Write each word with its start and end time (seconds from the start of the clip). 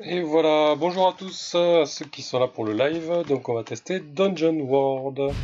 Et 0.00 0.20
voilà, 0.20 0.76
bonjour 0.76 1.08
à 1.08 1.12
tous, 1.12 1.56
à 1.56 1.84
ceux 1.84 2.04
qui 2.04 2.22
sont 2.22 2.38
là 2.38 2.46
pour 2.46 2.64
le 2.64 2.72
live. 2.72 3.24
Donc 3.26 3.48
on 3.48 3.54
va 3.54 3.64
tester 3.64 3.98
Dungeon 3.98 4.60
World. 4.60 5.34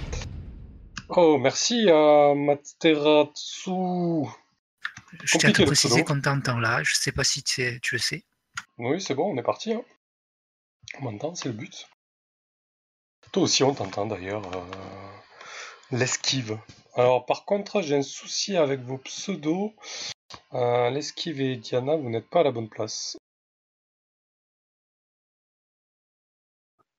Oh, 1.08 1.38
merci 1.38 1.90
à 1.90 2.34
Materatsu. 2.36 3.72
Je 5.24 5.38
tiens 5.38 5.50
à 5.50 5.52
te 5.52 5.62
préciser 5.64 6.04
qu'on 6.04 6.20
t'entend 6.20 6.60
là, 6.60 6.84
je 6.84 6.94
sais 6.94 7.10
pas 7.10 7.24
si 7.24 7.42
tu, 7.42 7.80
le 7.90 7.98
sais. 7.98 8.22
Oui, 8.78 9.00
c'est 9.00 9.16
bon, 9.16 9.34
on 9.34 9.36
est 9.36 9.42
parti. 9.42 9.72
Hein. 9.72 9.82
On 11.00 11.10
m'entend, 11.10 11.34
c'est 11.34 11.48
le 11.48 11.54
but. 11.54 11.88
Toi 13.32 13.42
aussi, 13.42 13.64
on 13.64 13.74
t'entend 13.74 14.06
d'ailleurs. 14.06 14.46
Euh, 14.54 14.60
l'esquive. 15.90 16.60
Alors, 16.94 17.26
par 17.26 17.44
contre, 17.44 17.82
j'ai 17.82 17.96
un 17.96 18.02
souci 18.02 18.56
avec 18.56 18.82
vos 18.82 18.98
pseudos. 18.98 19.74
Euh, 20.52 20.90
l'esquive 20.90 21.40
et 21.40 21.56
Diana, 21.56 21.96
vous 21.96 22.08
n'êtes 22.08 22.30
pas 22.30 22.40
à 22.40 22.44
la 22.44 22.52
bonne 22.52 22.68
place. 22.68 23.16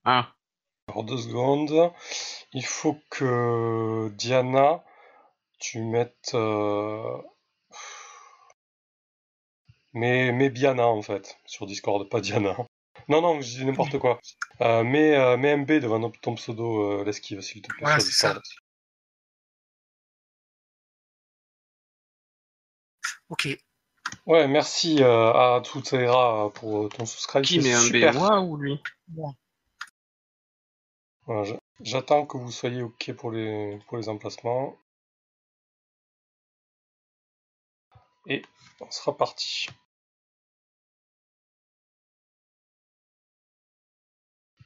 Ah. 0.06 0.34
Alors 0.88 1.04
deux 1.04 1.18
secondes. 1.18 1.92
Il 2.54 2.66
faut 2.66 2.98
que 3.10 4.10
Diana, 4.16 4.84
tu 5.60 5.80
mettes. 5.80 6.32
Euh... 6.34 7.18
Mais, 9.94 10.32
mais 10.32 10.50
Biana 10.50 10.88
en 10.88 11.02
fait, 11.02 11.38
sur 11.46 11.66
Discord, 11.66 12.08
pas 12.10 12.22
Diana. 12.22 12.56
Non, 13.08 13.22
non, 13.22 13.40
je 13.42 13.58
dis 13.58 13.66
n'importe 13.66 14.00
quoi. 14.00 14.20
Euh, 14.62 14.84
mets, 14.84 15.16
euh, 15.16 15.38
MB 15.38 15.72
devant 15.74 16.10
ton 16.10 16.36
pseudo, 16.36 17.02
euh, 17.02 17.04
l'esquive, 17.04 17.42
s'il 17.42 17.62
te 17.62 17.68
plaît. 17.74 17.86
Ouais, 17.86 18.00
c'est 18.00 18.12
ça. 18.12 18.40
Ok. 23.30 23.48
Ouais, 24.26 24.48
merci 24.48 25.02
euh, 25.02 25.34
à 25.34 25.62
Tutera 25.62 26.52
pour 26.56 26.90
ton 26.90 27.06
subscribe. 27.06 27.44
Qui 27.44 27.60
met 27.60 27.76
MB, 27.76 28.16
moi 28.16 28.42
ou 28.42 28.58
lui? 28.58 28.80
Moi. 29.10 29.34
J'attends 31.82 32.26
que 32.26 32.38
vous 32.38 32.52
soyez 32.52 32.82
OK 32.84 33.12
pour 33.14 33.32
les, 33.32 33.80
pour 33.88 33.98
les 33.98 34.10
emplacements. 34.10 34.78
Et 38.28 38.42
on 38.80 38.90
sera 38.92 39.16
parti. 39.16 39.68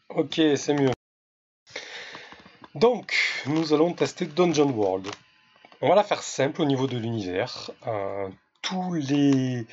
Ok, 0.10 0.42
c'est 0.56 0.74
mieux. 0.74 0.92
Donc, 2.76 3.16
nous 3.46 3.74
allons 3.74 3.94
tester 3.94 4.26
Dungeon 4.26 4.70
World. 4.72 5.08
On 5.82 5.90
va 5.90 5.96
la 5.96 6.04
faire 6.04 6.24
simple 6.24 6.62
au 6.62 6.66
niveau 6.66 6.88
de 6.88 6.98
l'univers. 6.98 7.72
Euh, 7.88 8.30
tous 8.62 8.94
les 8.94 9.66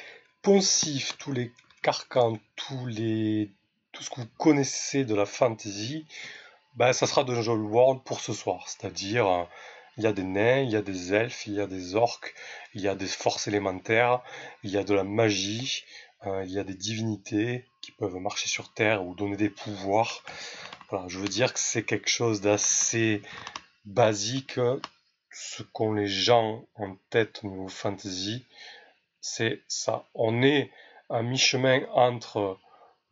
poncifs, 0.42 1.16
tous 1.18 1.32
les 1.32 1.52
carcans, 1.82 2.38
tous 2.54 2.86
les... 2.86 3.50
tout 3.92 4.02
ce 4.02 4.10
que 4.10 4.20
vous 4.20 4.28
connaissez 4.38 5.04
de 5.04 5.14
la 5.14 5.26
fantasy, 5.26 6.06
ben, 6.77 6.92
ça 6.92 7.06
sera 7.06 7.24
Dungeon 7.24 7.56
World 7.56 8.02
pour 8.05 8.20
ce 8.20 8.32
soir. 8.32 8.69
C'est-à-dire, 8.69 9.27
euh, 9.27 9.44
il 9.96 10.05
y 10.05 10.06
a 10.06 10.12
des 10.12 10.24
nains, 10.24 10.60
il 10.60 10.70
y 10.70 10.77
a 10.77 10.82
des 10.82 11.14
elfes, 11.14 11.46
il 11.46 11.55
y 11.55 11.60
a 11.60 11.66
des 11.66 11.94
orques, 11.94 12.34
il 12.74 12.82
y 12.82 12.88
a 12.88 12.94
des 12.94 13.06
forces 13.06 13.48
élémentaires, 13.48 14.22
il 14.62 14.70
y 14.70 14.77
a 14.77 14.84
de 14.84 14.94
la 14.94 15.04
magie, 15.04 15.84
euh, 16.27 16.44
il 16.44 16.52
y 16.52 16.58
a 16.58 16.64
des 16.64 16.74
divinités 16.74 17.64
qui 17.80 17.92
peuvent 17.92 18.16
marcher 18.16 18.48
sur 18.48 18.72
Terre 18.74 19.04
ou 19.06 19.14
donner 19.14 19.36
des 19.36 19.48
pouvoirs. 19.50 20.22
Voilà, 20.91 21.08
je 21.08 21.19
veux 21.19 21.28
dire 21.28 21.52
que 21.52 21.58
c'est 21.58 21.82
quelque 21.82 22.10
chose 22.10 22.42
d'assez 22.42 23.22
basique. 23.86 24.60
Ce 25.30 25.62
qu'ont 25.62 25.92
les 25.92 26.08
gens 26.08 26.66
en 26.77 26.97
tête 27.10 27.41
au 27.42 27.48
niveau 27.48 27.69
fantasy, 27.69 28.47
c'est 29.20 29.62
ça. 29.66 30.06
On 30.14 30.42
est 30.42 30.70
à 31.08 31.22
mi-chemin 31.22 31.86
entre 31.92 32.58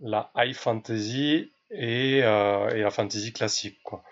la 0.01 0.31
high 0.37 0.55
fantasy 0.55 1.53
euh, 1.75 2.70
et, 2.70 2.80
la 2.80 2.91
fantasy 2.91 3.33
classique. 3.33 3.83
Quoi. 3.83 4.03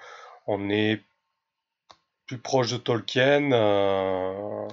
On 0.46 0.70
est 0.70 1.02
plus 2.26 2.38
proche 2.38 2.70
de 2.72 2.76
Tolkien 2.76 3.52
euh, 3.52 4.68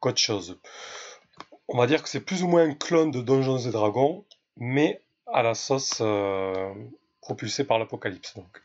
qu'autre 0.00 0.18
chose. 0.18 0.58
On 1.68 1.78
va 1.78 1.86
dire 1.86 2.02
que 2.02 2.08
c'est 2.08 2.20
plus 2.20 2.42
ou 2.42 2.48
moins 2.48 2.68
un 2.68 2.74
clone 2.74 3.10
de 3.10 3.20
Donjons 3.20 3.58
et 3.58 3.70
Dragons, 3.70 4.24
mais 4.56 5.02
à 5.26 5.42
la 5.42 5.54
sauce 5.54 5.98
euh, 6.00 6.72
propulsée 7.20 7.64
par 7.64 7.78
l'apocalypse. 7.78 8.34
Donc. 8.36 8.62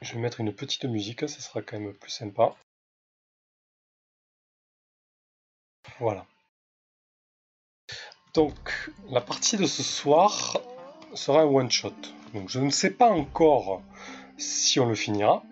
Je 0.00 0.14
vais 0.14 0.20
mettre 0.20 0.40
une 0.40 0.52
petite 0.52 0.84
musique, 0.84 1.28
ça 1.28 1.40
sera 1.40 1.62
quand 1.62 1.78
même 1.78 1.94
plus 1.94 2.10
sympa. 2.10 2.56
Voilà. 6.00 6.26
Donc, 8.34 8.90
la 9.10 9.20
partie 9.20 9.56
de 9.58 9.66
ce 9.66 9.82
soir, 9.82 10.56
sera 11.14 11.42
un 11.42 11.46
one-shot. 11.46 11.94
Donc 12.34 12.48
je 12.48 12.60
ne 12.60 12.70
sais 12.70 12.90
pas 12.90 13.10
encore 13.10 13.82
si 14.36 14.80
on 14.80 14.88
le 14.88 14.94
finira. 14.94 15.42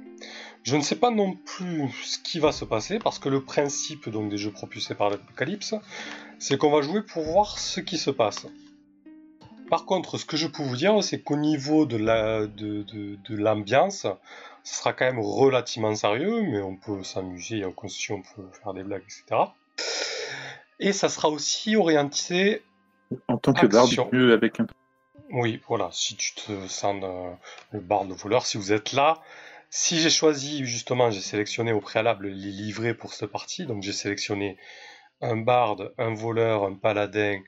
Je 0.63 0.77
ne 0.77 0.83
sais 0.83 0.97
pas 0.97 1.11
non 1.11 1.35
plus 1.35 1.89
ce 2.05 2.19
qui 2.19 2.39
va 2.39 2.53
se 2.53 2.65
passer 2.65 2.99
parce 2.99 3.19
que 3.19 3.29
le 3.29 3.43
principe 3.43 4.09
donc, 4.11 4.31
des 4.31 4.37
jeux 4.37 4.51
propulsés 4.51 4.95
par 4.95 5.09
l'apocalypse, 5.09 5.75
c'est 6.39 6.59
qu'on 6.59 6.71
va 6.71 6.83
jouer 6.83 7.03
pour 7.03 7.23
voir 7.23 7.59
ce 7.59 7.81
qui 7.81 7.97
se 7.97 8.11
passe. 8.11 8.47
Par 9.71 9.87
contre, 9.87 10.19
ce 10.19 10.27
que 10.27 10.37
je 10.37 10.49
peux 10.49 10.63
vous 10.63 10.77
dire, 10.77 11.03
c'est 11.03 11.23
qu'au 11.23 11.37
niveau 11.37 11.87
de 11.87 11.97
l'ambiance, 11.97 14.05
la, 14.05 14.11
de, 14.11 14.17
ce 14.65 14.75
sera 14.75 14.93
quand 14.93 15.05
même 15.05 15.21
relativement 15.21 15.95
sérieux, 15.95 16.43
mais 16.43 16.61
on 16.61 16.77
peut 16.77 17.05
s'amuser, 17.05 17.59
y 17.59 17.63
a 17.63 17.69
on 17.69 17.73
peut 17.73 17.89
faire 18.63 18.75
des 18.75 18.83
blagues, 18.83 19.05
etc. 19.05 19.43
Et 20.81 20.93
ça 20.93 21.09
sera 21.09 21.29
aussi 21.29 21.77
orienté 21.77 22.63
en 23.29 23.39
tant 23.39 23.53
que 23.53 23.67
barde, 23.67 23.91
mieux 24.13 24.33
avec 24.33 24.61
un 24.61 24.67
oui, 25.33 25.61
voilà, 25.69 25.91
si 25.93 26.17
tu 26.17 26.35
te 26.35 26.67
sens 26.69 27.03
le 27.73 27.81
bar 27.81 28.05
de 28.05 28.15
voleur, 28.15 28.47
si 28.47 28.59
vous 28.59 28.73
êtes 28.73 28.93
là, 28.93 29.21
si 29.71 30.01
j'ai 30.01 30.11
choisi, 30.11 30.65
justement, 30.65 31.11
j'ai 31.11 31.21
sélectionné 31.21 31.73
au 31.73 31.81
préalable 31.81 32.29
les 32.29 32.51
livrets 32.51 32.95
pour 32.95 33.15
cette 33.15 33.31
partie, 33.31 33.67
donc 33.67 33.83
j'ai 33.83 33.93
sélectionné 33.93 34.59
un 35.21 35.37
barde, 35.37 35.95
un 35.99 36.15
voleur, 36.15 36.65
un 36.65 36.75
paladin 36.75 37.41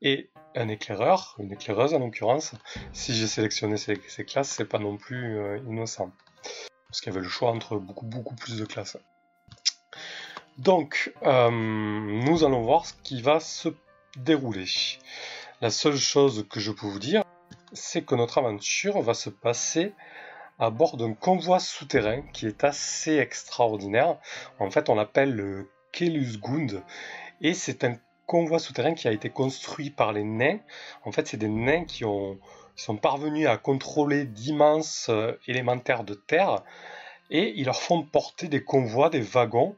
et 0.00 0.30
un 0.56 0.68
éclaireur, 0.68 1.36
une 1.38 1.52
éclaireuse 1.52 1.92
en 1.92 1.98
l'occurrence. 1.98 2.54
Si 2.92 3.14
j'ai 3.14 3.26
sélectionné 3.26 3.76
ces, 3.76 3.96
classes, 4.24 4.50
c'est 4.50 4.64
pas 4.64 4.78
non 4.78 4.96
plus 4.96 5.38
euh, 5.38 5.58
innocent. 5.68 6.10
Parce 6.88 7.00
qu'il 7.00 7.12
y 7.12 7.16
avait 7.16 7.24
le 7.24 7.30
choix 7.30 7.50
entre 7.50 7.76
beaucoup, 7.76 8.06
beaucoup 8.06 8.34
plus 8.34 8.58
de 8.58 8.64
classes. 8.64 8.96
Donc, 10.56 11.12
euh, 11.22 11.50
nous 11.50 12.44
allons 12.44 12.62
voir 12.62 12.86
ce 12.86 12.94
qui 13.02 13.20
va 13.20 13.38
se 13.40 13.68
dérouler. 14.16 14.66
La 15.62 15.68
seule 15.68 15.98
chose 15.98 16.46
que 16.48 16.58
je 16.58 16.72
peux 16.72 16.86
vous 16.86 16.98
dire, 16.98 17.22
c'est 17.74 18.00
que 18.00 18.14
notre 18.14 18.38
aventure 18.38 19.02
va 19.02 19.12
se 19.12 19.28
passer 19.28 19.92
à 20.58 20.70
bord 20.70 20.96
d'un 20.96 21.12
convoi 21.12 21.60
souterrain 21.60 22.22
qui 22.32 22.46
est 22.46 22.64
assez 22.64 23.18
extraordinaire. 23.18 24.16
En 24.58 24.70
fait, 24.70 24.88
on 24.88 24.94
l'appelle 24.94 25.34
le 25.34 25.70
Kelusgund 25.92 26.82
et 27.42 27.52
c'est 27.52 27.84
un 27.84 27.94
convoi 28.24 28.58
souterrain 28.58 28.94
qui 28.94 29.06
a 29.06 29.12
été 29.12 29.28
construit 29.28 29.90
par 29.90 30.14
les 30.14 30.24
nains. 30.24 30.60
En 31.04 31.12
fait, 31.12 31.28
c'est 31.28 31.36
des 31.36 31.48
nains 31.48 31.84
qui, 31.84 32.06
ont, 32.06 32.38
sont 32.74 32.96
parvenus 32.96 33.46
à 33.46 33.58
contrôler 33.58 34.24
d'immenses 34.24 35.08
euh, 35.10 35.32
élémentaires 35.46 36.04
de 36.04 36.14
terre 36.14 36.64
et 37.28 37.52
ils 37.54 37.66
leur 37.66 37.82
font 37.82 38.02
porter 38.02 38.48
des 38.48 38.64
convois, 38.64 39.10
des 39.10 39.20
wagons. 39.20 39.76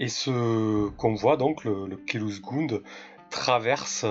Et 0.00 0.08
ce 0.08 0.88
convoi, 0.88 1.36
donc 1.36 1.62
le, 1.62 1.86
le 1.86 1.96
Kelusgund, 1.96 2.82
traverse 3.30 4.04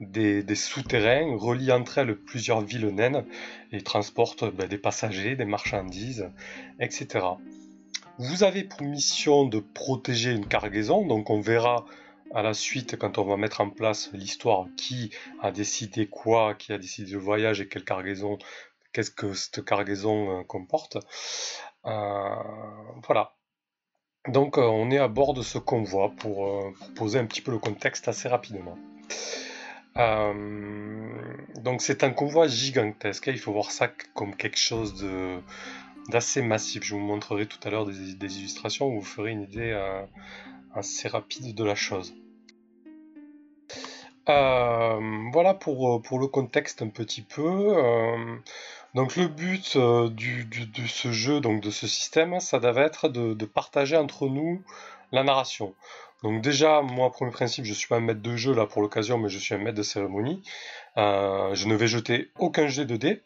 euh, 0.00 0.42
des, 0.42 0.54
souterrains, 0.54 1.36
relient 1.36 1.72
entre 1.72 1.98
elles 1.98 2.16
plusieurs 2.16 2.60
villes 2.60 2.88
naines 2.88 3.24
et 3.72 3.82
transportent 3.82 4.44
ben, 4.44 4.68
des 4.68 4.78
passagers, 4.78 5.36
des 5.36 5.44
marchandises, 5.44 6.30
etc. 6.78 7.26
Vous 8.18 8.42
avez 8.44 8.64
pour 8.64 8.82
mission 8.82 9.44
de 9.44 9.60
protéger 9.60 10.32
une 10.32 10.46
cargaison, 10.46 11.06
donc 11.06 11.30
on 11.30 11.40
verra 11.40 11.86
à 12.34 12.42
la 12.42 12.54
suite 12.54 12.96
quand 12.96 13.18
on 13.18 13.24
va 13.24 13.36
mettre 13.36 13.60
en 13.60 13.70
place 13.70 14.10
l'histoire 14.12 14.66
qui 14.76 15.10
a 15.42 15.50
décidé 15.50 16.06
quoi, 16.06 16.54
qui 16.54 16.72
a 16.72 16.78
décidé 16.78 17.12
le 17.12 17.18
voyage 17.18 17.60
et 17.60 17.68
quelle 17.68 17.84
cargaison, 17.84 18.38
qu'est-ce 18.92 19.10
que 19.10 19.34
cette 19.34 19.64
cargaison 19.64 20.40
euh, 20.40 20.42
comporte. 20.44 20.98
Euh, 21.86 22.34
voilà. 23.06 23.34
Donc 24.28 24.58
on 24.58 24.90
est 24.90 24.98
à 24.98 25.08
bord 25.08 25.32
de 25.32 25.42
ce 25.42 25.56
convoi 25.58 26.10
pour, 26.18 26.74
pour 26.74 26.94
poser 26.94 27.18
un 27.18 27.24
petit 27.24 27.40
peu 27.40 27.52
le 27.52 27.58
contexte 27.58 28.06
assez 28.06 28.28
rapidement. 28.28 28.76
Euh, 29.96 31.08
donc 31.56 31.82
c'est 31.82 32.04
un 32.04 32.10
convoi 32.10 32.46
gigantesque, 32.46 33.26
il 33.26 33.38
faut 33.38 33.52
voir 33.52 33.70
ça 33.70 33.88
comme 34.14 34.36
quelque 34.36 34.58
chose 34.58 35.04
d'assez 36.08 36.42
massif. 36.42 36.84
Je 36.84 36.94
vous 36.94 37.00
montrerai 37.00 37.46
tout 37.46 37.58
à 37.64 37.70
l'heure 37.70 37.86
des, 37.86 38.38
illustrations 38.38 38.88
où 38.88 39.00
vous 39.00 39.06
ferez 39.06 39.32
une 39.32 39.42
idée 39.42 39.72
euh, 39.72 40.02
assez 40.74 41.08
rapide 41.08 41.54
de 41.54 41.64
la 41.64 41.74
chose. 41.74 42.14
Euh, 44.28 45.00
voilà 45.32 45.54
pour, 45.54 46.00
le 46.20 46.26
contexte 46.28 46.82
un 46.82 46.88
petit 46.88 47.22
peu. 47.22 47.74
donc 48.94 49.16
le 49.16 49.26
but 49.26 49.76
de 49.76 50.86
ce 50.86 51.10
jeu, 51.10 51.40
donc 51.40 51.60
de 51.62 51.70
ce 51.70 51.88
système, 51.88 52.38
ça 52.38 52.60
devait 52.60 52.82
être 52.82 53.08
de 53.08 53.44
partager 53.44 53.96
entre 53.96 54.28
nous 54.28 54.62
la 55.10 55.24
narration. 55.24 55.74
Donc 56.22 56.42
déjà, 56.42 56.82
moi, 56.82 57.10
premier 57.10 57.30
principe, 57.30 57.64
je 57.64 57.72
suis 57.72 57.88
pas 57.88 57.96
un 57.96 58.00
maître 58.00 58.20
de 58.20 58.36
jeu 58.36 58.54
là 58.54 58.66
pour 58.66 58.82
l'occasion, 58.82 59.18
mais 59.18 59.28
je 59.28 59.38
suis 59.38 59.54
un 59.54 59.58
maître 59.58 59.76
de 59.76 59.82
cérémonie. 59.82 60.42
Euh, 60.96 61.54
je 61.54 61.66
ne 61.66 61.74
vais 61.74 61.88
jeter 61.88 62.30
aucun 62.38 62.68
jet 62.68 62.84
de 62.84 62.96
dés. 62.96 63.22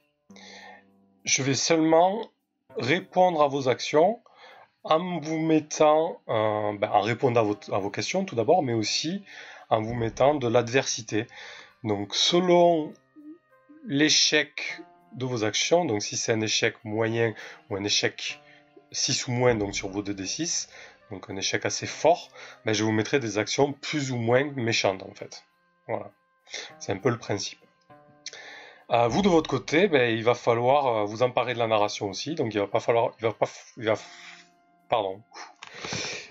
Je 1.25 1.43
vais 1.43 1.55
seulement 1.55 2.31
répondre 2.76 3.43
à 3.43 3.49
vos 3.49 3.69
actions 3.69 4.20
en 4.85 5.19
vous 5.19 5.38
mettant, 5.38 6.20
euh, 6.29 6.73
ben, 6.79 6.91
en 6.91 7.00
répondant 7.00 7.41
à, 7.73 7.79
vos, 7.79 7.91
questions 7.91 8.25
tout 8.25 8.37
d'abord, 8.37 8.62
mais 8.62 8.75
aussi 8.75 9.25
en 9.70 9.81
vous 9.81 9.94
mettant 9.94 10.35
de 10.35 10.46
l'adversité. 10.46 11.26
Donc 11.82 12.14
selon 12.14 12.93
l'échec 13.87 14.82
de 15.12 15.25
vos 15.25 15.44
actions, 15.44 15.85
donc 15.85 16.02
si 16.02 16.17
c'est 16.17 16.32
un 16.32 16.41
échec 16.41 16.76
moyen 16.85 17.35
ou 17.70 17.76
un 17.76 17.85
échec 17.85 18.41
6 18.93 19.29
ou 19.29 19.32
moins 19.32 19.55
donc 19.55 19.75
sur 19.75 19.88
vos 19.88 20.02
2d6, 20.02 20.69
donc 21.11 21.29
un 21.31 21.37
échec 21.37 21.65
assez 21.67 21.87
fort, 21.87 22.29
ben, 22.65 22.73
je 22.73 22.85
vous 22.85 22.93
mettrai 22.93 23.21
des 23.21 23.39
actions 23.39 23.73
plus 23.73 24.11
ou 24.11 24.17
moins 24.17 24.45
méchantes 24.56 25.03
en 25.03 25.15
fait. 25.15 25.45
Voilà. 25.87 26.11
C'est 26.79 26.93
un 26.93 26.99
peu 26.99 27.11
le 27.11 27.19
principe. 27.19 27.59
Euh, 28.91 29.09
vous 29.09 29.23
de 29.23 29.29
votre 29.29 29.49
côté, 29.49 29.89
ben, 29.89 30.15
il 30.15 30.23
va 30.23 30.35
falloir 30.35 30.87
euh, 30.87 31.05
vous 31.05 31.23
emparer 31.23 31.55
de 31.55 31.59
la 31.59 31.67
narration 31.67 32.11
aussi, 32.11 32.35
donc 32.35 32.53
il 32.55 32.61
va 32.61 32.67
pas 32.67 32.81
falloir, 32.81 33.12
il 33.19 33.23
va 33.23 33.33
pas, 33.33 33.49
il 33.79 33.85
va, 33.85 33.95
pardon, 34.91 35.23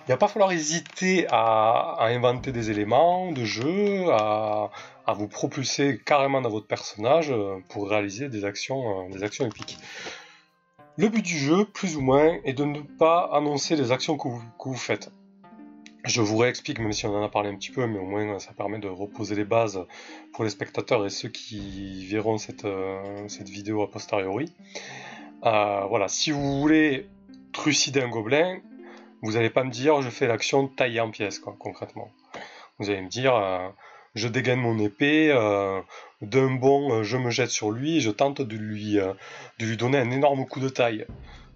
il 0.08 0.12
va 0.12 0.18
pas 0.18 0.28
falloir 0.28 0.52
hésiter 0.52 1.26
à, 1.30 1.98
inventer 2.02 2.52
des 2.52 2.70
éléments 2.70 3.32
de 3.32 3.44
jeu, 3.44 4.06
à, 4.12 4.70
vous 5.16 5.28
propulser 5.28 6.00
carrément 6.06 6.42
dans 6.42 6.50
votre 6.50 6.68
personnage 6.68 7.32
euh, 7.32 7.58
pour 7.70 7.90
réaliser 7.90 8.30
des 8.30 8.46
actions, 8.46 9.10
des 9.10 9.24
actions 9.24 9.46
épiques. 9.46 9.78
Le 10.96 11.10
but 11.10 11.24
du 11.24 11.40
jeu, 11.40 11.66
plus 11.66 11.98
ou 11.98 12.02
moins, 12.02 12.38
est 12.44 12.54
de 12.54 12.66
ne 12.66 12.80
pas 12.82 13.28
annoncer 13.34 13.76
les 13.76 13.92
actions 13.92 14.16
que 14.16 14.28
vous, 14.28 14.76
faites. 14.76 15.12
Je 16.06 16.22
vous 16.22 16.38
réexplique, 16.38 16.78
même 16.78 16.94
si 16.94 17.08
on 17.08 17.16
en 17.16 17.24
a 17.24 17.30
parlé 17.30 17.50
un 17.50 17.56
petit 17.56 17.72
peu, 17.72 17.88
mais 17.88 17.98
au 17.98 18.06
moins 18.06 18.38
ça 18.38 18.54
permet 18.54 18.78
de 18.78 18.88
reposer 18.88 19.34
les 19.34 19.44
bases 19.44 19.84
pour 20.34 20.44
les 20.44 20.52
spectateurs 20.52 21.04
et 21.04 21.10
ceux 21.10 21.30
qui 21.30 22.06
verront 22.06 22.38
cette, 22.38 22.66
euh, 22.66 23.28
vidéo 23.40 23.82
a 23.82 23.90
posteriori. 23.90 24.54
Euh, 25.46 25.86
voilà, 25.90 26.08
si 26.08 26.30
vous 26.30 26.60
voulez 26.60 27.10
trucider 27.54 28.02
un 28.02 28.10
gobelin, 28.10 28.60
vous 29.24 29.32
n'allez 29.32 29.50
pas 29.50 29.64
me 29.64 29.72
dire 29.72 30.00
je 30.04 30.12
fais 30.12 30.28
l'action 30.28 30.68
tailler 30.68 31.00
en 31.00 31.10
pièces, 31.10 31.40
quoi, 31.40 31.56
concrètement. 31.58 32.12
Vous 32.78 32.92
allez 32.92 33.02
me 33.02 33.10
dire 33.10 33.36
euh, 33.36 33.68
je 34.16 34.28
dégaine 34.28 34.60
mon 34.60 34.78
épée, 34.80 35.32
euh, 35.32 35.82
d'un 36.22 36.52
bond, 36.56 36.94
euh, 36.94 37.04
je 37.04 37.18
me 37.18 37.32
jette 37.32 37.50
sur 37.50 37.72
lui 37.72 38.02
je 38.02 38.12
tente 38.12 38.42
de 38.42 38.56
lui, 38.56 39.00
euh, 39.00 39.14
de 39.60 39.66
lui 39.66 39.78
donner 39.78 39.98
un 39.98 40.12
énorme 40.12 40.46
coup 40.46 40.60
de 40.60 40.70
taille. 40.70 41.06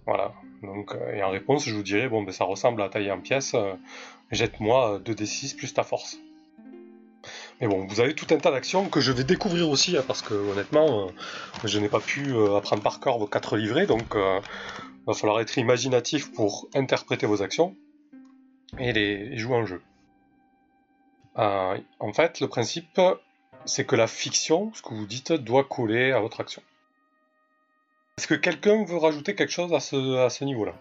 Voilà. 0.06 0.34
Donc, 0.64 0.96
et 1.14 1.22
en 1.22 1.30
réponse, 1.30 1.66
je 1.66 1.76
vous 1.76 1.84
dirais, 1.84 2.08
bon, 2.08 2.24
ben, 2.24 2.32
ça 2.32 2.46
ressemble 2.46 2.82
à 2.82 2.90
tailler 2.90 3.12
en 3.12 3.20
pièces, 3.20 3.56
jette-moi 4.32 5.00
2d6 5.04 5.56
plus 5.56 5.74
ta 5.74 5.84
force. 5.84 6.18
Mais 7.60 7.68
bon, 7.68 7.86
vous 7.86 8.00
avez 8.00 8.16
tout 8.16 8.34
un 8.34 8.38
tas 8.38 8.52
d'actions 8.52 8.88
que 8.90 9.02
je 9.02 9.12
vais 9.12 9.24
découvrir 9.24 9.70
aussi, 9.70 9.98
hein, 9.98 10.04
parce 10.08 10.22
que 10.22 10.34
honnêtement, 10.34 11.10
je 11.64 11.78
n'ai 11.80 11.90
pas 11.90 12.00
pu 12.00 12.34
apprendre 12.56 12.82
par 12.82 13.00
cœur 13.00 13.20
vos 13.20 13.28
quatre 13.28 13.58
livrets, 13.58 13.86
donc 13.86 14.16
il 14.16 15.06
va 15.06 15.14
falloir 15.14 15.42
être 15.42 15.58
imaginatif 15.58 16.32
pour 16.32 16.70
interpréter 16.74 17.28
vos 17.28 17.42
actions 17.42 17.76
et 18.80 18.94
les 18.94 19.38
jouer 19.38 19.58
en 19.58 19.66
jeu. 19.66 19.82
Euh, 21.38 21.80
en 22.00 22.14
fait, 22.14 22.40
le 22.40 22.48
principe, 22.48 23.00
c'est 23.66 23.86
que 23.86 23.96
la 23.96 24.08
fiction, 24.08 24.74
ce 24.74 24.82
que 24.82 24.94
vous 24.94 25.06
dites, 25.06 25.34
doit 25.34 25.64
coller 25.64 26.12
à 26.12 26.20
votre 26.20 26.42
action. 26.42 26.64
Est-ce 28.18 28.28
que 28.28 28.34
quelqu'un 28.34 28.84
veut 28.84 28.98
rajouter 28.98 29.36
quelque 29.36 29.52
chose 29.52 29.74
à 29.74 29.80
ce, 29.80 30.18
à 30.18 30.30
ce 30.30 30.44
niveau-là? 30.44 30.74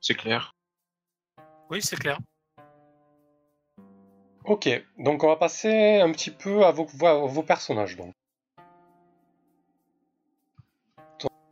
C'est 0.00 0.14
clair. 0.14 0.52
Oui, 1.70 1.80
c'est 1.80 1.96
clair. 1.96 2.18
Ok, 4.44 4.68
donc 4.98 5.22
on 5.22 5.28
va 5.28 5.36
passer 5.36 6.00
un 6.00 6.10
petit 6.10 6.32
peu 6.32 6.64
à 6.66 6.72
vos, 6.72 6.84
vos 6.84 7.42
personnages. 7.44 7.96
Donc. 7.96 8.12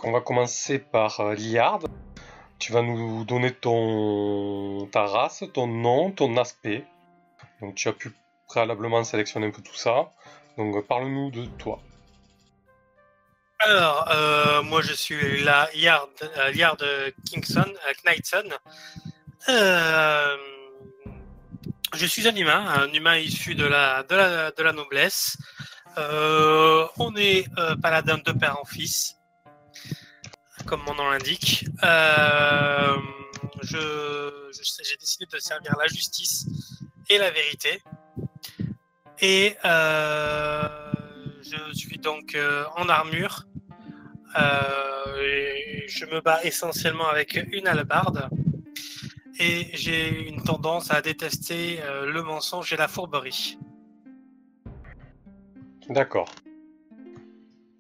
on 0.03 0.11
va 0.11 0.21
commencer 0.21 0.81
par 0.81 1.21
euh, 1.21 1.35
Liard. 1.35 1.85
Tu 2.61 2.73
vas 2.73 2.83
nous 2.83 3.25
donner 3.25 3.53
ton 3.53 4.87
ta 4.93 5.07
race, 5.07 5.45
ton 5.55 5.67
nom, 5.67 6.13
ton 6.13 6.37
aspect. 6.37 6.85
Donc 7.61 7.75
tu 7.75 7.89
as 7.89 7.93
pu 7.93 8.13
préalablement 8.47 9.03
sélectionner 9.03 9.47
un 9.47 9.51
peu 9.51 9.63
tout 9.63 9.75
ça. 9.75 10.11
Donc 10.59 10.87
parle-nous 10.87 11.31
de 11.31 11.47
toi. 11.59 11.81
Alors, 13.61 14.09
euh, 14.11 14.63
moi 14.63 14.81
je 14.81 14.95
suis 14.95 15.43
la 15.43 15.69
Yard, 15.75 16.09
euh, 16.23 16.53
euh, 16.83 17.11
Knightson. 18.05 18.49
je 21.95 22.07
suis 22.07 22.27
un 22.27 22.35
humain, 22.35 22.67
un 22.69 22.93
humain 22.93 23.17
issu 23.17 23.55
de 23.55 23.67
la, 23.67 24.03
de 24.03 24.15
la, 24.15 24.51
de 24.51 24.63
la 24.63 24.73
noblesse. 24.73 25.37
on 25.97 27.15
est 27.17 27.47
paladin 27.83 28.19
de 28.19 28.33
père 28.33 28.59
en 28.61 28.65
fils 28.65 29.20
comme 30.71 30.85
mon 30.87 30.95
nom 30.95 31.11
l'indique. 31.11 31.67
Euh, 31.83 32.97
j'ai 33.65 34.97
décidé 35.01 35.27
de 35.27 35.39
servir 35.41 35.75
la 35.77 35.89
justice 35.89 36.47
et 37.09 37.19
la 37.19 37.33
vérité. 37.33 37.83
Et 39.21 39.57
euh, 39.65 40.69
je 41.43 41.77
suis 41.77 41.99
donc 41.99 42.37
euh, 42.37 42.65
en 42.77 42.89
armure. 42.89 43.47
Et 45.19 45.87
je 45.89 46.05
me 46.07 46.21
bats 46.21 46.41
essentiellement 46.45 47.09
avec 47.09 47.35
une 47.51 47.67
alabarde. 47.67 48.31
Et 49.41 49.71
j'ai 49.73 50.29
une 50.29 50.45
tendance 50.45 50.93
à 50.93 51.03
détester 51.03 51.81
le 52.07 52.23
mensonge 52.23 52.73
et 52.73 52.77
la 52.77 52.87
fourberie. 52.87 53.59
D'accord. 55.89 56.31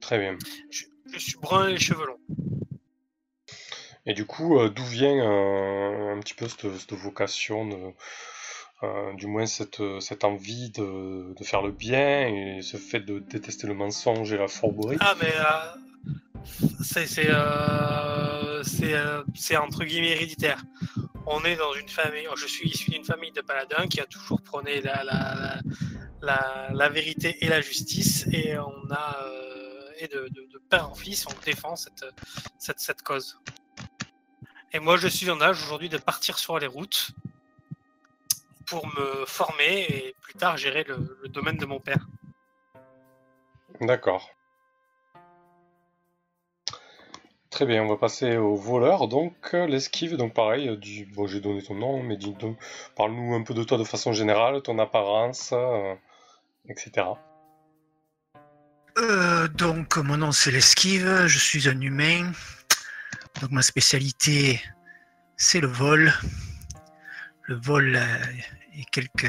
Très 0.00 0.18
bien. 0.18 0.36
Je, 0.70 0.86
je 1.12 1.18
suis 1.20 1.38
brun 1.38 1.68
et 1.68 1.74
les 1.74 1.78
cheveux 1.78 2.06
longs. 2.06 2.18
Et 4.10 4.12
du 4.12 4.26
coup, 4.26 4.58
euh, 4.58 4.68
d'où 4.68 4.82
vient 4.82 5.24
euh, 5.24 6.16
un 6.16 6.18
petit 6.18 6.34
peu 6.34 6.48
cette, 6.48 6.92
vocation, 6.94 7.94
euh, 8.82 9.12
du 9.12 9.28
moins 9.28 9.46
cette, 9.46 9.78
envie 10.24 10.70
de, 10.70 11.32
faire 11.44 11.62
le 11.62 11.70
bien 11.70 12.26
et 12.26 12.60
ce 12.60 12.76
fait 12.76 12.98
de 12.98 13.20
détester 13.20 13.68
le 13.68 13.74
mensonge 13.74 14.32
et 14.32 14.36
la 14.36 14.48
fourberie 14.48 14.96
Ah, 14.98 15.14
mais 15.22 15.32
c'est 19.36 19.56
entre 19.56 19.84
guillemets 19.84 20.10
héréditaire. 20.10 20.60
On 21.28 21.44
est 21.44 21.54
dans 21.54 21.74
une 21.74 21.88
famille, 21.88 22.26
je 22.34 22.48
suis 22.48 22.68
issu 22.68 22.90
d'une 22.90 23.04
famille 23.04 23.30
de 23.30 23.42
paladins 23.42 23.86
qui 23.86 24.00
a 24.00 24.06
toujours 24.06 24.42
prôné 24.42 24.82
la, 24.82 25.60
vérité 26.88 27.36
et 27.42 27.46
la 27.46 27.60
justice 27.60 28.26
et 28.32 28.58
on 28.58 28.90
a 28.90 29.24
et 30.00 30.08
de, 30.08 30.28
de, 30.32 30.58
père 30.68 30.90
en 30.90 30.94
fils, 30.94 31.28
on 31.28 31.44
défend 31.44 31.76
cette 31.76 33.02
cause. 33.02 33.38
Et 34.72 34.78
moi, 34.78 34.96
je 34.96 35.08
suis 35.08 35.30
en 35.30 35.40
âge 35.40 35.62
aujourd'hui 35.62 35.88
de 35.88 35.98
partir 35.98 36.38
sur 36.38 36.58
les 36.58 36.66
routes 36.66 37.10
pour 38.66 38.86
me 38.86 39.24
former 39.26 39.82
et 39.88 40.14
plus 40.20 40.34
tard 40.34 40.56
gérer 40.56 40.84
le, 40.84 41.28
domaine 41.28 41.56
de 41.56 41.66
mon 41.66 41.80
père. 41.80 42.06
D'accord. 43.80 44.30
Très 47.50 47.66
bien, 47.66 47.82
on 47.82 47.88
va 47.88 47.96
passer 47.96 48.36
au 48.36 48.54
voleur. 48.54 49.08
Donc, 49.08 49.52
l'esquive, 49.52 50.16
donc 50.16 50.34
pareil, 50.34 50.78
du... 50.78 51.04
bon, 51.06 51.26
j'ai 51.26 51.40
donné 51.40 51.62
ton 51.62 51.74
nom, 51.74 52.00
mais 52.04 52.16
dis 52.16 52.32
donc, 52.34 52.56
parle-nous 52.94 53.34
un 53.34 53.42
peu 53.42 53.54
de 53.54 53.64
toi 53.64 53.76
de 53.76 53.82
façon 53.82 54.12
générale, 54.12 54.62
ton 54.62 54.78
apparence, 54.78 55.50
euh, 55.52 55.94
etc. 56.68 57.08
Euh, 58.98 59.48
donc, 59.48 59.96
mon 59.96 60.16
nom 60.16 60.30
c'est 60.30 60.52
l'esquive, 60.52 61.26
je 61.26 61.38
suis 61.38 61.68
un 61.68 61.80
humain, 61.80 62.30
donc 63.40 63.50
ma 63.50 63.62
spécialité, 63.62 64.60
c'est 65.36 65.60
le 65.60 65.68
vol. 65.68 66.12
Le 67.44 67.56
vol 67.56 67.96
euh, 67.96 68.24
et 68.74 68.84
quelques 68.92 69.26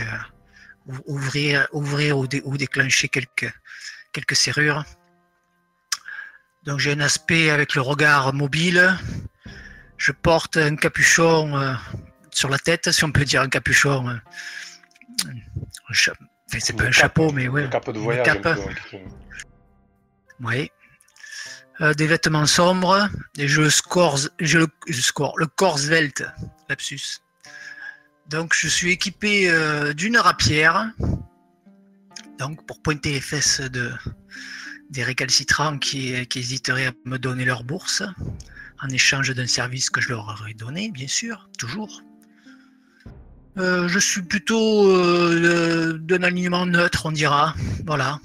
ouvrir, 1.05 1.67
ouvrir 1.71 2.17
ou, 2.17 2.27
déclencher 2.27 3.07
quelques, 3.07 3.51
quelques 4.11 4.35
serrures. 4.35 4.83
Donc 6.63 6.79
j'ai 6.79 6.91
un 6.91 6.99
aspect 6.99 7.49
avec 7.49 7.75
le 7.75 7.81
regard 7.81 8.33
mobile. 8.33 8.97
Je 9.97 10.11
porte 10.11 10.57
un 10.57 10.75
capuchon 10.75 11.57
euh, 11.57 11.73
sur 12.31 12.49
la 12.49 12.57
tête, 12.57 12.91
si 12.91 13.03
on 13.03 13.11
peut 13.11 13.25
dire 13.25 13.41
un 13.41 13.49
capuchon. 13.49 14.09
Euh, 14.09 14.15
c'est 16.47 16.75
pas 16.75 16.85
un 16.85 16.91
chapeau, 16.91 17.31
mais 17.31 17.47
ouais. 17.47 17.63
Un 17.63 17.69
cap 17.69 17.89
de 17.89 17.99
voyage. 17.99 18.27
Oui. 20.41 20.71
Euh, 21.81 21.95
des 21.95 22.05
vêtements 22.05 22.45
sombres, 22.45 23.09
et 23.39 23.47
je 23.47 23.67
score, 23.67 24.19
le 24.39 25.45
corps 25.47 25.79
svelte, 25.79 26.23
lapsus. 26.69 27.21
Donc 28.29 28.53
je 28.55 28.67
suis 28.67 28.91
équipé 28.91 29.49
euh, 29.49 29.91
d'une 29.93 30.17
rapière, 30.17 30.91
donc 32.37 32.63
pour 32.67 32.83
pointer 32.83 33.13
les 33.13 33.19
fesses 33.19 33.61
de, 33.61 33.91
des 34.91 35.03
récalcitrants 35.03 35.79
qui, 35.79 36.13
hésiteraient 36.35 36.85
à 36.85 36.91
me 37.05 37.17
donner 37.17 37.45
leur 37.45 37.63
bourse, 37.63 38.03
en 38.83 38.89
échange 38.89 39.33
d'un 39.33 39.47
service 39.47 39.89
que 39.89 40.01
je 40.01 40.09
leur 40.09 40.27
aurais 40.27 40.53
donné, 40.53 40.91
bien 40.91 41.07
sûr, 41.07 41.49
toujours. 41.57 42.03
Euh, 43.57 43.87
je 43.87 43.97
suis 43.97 44.21
plutôt 44.21 44.87
d'un 45.97 46.21
alignement 46.21 46.67
neutre, 46.67 47.07
on 47.07 47.11
dira. 47.11 47.55
Voilà. 47.87 48.19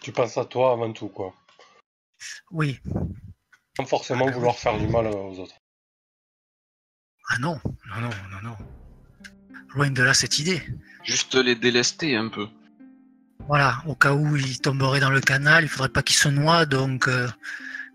Tu 0.00 0.12
penses 0.12 0.38
à 0.38 0.46
toi 0.46 0.72
avant 0.72 0.92
tout, 0.94 1.08
quoi. 1.08 1.34
Oui. 2.50 2.80
Sans 3.76 3.86
forcément 3.86 4.30
vouloir 4.30 4.56
faire 4.56 4.78
du 4.78 4.86
mal 4.86 5.06
aux 5.06 5.38
autres. 5.38 5.56
Ah 7.30 7.38
non, 7.38 7.58
non, 7.88 8.00
non, 8.00 8.10
non, 8.30 8.40
non. 8.42 8.56
Loin 9.74 9.90
de 9.90 10.02
là 10.02 10.14
cette 10.14 10.38
idée. 10.38 10.62
Juste 11.02 11.34
les 11.34 11.56
délester 11.56 12.16
un 12.16 12.28
peu. 12.28 12.46
Voilà, 13.48 13.82
au 13.86 13.94
cas 13.94 14.14
où 14.14 14.36
ils 14.36 14.60
tomberaient 14.60 15.00
dans 15.00 15.10
le 15.10 15.20
canal, 15.20 15.64
il 15.64 15.68
faudrait 15.68 15.88
pas 15.88 16.02
qu'ils 16.02 16.16
se 16.16 16.28
noient, 16.28 16.64
donc 16.66 17.08
euh, 17.08 17.28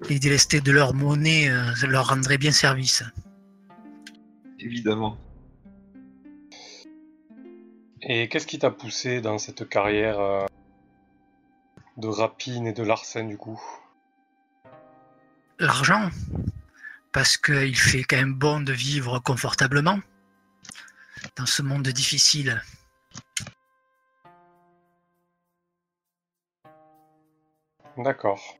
les 0.09 0.19
délester 0.19 0.61
de 0.61 0.71
leur 0.71 0.93
monnaie 0.93 1.49
leur 1.87 2.09
rendrait 2.09 2.37
bien 2.37 2.51
service. 2.51 3.03
Évidemment. 4.59 5.17
Et 8.01 8.29
qu'est-ce 8.29 8.47
qui 8.47 8.59
t'a 8.59 8.71
poussé 8.71 9.21
dans 9.21 9.37
cette 9.37 9.67
carrière 9.67 10.19
euh, 10.19 10.45
de 11.97 12.07
rapine 12.07 12.67
et 12.67 12.73
de 12.73 12.83
larcène 12.83 13.27
du 13.27 13.37
coup? 13.37 13.61
L'argent, 15.59 16.09
parce 17.11 17.35
qu'il 17.35 17.75
fait 17.75 18.03
quand 18.03 18.15
même 18.15 18.33
bon 18.33 18.61
de 18.61 18.71
vivre 18.71 19.19
confortablement 19.19 19.99
dans 21.35 21.45
ce 21.45 21.61
monde 21.61 21.87
difficile. 21.89 22.63
D'accord. 27.97 28.57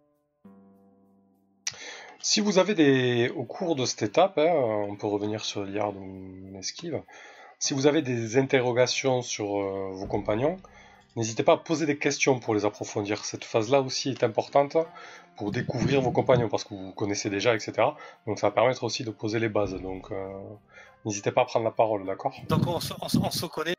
Si 2.22 2.42
vous 2.42 2.58
avez 2.58 2.76
des... 2.76 3.30
Au 3.30 3.46
cours 3.46 3.78
de 3.78 3.86
cette 3.86 4.02
étape, 4.02 4.38
hein, 4.38 4.52
on 4.52 4.98
peut 4.98 5.08
revenir 5.08 5.46
sur 5.46 5.64
l'IARD 5.64 5.96
ou 5.96 6.52
l'esquive, 6.52 7.02
si 7.60 7.74
vous 7.74 7.88
avez 7.88 8.02
des 8.02 8.38
interrogations 8.38 9.22
sur 9.22 9.58
euh, 9.58 9.92
vos 9.94 10.06
compagnons, 10.06 10.58
n'hésitez 11.20 11.44
pas 11.44 11.54
à 11.54 11.58
poser 11.58 11.86
des 11.86 11.98
questions 11.98 12.40
pour 12.40 12.56
les 12.56 12.64
approfondir. 12.64 13.26
Cette 13.26 13.44
phase-là 13.44 13.82
aussi 13.82 14.10
est 14.10 14.24
importante 14.24 14.78
pour 15.36 15.52
découvrir 15.52 16.00
vos 16.00 16.12
compagnons, 16.12 16.48
parce 16.48 16.64
que 16.64 16.70
vous 16.70 16.88
vous 16.88 16.94
connaissez 16.94 17.30
déjà, 17.30 17.54
etc. 17.54 17.74
Donc 18.26 18.40
ça 18.40 18.48
va 18.48 18.52
permettre 18.52 18.84
aussi 18.86 19.04
de 19.04 19.12
poser 19.12 19.40
les 19.40 19.50
bases. 19.50 19.76
Donc 19.76 20.12
euh, 20.12 20.30
n'hésitez 21.06 21.32
pas 21.32 21.42
à 21.42 21.46
prendre 21.46 21.66
la 21.66 21.72
parole, 21.72 22.06
d'accord? 22.06 22.34
Donc 22.48 22.66
on 22.68 22.80
se, 22.80 23.46
connaît? 23.48 23.76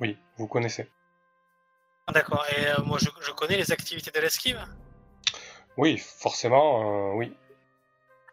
Oui, 0.00 0.18
vous 0.36 0.48
connaissez. 0.48 0.90
Ah, 2.08 2.12
d'accord, 2.12 2.44
et 2.56 2.66
euh, 2.66 2.82
moi 2.84 2.98
je, 3.00 3.30
connais 3.30 3.56
les 3.56 3.70
activités 3.70 4.10
de 4.10 4.18
l'esquive? 4.18 4.60
Oui, 5.76 5.96
forcément, 5.98 7.14
oui. 7.14 7.32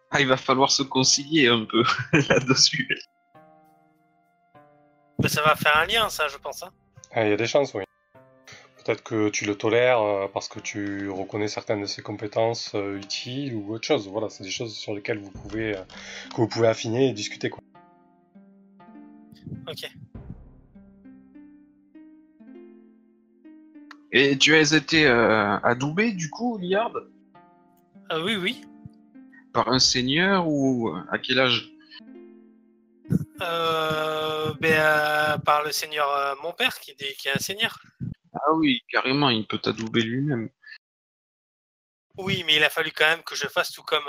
Ah, 0.09 0.19
il 0.19 0.27
va 0.27 0.37
falloir 0.37 0.71
se 0.71 0.81
concilier 0.81 1.47
un 1.47 1.65
peu 1.65 1.83
là-dessus. 2.29 2.89
Mais 5.19 5.29
ça 5.29 5.43
va 5.43 5.55
faire 5.55 5.77
un 5.77 5.85
lien, 5.85 6.09
ça, 6.09 6.27
je 6.27 6.37
pense. 6.37 6.63
Hein. 6.63 6.71
Ah, 7.11 7.25
il 7.25 7.29
y 7.29 7.33
a 7.33 7.37
des 7.37 7.45
chances, 7.45 7.73
oui. 7.75 7.83
Peut-être 8.89 9.03
que 9.03 9.29
tu 9.29 9.45
le 9.45 9.53
tolères 9.53 10.01
euh, 10.01 10.27
parce 10.33 10.47
que 10.47 10.59
tu 10.59 11.11
reconnais 11.11 11.47
certaines 11.47 11.81
de 11.81 11.85
ses 11.85 12.01
compétences 12.01 12.73
euh, 12.73 12.97
utiles 12.97 13.53
ou 13.53 13.71
autre 13.71 13.85
chose. 13.85 14.09
Voilà, 14.09 14.29
c'est 14.29 14.43
des 14.43 14.49
choses 14.49 14.75
sur 14.75 14.95
lesquelles 14.95 15.19
vous 15.19 15.29
pouvez, 15.29 15.77
euh, 15.77 15.81
que 16.31 16.37
vous 16.37 16.47
pouvez 16.47 16.67
affiner 16.67 17.07
et 17.07 17.13
discuter. 17.13 17.51
Quoi. 17.51 17.61
Ok. 19.67 19.91
Et 24.11 24.39
tu 24.39 24.55
as 24.55 24.73
été 24.73 25.05
adoubé 25.05 26.11
du 26.13 26.31
coup, 26.31 26.57
Liard? 26.57 26.93
Oui, 28.11 28.37
oui. 28.37 28.61
Par 29.53 29.67
un 29.67 29.77
seigneur 29.77 30.47
ou 30.47 30.91
à 31.11 31.19
quel 31.19 31.37
âge? 31.37 31.71
Euh, 33.41 34.53
ben, 34.59 34.73
euh, 34.73 35.37
par 35.37 35.63
le 35.63 35.71
seigneur 35.71 36.09
euh, 36.09 36.35
mon 36.43 36.51
père 36.51 36.79
qui, 36.79 36.95
qui, 36.95 37.27
est 37.27 37.31
un 37.35 37.39
seigneur. 37.39 37.79
Ah 38.49 38.55
oui, 38.55 38.81
carrément, 38.89 39.29
il 39.29 39.45
peut 39.45 39.59
t'adouber 39.59 40.01
lui-même. 40.01 40.49
Oui, 42.17 42.43
mais 42.47 42.55
il 42.55 42.63
a 42.63 42.69
fallu 42.71 42.91
quand 42.91 43.05
même 43.05 43.21
que 43.21 43.35
je 43.35 43.45
fasse 43.45 43.71
tout 43.71 43.83
comme 43.83 44.07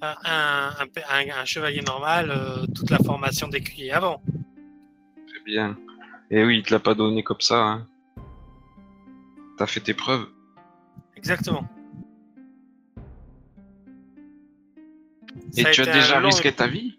un, 0.00 0.14
un, 0.22 1.44
chevalier 1.44 1.80
normal, 1.80 2.32
toute 2.72 2.90
la 2.90 2.98
formation 2.98 3.48
d'écuyer 3.48 3.90
avant. 3.90 4.22
Très 5.26 5.40
bien. 5.44 5.76
Et 6.30 6.44
oui, 6.44 6.58
il 6.58 6.62
te 6.62 6.72
l'a 6.72 6.78
pas 6.78 6.94
donné 6.94 7.24
comme 7.24 7.40
ça. 7.40 7.58
Hein. 7.58 7.88
T'as 9.58 9.66
fait 9.66 9.80
tes 9.80 9.94
preuves. 9.94 10.28
Exactement. 11.16 11.68
Et 15.56 15.64
tu 15.64 15.80
as 15.80 15.86
déjà 15.86 16.20
risqué 16.20 16.52
ta 16.52 16.68
vie? 16.68 16.96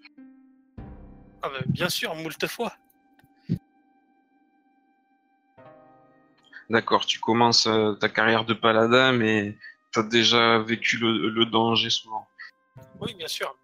Ah 1.42 1.48
bah, 1.48 1.62
bien 1.68 1.88
sûr, 1.88 2.14
moult 2.16 2.48
fois. 2.48 2.74
D'accord, 6.70 7.06
tu 7.06 7.20
commences 7.20 7.68
euh, 7.68 7.94
ta 7.94 8.10
carrière 8.10 8.46
de 8.46 8.54
paladin, 8.54 9.12
mais 9.12 9.58
tu 9.92 10.00
as 10.00 10.04
déjà 10.04 10.60
vécu 10.60 10.98
le, 10.98 11.46
danger 11.46 11.90
souvent. 11.90 12.28
Oui, 13.00 13.14
bien 13.14 13.28
sûr. 13.28 13.56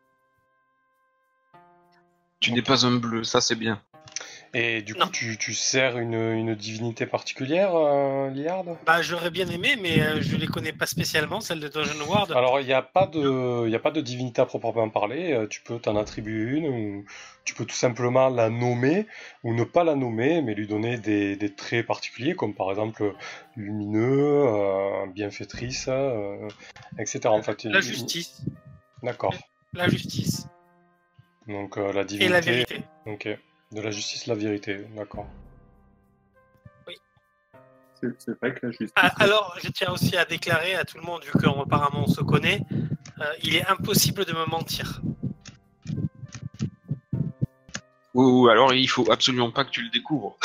Tu 2.39 2.51
n'es 2.51 2.61
pas 2.61 2.85
un 2.85 2.97
bleu, 2.97 3.23
ça 3.23 3.41
c'est 3.41 3.55
bien. 3.55 3.81
Et 4.53 4.81
du 4.81 4.95
coup, 4.95 5.07
tu, 5.09 5.37
tu, 5.37 5.53
sers 5.53 5.97
une, 5.99 6.55
divinité 6.55 7.05
particulière, 7.05 7.75
euh, 7.75 8.29
Liard 8.31 8.65
Bah, 8.85 9.01
j'aurais 9.01 9.29
bien 9.29 9.47
aimé, 9.47 9.77
mais 9.79 10.01
euh, 10.01 10.21
je 10.21 10.35
les 10.35 10.47
connais 10.47 10.73
pas 10.73 10.87
spécialement, 10.87 11.39
celle 11.39 11.59
de 11.59 11.67
Dungeon 11.67 12.03
Ward. 12.07 12.31
Alors, 12.31 12.59
il 12.59 12.65
n'y 12.65 12.73
a, 12.73 12.81
pas 12.81 13.05
de, 13.05 13.71
a 13.71 13.79
pas 13.79 13.91
de 13.91 14.01
divinité 14.01 14.41
à 14.41 14.45
proprement 14.45 14.89
parler. 14.89 15.33
Euh, 15.33 15.47
tu 15.47 15.61
peux 15.61 15.77
t'en 15.77 15.95
attribuer 15.95 16.57
une, 16.57 16.67
ou 16.67 17.05
tu 17.45 17.53
peux 17.53 17.65
tout 17.65 17.75
simplement 17.75 18.29
la 18.29 18.49
nommer, 18.49 19.05
ou 19.43 19.53
ne 19.53 19.63
pas 19.63 19.83
la 19.83 19.95
nommer, 19.95 20.41
mais 20.41 20.55
lui 20.55 20.67
donner 20.67 20.97
des, 20.97 21.37
traits 21.55 21.85
particuliers, 21.85 22.35
comme 22.35 22.55
par 22.55 22.71
exemple 22.71 23.13
lumineux, 23.55 24.45
bienfaitrice, 25.13 25.89
etc. 26.97 27.21
En 27.25 27.43
fait, 27.43 27.65
la 27.65 27.81
justice. 27.81 28.41
D'accord. 29.03 29.35
La 29.73 29.87
justice. 29.87 30.47
Donc, 31.47 31.77
la 31.77 32.03
divinité. 32.03 32.25
Et 32.25 32.29
la 32.29 32.41
vérité. 32.41 32.81
Ok. 33.05 33.29
De 33.71 33.81
la 33.81 33.91
justice, 33.91 34.25
la 34.25 34.33
vérité, 34.33 34.87
d'accord. 34.95 35.27
Oui. 36.87 36.95
C'est 38.17 38.39
vrai 38.39 38.55
que 38.55 38.65
la 38.65 38.71
justice. 38.71 38.91
Ah, 38.95 39.13
alors, 39.17 39.55
je 39.63 39.69
tiens 39.69 39.91
aussi 39.91 40.17
à 40.17 40.25
déclarer 40.25 40.73
à 40.73 40.85
tout 40.85 40.97
le 40.97 41.03
monde, 41.03 41.23
vu 41.23 41.31
qu'apparemment 41.39 42.05
on 42.07 42.11
se 42.11 42.21
connaît, 42.21 42.61
euh, 43.21 43.25
il 43.43 43.55
est 43.55 43.65
impossible 43.67 44.25
de 44.25 44.33
me 44.33 44.45
mentir. 44.47 45.01
Ou 48.15 48.47
alors 48.47 48.73
il 48.73 48.89
faut 48.89 49.09
absolument 49.11 49.51
pas 49.51 49.65
que 49.65 49.69
tu 49.69 49.83
le 49.83 49.89
découvres. 49.91 50.35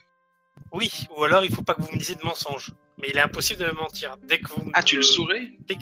oui, 0.72 0.90
ou 1.16 1.24
alors 1.24 1.44
il 1.44 1.54
faut 1.54 1.62
pas 1.62 1.74
que 1.74 1.80
vous 1.80 1.90
me 1.90 1.98
disiez 1.98 2.16
de 2.16 2.24
mensonges. 2.24 2.72
Mais 2.98 3.08
il 3.08 3.16
est 3.16 3.22
impossible 3.22 3.60
de 3.60 3.66
me 3.66 3.72
mentir. 3.72 4.16
Dès 4.24 4.40
que 4.40 4.48
vous 4.48 4.70
ah, 4.74 4.82
tu 4.82 4.96
le 4.96 5.02
saurais 5.02 5.52
dès, 5.66 5.78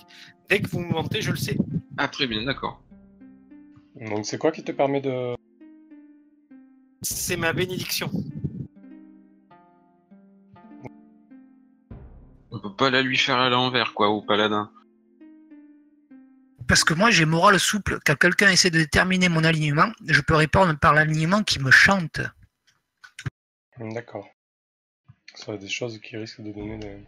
dès 0.49 0.61
que 0.61 0.69
vous 0.69 0.81
me 0.81 0.93
mentez, 0.93 1.21
je 1.21 1.33
le 1.33 1.37
sais. 1.37 1.57
Ah, 1.99 2.07
très 2.07 2.29
bien, 2.29 2.45
d'accord. 2.45 2.81
Donc 3.97 4.25
c'est 4.25 4.39
quoi 4.39 4.53
qui 4.53 4.63
te 4.63 4.71
permet 4.73 5.01
de, 5.01 5.35
c'est 7.09 7.37
ma 7.37 7.53
bénédiction. 7.53 8.11
On 12.51 12.61
peut 12.61 12.75
pas 12.75 12.91
la 12.91 13.03
lui 13.03 13.19
faire 13.19 13.39
à 13.39 13.49
l'envers, 13.51 13.95
quoi, 13.95 14.09
au 14.09 14.23
paladin. 14.23 14.71
Parce 16.69 16.83
que 16.83 16.95
moi, 16.95 17.11
j'ai 17.11 17.25
morale 17.25 17.61
souple. 17.61 17.99
Quand 18.05 18.17
quelqu'un 18.17 18.51
essaie 18.51 18.71
de 18.71 18.79
déterminer 18.79 19.29
mon 19.29 19.45
alignement, 19.45 19.93
je 20.07 20.21
peux 20.21 20.35
répondre 20.35 20.77
par 20.79 20.95
l'alignement 20.95 21.43
qui 21.43 21.61
me 21.61 21.71
chante. 21.71 22.21
D'accord. 23.79 24.29
Ça 25.35 25.53
va 25.53 25.59
des 25.59 25.69
choses 25.69 26.01
qui 26.01 26.17
risquent 26.17 26.41
de 26.41 26.51
donner 26.51 26.79
des, 26.79 26.99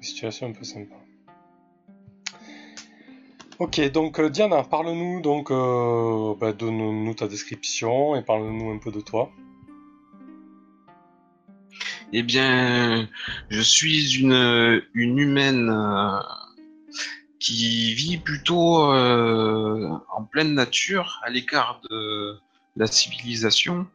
situations 0.00 0.48
un 0.48 0.52
peu 0.52 0.64
sympas. 0.64 1.02
Ok, 3.60 3.80
donc 3.92 4.18
euh, 4.18 4.30
Diana, 4.30 4.64
parle-nous 4.64 5.20
donc, 5.20 5.52
euh, 5.52 6.34
bah, 6.40 6.52
donne-nous 6.52 7.14
ta 7.14 7.28
description 7.28 8.16
et 8.16 8.22
parle-nous 8.22 8.72
un 8.72 8.78
peu 8.78 8.90
de 8.90 9.00
toi. 9.00 9.30
Eh 12.12 12.22
bien, 12.24 13.08
je 13.50 13.60
suis 13.60 14.16
une, 14.18 14.82
une 14.94 15.18
humaine 15.18 15.70
euh, 15.70 16.18
qui 17.38 17.94
vit 17.94 18.18
plutôt 18.18 18.84
en 18.92 20.24
pleine 20.30 20.54
nature, 20.54 21.20
à 21.24 21.30
l'écart 21.30 21.80
de 21.90 22.36
la 22.76 22.86
civilisation. 22.86 23.86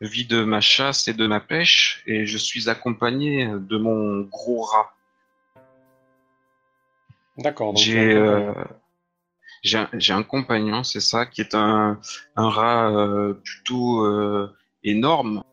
Je 0.00 0.08
vis 0.08 0.26
de 0.26 0.44
ma 0.44 0.60
chasse 0.60 1.08
et 1.08 1.12
de 1.12 1.26
ma 1.26 1.40
pêche, 1.40 2.02
et 2.06 2.26
je 2.26 2.38
suis 2.38 2.68
accompagné 2.68 3.46
de 3.46 3.78
mon 3.78 4.20
gros 4.22 4.62
rat. 4.62 4.94
D'accord. 7.38 7.76
J'ai 7.76 8.14
j'ai 9.62 10.12
un, 10.12 10.22
compagnon, 10.24 10.82
c'est 10.82 11.00
ça, 11.00 11.24
qui 11.24 11.40
est 11.40 11.54
un, 11.54 12.00
un 12.36 12.48
rat 12.48 12.90
euh, 12.90 13.34
plutôt 13.34 14.04
euh, 14.04 14.52
énorme. 14.82 15.44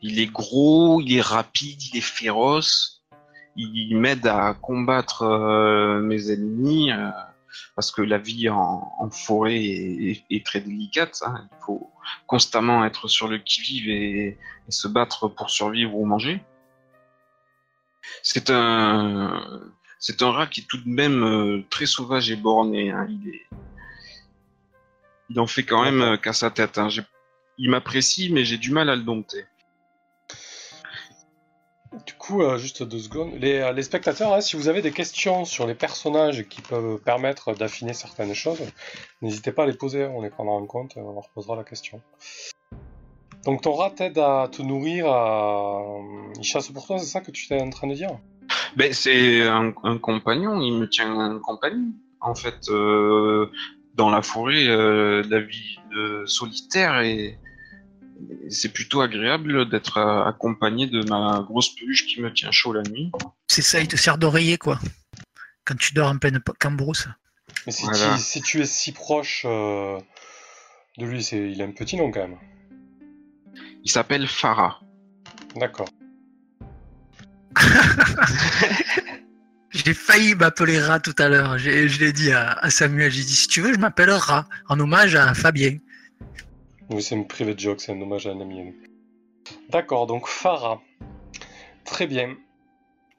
Il 0.00 0.20
est 0.20 0.30
gros, 0.30 1.00
il 1.00 1.16
est 1.16 1.20
rapide, 1.20 1.82
il 1.82 1.98
est 1.98 2.00
féroce. 2.00 3.02
Il 3.56 3.98
m'aide 3.98 4.26
à 4.28 4.54
combattre 4.54 5.22
euh, 5.22 6.00
mes 6.00 6.30
ennemis 6.30 6.92
parce 7.74 7.90
que 7.90 8.02
la 8.02 8.18
vie 8.18 8.48
en, 8.48 8.92
en 8.98 9.10
forêt 9.10 9.56
est, 9.56 10.24
est 10.30 10.46
très 10.46 10.60
délicate. 10.60 11.20
Hein. 11.26 11.48
Il 11.50 11.64
faut 11.64 11.90
constamment 12.28 12.84
être 12.84 13.08
sur 13.08 13.26
le 13.26 13.38
qui-vive 13.38 13.88
et, 13.88 14.38
et 14.68 14.70
se 14.70 14.86
battre 14.86 15.26
pour 15.26 15.50
survivre 15.50 15.96
ou 15.96 16.04
manger. 16.04 16.40
C'est 18.22 18.50
un, 18.50 19.42
c'est 19.98 20.22
un 20.22 20.30
rat 20.30 20.46
qui 20.46 20.60
est 20.60 20.66
tout 20.68 20.78
de 20.78 20.88
même 20.88 21.24
euh, 21.24 21.64
très 21.70 21.86
sauvage 21.86 22.30
et 22.30 22.36
borné. 22.36 22.90
hein. 22.90 23.08
Il, 25.30 25.40
en 25.40 25.46
fait 25.46 25.64
quand 25.64 25.82
même 25.82 26.00
euh, 26.00 26.16
qu'à 26.16 26.32
sa 26.32 26.50
tête. 26.50 26.78
hein. 26.78 26.88
Il 27.58 27.70
m'apprécie, 27.70 28.30
mais 28.32 28.44
j'ai 28.44 28.58
du 28.58 28.70
mal 28.70 28.88
à 28.88 28.96
le 28.96 29.02
dompter. 29.02 29.44
Du 32.06 32.14
coup, 32.14 32.42
euh, 32.42 32.58
juste 32.58 32.82
deux 32.82 32.98
secondes. 32.98 33.34
Les, 33.40 33.82
spectateurs, 33.82 34.32
hein, 34.32 34.40
si 34.40 34.56
vous 34.56 34.68
avez 34.68 34.82
des 34.82 34.92
questions 34.92 35.44
sur 35.44 35.66
les 35.66 35.74
personnages 35.74 36.46
qui 36.48 36.60
peuvent 36.60 36.98
permettre 37.00 37.54
d'affiner 37.54 37.92
certaines 37.92 38.34
choses, 38.34 38.62
n'hésitez 39.20 39.50
pas 39.50 39.64
à 39.64 39.66
les 39.66 39.76
poser, 39.76 40.04
on 40.04 40.22
les 40.22 40.30
prendra 40.30 40.54
en 40.54 40.66
compte 40.66 40.92
on 40.96 41.14
leur 41.14 41.28
posera 41.30 41.56
la 41.56 41.64
question. 41.64 42.00
Donc 43.44 43.62
ton 43.62 43.72
rat 43.72 43.90
t'aide 43.90 44.18
à 44.18 44.48
te 44.52 44.62
nourrir, 44.62 45.06
il 46.38 46.44
chasse 46.44 46.68
pour 46.68 46.86
toi, 46.86 46.98
c'est 46.98 47.06
ça 47.06 47.20
que 47.20 47.30
tu 47.30 47.52
es 47.52 47.60
en 47.60 47.70
train 47.70 47.86
de 47.86 47.94
dire? 47.94 48.18
Ben, 48.78 48.92
c'est 48.92 49.42
un, 49.42 49.74
un 49.82 49.98
compagnon, 49.98 50.60
il 50.60 50.72
me 50.72 50.88
tient 50.88 51.12
en 51.12 51.40
compagnie. 51.40 51.96
En 52.20 52.36
fait, 52.36 52.68
euh, 52.68 53.50
dans 53.94 54.08
la 54.08 54.22
forêt, 54.22 54.68
euh, 54.68 55.24
la 55.28 55.40
vie 55.40 55.78
de 55.92 56.24
solitaire 56.26 57.00
et 57.00 57.36
c'est 58.48 58.72
plutôt 58.72 59.00
agréable 59.00 59.68
d'être 59.68 59.98
euh, 59.98 60.24
accompagné 60.24 60.86
de 60.86 61.02
ma 61.08 61.44
grosse 61.44 61.74
peluche 61.74 62.06
qui 62.06 62.20
me 62.20 62.32
tient 62.32 62.52
chaud 62.52 62.72
la 62.72 62.82
nuit. 62.82 63.10
C'est 63.48 63.62
ça, 63.62 63.80
il 63.80 63.88
te 63.88 63.96
sert 63.96 64.16
d'oreiller, 64.16 64.58
quoi. 64.58 64.78
Quand 65.64 65.76
tu 65.76 65.92
dors 65.92 66.10
en 66.10 66.18
pleine 66.18 66.40
cambrousse. 66.60 67.08
Mais 67.66 67.72
si, 67.72 67.82
Voilà. 67.84 68.14
tu, 68.14 68.20
si 68.22 68.42
tu 68.42 68.60
es 68.60 68.64
si 68.66 68.92
proche 68.92 69.42
euh, 69.44 69.98
de 70.98 71.04
lui, 71.04 71.24
c'est, 71.24 71.50
il 71.50 71.60
a 71.62 71.64
un 71.64 71.72
petit 71.72 71.96
nom 71.96 72.12
quand 72.12 72.20
même. 72.28 72.38
Il 73.82 73.90
s'appelle 73.90 74.28
Farah. 74.28 74.78
D'accord. 75.56 75.88
J'ai 79.70 79.94
failli 79.94 80.34
m'appeler 80.34 80.80
Rat 80.80 81.00
tout 81.00 81.14
à 81.18 81.28
l'heure. 81.28 81.58
Je 81.58 82.00
l'ai 82.00 82.12
dit 82.12 82.32
à, 82.32 82.52
à 82.52 82.70
Samuel. 82.70 83.12
J'ai 83.12 83.22
dit 83.22 83.34
si 83.34 83.48
tu 83.48 83.60
veux, 83.60 83.74
je 83.74 83.78
m'appelle 83.78 84.10
Rat, 84.10 84.46
en 84.68 84.80
hommage 84.80 85.14
à 85.14 85.34
Fabien. 85.34 85.76
Oui, 86.90 87.02
c'est 87.02 87.14
une 87.14 87.26
private 87.26 87.58
joke, 87.58 87.80
c'est 87.80 87.92
un 87.92 88.00
hommage 88.00 88.26
à 88.26 88.30
un 88.30 88.40
ami. 88.40 88.72
D'accord, 89.68 90.06
donc 90.06 90.26
Farah. 90.26 90.80
Très 91.84 92.06
bien. 92.06 92.36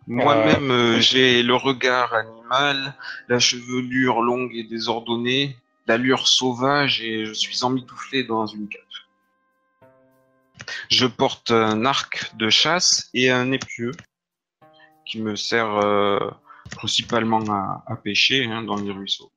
Moi-même, 0.07 0.71
euh, 0.71 0.99
j'ai 0.99 1.43
le 1.43 1.55
regard 1.55 2.15
animal, 2.15 2.95
la 3.27 3.37
chevelure 3.37 4.21
longue 4.21 4.55
et 4.55 4.63
désordonnée, 4.63 5.55
l'allure 5.85 6.27
sauvage 6.27 7.01
et 7.01 7.27
je 7.27 7.33
suis 7.33 7.63
emmitouflé 7.63 8.23
dans 8.23 8.47
une 8.47 8.67
cape. 8.67 8.81
Je 10.89 11.05
porte 11.05 11.51
un 11.51 11.85
arc 11.85 12.35
de 12.37 12.49
chasse 12.49 13.09
et 13.13 13.29
un 13.29 13.51
épieu 13.51 13.91
qui 15.09 15.19
me 15.19 15.35
sert 15.35 15.71
euh, 15.77 16.19
principalement 16.69 17.43
à, 17.49 17.83
à 17.87 17.95
pêcher 17.95 18.45
hein, 18.45 18.61
dans 18.61 18.75
les 18.75 18.91
ruisseaux. 18.91 19.31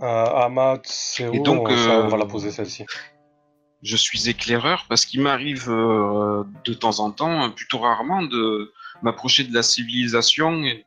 Euh, 0.00 0.44
Ahmad, 0.44 0.80
c'est 0.84 1.28
où 1.28 1.42
donc, 1.42 1.68
on, 1.68 1.76
ça, 1.76 1.96
euh, 1.96 2.04
on 2.04 2.08
va 2.08 2.16
la 2.16 2.26
poser 2.26 2.50
celle-ci? 2.50 2.86
Je 3.82 3.96
suis 3.96 4.28
éclaireur 4.28 4.86
parce 4.88 5.04
qu'il 5.04 5.20
m'arrive 5.22 5.68
euh, 5.68 6.44
de 6.64 6.72
temps 6.72 7.00
en 7.00 7.10
temps, 7.10 7.50
plutôt 7.50 7.80
rarement, 7.80 8.22
de 8.22 8.72
m'approcher 9.02 9.42
de 9.44 9.52
la 9.52 9.64
civilisation 9.64 10.62
et 10.62 10.86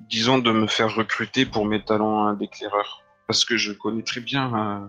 disons 0.00 0.38
de 0.38 0.50
me 0.50 0.66
faire 0.66 0.92
recruter 0.94 1.46
pour 1.46 1.64
mes 1.64 1.82
talents 1.82 2.28
euh, 2.28 2.34
d'éclaireur. 2.34 3.02
Parce 3.28 3.44
que 3.44 3.56
je 3.56 3.72
connais 3.72 4.02
très 4.02 4.20
bien 4.20 4.52
euh, 4.52 4.86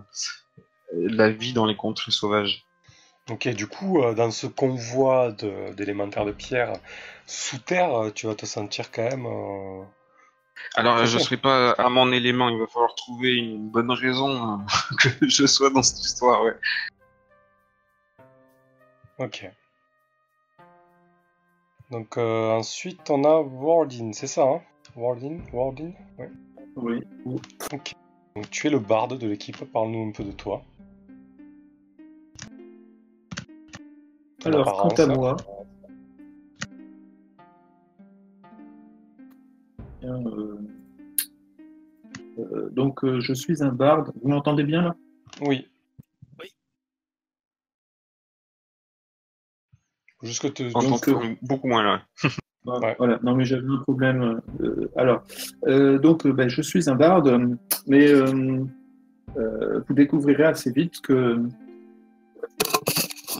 la 0.92 1.30
vie 1.30 1.52
dans 1.52 1.66
les 1.66 1.76
contrées 1.76 2.10
sauvages. 2.10 2.65
Ok, 3.30 3.48
du 3.48 3.66
coup, 3.66 4.02
euh, 4.02 4.14
dans 4.14 4.30
ce 4.30 4.46
convoi 4.46 5.32
de- 5.32 5.72
d'élémentaires 5.74 6.24
de 6.24 6.32
pierre 6.32 6.72
sous 7.26 7.58
terre, 7.58 7.92
euh, 7.94 8.10
tu 8.10 8.26
vas 8.28 8.34
te 8.36 8.46
sentir 8.46 8.92
quand 8.92 9.02
même. 9.02 9.26
euh, 9.26 9.82
Alors, 10.76 10.96
Très 10.96 11.06
je 11.06 11.18
serai 11.18 11.36
pas 11.36 11.72
à 11.72 11.88
mon 11.88 12.12
élément, 12.12 12.48
il 12.48 12.58
va 12.58 12.66
falloir 12.68 12.94
trouver 12.94 13.34
une 13.34 13.68
bonne 13.68 13.90
raison 13.90 14.52
euh, 14.52 14.56
que 15.20 15.28
je 15.28 15.46
sois 15.46 15.70
dans 15.70 15.82
cette 15.82 16.04
histoire. 16.04 16.42
Ouais. 16.44 16.54
Ok. 19.18 19.50
Donc 21.90 22.16
euh, 22.18 22.50
ensuite, 22.52 23.10
on 23.10 23.24
a 23.24 23.40
Wardin, 23.40 24.12
c'est 24.12 24.26
ça, 24.26 24.42
hein? 24.44 24.60
Wardin 24.96 25.38
Wardin? 25.52 25.92
Ouais. 26.18 26.30
Oui. 26.76 27.00
Donc 27.24 27.94
tu 28.50 28.66
es 28.66 28.70
le 28.70 28.78
barde 28.78 29.18
de 29.18 29.26
l'équipe, 29.28 29.56
parle-nous 29.72 30.08
un 30.08 30.12
peu 30.12 30.24
de 30.24 30.32
toi. 30.32 30.62
Alors, 34.44 34.76
quant 34.82 34.88
à 35.02 35.06
moi. 35.06 35.36
Bien, 40.00 40.24
euh, 40.26 40.58
euh, 42.38 42.68
donc, 42.70 43.02
euh, 43.04 43.20
je 43.20 43.32
suis 43.32 43.62
un 43.62 43.72
barde. 43.72 44.12
Vous 44.22 44.28
m'entendez 44.28 44.62
bien 44.64 44.82
là? 44.82 44.94
Oui. 45.40 45.66
Oui. 46.38 46.52
Juste 50.22 50.42
que 50.42 50.48
te... 50.48 50.62
On 50.74 50.90
Donc, 50.90 51.08
euh, 51.08 51.34
beaucoup 51.42 51.68
moins 51.68 51.82
là. 51.82 52.02
Voilà, 52.64 52.86
Ouais. 52.88 52.94
Voilà, 52.98 53.18
non 53.22 53.34
mais 53.34 53.44
j'avais 53.44 53.66
un 53.68 53.78
problème. 53.78 54.40
euh, 54.60 54.90
alors, 54.96 55.22
euh, 55.66 55.98
donc 55.98 56.26
euh, 56.26 56.32
ben, 56.32 56.48
je 56.48 56.62
suis 56.62 56.90
un 56.90 56.94
barde, 56.96 57.56
mais 57.86 58.08
euh, 58.08 58.64
euh, 59.36 59.80
vous 59.86 59.94
découvrirez 59.94 60.44
assez 60.44 60.72
vite 60.72 61.00
que 61.00 61.40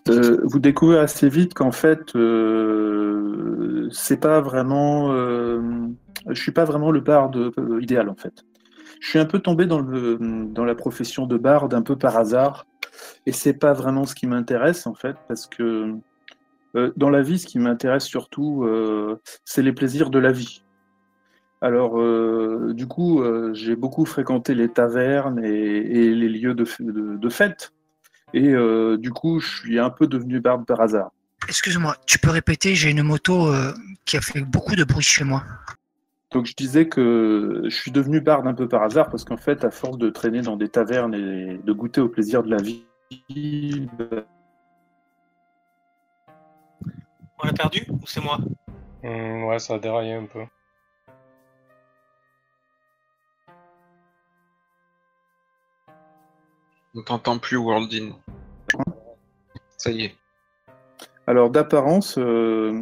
euh, 0.09 0.41
vous 0.45 0.59
découvrez 0.59 0.99
assez 0.99 1.29
vite 1.29 1.55
qu'en 1.55 1.73
fait 1.73 2.15
euh, 2.17 3.89
c'est 3.93 4.19
pas 4.19 4.41
vraiment, 4.41 5.13
euh, 5.13 5.61
je 6.29 6.41
suis 6.41 6.53
pas 6.53 6.65
vraiment 6.65 6.91
le 6.91 7.01
barde 7.01 7.37
euh, 7.37 7.81
idéal 7.81 8.09
en 8.09 8.15
fait. 8.15 8.45
Je 9.01 9.09
suis 9.09 9.19
un 9.19 9.27
peu 9.27 9.39
tombé 9.41 9.67
dans 9.67 9.81
le 9.81 10.19
dans 10.21 10.65
la 10.65 10.75
profession 10.75 11.27
de 11.27 11.37
barde 11.37 11.75
un 11.75 11.83
peu 11.83 11.97
par 11.97 12.17
hasard 12.17 12.67
et 13.27 13.33
c'est 13.33 13.53
pas 13.53 13.73
vraiment 13.75 14.07
ce 14.07 14.15
qui 14.15 14.27
m'intéresse 14.27 14.87
en 14.87 14.95
fait 14.95 15.17
parce 15.29 15.47
que 15.47 15.95
dans 16.97 17.09
la 17.09 17.23
vie, 17.23 17.39
ce 17.39 17.47
qui 17.47 17.59
m'intéresse 17.59 18.05
surtout, 18.05 18.69
c'est 19.47 19.63
les 19.63 19.73
plaisirs 19.73 20.11
de 20.11 20.19
la 20.19 20.31
vie. 20.31 20.63
Alors, 21.63 21.95
du 22.75 22.87
coup, 22.87 23.23
j'ai 23.55 23.77
beaucoup 23.77 24.05
fréquenté 24.05 24.55
les 24.55 24.69
tavernes 24.69 25.43
et, 25.43 26.15
les 26.15 26.29
lieux 26.29 26.53
de, 26.53 26.67
de, 26.81 27.17
de 27.17 27.29
fête. 27.31 27.73
Et 28.35 28.49
euh, 28.49 28.97
du 28.99 29.13
coup, 29.13 29.41
je 29.41 29.49
suis 29.49 29.79
un 29.79 29.91
peu 29.91 30.07
devenu 30.07 30.41
barbe 30.41 30.65
par 30.67 30.81
hasard. 30.81 31.11
Excuse-moi, 31.49 31.97
tu 32.07 32.19
peux 32.19 32.31
répéter 32.31 32.75
J'ai 32.75 32.91
une 32.91 33.03
moto 33.03 33.49
euh, 33.49 33.73
qui 34.05 34.17
a 34.17 34.21
fait 34.21 34.41
beaucoup 34.41 34.75
de 34.75 34.85
bruit 34.85 35.05
chez 35.05 35.25
moi. 35.25 35.45
Donc, 36.33 36.47
je 36.47 36.55
disais 36.55 36.89
que 36.89 37.63
je 37.65 37.75
suis 37.75 37.93
devenu 37.93 38.21
barde 38.21 38.47
un 38.47 38.55
peu 38.55 38.69
par 38.69 38.83
hasard 38.83 39.11
parce 39.11 39.25
qu'en 39.25 39.37
fait, 39.37 39.65
à 39.65 39.71
force 39.71 39.97
de 39.97 40.11
traîner 40.11 40.43
dans 40.43 40.57
des 40.57 40.69
tavernes 40.69 41.15
et 41.15 41.59
de 41.63 41.73
goûter 41.73 42.01
aux 42.01 42.09
plaisirs 42.09 42.43
de 42.43 42.51
la 42.51 42.57
vie, 42.57 42.85
On 47.39 47.47
l'a 47.47 47.53
perdu 47.53 47.87
ou 47.89 48.01
c'est 48.07 48.21
moi? 48.21 48.39
Hmm, 49.03 49.45
ouais, 49.45 49.59
ça 49.59 49.75
a 49.75 49.79
déraillé 49.79 50.15
un 50.15 50.27
peu. 50.27 50.41
On 56.97 57.03
t'entend 57.03 57.39
plus, 57.39 57.59
Worldin. 57.59 58.13
Ça 59.77 59.91
y 59.91 60.05
est. 60.07 60.15
Alors 61.27 61.51
d'apparence, 61.51 62.17
euh, 62.19 62.81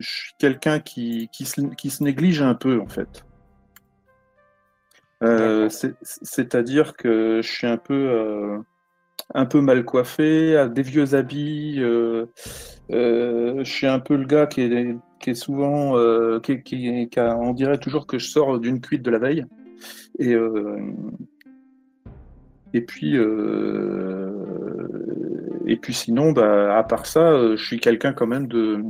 je 0.00 0.10
suis 0.10 0.32
quelqu'un 0.38 0.80
qui, 0.80 1.28
qui, 1.32 1.44
se, 1.44 1.60
qui 1.76 1.90
se 1.90 2.02
néglige 2.02 2.42
un 2.42 2.54
peu 2.54 2.80
en 2.80 2.88
fait. 2.88 3.24
Euh, 5.22 5.68
C'est-à-dire 5.70 6.96
que 6.96 7.40
je 7.42 7.48
suis 7.50 7.66
un 7.68 7.76
peu, 7.76 7.94
euh, 7.94 8.58
un 9.34 9.46
peu 9.46 9.60
mal 9.60 9.84
coiffé, 9.84 10.56
à 10.56 10.66
des 10.68 10.82
vieux 10.82 11.14
habits. 11.14 11.76
je 11.78 13.62
suis 13.64 13.86
un 13.86 14.00
peu 14.00 14.16
le 14.16 14.26
gars 14.26 14.46
qui 14.46 14.62
est, 14.62 14.96
qui 15.20 15.30
est 15.30 15.34
souvent, 15.34 15.92
qui, 16.40 16.62
qui- 16.64 17.08
a- 17.20 17.36
on 17.36 17.52
dirait 17.52 17.78
toujours 17.78 18.06
que 18.08 18.18
je 18.18 18.26
sors 18.28 18.58
d'une 18.58 18.80
cuite 18.80 19.02
de 19.02 19.10
la 19.10 19.18
veille. 19.18 19.46
Et, 20.18 20.34
et 22.74 22.82
puis, 22.82 23.16
euh, 23.16 24.30
et 25.66 25.76
puis 25.76 25.94
sinon, 25.94 26.32
bah, 26.32 26.76
à 26.76 26.82
part 26.82 27.06
ça, 27.06 27.20
euh, 27.20 27.56
je 27.56 27.64
suis 27.64 27.78
quelqu'un 27.80 28.12
quand 28.12 28.26
même 28.26 28.48
de, 28.48 28.82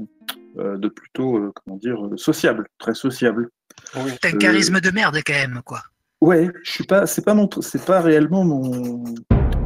euh, 0.58 0.76
de 0.78 0.88
plutôt, 0.88 1.36
euh, 1.36 1.52
comment 1.54 1.76
dire, 1.76 1.98
sociable, 2.16 2.66
très 2.78 2.94
sociable. 2.94 3.50
Oui. 3.96 4.10
T'as 4.20 4.30
un 4.30 4.34
Euh, 4.34 4.38
charisme 4.38 4.80
de 4.80 4.90
merde 4.90 5.18
quand 5.24 5.34
même, 5.34 5.60
quoi. 5.64 5.82
Ouais, 6.20 6.50
je 6.62 6.70
suis 6.70 6.84
pas, 6.84 7.06
c'est 7.06 7.24
pas 7.24 7.34
mon, 7.34 7.48
c'est 7.60 7.84
pas 7.84 8.00
réellement 8.00 8.44
mon, 8.44 9.04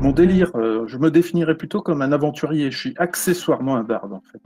mon 0.00 0.10
délire. 0.12 0.50
Euh, 0.56 0.86
je 0.88 0.98
me 0.98 1.10
définirais 1.12 1.56
plutôt 1.56 1.80
comme 1.82 2.02
un 2.02 2.10
aventurier. 2.10 2.72
Je 2.72 2.78
suis 2.78 2.94
accessoirement 2.96 3.76
un 3.76 3.84
barde 3.84 4.12
en 4.12 4.22
fait. 4.32 4.42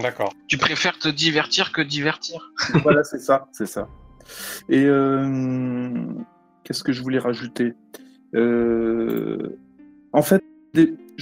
D'accord. 0.00 0.32
Tu 0.48 0.56
préfères 0.56 0.98
te 0.98 1.08
divertir 1.08 1.72
que 1.72 1.82
divertir. 1.82 2.50
voilà, 2.82 3.04
c'est 3.04 3.18
ça, 3.18 3.46
c'est 3.52 3.66
ça. 3.66 3.88
Et 4.70 4.86
euh, 4.86 5.92
qu'est-ce 6.64 6.82
que 6.82 6.92
je 6.92 7.02
voulais 7.02 7.18
rajouter? 7.18 7.74
Euh, 8.34 9.56
En 10.12 10.22
fait, 10.22 10.42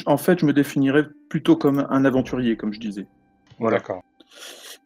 en 0.07 0.17
fait, 0.17 0.39
je 0.41 0.47
me 0.47 0.53
définirais 0.53 1.07
plutôt 1.29 1.57
comme 1.57 1.87
un 1.91 2.05
aventurier, 2.05 2.57
comme 2.57 2.73
je 2.73 2.81
disais. 2.81 3.07
Voilà. 3.59 3.79
D'accord. 3.79 4.03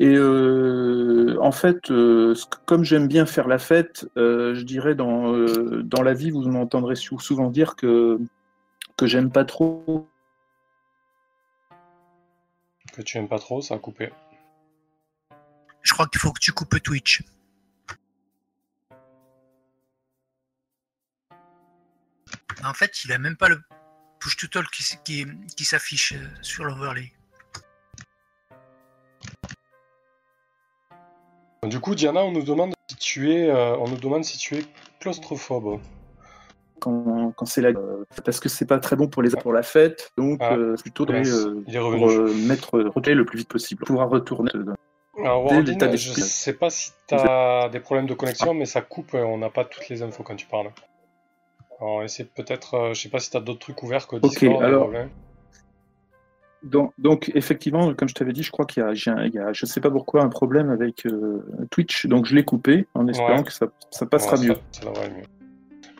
Et 0.00 0.14
euh, 0.16 1.36
en 1.40 1.52
fait, 1.52 1.90
euh, 1.90 2.34
comme 2.66 2.82
j'aime 2.84 3.06
bien 3.06 3.26
faire 3.26 3.46
la 3.46 3.58
fête, 3.58 4.06
euh, 4.16 4.54
je 4.54 4.62
dirais 4.64 4.94
dans, 4.94 5.32
euh, 5.34 5.82
dans 5.84 6.02
la 6.02 6.14
vie, 6.14 6.30
vous 6.30 6.42
m'entendrez 6.48 6.96
sou- 6.96 7.20
souvent 7.20 7.48
dire 7.50 7.76
que, 7.76 8.18
que 8.96 9.06
j'aime 9.06 9.30
pas 9.30 9.44
trop. 9.44 10.06
Que 12.92 13.02
tu 13.02 13.18
aimes 13.18 13.28
pas 13.28 13.38
trop, 13.38 13.60
ça 13.60 13.74
a 13.74 13.78
coupé. 13.78 14.10
Je 15.82 15.92
crois 15.92 16.06
qu'il 16.06 16.20
faut 16.20 16.32
que 16.32 16.40
tu 16.40 16.52
coupes 16.52 16.82
Twitch. 16.82 17.22
En 22.64 22.74
fait, 22.74 23.04
il 23.04 23.12
a 23.12 23.18
même 23.18 23.36
pas 23.36 23.48
le 23.48 23.60
push 24.20 24.36
to 24.36 24.46
talk 24.46 24.70
qui, 24.70 24.84
qui, 25.04 25.26
qui 25.56 25.64
s'affiche 25.64 26.12
euh, 26.12 26.26
sur 26.40 26.64
l'overlay. 26.64 27.12
Du 31.64 31.80
coup, 31.80 31.94
Diana, 31.94 32.24
on 32.24 32.32
nous 32.32 32.42
demande 32.42 32.74
si 32.90 32.96
tu 32.96 33.32
es, 33.32 33.48
euh, 33.48 33.76
on 33.78 33.88
nous 33.88 33.96
demande 33.96 34.24
si 34.24 34.38
tu 34.38 34.56
es 34.56 34.64
claustrophobe. 35.00 35.80
Quand, 36.80 37.32
quand 37.36 37.46
c'est 37.46 37.62
la 37.62 37.68
euh, 37.68 38.04
parce 38.24 38.40
que 38.40 38.48
c'est 38.50 38.66
pas 38.66 38.78
très 38.78 38.96
bon 38.96 39.08
pour 39.08 39.22
les 39.22 39.30
pour 39.30 39.54
la 39.54 39.62
fête 39.62 40.10
donc 40.18 40.40
Ah, 40.42 40.54
euh, 40.54 40.74
plutôt 40.74 41.08
euh, 41.08 41.62
il 41.66 41.74
est 41.76 41.78
pour 41.78 42.10
euh, 42.10 42.34
mettre 42.46 42.78
retourner 42.78 43.14
le 43.14 43.24
plus 43.24 43.38
vite 43.38 43.48
possible 43.48 43.78
pour 43.78 43.86
pouvoir 43.86 44.10
retourner 44.10 44.50
euh, 44.54 44.74
Alors, 45.18 45.50
l'état 45.62 45.94
je 45.96 46.12
sais 46.12 46.52
pas 46.52 46.68
si 46.68 46.92
t'as 47.06 47.70
des 47.70 47.80
problèmes 47.80 48.06
de 48.06 48.12
connexion, 48.12 48.52
mais 48.52 48.66
ça 48.66 48.82
coupe, 48.82 49.14
on 49.14 49.38
n'a 49.38 49.48
pas 49.48 49.64
toutes 49.64 49.88
les 49.88 50.02
infos 50.02 50.24
quand 50.24 50.36
tu 50.36 50.46
parles. 50.46 50.72
Alors, 51.80 52.02
essaie 52.02 52.24
peut-être, 52.24 52.74
euh, 52.74 52.94
je 52.94 53.00
sais 53.02 53.08
pas 53.08 53.18
si 53.18 53.30
t'as 53.30 53.40
d'autres 53.40 53.58
trucs 53.60 53.82
ouverts 53.82 54.06
que 54.06 54.16
Discord. 54.16 54.58
des 54.58 54.64
alors- 54.64 54.82
problèmes. 54.82 55.10
donc, 56.62 56.92
donc, 56.98 57.30
effectivement 57.34 57.92
comme 57.94 58.08
je 58.08 58.14
t'avais 58.14 58.32
dit 58.32 58.42
je 58.42 58.50
crois 58.50 58.64
qu'il 58.64 58.82
y 58.82 58.86
a, 58.86 58.92
y 58.92 59.54
je 59.54 59.66
sais 59.66 59.80
pas 59.80 59.90
pourquoi 59.90 60.22
un 60.22 60.28
problème 60.30 60.70
avec 60.70 61.04
euh, 61.06 61.44
Twitch 61.70 62.06
donc 62.06 62.24
je 62.26 62.34
l'ai 62.34 62.44
coupé 62.44 62.86
en 62.94 63.06
espérant 63.08 63.38
Ouais. 63.38 63.44
que 63.44 63.52
ça, 63.52 63.66
ça 63.90 64.06
passera 64.06 64.36
Ouais, 64.38 64.46
mieux 64.48 64.54
Ça, 64.72 64.84
mieux. 64.86 65.24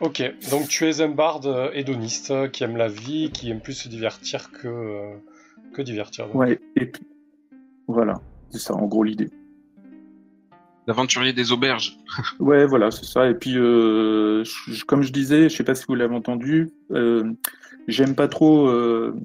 Ok, 0.01 0.23
donc 0.49 0.67
tu 0.67 0.89
es 0.89 1.01
un 1.01 1.09
barde 1.09 1.45
euh, 1.45 1.69
hédoniste 1.73 2.51
qui 2.51 2.63
aime 2.63 2.77
la 2.77 2.87
vie, 2.87 3.29
qui 3.31 3.49
aime 3.51 3.61
plus 3.61 3.73
se 3.73 3.87
divertir 3.89 4.51
que, 4.51 4.67
euh, 4.67 5.15
que 5.73 5.81
divertir. 5.83 6.25
donc. 6.27 6.35
ouais 6.35 6.59
et 6.75 6.85
puis 6.87 7.05
voilà 7.87 8.15
c'est 8.49 8.59
ça 8.59 8.73
en 8.73 8.87
gros 8.87 9.03
l'idée 9.03 9.29
L'aventurier 10.87 11.33
des 11.33 11.51
auberges. 11.51 11.97
Ouais, 12.39 12.65
voilà, 12.67 12.91
c'est 12.91 13.05
ça. 13.05 13.27
Et 13.29 13.33
puis, 13.33 13.57
euh, 13.57 14.43
je- 14.43 14.83
comme 14.85 15.01
je 15.01 15.11
disais, 15.11 15.49
je 15.49 15.55
sais 15.55 15.63
pas 15.63 15.73
si 15.73 15.83
vous 15.87 15.95
l'avez 15.95 16.13
entendu, 16.15 16.69
euh, 16.91 17.31
j'aime 17.87 18.13
pas 18.15 18.27
trop. 18.27 18.67
euh, 18.67 19.15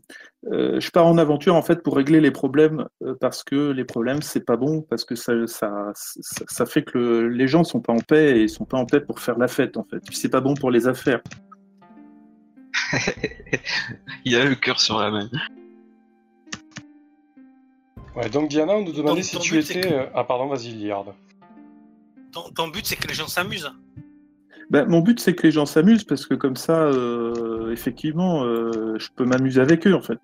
euh, 0.51 0.81
je 0.81 0.91
pars 0.91 1.07
en 1.07 1.19
aventure 1.19 1.55
en 1.55 1.61
fait 1.61 1.83
pour 1.83 1.97
régler 1.97 2.19
les 2.19 2.31
problèmes 2.31 2.87
euh, 3.05 3.15
parce 3.21 3.45
que 3.45 3.73
les 3.73 3.85
problèmes 3.85 4.23
c'est 4.23 4.41
pas 4.47 4.57
bon 4.57 4.81
parce 4.81 5.05
que 5.05 5.15
ça, 5.15 5.35
ça, 5.47 5.93
ça, 5.95 6.45
ça 6.49 6.65
fait 6.65 6.83
que 6.83 6.97
le- 6.97 7.29
les 7.29 7.47
gens 7.47 7.63
sont 7.63 7.81
pas 7.81 7.93
en 7.93 7.99
paix 7.99 8.39
et 8.39 8.43
ils 8.45 8.49
sont 8.49 8.65
pas 8.65 8.79
en 8.79 8.87
paix 8.87 9.01
pour 9.03 9.21
faire 9.21 9.37
la 9.39 9.49
fête 9.49 9.77
en 9.77 9.85
fait. 9.85 9.99
Puis 10.07 10.17
c'est 10.17 10.31
pas 10.31 10.41
bon 10.41 10.55
pour 10.55 10.71
les 10.71 10.89
affaires. 10.89 11.21
Il 14.25 14.35
a 14.37 14.47
le 14.47 14.55
cœur 14.55 14.81
sur 14.81 14.99
la 14.99 15.11
main. 15.11 15.29
Ouais, 18.17 18.31
donc 18.31 18.49
Diana, 18.49 18.73
on 18.77 18.85
nous 18.85 18.93
demandait 18.93 19.21
Donc, 19.21 19.25
si 19.25 19.39
tu 19.41 19.59
étais. 19.59 19.81
que- 19.83 20.09
Ah, 20.15 20.25
pardon, 20.25 20.47
vas-y, 20.47 20.71
Liard. 20.73 21.15
Ton, 22.33 22.51
ton 22.51 22.69
but, 22.69 22.87
c'est 22.87 22.97
que 22.97 23.09
les 23.09 23.15
gens 23.15 23.27
s'amusent. 23.29 23.71
Ben, 24.71 24.87
mon 24.87 25.01
but 25.01 25.19
c'est 25.19 25.35
que 25.35 25.43
les 25.43 25.51
gens 25.51 25.67
s'amusent 25.67 26.05
parce 26.05 26.27
que 26.27 26.35
comme 26.35 26.57
ça, 26.57 26.83
euh, 26.85 27.73
effectivement, 27.73 28.45
euh, 28.45 28.97
je 28.99 29.09
peux 29.17 29.25
m'amuser 29.25 29.61
avec 29.61 29.87
eux 29.87 29.95
en 29.95 30.01
fait. 30.03 30.21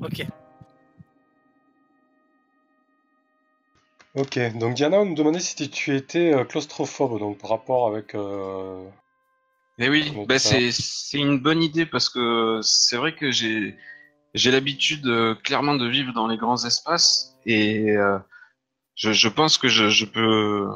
Ok. 0.00 0.26
Ok, 4.14 4.38
donc 4.58 4.74
Diana, 4.74 5.00
on 5.00 5.04
nous 5.04 5.14
demandait 5.14 5.40
si 5.40 5.68
tu 5.68 5.94
étais 5.94 6.32
euh, 6.34 6.44
claustrophobe, 6.44 7.18
donc 7.18 7.38
par 7.38 7.50
rapport 7.50 7.86
avec. 7.88 8.14
euh, 8.14 8.82
Eh 9.78 9.90
oui, 9.90 10.10
Donc 10.12 10.32
ça. 10.32 10.38
c'est 10.38 10.70
c'est 10.72 11.18
une 11.18 11.38
bonne 11.38 11.62
idée 11.62 11.84
parce 11.84 12.08
que 12.08 12.60
c'est 12.62 12.96
vrai 12.96 13.14
que 13.14 13.30
j'ai 13.30 13.76
j'ai 14.32 14.50
l'habitude 14.50 15.06
euh, 15.06 15.34
clairement 15.34 15.74
de 15.76 15.86
vivre 15.86 16.14
dans 16.14 16.26
les 16.28 16.38
grands 16.38 16.64
espaces 16.64 17.36
et 17.44 17.90
euh, 17.96 18.18
je, 18.96 19.12
je 19.12 19.28
pense 19.28 19.58
que 19.58 19.68
je, 19.68 19.88
je 19.88 20.04
peux 20.04 20.66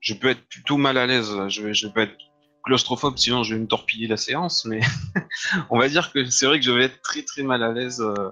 je 0.00 0.14
peux 0.14 0.28
être 0.28 0.46
plutôt 0.48 0.76
mal 0.76 0.98
à 0.98 1.06
l'aise. 1.06 1.30
Je 1.48 1.62
vais 1.62 1.74
je 1.74 1.86
vais 1.86 1.92
pas 1.92 2.02
être 2.02 2.16
claustrophobe 2.64 3.16
sinon 3.16 3.44
je 3.44 3.54
vais 3.54 3.60
me 3.60 3.66
torpiller 3.66 4.06
la 4.08 4.16
séance, 4.16 4.64
mais 4.64 4.80
on 5.70 5.78
va 5.78 5.88
dire 5.88 6.12
que 6.12 6.24
c'est 6.28 6.46
vrai 6.46 6.58
que 6.58 6.66
je 6.66 6.72
vais 6.72 6.84
être 6.84 7.00
très 7.02 7.22
très 7.22 7.42
mal 7.42 7.62
à 7.62 7.72
l'aise 7.72 8.00
euh, 8.00 8.30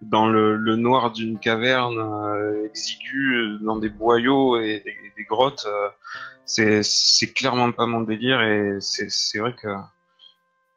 dans 0.00 0.26
le, 0.28 0.56
le 0.56 0.76
noir 0.76 1.12
d'une 1.12 1.38
caverne 1.38 1.98
euh, 1.98 2.66
exiguë, 2.66 3.34
euh, 3.36 3.58
dans 3.60 3.76
des 3.76 3.88
boyaux 3.90 4.58
et 4.60 4.82
des, 4.84 4.96
des 5.16 5.24
grottes. 5.24 5.66
c'est 6.46 6.82
c'est 6.82 7.32
clairement 7.32 7.70
pas 7.72 7.86
mon 7.86 8.00
délire 8.00 8.40
et 8.42 8.78
c'est 8.80 9.10
c'est 9.10 9.38
vrai 9.38 9.54
que 9.54 9.68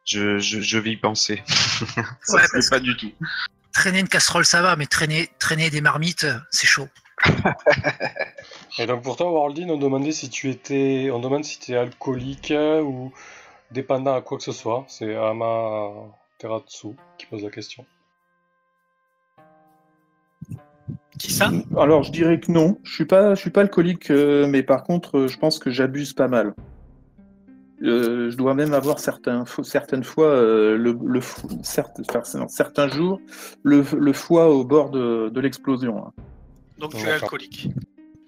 je, 0.06 0.40
je, 0.40 0.60
je 0.60 0.78
vais 0.80 0.92
y 0.92 0.98
penser. 0.98 1.42
ça 1.48 2.36
Ouais, 2.36 2.46
se 2.48 2.62
fait 2.62 2.70
pas 2.70 2.80
du 2.80 2.98
tout. 2.98 3.12
Traîner 3.72 4.00
une 4.00 4.10
casserole, 4.10 4.44
ça 4.46 4.62
va, 4.62 4.76
mais 4.76 4.86
traîner, 4.88 5.30
traîner 5.40 5.70
des 5.70 5.80
marmites, 5.80 6.26
c'est 6.50 6.68
chaud. 6.68 6.90
Et 8.80 8.86
donc 8.88 9.04
pour 9.04 9.16
toi, 9.18 9.32
Worldin, 9.32 9.70
on 9.70 9.78
demandait 9.78 10.12
si 10.12 10.30
tu 10.30 10.50
étais. 10.50 11.10
On 11.12 11.20
demande 11.20 11.44
si 11.44 11.60
tu 11.60 11.74
es 11.74 11.78
alcoolique 11.78 12.54
ou 12.84 13.12
dépendant 13.72 14.16
à 14.16 14.22
quoi 14.22 14.38
que 14.38 14.44
ce 14.44 14.52
soit. 14.52 14.86
C'est 14.88 15.16
Ama 15.16 15.90
Teratsu 16.40 16.90
qui 17.18 17.26
pose 17.26 17.44
la 17.44 17.50
question. 17.50 17.86
Qui 21.20 21.32
ça? 21.32 21.52
Alors, 21.78 22.04
je 22.04 22.12
dirais 22.12 22.40
que 22.40 22.52
non. 22.52 22.80
Je 22.84 22.94
suis 22.94 23.06
pas, 23.06 23.36
je 23.36 23.40
suis 23.42 23.52
pas 23.52 23.62
alcoolique, 23.62 24.10
euh, 24.10 24.48
mais 24.48 24.64
par 24.64 24.84
contre, 24.84 25.20
euh, 25.20 25.28
je 25.28 25.38
pense 25.38 25.60
que 25.60 25.70
j'abuse 25.70 26.14
pas 26.14 26.28
mal. 26.28 26.54
Euh, 27.84 28.30
je 28.30 28.38
dois 28.38 28.54
même 28.54 28.74
avoir 28.74 29.00
certains, 29.00 29.44
certaines 29.64 30.04
fois 30.04 30.28
euh, 30.28 30.78
le, 30.78 30.98
le 31.04 31.20
fo- 31.20 31.64
certes- 31.64 32.00
enfin, 32.10 32.48
certains 32.48 32.88
jours 32.88 33.20
le, 33.64 33.84
le 33.98 34.14
foie 34.14 34.50
au 34.50 34.64
bord 34.64 34.92
de, 34.92 35.30
de 35.30 35.42
l'explosion. 35.42 35.98
hein. 36.06 36.12
Donc 36.82 36.96
tu 36.96 37.06
es 37.06 37.12
alcoolique. 37.12 37.68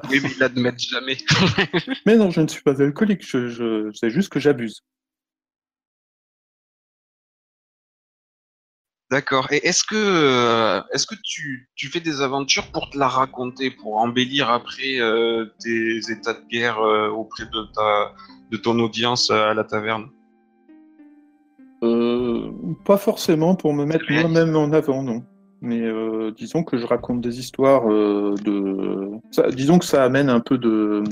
Oui, 0.09 0.19
mais 0.21 0.29
ils 0.29 0.39
l'admettent 0.39 0.79
jamais. 0.79 1.17
Mais 2.05 2.15
non, 2.15 2.29
je 2.29 2.41
ne 2.41 2.47
suis 2.47 2.61
pas 2.61 2.79
alcoolique. 2.81 3.25
Je, 3.25 3.47
je, 3.47 3.91
c'est 3.93 4.09
juste 4.09 4.29
que 4.29 4.39
j'abuse. 4.39 4.83
D'accord. 9.09 9.51
Et 9.51 9.65
est-ce 9.65 9.83
que 9.83 9.95
euh, 9.95 10.81
est-ce 10.91 11.07
que 11.07 11.15
tu, 11.23 11.69
tu 11.75 11.87
fais 11.87 11.99
des 11.99 12.21
aventures 12.21 12.67
pour 12.71 12.89
te 12.89 12.97
la 12.97 13.07
raconter, 13.07 13.71
pour 13.71 13.97
embellir 13.97 14.49
après 14.49 14.99
euh, 14.99 15.45
tes 15.59 15.97
états 16.11 16.33
de 16.33 16.45
guerre 16.47 16.79
euh, 16.79 17.09
auprès 17.09 17.45
de 17.45 17.63
ta 17.73 18.13
de 18.51 18.57
ton 18.57 18.77
audience 18.79 19.29
euh, 19.29 19.51
à 19.51 19.53
la 19.53 19.63
taverne? 19.63 20.09
Euh, 21.83 22.51
pas 22.85 22.97
forcément 22.97 23.55
pour 23.55 23.73
me 23.73 23.85
mettre 23.85 24.05
moi-même 24.11 24.55
en 24.55 24.71
avant, 24.71 25.03
non. 25.03 25.23
Mais 25.65 25.79
euh, 25.81 26.31
disons 26.35 26.63
que 26.65 26.77
je 26.77 26.85
raconte 26.85 27.21
des 27.21 27.39
histoires 27.39 27.89
euh, 27.89 28.35
de. 28.43 29.11
ça- 29.31 29.49
disons 29.49 29.79
que 29.79 29.85
ça 29.85 30.03
amène 30.03 30.29
un 30.29 30.41
peu 30.41 30.57
de 30.57 31.03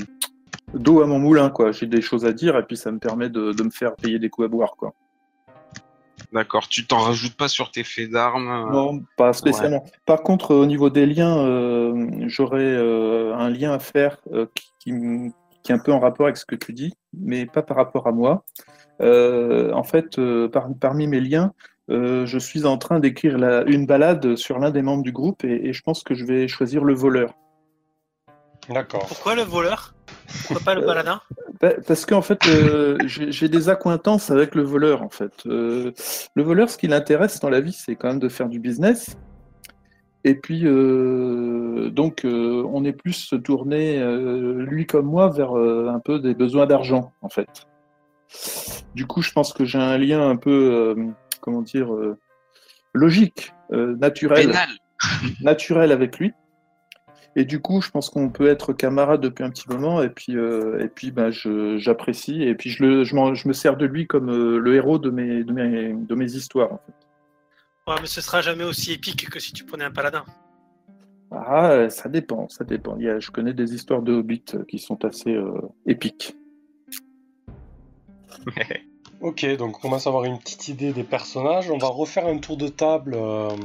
d'eau 0.74 1.00
à 1.00 1.06
mon 1.06 1.18
moulin, 1.18 1.48
quoi. 1.48 1.72
J'ai 1.72 1.86
des 1.86 2.02
choses 2.02 2.26
à 2.26 2.34
dire 2.34 2.54
et 2.58 2.62
puis 2.62 2.76
ça 2.76 2.92
me 2.92 2.98
permet 2.98 3.30
de, 3.30 3.52
de 3.52 3.62
me 3.62 3.70
faire 3.70 3.96
payer 3.96 4.18
des 4.18 4.28
coups 4.28 4.44
à 4.44 4.48
boire, 4.48 4.74
quoi. 4.76 4.92
D'accord. 6.34 6.68
Tu 6.68 6.86
t'en 6.86 6.98
rajoutes 6.98 7.34
pas 7.34 7.48
sur 7.48 7.70
tes 7.70 7.82
faits 7.82 8.10
d'armes 8.10 8.48
euh, 8.48 8.70
Non, 8.70 9.02
pas 9.16 9.32
spécialement. 9.32 9.84
Par 10.04 10.22
contre, 10.22 10.54
au 10.54 10.66
niveau 10.66 10.90
des 10.90 11.06
liens, 11.06 11.38
euh, 11.38 12.06
j'aurais 12.26 12.76
un 12.76 13.48
lien 13.48 13.72
à 13.72 13.78
faire 13.78 14.18
qui, 14.78 14.92
qui 15.62 15.72
est 15.72 15.74
un 15.74 15.78
peu 15.78 15.92
en 15.92 15.98
rapport 16.00 16.26
avec 16.26 16.36
ce 16.36 16.44
que 16.44 16.56
tu 16.56 16.74
dis, 16.74 16.92
mais 17.18 17.46
pas 17.46 17.62
par 17.62 17.78
rapport 17.78 18.06
à 18.06 18.12
moi. 18.12 18.44
En 19.00 19.82
fait, 19.82 20.20
par- 20.52 20.68
parmi 20.78 21.06
mes 21.06 21.20
liens, 21.20 21.52
euh, 21.90 22.26
je 22.26 22.38
suis 22.38 22.64
en 22.64 22.78
train 22.78 23.00
d'écrire 23.00 23.38
la- 23.38 23.64
une 23.64 23.86
balade 23.86 24.36
sur 24.36 24.58
l'un 24.58 24.70
des 24.70 24.82
membres 24.82 25.02
du 25.02 25.12
groupe 25.12 25.44
et, 25.44 25.68
et 25.68 25.72
je 25.72 25.82
pense 25.82 26.02
que 26.02 26.14
je 26.14 26.24
vais 26.24 26.48
choisir 26.48 26.84
le 26.84 26.94
voleur. 26.94 27.34
D'accord. 28.68 29.06
Pourquoi 29.06 29.34
le 29.34 29.42
voleur? 29.42 29.94
Pourquoi 30.46 30.60
pas 30.64 30.74
le 30.74 30.82
Euh, 30.82 30.86
paladin 30.86 31.20
Pa- 31.60 31.80
Parce 31.86 32.06
qu'en 32.06 32.22
fait, 32.22 32.46
euh, 32.46 32.96
j'ai 33.06 33.32
j'ai 33.32 33.48
des 33.48 33.68
accointances 33.68 34.30
avec 34.30 34.54
le 34.54 34.62
voleur. 34.62 35.02
En 35.02 35.10
fait, 35.10 35.32
Euh, 35.46 35.92
le 36.34 36.42
voleur, 36.42 36.70
ce 36.70 36.78
qui 36.78 36.86
l'intéresse 36.88 37.40
dans 37.40 37.50
la 37.50 37.60
vie, 37.60 37.72
c'est 37.72 37.96
quand 37.96 38.08
même 38.08 38.18
de 38.20 38.28
faire 38.28 38.48
du 38.48 38.58
business. 38.60 39.16
Et 40.24 40.36
puis, 40.36 40.62
euh, 40.64 41.90
donc, 41.90 42.24
euh, 42.24 42.62
on 42.72 42.84
est 42.84 42.92
plus 42.92 43.34
tourné, 43.44 43.98
euh, 43.98 44.64
lui 44.64 44.86
comme 44.86 45.06
moi, 45.06 45.28
vers 45.28 45.58
euh, 45.58 45.88
un 45.88 45.98
peu 45.98 46.20
des 46.20 46.34
besoins 46.34 46.66
d'argent, 46.66 47.12
en 47.22 47.28
fait. 47.28 47.66
Du 48.94 49.06
coup, 49.06 49.20
je 49.20 49.32
pense 49.32 49.52
que 49.52 49.64
j'ai 49.64 49.78
un 49.78 49.98
lien 49.98 50.28
un 50.28 50.36
peu, 50.36 50.50
euh, 50.96 51.06
comment 51.42 51.60
dire, 51.60 51.92
euh, 51.94 52.16
logique, 52.94 53.52
euh, 53.72 53.94
naturel. 53.96 54.46
Pénal. 54.46 54.68
naturel 55.42 55.92
avec 55.92 56.18
lui. 56.18 56.32
Et 57.34 57.44
du 57.46 57.60
coup, 57.60 57.80
je 57.80 57.90
pense 57.90 58.10
qu'on 58.10 58.28
peut 58.28 58.46
être 58.48 58.72
camarades 58.74 59.20
depuis 59.22 59.42
un 59.42 59.50
petit 59.50 59.68
moment, 59.68 60.02
et 60.02 60.10
puis, 60.10 60.36
euh, 60.36 60.78
et 60.84 60.88
puis 60.88 61.10
bah, 61.10 61.30
je- 61.30 61.78
j'apprécie, 61.78 62.42
et 62.42 62.54
puis 62.54 62.68
je, 62.70 62.82
le, 62.84 63.04
je, 63.04 63.14
m'en- 63.14 63.34
je 63.34 63.48
me 63.48 63.52
sers 63.54 63.76
de 63.78 63.86
lui 63.86 64.06
comme 64.06 64.28
euh, 64.30 64.58
le 64.58 64.74
héros 64.74 64.98
de 64.98 65.08
mes, 65.10 65.42
de, 65.42 65.52
mes, 65.52 65.92
de 65.94 66.14
mes 66.14 66.32
histoires. 66.34 66.72
En 66.74 66.78
fait. 66.86 66.92
Ouais, 67.90 67.96
mais 68.02 68.06
ce 68.06 68.20
sera 68.20 68.42
jamais 68.42 68.64
aussi 68.64 68.92
épique 68.92 69.28
que 69.30 69.40
si 69.40 69.52
tu 69.54 69.64
prenais 69.64 69.84
un 69.84 69.90
paladin. 69.90 70.24
Ah, 71.30 71.88
ça 71.88 72.10
dépend, 72.10 72.50
ça 72.50 72.64
dépend. 72.64 72.96
Il 72.98 73.04
y 73.04 73.08
a, 73.08 73.18
je 73.18 73.30
connais 73.30 73.54
des 73.54 73.74
histoires 73.74 74.02
de 74.02 74.12
hobbits 74.12 74.44
qui 74.68 74.78
sont 74.78 75.02
assez 75.06 75.34
euh, 75.34 75.52
épiques. 75.86 76.36
Ok, 79.22 79.46
donc 79.54 79.76
on 79.76 79.80
commence 79.80 80.08
à 80.08 80.10
avoir 80.10 80.24
une 80.24 80.40
petite 80.40 80.66
idée 80.66 80.92
des 80.92 81.04
personnages. 81.04 81.70
On 81.70 81.78
va 81.78 81.86
refaire 81.86 82.26
un 82.26 82.38
tour 82.38 82.56
de 82.56 82.66
table 82.66 83.14
euh, 83.14 83.56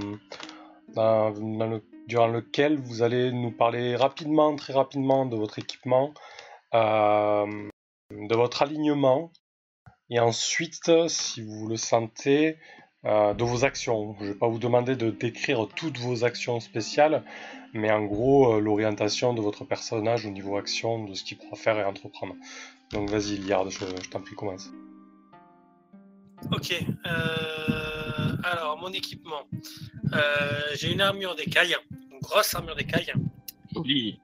durant 2.08 2.28
lequel 2.28 2.78
vous 2.78 3.02
allez 3.02 3.32
nous 3.32 3.50
parler 3.50 3.96
rapidement, 3.96 4.56
très 4.56 4.74
rapidement 4.74 5.26
de 5.26 5.36
votre 5.36 5.58
équipement, 5.58 6.13
euh, 6.76 7.48
de 8.12 8.36
votre 8.36 8.62
alignement, 8.62 9.32
et 10.12 10.20
ensuite, 10.20 10.91
si 11.08 11.41
vous 11.41 11.67
le 11.67 11.76
sentez, 11.76 12.58
euh, 13.06 13.34
de 13.34 13.43
vos 13.43 13.65
actions. 13.65 14.15
Je 14.20 14.26
ne 14.26 14.30
vais 14.34 14.38
pas 14.38 14.48
vous 14.48 14.60
demander 14.60 14.96
de 14.96 15.10
décrire 15.10 15.67
toutes 15.76 15.98
vos 15.98 16.24
actions 16.24 16.60
spéciales, 16.60 17.24
mais 17.74 17.91
en 17.91 18.06
gros, 18.06 18.60
l'orientation 18.60 19.34
de 19.34 19.41
votre 19.41 19.65
personnage 19.65 20.28
au 20.28 20.30
niveau 20.30 20.56
action, 20.56 21.04
de 21.06 21.15
ce 21.15 21.24
qu'il 21.24 21.39
pourra 21.39 21.56
faire 21.56 21.80
et 21.80 21.84
entreprendre. 21.84 22.36
Donc 22.91 23.10
vas-y, 23.10 23.38
Liard, 23.38 23.72
je, 23.72 23.80
je 23.80 24.10
t'en 24.12 24.22
prie, 24.22 24.36
commence. 24.36 24.70
Ok. 26.52 26.73
euh, 27.06 28.36
alors, 28.43 28.78
mon 28.78 28.91
équipement. 28.93 29.43
Euh, 30.13 30.62
J'ai 30.76 30.91
une 30.91 31.02
armure 31.02 31.36
d'écaille, 31.36 31.76
une 32.12 32.19
grosse 32.19 32.54
armure 32.56 32.76
d'écaille, 32.76 33.12
Oui. 33.76 34.19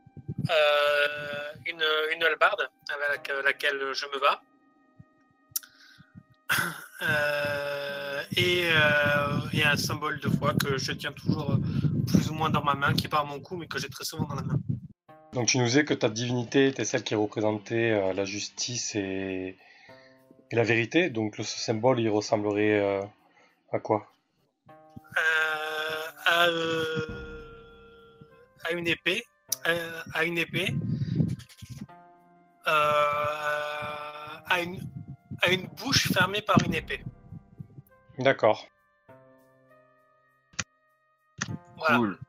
euh, 0.49 1.51
une, 1.65 1.83
une 2.15 2.23
hallebarde 2.23 2.69
avec 3.09 3.31
laquelle- 3.43 3.93
je 3.93 4.05
me 4.05 4.19
bats, 4.19 4.41
euh, 7.01 8.21
et, 8.37 8.63
euh, 8.65 9.39
et 9.53 9.63
un 9.63 9.75
symbole 9.77 10.19
de 10.19 10.29
foi 10.29 10.53
que 10.53 10.77
je 10.77 10.91
tiens 10.93 11.11
toujours 11.11 11.57
plus 12.07 12.29
ou 12.29 12.33
moins 12.33 12.49
dans 12.49 12.63
ma 12.63 12.75
main, 12.75 12.93
qui 12.93 13.07
part 13.07 13.21
à 13.21 13.25
mon 13.25 13.39
cou, 13.39 13.57
mais 13.57 13.67
que 13.67 13.79
j'ai 13.79 13.89
très 13.89 14.05
souvent 14.05 14.25
dans 14.27 14.35
la 14.35 14.43
main. 14.43 14.59
Donc 15.33 15.47
tu 15.47 15.57
nous 15.57 15.65
disais 15.65 15.83
que 15.83 15.93
ta 15.95 16.09
divinité 16.09 16.67
était 16.67 16.85
celle 16.85 17.03
qui 17.03 17.15
représentait 17.15 17.91
euh, 17.91 18.13
la 18.13 18.23
justice 18.25 18.95
et... 18.95 19.57
et 20.53 20.55
la 20.55 20.63
vérité. 20.63 21.09
Donc 21.09 21.37
le, 21.37 21.43
ce 21.43 21.57
symbole, 21.57 21.99
il 21.99 22.09
ressemblerait 22.09 22.79
euh, 22.79 23.01
à 23.71 23.79
quoi? 23.79 24.07
Euh, 25.17 26.05
à, 26.25 26.45
euh, 26.47 27.41
à 28.65 28.71
une 28.71 28.87
épée, 28.87 29.23
à 30.13 30.23
une 30.23 30.37
épée, 30.37 30.75
euh, 32.67 32.71
à, 34.45 34.61
une, 34.61 34.79
à 35.41 35.49
une 35.49 35.65
bouche 35.67 36.11
fermée 36.13 36.41
par 36.41 36.57
une 36.63 36.75
épée. 36.75 37.03
D'accord. 38.19 38.67
Voilà. 41.77 41.97
Cool. 41.97 42.19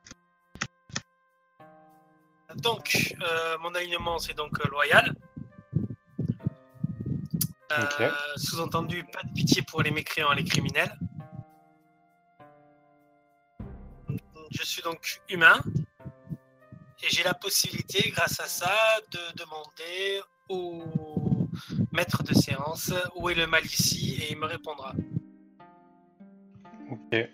Donc, 2.57 3.15
euh, 3.21 3.59
mon 3.59 3.75
alignement, 3.75 4.19
c'est 4.19 4.35
donc 4.35 4.59
euh, 4.61 4.69
loyal. 4.71 5.15
Euh. 7.72 8.11
Sous-entendu, 8.37 9.05
pas 9.05 9.22
de 9.22 9.33
pitié 9.33 9.62
pour 9.62 9.83
les 9.83 9.90
mécréants 9.90 10.33
et 10.33 10.37
les 10.37 10.44
criminels. 10.44 10.96
Je 14.50 14.62
suis 14.62 14.83
donc 14.83 15.20
humain. 15.29 15.61
Et 17.03 17.09
j'ai 17.09 17.22
la 17.22 17.35
possibilité, 17.35 18.11
grâce 18.11 18.40
à 18.40 18.46
ça, 18.46 18.74
de 19.11 19.18
demander 19.37 20.22
au 20.48 20.85
maître 21.92 22.22
de 22.22 22.35
séance 22.35 22.92
où 23.16 23.29
est 23.29 23.35
le 23.35 23.46
mal 23.46 23.64
ici 23.64 24.22
et 24.22 24.33
il 24.33 24.38
me 24.38 24.46
répondra. 24.46 24.94
Ok. 26.90 27.29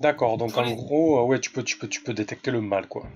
D'accord, 0.00 0.38
donc 0.38 0.56
en 0.56 0.70
gros, 0.74 1.18
euh, 1.18 1.24
ouais, 1.24 1.40
tu 1.40 1.50
peux, 1.50 1.64
tu, 1.64 1.76
peux, 1.76 1.88
tu 1.88 2.02
peux 2.02 2.14
détecter 2.14 2.50
le 2.50 2.60
mal, 2.60 2.86
quoi. 2.86 3.08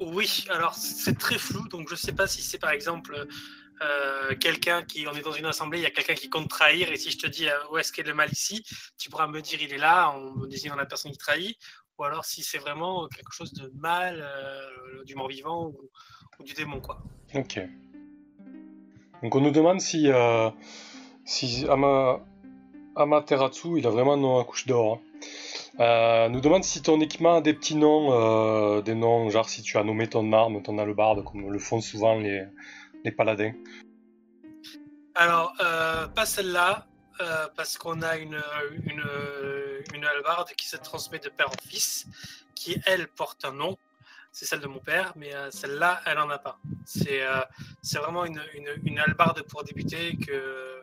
Oui, 0.00 0.44
alors 0.50 0.74
c'est 0.74 1.18
très 1.18 1.38
flou, 1.38 1.66
donc 1.68 1.88
je 1.88 1.94
sais 1.94 2.12
pas 2.12 2.26
si 2.26 2.42
c'est 2.42 2.58
par 2.58 2.70
exemple 2.70 3.26
euh, 3.80 4.34
quelqu'un 4.36 4.82
qui, 4.82 5.06
on 5.06 5.12
est 5.14 5.22
dans 5.22 5.32
une 5.32 5.46
assemblée, 5.46 5.78
il 5.78 5.82
y 5.82 5.86
a 5.86 5.90
quelqu'un 5.90 6.14
qui 6.14 6.28
compte 6.28 6.48
trahir, 6.48 6.90
et 6.90 6.96
si 6.96 7.10
je 7.10 7.18
te 7.18 7.26
dis 7.26 7.48
euh, 7.48 7.52
où 7.70 7.78
est-ce 7.78 7.92
qu'est 7.92 8.02
le 8.02 8.14
mal 8.14 8.30
ici, 8.32 8.64
tu 8.96 9.10
pourras 9.10 9.26
me 9.26 9.40
dire 9.40 9.60
il 9.62 9.72
est 9.72 9.78
là 9.78 10.10
en 10.10 10.20
me 10.36 10.46
désignant 10.46 10.76
la 10.76 10.86
personne 10.86 11.10
qui 11.12 11.18
trahit, 11.18 11.56
ou 11.98 12.04
alors 12.04 12.24
si 12.24 12.42
c'est 12.42 12.58
vraiment 12.58 13.08
quelque 13.08 13.32
chose 13.32 13.52
de 13.52 13.72
mal, 13.74 14.20
euh, 14.20 15.04
du 15.04 15.14
mort-vivant 15.14 15.66
ou, 15.66 16.44
du 16.44 16.54
démon, 16.54 16.80
quoi. 16.80 17.02
Ok. 17.34 17.60
Donc 19.22 19.34
on 19.34 19.40
nous 19.40 19.50
demande 19.50 19.80
si, 19.80 20.08
si 21.24 21.66
Ama, 21.68 22.20
Amaterasu, 22.94 23.78
il 23.78 23.86
a 23.88 23.90
vraiment 23.90 24.12
un 24.12 24.18
nom 24.18 24.44
couche 24.44 24.66
d'or. 24.66 24.94
hein. 24.94 25.00
Euh, 25.80 26.28
nous 26.28 26.40
demande 26.40 26.64
si 26.64 26.82
ton 26.82 27.00
équipement 27.00 27.36
a 27.36 27.40
des 27.40 27.54
petits 27.54 27.76
noms, 27.76 28.12
euh, 28.12 28.82
des 28.82 28.94
noms, 28.94 29.30
genre 29.30 29.48
si 29.48 29.62
tu 29.62 29.78
as 29.78 29.84
nommé 29.84 30.08
ton 30.08 30.32
arme, 30.32 30.60
ton 30.62 30.76
hallebarde, 30.78 31.24
comme 31.24 31.50
le 31.50 31.58
font 31.58 31.80
souvent 31.80 32.16
les, 32.16 32.46
paladins. 33.16 33.52
Alors, 35.14 35.54
euh, 35.60 36.06
pas 36.08 36.26
celle-là, 36.26 36.86
parce 37.56 37.78
qu'on 37.78 38.02
a 38.02 38.16
une, 38.16 38.40
une, 38.84 39.04
une 39.94 40.04
hallebarde 40.04 40.50
qui 40.56 40.68
se 40.68 40.76
transmet 40.76 41.18
de 41.18 41.28
père 41.28 41.48
en 41.48 41.68
fils, 41.68 42.06
qui, 42.54 42.80
elle, 42.86 43.08
porte 43.08 43.44
un 43.44 43.52
nom. 43.52 43.78
C'est 44.32 44.44
celle 44.44 44.60
de 44.60 44.66
mon 44.66 44.78
père, 44.78 45.12
mais 45.16 45.34
euh, 45.34 45.50
celle-là, 45.50 46.00
elle 46.06 46.18
n'en 46.18 46.30
a 46.30 46.38
pas. 46.38 46.58
C'est 46.84 47.22
euh, 47.22 47.40
c'est 47.82 47.98
vraiment 47.98 48.24
une, 48.24 48.40
une, 48.84 48.98
hallebarde 48.98 49.42
pour 49.42 49.64
débuter 49.64 50.16
que, 50.16 50.82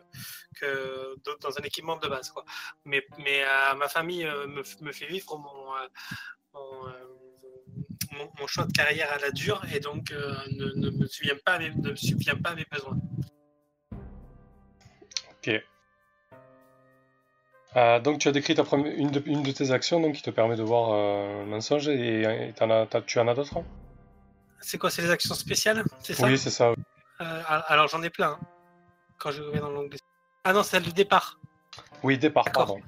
que 0.54 1.14
dans- 1.40 1.58
un 1.58 1.62
équipement 1.62 1.96
de 1.96 2.08
base. 2.08 2.30
Quoi. 2.30 2.44
Mais, 2.84 3.06
mais 3.18 3.44
euh, 3.44 3.74
ma 3.74 3.88
famille 3.88 4.24
me, 4.24 4.62
me 4.84 4.92
fait 4.92 5.06
vivre 5.06 5.38
mon, 5.38 5.72
mon, 8.38 8.46
choix 8.46 8.64
de 8.64 8.72
carrière 8.72 9.12
à 9.12 9.18
la 9.18 9.30
dure 9.30 9.62
et 9.72 9.80
donc 9.80 10.10
ne, 10.10 10.72
ne 10.74 10.90
me 10.90 11.06
subvient 11.06 11.38
pas 11.44 11.54
à 11.54 11.58
mes, 11.58 11.70
ne 11.70 11.90
me 11.90 11.96
subvient 11.96 12.38
pas 12.42 12.50
à 12.50 12.54
mes 12.54 12.66
besoins. 12.70 12.98
Ok. 15.30 15.62
Euh, 17.76 18.00
donc 18.00 18.18
tu 18.20 18.28
as 18.28 18.32
décrit 18.32 18.54
ta 18.54 18.64
première, 18.64 18.92
une, 18.94 19.10
de, 19.10 19.22
une 19.26 19.42
de 19.42 19.52
tes 19.52 19.70
actions 19.70 20.00
donc, 20.00 20.14
qui 20.14 20.22
te 20.22 20.30
permet 20.30 20.56
de 20.56 20.62
voir 20.62 20.92
euh, 20.92 21.40
le 21.44 21.46
mensonge 21.50 21.88
et, 21.88 22.22
et 22.48 22.52
t'en 22.54 22.70
as- 22.70 22.86
t'as- 22.86 23.02
tu 23.02 23.18
en 23.18 23.28
as 23.28 23.34
d'autres? 23.34 23.58
C'est 24.60 24.78
quoi, 24.78 24.90
c'est 24.90 25.02
les 25.02 25.10
actions 25.10 25.34
spéciales? 25.34 25.84
C'est 26.02 26.14
ça? 26.14 26.26
Oui, 26.26 26.38
c'est 26.38 26.50
ça. 26.50 26.72
Euh, 27.20 27.42
alors 27.68 27.88
j'en 27.88 28.02
ai 28.02 28.10
plein. 28.10 28.30
hein, 28.32 28.40
quand 29.18 29.30
je 29.30 29.42
vais 29.42 29.60
dans 29.60 29.70
l'onglet. 29.70 29.98
Ah 30.44 30.52
non, 30.52 30.62
c'est 30.62 30.70
celle 30.72 30.84
du 30.84 30.92
départ. 30.92 31.38
Oui, 32.02 32.16
départ, 32.18 32.44
D'accord. 32.44 32.66
pardon. 32.66 32.80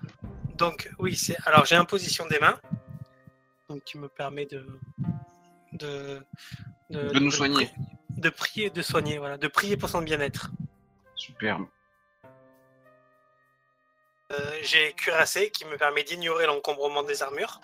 Donc 0.57 0.91
oui, 0.99 1.17
c'est. 1.17 1.37
Alors 1.47 1.67
j'ai 1.67 1.77
imposition 1.77 2.27
des 2.27 2.39
mains, 2.39 2.59
donc 3.69 3.85
qui 3.85 3.99
me 3.99 4.09
permet 4.09 4.47
de 4.47 4.67
de 5.73 6.23
De 6.91 7.19
nous 7.19 7.31
soigner. 7.31 7.69
de 8.17 8.31
prier, 8.31 8.71
de 8.71 8.81
soigner, 8.83 9.19
voilà, 9.19 9.37
de 9.37 9.49
prier 9.49 9.77
pour 9.77 9.91
son 9.91 10.01
bien-être. 10.01 10.51
Superbe. 11.15 11.67
Euh, 14.31 14.51
j'ai 14.63 14.93
cuirassé 14.93 15.51
qui 15.51 15.65
me 15.65 15.77
permet 15.77 16.05
d'ignorer 16.05 16.47
l'encombrement 16.47 17.03
des 17.03 17.23
armures. 17.23 17.61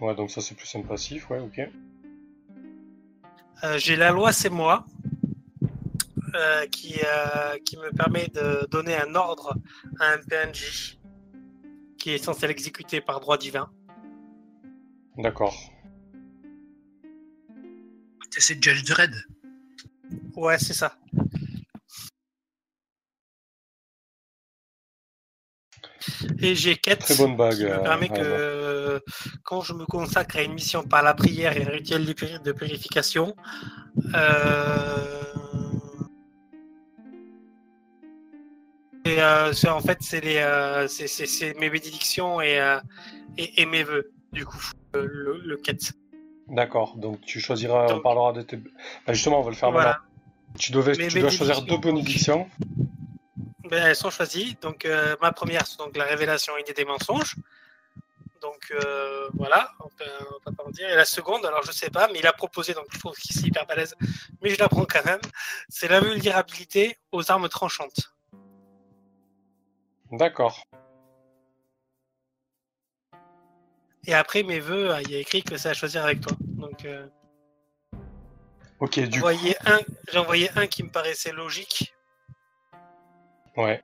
Ouais, 0.00 0.14
donc 0.14 0.30
ça 0.30 0.40
c'est 0.40 0.54
plus 0.54 0.74
un 0.76 0.82
passif, 0.82 1.28
ouais, 1.30 1.40
ok. 1.40 1.60
Euh, 3.64 3.76
j'ai 3.78 3.96
la 3.96 4.10
loi 4.10 4.32
c'est 4.32 4.50
moi 4.50 4.86
euh, 6.34 6.66
qui, 6.68 7.00
euh, 7.04 7.58
qui 7.64 7.76
me 7.76 7.90
permet 7.90 8.28
de 8.28 8.66
donner 8.70 8.96
un 8.96 9.14
ordre 9.14 9.56
à 9.98 10.12
un 10.12 10.18
PNJ 10.18 10.98
qui 11.98 12.10
est 12.10 12.22
censé 12.22 12.46
l'exécuter 12.46 13.00
par 13.00 13.20
droit 13.20 13.36
divin. 13.36 13.70
D'accord. 15.16 15.56
C'est 18.30 18.62
Judge 18.62 18.84
Dredd. 18.84 19.14
Ouais, 20.36 20.58
c'est 20.58 20.74
ça. 20.74 20.96
Et 26.40 26.54
j'ai 26.54 26.76
quête 26.76 27.00
Très 27.00 27.16
bonne 27.16 27.36
bague. 27.36 27.56
qui 27.56 27.64
me 27.64 27.70
euh, 27.70 27.78
permet 27.82 28.08
Raza. 28.08 28.22
que 28.22 29.00
quand 29.44 29.60
je 29.62 29.72
me 29.74 29.84
consacre 29.86 30.36
à 30.36 30.42
une 30.42 30.54
mission 30.54 30.82
par 30.82 31.02
la 31.02 31.14
prière 31.14 31.56
et 31.56 31.64
un 31.64 31.70
rituel 31.70 32.04
de 32.06 32.12
puri- 32.12 32.42
de 32.42 32.52
purification, 32.52 33.34
euh, 34.14 35.22
et, 39.04 39.20
euh, 39.22 39.52
c'est- 39.52 39.68
en 39.68 39.80
fait 39.80 39.98
c'est 40.00 40.22
euh, 40.42 40.86
mes 41.58 41.70
bénédictions 41.70 42.40
et, 42.40 42.60
euh, 42.60 42.78
et, 43.36 43.62
et 43.62 43.66
mes 43.66 43.82
vœux 43.82 44.10
du 44.32 44.44
coup 44.44 44.58
euh, 44.96 45.06
le, 45.10 45.40
le 45.44 45.56
quête. 45.56 45.92
D'accord, 46.48 46.96
donc 46.96 47.20
tu 47.20 47.40
choisiras, 47.40 47.88
on 47.92 48.00
parlera 48.00 48.32
de 48.32 48.40
tes... 48.40 48.56
Bah, 48.56 49.12
justement, 49.12 49.40
on 49.40 49.42
va 49.42 49.50
le 49.50 49.56
faire 49.56 49.70
Voilà. 49.70 49.88
maintenant. 49.90 50.04
Tu, 50.58 50.72
devais, 50.72 50.96
tu 50.96 51.20
dois 51.20 51.28
choisir 51.28 51.60
deux 51.60 51.76
bénédictions. 51.76 52.48
Ben, 53.68 53.82
elles 53.86 53.96
sont 53.96 54.10
choisies. 54.10 54.56
Donc, 54.60 54.84
euh, 54.84 55.16
ma 55.20 55.32
première, 55.32 55.66
c'est 55.66 55.78
donc 55.78 55.96
la 55.96 56.04
révélation 56.04 56.56
innée 56.56 56.72
des 56.72 56.84
mensonges. 56.84 57.36
Donc, 58.40 58.70
euh, 58.70 59.28
voilà, 59.34 59.72
on 59.80 59.88
peut, 59.88 60.04
on 60.30 60.40
peut 60.40 60.56
pas 60.56 60.64
en 60.64 60.70
dire. 60.70 60.88
Et 60.88 60.94
la 60.94 61.04
seconde, 61.04 61.44
alors 61.44 61.62
je 61.64 61.72
sais 61.72 61.90
pas, 61.90 62.08
mais 62.08 62.20
il 62.20 62.26
a 62.26 62.32
proposé, 62.32 62.72
donc 62.72 62.86
je 62.90 62.98
trouve 62.98 63.16
qu'il 63.16 63.36
est 63.36 63.48
hyper 63.48 63.66
balèze, 63.66 63.94
mais 64.42 64.50
je 64.50 64.58
la 64.58 64.68
prends 64.68 64.84
quand 64.84 65.04
même. 65.04 65.20
C'est 65.68 65.88
la 65.88 66.00
vulnérabilité 66.00 66.98
aux 67.12 67.30
armes 67.30 67.48
tranchantes. 67.48 68.14
D'accord. 70.12 70.64
Et 74.06 74.14
après, 74.14 74.42
mes 74.44 74.60
vœux, 74.60 74.92
ah, 74.92 75.02
il 75.02 75.10
y 75.10 75.16
a 75.16 75.18
écrit 75.18 75.42
que 75.42 75.56
c'est 75.58 75.68
à 75.68 75.74
choisir 75.74 76.04
avec 76.04 76.20
toi. 76.20 76.32
Donc, 76.40 76.84
euh, 76.84 77.06
Ok, 78.80 79.00
du 79.00 79.20
coup. 79.20 79.28
j'ai 80.12 80.18
envoyé 80.18 80.48
un 80.56 80.66
qui 80.68 80.84
me 80.84 80.90
paraissait 80.90 81.32
logique. 81.32 81.94
Ouais. 83.58 83.82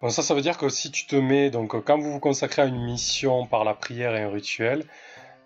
Bon, 0.00 0.10
ça, 0.10 0.22
ça 0.22 0.34
veut 0.34 0.40
dire 0.40 0.58
que 0.58 0.68
si 0.68 0.90
tu 0.90 1.06
te 1.06 1.14
mets, 1.14 1.50
donc 1.50 1.80
quand 1.84 1.96
vous 1.96 2.12
vous 2.12 2.18
consacrez 2.18 2.62
à 2.62 2.64
une 2.64 2.82
mission 2.82 3.46
par 3.46 3.62
la 3.62 3.74
prière 3.74 4.16
et 4.16 4.22
un 4.22 4.30
rituel, 4.30 4.84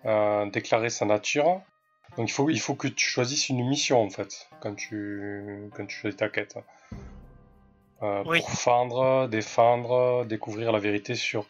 euh, 0.05 0.49
déclarer 0.49 0.89
sa 0.89 1.05
nature, 1.05 1.61
donc 2.17 2.27
il 2.29 2.31
faut, 2.31 2.49
il 2.49 2.59
faut 2.59 2.73
que 2.73 2.87
tu 2.87 3.07
choisisses 3.07 3.49
une 3.49 3.63
mission 3.67 4.01
en 4.01 4.09
fait, 4.09 4.49
quand 4.59 4.73
tu, 4.73 5.69
quand 5.75 5.85
tu 5.85 5.95
choisis 5.95 6.17
ta 6.17 6.29
quête. 6.29 6.57
Euh, 8.01 8.23
Oui. 8.25 8.39
Pour 8.39 8.49
fendre, 8.49 9.27
défendre, 9.27 10.25
découvrir 10.25 10.71
la 10.71 10.79
vérité 10.79 11.13
sur. 11.13 11.45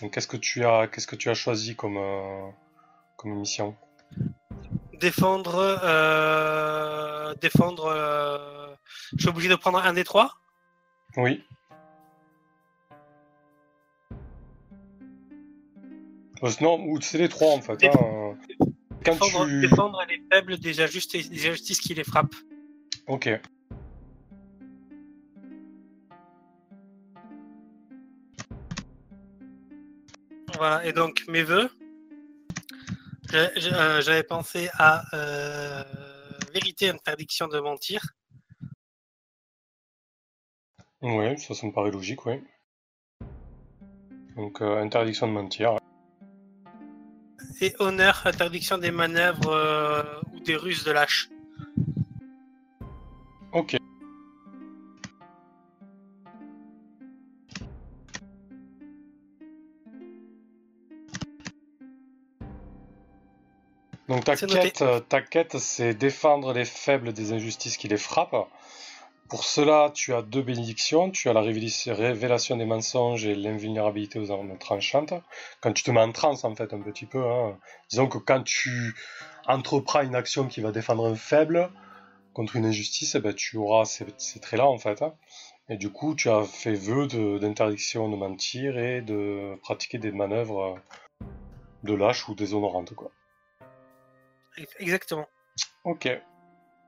Donc 0.00 0.14
qu'est-ce 0.14 0.28
que 0.28 0.38
tu 0.38 0.64
as, 0.64 0.88
qu'est-ce 0.88 1.06
que 1.06 1.16
tu 1.16 1.28
as 1.28 1.34
choisi 1.34 1.76
comme, 1.76 1.98
euh, 1.98 2.48
comme 3.16 3.32
mission? 3.34 3.76
Défendre, 4.94 5.78
euh, 5.84 7.34
défendre. 7.34 7.92
Je 9.12 9.20
suis 9.20 9.28
obligé 9.28 9.50
de 9.50 9.56
prendre 9.56 9.78
un 9.78 9.92
des 9.92 10.04
trois? 10.04 10.32
Oui. 11.16 11.42
Euh, 16.42 16.50
non, 16.60 16.84
ou 16.86 17.00
c'est 17.00 17.18
les 17.18 17.28
trois 17.28 17.52
en 17.54 17.60
fait. 17.62 17.82
Hein, 17.84 17.90
euh. 17.94 18.34
Quand 19.04 19.12
Défendre, 19.12 19.46
tu... 19.46 19.60
défendre 19.60 20.04
les 20.08 20.20
faibles 20.30 20.58
des 20.58 20.80
injustices, 20.80 21.30
des 21.30 21.46
injustices 21.48 21.80
qui 21.80 21.94
les 21.94 22.04
frappent. 22.04 22.34
Ok. 23.06 23.30
Voilà, 30.56 30.84
et 30.86 30.92
donc 30.92 31.22
mes 31.28 31.42
j'ai- 33.56 33.72
euh, 33.72 34.00
j'avais 34.00 34.22
pensé 34.22 34.68
à 34.74 35.04
euh, 35.14 35.84
vérité, 36.52 36.88
interdiction 36.88 37.46
de 37.48 37.60
mentir, 37.60 38.00
Ouais, 41.06 41.36
ça, 41.36 41.54
ça 41.54 41.64
me 41.66 41.72
paraît 41.72 41.92
logique, 41.92 42.26
oui. 42.26 42.42
Donc, 44.34 44.60
euh, 44.60 44.82
interdiction 44.82 45.28
de 45.28 45.32
mentir. 45.32 45.76
et 47.60 47.74
honneur, 47.78 48.22
interdiction 48.24 48.76
des 48.76 48.90
manœuvres 48.90 49.50
euh, 49.50 50.02
ou 50.34 50.40
des 50.40 50.56
ruses 50.56 50.82
de 50.82 50.90
lâche. 50.90 51.28
Ok. 53.52 53.76
Donc 64.08 64.24
ta 64.24 64.36
quête, 64.36 64.82
euh, 64.82 65.00
ta 65.00 65.20
quête, 65.22 65.58
c'est 65.58 65.94
défendre 65.94 66.52
les 66.52 66.64
faibles 66.64 67.12
des 67.12 67.32
injustices 67.32 67.76
qui 67.76 67.88
les 67.88 67.96
frappent. 67.96 68.48
Pour 69.28 69.44
cela, 69.44 69.90
tu 69.92 70.14
as 70.14 70.22
deux 70.22 70.42
bénédictions. 70.42 71.10
Tu 71.10 71.28
as 71.28 71.32
la 71.32 71.40
révélation 71.40 72.56
des 72.56 72.64
mensonges 72.64 73.24
et 73.26 73.34
l'invulnérabilité 73.34 74.18
aux 74.18 74.30
armes 74.30 74.56
tranchantes. 74.58 75.14
Quand 75.60 75.72
tu 75.72 75.82
te 75.82 75.90
mets 75.90 76.00
en 76.00 76.12
transe, 76.12 76.44
en 76.44 76.54
fait, 76.54 76.72
un 76.72 76.80
petit 76.80 77.06
peu. 77.06 77.24
hein. 77.24 77.58
Disons 77.90 78.06
que 78.08 78.18
quand 78.18 78.42
tu 78.42 78.94
entreprends 79.46 80.02
une 80.02 80.14
action 80.14 80.46
qui 80.46 80.60
va 80.60 80.70
défendre 80.70 81.06
un 81.06 81.16
faible 81.16 81.70
contre 82.34 82.56
une 82.56 82.66
injustice, 82.66 83.14
eh 83.14 83.20
ben, 83.20 83.34
tu 83.34 83.56
auras 83.56 83.84
ces, 83.84 84.06
ces 84.18 84.38
traits-là, 84.40 84.66
en 84.66 84.78
fait. 84.78 85.02
hein. 85.02 85.14
Et 85.68 85.76
du 85.76 85.90
coup, 85.90 86.14
tu 86.14 86.30
as 86.30 86.44
fait 86.44 86.74
vœu 86.74 87.08
de- 87.08 87.38
d'interdiction 87.38 88.08
de, 88.08 88.16
mentir 88.16 88.78
et 88.78 89.00
de 89.00 89.58
pratiquer 89.62 89.98
des 89.98 90.12
manœuvres 90.12 90.78
de 91.82 91.94
lâche 91.94 92.28
ou 92.28 92.34
déshonorantes, 92.34 92.94
quoi. 92.94 93.10
Exactement. 94.78 95.26
Ok. 95.84 96.08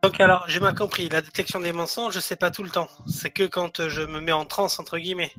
Donc 0.03 0.21
alors, 0.21 0.45
j'ai 0.47 0.61
mal 0.61 0.75
compris, 0.75 1.09
la 1.09 1.21
détection 1.23 1.59
des 1.59 1.73
mensonges, 1.73 2.15
je 2.15 2.21
sais 2.21 2.37
pas 2.37 2.51
tout 2.53 2.63
le 2.63 2.71
temps. 2.71 2.89
C'est 3.09 3.31
que 3.31 3.43
quand 3.45 3.89
je 3.89 4.03
me 4.03 4.21
mets 4.21 4.33
en 4.33 4.45
transe, 4.45 4.79
entre 4.79 4.97
guillemets. 4.99 5.33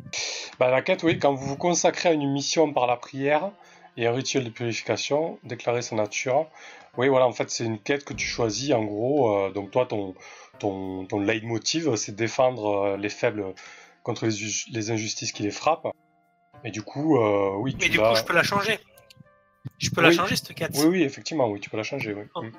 Bah, 0.59 0.69
la 0.69 0.81
quête, 0.81 1.03
oui, 1.03 1.17
quand 1.17 1.33
vous 1.33 1.45
vous 1.47 1.55
consacrez 1.57 2.09
à 2.09 2.11
une 2.11 2.29
mission 2.31 2.73
par 2.73 2.85
la 2.85 2.97
prière 2.97 3.51
et 3.95 4.05
un 4.07 4.11
rituel 4.11 4.43
de 4.43 4.49
purification, 4.49 5.39
déclarer 5.43 5.81
sa 5.81 5.95
nature. 5.95 6.45
Oui, 6.97 7.07
voilà, 7.07 7.25
en 7.25 7.31
fait, 7.31 7.49
c'est 7.49 7.63
une 7.63 7.79
quête 7.79 8.03
que 8.03 8.13
tu 8.13 8.27
choisis, 8.27 8.73
en 8.73 8.83
gros. 8.83 9.33
euh, 9.33 9.51
donc, 9.51 9.71
toi, 9.71 9.85
ton, 9.85 10.13
ton, 10.59 11.05
ton 11.05 11.19
leitmotiv, 11.21 11.95
c'est 11.95 12.15
défendre 12.15 12.65
euh, 12.83 12.97
les 12.97 13.09
faibles 13.09 13.53
contre 14.03 14.25
les, 14.25 14.31
ju- 14.31 14.69
les 14.71 14.91
injustices 14.91 15.31
qui 15.31 15.43
les 15.43 15.51
frappent. 15.51 15.87
Et 16.65 16.71
du 16.71 16.81
coup, 16.81 17.17
euh, 17.17 17.55
oui, 17.55 17.77
Mais 17.79 17.87
du 17.87 17.97
vas- 17.97 18.09
coup, 18.09 18.15
je 18.17 18.23
peux 18.23 18.33
la 18.33 18.43
changer. 18.43 18.77
Je 19.77 19.89
peux 19.91 20.01
la 20.01 20.09
Oui. 20.09 20.15
changer, 20.15 20.35
cette 20.35 20.53
quête. 20.55 20.71
Oui, 20.75 20.85
oui, 20.87 21.03
effectivement, 21.03 21.47
oui, 21.49 21.59
tu 21.61 21.69
peux 21.69 21.77
la 21.77 21.83
changer, 21.83 22.13
oui. 22.13 22.23
Au, 22.35 22.41
Mm. 22.43 22.51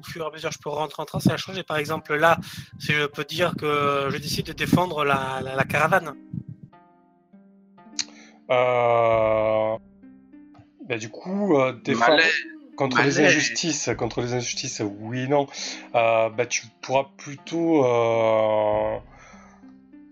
au 0.00 0.02
fur 0.04 0.22
et 0.24 0.26
à 0.28 0.30
mesure, 0.30 0.52
je 0.52 0.58
peux 0.58 0.68
rentrer 0.68 1.02
en 1.02 1.06
transe 1.06 1.26
et 1.26 1.30
la 1.30 1.36
changer. 1.36 1.62
Par 1.64 1.76
exemple, 1.78 2.14
là, 2.14 2.38
si 2.78 2.92
je 2.92 3.06
peux 3.06 3.24
dire 3.24 3.54
que 3.56 4.08
je 4.12 4.16
décide 4.18 4.46
de 4.46 4.52
défendre 4.52 5.04
la, 5.04 5.40
la- 5.42 5.56
la 5.56 5.64
caravane. 5.64 6.14
Euh... 8.50 9.76
bah, 10.88 10.96
du 10.98 11.10
coup, 11.10 11.58
euh, 11.58 11.72
défendre 11.84 12.12
Malais. 12.16 12.30
contre 12.76 13.02
les 13.02 13.20
injustices, 13.20 13.90
contre 13.98 14.20
les 14.22 14.32
injustices, 14.34 14.80
oui 15.00 15.22
et 15.24 15.28
non. 15.28 15.46
Euh, 15.94 16.30
bah, 16.30 16.46
tu 16.46 16.66
pourras 16.80 17.06
plutôt 17.16 17.84
euh, 17.84 18.96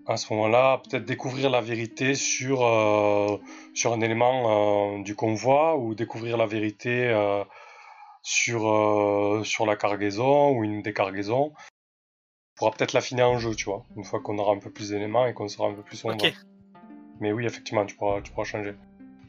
à 0.07 0.17
ce 0.17 0.33
moment-là 0.33 0.79
peut-être 0.79 1.05
découvrir 1.05 1.51
la 1.51 1.61
vérité 1.61 2.15
sur 2.15 2.65
euh, 2.65 3.39
sur 3.75 3.93
un 3.93 4.01
élément 4.01 4.99
euh, 4.99 5.03
du 5.03 5.15
convoi 5.15 5.77
ou 5.77 5.95
découvrir 5.95 6.37
la 6.37 6.47
vérité 6.47 7.09
euh, 7.09 7.45
sur 8.23 9.43
sur 9.45 9.67
la 9.67 9.77
cargaison 9.77 10.51
ou 10.51 10.65
une 10.65 10.83
des 10.83 10.93
cargaisons. 10.93 11.53
On 11.55 12.59
pourra 12.59 12.71
peut-être 12.71 12.95
l'affiner 12.95 13.23
en 13.23 13.39
jeu, 13.39 13.55
tu 13.55 13.67
vois, 13.67 13.85
une 13.97 14.05
fois 14.05 14.21
qu'on 14.21 14.39
aura 14.39 14.53
un 14.53 14.59
peu 14.59 14.71
plus 14.71 14.91
d'éléments 14.91 15.27
et 15.27 15.35
qu'on 15.35 15.49
sera 15.49 15.69
un 15.69 15.75
peu 15.75 15.83
plus 15.83 15.99
sombre. 15.99 16.15
Ok. 16.15 16.33
Mais 17.21 17.33
oui, 17.33 17.45
effectivement, 17.45 17.85
tu 17.85 17.97
pourras, 17.97 18.23
tu 18.23 18.33
pourras 18.33 18.45
changer. 18.45 18.75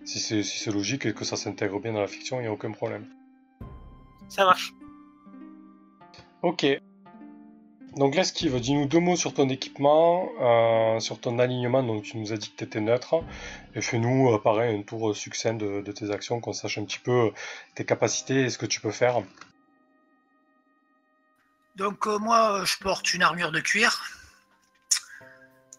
Si 0.06 0.20
c'est 0.20 0.44
si 0.44 0.60
c'est 0.60 0.72
logique 0.72 1.06
et 1.06 1.14
que 1.14 1.26
ça 1.26 1.36
s'intègre 1.36 1.80
bien 1.80 1.92
dans 1.92 2.00
la 2.00 2.08
fiction, 2.08 2.40
il 2.40 2.44
n'y 2.44 2.48
a 2.48 2.52
aucun 2.54 2.72
problème. 2.72 3.06
Ça 4.30 4.46
marche. 4.46 4.74
Ok. 6.42 6.66
Donc 7.96 8.16
l'esquive, 8.16 8.60
dis-nous 8.60 8.86
deux 8.86 9.00
mots 9.00 9.16
sur 9.16 9.34
ton 9.34 9.50
équipement, 9.50 10.30
euh, 10.40 11.00
sur 11.00 11.20
ton 11.20 11.40
alignement, 11.40 11.82
donc 11.82 12.04
tu 12.04 12.18
nous 12.18 12.32
as 12.32 12.38
dit 12.38 12.52
que 12.52 12.58
tu 12.58 12.64
étais 12.64 12.80
neutre, 12.80 13.24
et 13.74 13.82
fais-nous 13.82 14.34
euh, 14.34 14.40
pareil 14.40 14.78
un 14.78 14.84
tour 14.84 15.16
succinct 15.16 15.56
de, 15.56 15.82
tes 15.92 16.12
actions, 16.12 16.40
qu'on 16.40 16.54
sache 16.54 16.78
un 16.78 16.86
petit 16.86 17.00
peu 17.00 17.32
tes 17.74 17.86
capacités 17.86 18.44
et 18.44 18.50
ce 18.50 18.58
que 18.60 18.68
tu 18.68 18.82
peux 18.82 18.92
faire. 18.92 19.24
Donc 21.76 22.08
euh, 22.08 22.20
moi, 22.20 22.60
euh, 22.60 22.66
je 22.66 22.78
porte 22.78 23.14
une 23.14 23.24
armure 23.24 23.52
de 23.52 23.60
cuir, 23.60 24.04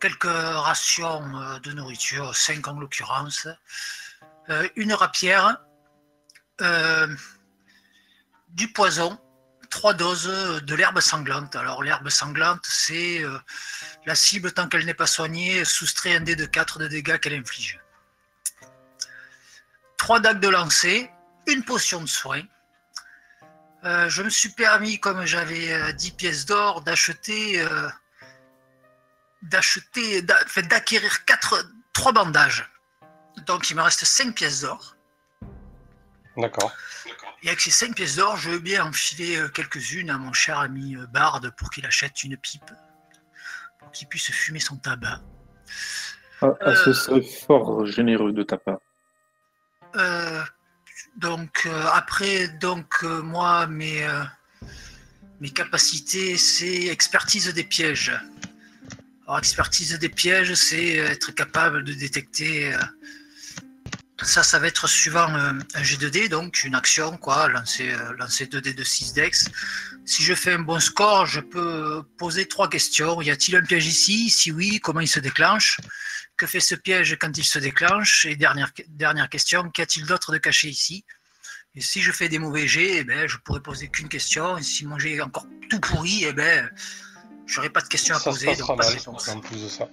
quelques 0.01 0.25
rations 0.25 1.23
euh, 1.37 1.59
de 1.61 1.73
nourriture, 1.73 2.35
5 2.35 2.67
en 2.69 2.81
l'occurrence, 2.81 3.49
euh, 4.51 4.69
une 4.77 4.93
rapière, 4.93 5.61
euh, 6.61 7.09
du 8.51 8.73
poison, 8.73 9.19
trois 9.71 9.95
doses 9.95 10.63
de 10.63 10.75
l'herbe 10.75 11.01
sanglante. 11.01 11.57
Alors 11.57 11.83
l'herbe 11.83 12.09
sanglante, 12.09 12.65
c'est 12.65 13.23
euh, 13.23 13.39
la 14.07 14.15
cible 14.15 14.53
tant 14.53 14.69
qu'elle 14.69 14.87
n'est 14.87 14.95
pas 14.95 15.07
soignée, 15.07 15.65
soustrait 15.65 16.17
un 16.17 16.21
dé 16.21 16.37
de 16.37 16.47
4 16.47 16.79
de 16.79 16.89
dégâts 16.89 17.19
qu'elle 17.19 17.35
inflige. 17.35 17.81
Trois 19.97 20.21
dagues 20.21 20.41
de 20.41 20.49
lancer, 20.49 21.11
une 21.47 21.65
potion 21.65 22.01
de 22.01 22.07
soin, 22.07 22.43
euh, 23.85 24.09
je 24.09 24.23
me 24.23 24.31
suis 24.31 24.49
permis, 24.49 24.99
comme 24.99 25.25
j'avais 25.25 25.73
euh, 25.73 25.93
10 25.93 26.11
pièces 26.13 26.47
d'or, 26.47 26.83
d'acheter, 26.83 27.61
euh, 27.61 27.89
d'acheter, 29.43 30.23
d'acquérir 30.23 31.25
quatre, 31.25 31.65
trois 31.93 32.13
bandages. 32.13 32.69
Donc 33.47 33.71
il 33.71 33.77
me 33.77 33.83
reste 33.83 34.05
5 34.05 34.35
pièces 34.35 34.63
d'or. 34.63 34.97
D'accord. 36.39 36.73
Et 37.43 37.49
avec 37.49 37.61
ces 37.61 37.71
5 37.71 37.95
pièces 37.95 38.17
d'or, 38.17 38.37
je 38.37 38.51
veux 38.51 38.59
bien 38.59 38.85
enfiler 38.85 39.37
euh, 39.37 39.49
quelques-unes 39.49 40.11
à 40.11 40.19
mon 40.19 40.33
cher 40.33 40.59
ami 40.59 40.97
euh, 40.97 41.07
Bard 41.07 41.41
pour 41.57 41.71
qu'il 41.71 41.85
achète 41.87 42.25
une 42.25 42.37
pipe, 42.37 42.71
pour 43.79 43.91
qu'il 43.93 44.09
puisse 44.09 44.31
fumer 44.31 44.61
son 44.61 44.77
tabac. 44.77 45.21
Ah, 46.41 46.55
ah, 46.61 46.75
ce 46.75 46.91
Euh. 46.91 46.93
serait 46.95 47.23
fort 47.23 47.87
généreux 47.87 48.33
de 48.33 48.43
ta 48.43 48.57
part. 48.57 48.79
Euh, 49.97 50.43
donc 51.17 51.63
euh, 51.67 51.85
après, 51.93 52.49
donc 52.49 53.03
euh, 53.03 53.23
moi, 53.23 53.67
mes, 53.67 54.05
euh, 54.05 54.23
mes 55.41 55.51
capacités, 55.51 56.37
c'est 56.37 56.87
expertise 56.87 57.53
des 57.53 57.65
pièges. 57.65 58.13
Alors, 59.27 59.39
expertise 59.39 59.99
des 59.99 60.09
pièges, 60.09 60.55
c'est 60.55 60.95
être 60.97 61.33
capable 61.33 61.85
de 61.85 61.93
détecter. 61.93 62.75
Ça, 64.23 64.43
ça 64.43 64.59
va 64.59 64.67
être 64.67 64.89
suivant 64.89 65.33
euh, 65.35 65.53
un 65.75 65.83
G2D, 65.83 66.29
donc 66.29 66.65
une 66.65 66.75
action, 66.75 67.17
quoi, 67.17 67.49
lancer, 67.49 67.91
euh, 67.93 68.13
lancer 68.19 68.47
2D 68.47 68.75
de 68.75 68.83
6 68.85 69.13
dex. 69.15 69.49
Si 70.05 70.23
je 70.23 70.35
fais 70.35 70.53
un 70.55 70.59
bon 70.61 70.81
score, 70.81 71.27
je 71.27 71.41
peux 71.41 72.03
poser 72.19 72.47
trois 72.49 72.69
questions. 72.69 73.21
Y 73.23 73.31
a-t-il 73.31 73.57
un 73.57 73.63
piège 73.63 73.87
ici? 73.87 74.31
Si 74.31 74.51
oui, 74.51 74.81
comment 74.81 75.01
il 75.01 75.09
se 75.09 75.21
déclenche? 75.21 75.79
Que 76.37 76.47
fait 76.47 76.61
ce 76.61 76.75
piège 76.75 77.17
quand 77.21 77.37
il 77.37 77.45
se 77.45 77.59
déclenche? 77.59 78.25
Et 78.27 78.35
dernière, 78.37 78.71
dernière 78.89 79.29
question, 79.29 79.71
qu'y 79.71 79.83
a-t-il 79.83 80.07
d'autre 80.07 80.33
de 80.33 80.39
caché 80.39 80.69
ici? 80.69 81.05
Et 81.75 81.81
si 81.81 82.01
je 82.03 82.11
fais 82.11 82.29
des 82.29 82.39
mauvais 82.39 82.67
jets, 82.67 82.97
eh 82.99 83.05
ben, 83.05 83.29
je 83.29 83.37
pourrais 83.37 83.61
poser 83.61 83.89
qu'une 83.89 84.09
question. 84.09 84.57
Et 84.59 84.63
si 84.63 84.85
mon 84.87 84.99
jet 84.99 85.13
est 85.13 85.21
encore 85.21 85.47
tout 85.71 85.79
pourri, 85.81 86.25
eh 86.25 86.33
ben, 86.33 86.69
j'aurais 87.47 87.71
pas 87.71 87.83
de 87.83 87.89
questions 87.89 88.17
à 88.17 88.19
Ça 88.19 88.31
poser. 88.31 88.57
donc 88.57 88.67
pas 88.67 88.75
mal, 88.77 88.99
en 89.29 89.41
plus 89.41 89.63
de 89.63 89.69
ça. 89.69 89.89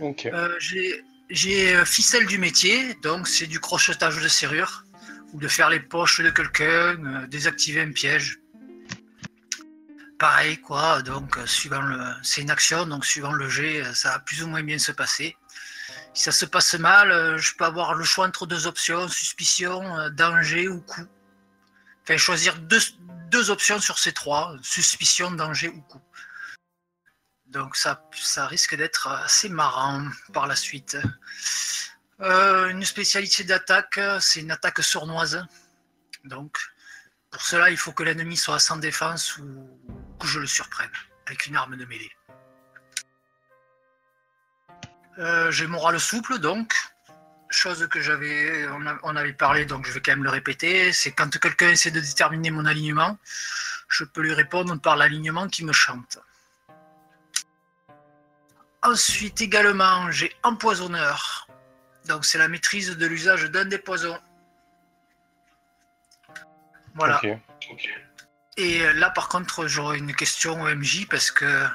Ok. 0.00 0.26
Euh, 0.26 0.54
j'ai- 0.58 1.02
J'ai 1.28 1.74
euh, 1.74 1.84
ficelle 1.84 2.26
du 2.26 2.38
métier, 2.38 2.94
donc 3.02 3.26
c'est 3.26 3.48
du 3.48 3.58
crochetage 3.58 4.22
de 4.22 4.28
serrure, 4.28 4.84
ou 5.32 5.40
de 5.40 5.48
faire 5.48 5.70
les 5.70 5.80
poches 5.80 6.20
de 6.20 6.30
quelqu'un, 6.30 7.04
euh, 7.04 7.26
désactiver 7.26 7.80
un 7.80 7.90
piège. 7.90 8.38
Pareil, 10.20 10.58
quoi, 10.58 11.02
donc 11.02 11.36
euh, 11.36 11.46
suivant 11.46 11.82
le. 11.82 11.98
C'est 12.22 12.42
une 12.42 12.50
action, 12.50 12.86
donc 12.86 13.04
suivant 13.04 13.32
le 13.32 13.48
jet, 13.48 13.82
ça 13.92 14.12
va 14.12 14.18
plus 14.20 14.44
ou 14.44 14.46
moins 14.46 14.62
bien 14.62 14.78
se 14.78 14.92
passer. 14.92 15.36
Si 16.14 16.22
ça 16.22 16.32
se 16.32 16.46
passe 16.46 16.74
mal, 16.74 17.36
je 17.38 17.54
peux 17.56 17.64
avoir 17.64 17.94
le 17.94 18.04
choix 18.04 18.26
entre 18.26 18.46
deux 18.46 18.66
options, 18.68 19.08
suspicion, 19.08 19.82
danger 20.12 20.68
ou 20.68 20.80
coup. 20.80 21.06
Enfin, 22.04 22.16
choisir 22.16 22.56
deux, 22.60 22.80
deux 23.30 23.50
options 23.50 23.80
sur 23.80 23.98
ces 23.98 24.12
trois, 24.12 24.56
suspicion, 24.62 25.32
danger 25.32 25.68
ou 25.68 25.80
coup. 25.82 26.00
Donc 27.56 27.74
ça, 27.74 28.02
ça 28.12 28.46
risque 28.46 28.74
d'être 28.74 29.08
assez 29.08 29.48
marrant 29.48 30.06
par 30.34 30.46
la 30.46 30.54
suite. 30.54 30.98
Euh, 32.20 32.68
une 32.68 32.84
spécialité 32.84 33.44
d'attaque, 33.44 33.98
c'est 34.20 34.40
une 34.40 34.50
attaque 34.50 34.82
sournoise. 34.82 35.42
Donc 36.24 36.58
pour 37.30 37.40
cela, 37.40 37.70
il 37.70 37.78
faut 37.78 37.92
que 37.92 38.02
l'ennemi 38.02 38.36
soit 38.36 38.58
sans 38.58 38.76
défense 38.76 39.38
ou 39.38 39.70
que 40.20 40.26
je 40.26 40.38
le 40.38 40.46
surprenne 40.46 40.90
avec 41.26 41.46
une 41.46 41.56
arme 41.56 41.78
de 41.78 41.86
mêlée. 41.86 42.12
Euh, 45.18 45.50
J'ai 45.50 45.66
moral 45.66 45.98
souple, 45.98 46.38
donc 46.38 46.74
chose 47.48 47.88
que 47.88 48.02
j'avais, 48.02 48.68
on, 49.02 49.16
avait 49.16 49.32
parlé, 49.32 49.64
donc 49.64 49.86
je 49.86 49.92
vais 49.92 50.00
quand 50.00 50.12
même 50.12 50.24
le 50.24 50.30
répéter. 50.30 50.92
C'est 50.92 51.12
quand 51.12 51.38
quelqu'un 51.38 51.70
essaie 51.70 51.90
de 51.90 52.00
déterminer 52.00 52.50
mon 52.50 52.66
alignement, 52.66 53.18
je 53.88 54.04
peux 54.04 54.20
lui 54.20 54.34
répondre 54.34 54.78
par 54.78 54.96
l'alignement 54.96 55.48
qui 55.48 55.64
me 55.64 55.72
chante. 55.72 56.18
Ensuite, 58.86 59.40
également, 59.40 60.12
j'ai 60.12 60.32
empoisonneur. 60.44 61.48
Donc, 62.06 62.24
c'est 62.24 62.38
la 62.38 62.46
maîtrise 62.46 62.96
de 62.96 63.06
l'usage 63.06 63.50
d'un 63.50 63.64
des 63.64 63.78
poisons. 63.78 64.16
Voilà. 66.94 67.20
Et 68.56 68.92
là, 68.94 69.10
par 69.10 69.28
contre, 69.28 69.66
j'aurais 69.66 69.98
une 69.98 70.14
question 70.14 70.62
au 70.62 70.72
MJ 70.72 71.06
parce 71.08 71.32
que 71.32 71.66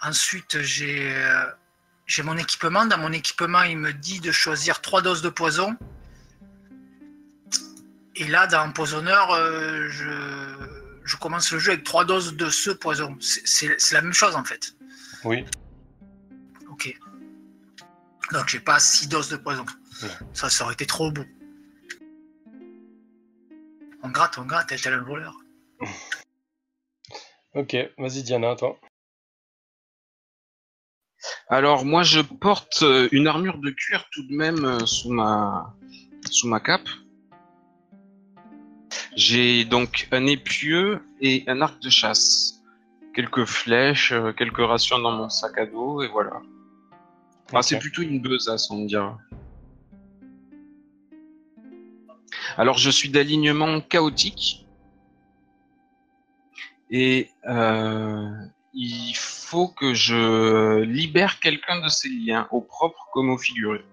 ensuite, 0.00 0.62
j'ai 0.62 1.12
euh, 1.12 1.44
j'ai 2.06 2.22
mon 2.22 2.36
équipement. 2.36 2.86
Dans 2.86 2.98
mon 2.98 3.12
équipement, 3.12 3.62
il 3.62 3.76
me 3.76 3.92
dit 3.92 4.20
de 4.20 4.30
choisir 4.30 4.80
trois 4.80 5.02
doses 5.02 5.22
de 5.22 5.30
poison. 5.30 5.76
Et 8.14 8.28
là, 8.28 8.46
dans 8.46 8.62
Empoisonneur, 8.62 9.32
euh, 9.32 9.88
je, 9.90 10.10
je 11.04 11.16
commence 11.16 11.50
le 11.50 11.58
jeu 11.58 11.72
avec 11.72 11.84
trois 11.84 12.04
doses 12.04 12.36
de 12.36 12.48
ce 12.48 12.70
poison. 12.70 13.16
C'est 13.20 13.92
la 13.92 14.02
même 14.02 14.12
chose 14.12 14.36
en 14.36 14.44
fait. 14.44 14.74
Oui. 15.24 15.44
Donc 18.32 18.48
j'ai 18.48 18.60
pas 18.60 18.78
6 18.78 19.08
doses 19.08 19.28
de 19.30 19.36
poison. 19.36 19.64
Ouais. 20.02 20.08
Ça, 20.34 20.48
ça 20.50 20.64
aurait 20.64 20.74
été 20.74 20.86
trop 20.86 21.10
beau. 21.10 21.24
On 24.02 24.10
gratte, 24.10 24.38
on 24.38 24.44
gratte, 24.44 24.68
tel 24.68 24.94
un 24.94 25.02
voleur. 25.02 25.34
Ok, 27.54 27.76
vas-y 27.96 28.22
Diana, 28.22 28.54
toi. 28.54 28.78
Alors 31.48 31.84
moi 31.84 32.02
je 32.02 32.20
porte 32.20 32.82
euh, 32.82 33.08
une 33.10 33.26
armure 33.26 33.58
de 33.58 33.70
cuir 33.70 34.06
tout 34.12 34.22
de 34.22 34.34
même 34.34 34.64
euh, 34.64 34.86
sous 34.86 35.10
ma 35.10 35.74
sous 36.30 36.46
ma 36.46 36.60
cape. 36.60 36.88
J'ai 39.16 39.64
donc 39.64 40.08
un 40.12 40.26
épieu 40.26 41.00
et 41.20 41.44
un 41.48 41.60
arc 41.60 41.80
de 41.80 41.90
chasse. 41.90 42.62
Quelques 43.14 43.46
flèches, 43.46 44.12
euh, 44.12 44.32
quelques 44.32 44.58
rations 44.58 44.98
dans 44.98 45.12
mon 45.12 45.28
sac 45.28 45.58
à 45.58 45.66
dos 45.66 46.02
et 46.02 46.08
voilà. 46.08 46.40
Ah, 47.52 47.58
Ok. 47.58 47.64
c'est 47.64 47.78
plutôt 47.78 48.02
une 48.02 48.20
besace, 48.20 48.70
on 48.70 48.84
dira. 48.84 49.18
Alors, 52.56 52.78
je 52.78 52.90
suis 52.90 53.08
d'alignement 53.08 53.80
chaotique. 53.80 54.66
Et 56.90 57.30
euh, 57.48 58.30
il 58.74 59.14
faut 59.14 59.68
que 59.68 59.94
je 59.94 60.80
libère 60.82 61.38
quelqu'un 61.40 61.80
de 61.80 61.88
ces 61.88 62.08
liens, 62.08 62.48
au 62.50 62.60
propre 62.60 63.06
comme 63.12 63.30
au 63.30 63.38
figuré. 63.38 63.84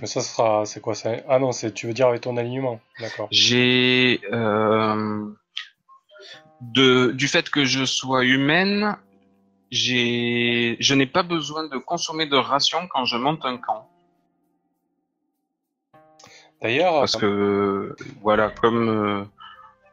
Mais 0.00 0.06
ça 0.06 0.20
sera, 0.20 0.64
c'est 0.64 0.80
quoi 0.80 0.94
ça 0.94 1.10
Ah 1.28 1.38
non, 1.38 1.52
c'est, 1.52 1.72
tu 1.72 1.86
veux 1.86 1.92
dire 1.92 2.06
avec 2.08 2.22
ton 2.22 2.36
alignement, 2.36 2.80
d'accord. 3.00 3.28
J'ai 3.30 4.20
euh, 4.32 5.26
de 6.62 7.10
du 7.12 7.28
fait 7.28 7.50
que 7.50 7.64
je 7.64 7.84
sois 7.84 8.24
humaine, 8.24 8.96
j'ai 9.70 10.76
je 10.80 10.94
n'ai 10.94 11.06
pas 11.06 11.22
besoin 11.22 11.68
de 11.68 11.78
consommer 11.78 12.26
de 12.26 12.36
rations 12.36 12.88
quand 12.88 13.04
je 13.04 13.16
monte 13.16 13.44
un 13.44 13.56
camp. 13.56 13.88
D'ailleurs, 16.62 17.00
Parce 17.00 17.16
que, 17.16 17.96
voilà, 18.20 18.50
comme 18.50 18.88
euh, 18.90 19.24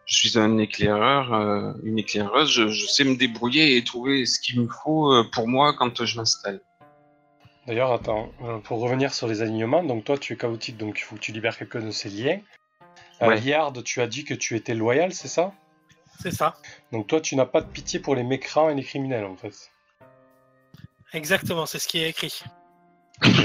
je 0.05 0.17
suis 0.17 0.37
un 0.37 0.57
éclaireur, 0.57 1.33
euh, 1.33 1.71
une 1.83 1.97
éclaireuse, 1.97 2.51
je, 2.51 2.67
je 2.67 2.85
sais 2.87 3.05
me 3.05 3.15
débrouiller 3.15 3.77
et 3.77 3.83
trouver 3.85 4.25
ce 4.25 4.37
qu'il 4.39 4.59
me 4.59 4.67
faut 4.67 5.13
euh, 5.13 5.23
pour 5.31 5.47
moi 5.47 5.73
quand 5.77 6.03
je 6.03 6.17
m'installe. 6.17 6.59
d'ailleurs, 7.65 7.93
attends, 7.93 8.29
pour 8.65 8.81
revenir 8.81 9.13
sur 9.13 9.27
les 9.27 9.41
alignements, 9.41 9.83
donc 9.83 10.03
toi 10.03 10.17
tu 10.17 10.33
es 10.33 10.35
chaotique, 10.35 10.75
donc 10.77 10.99
il 10.99 11.03
faut 11.03 11.15
que 11.15 11.21
tu 11.21 11.31
libères 11.31 11.57
quelqu'un 11.57 11.79
de 11.79 11.91
ses 11.91 12.09
liens. 12.09 12.39
Ouais. 13.21 13.39
Liard, 13.39 13.71
tu 13.83 14.01
as 14.01 14.07
dit 14.07 14.25
que 14.25 14.33
tu 14.33 14.55
étais 14.55 14.75
loyal, 14.75 15.13
c'est 15.13 15.27
ça? 15.27 15.53
C'est 16.19 16.31
ça. 16.31 16.55
Donc 16.91 17.07
toi 17.07 17.21
tu 17.21 17.35
n'as 17.35 17.45
pas 17.45 17.61
de 17.61 17.67
pitié 17.67 17.99
pour 17.99 18.15
les 18.15 18.23
mécrans 18.23 18.69
et 18.69 18.75
les 18.75 18.83
criminels 18.83 19.25
en 19.25 19.35
fait. 19.35 19.71
Exactement, 21.13 21.65
c'est 21.65 21.79
ce 21.79 21.87
qui 21.87 21.99
est 21.99 22.09
écrit. 22.09 22.43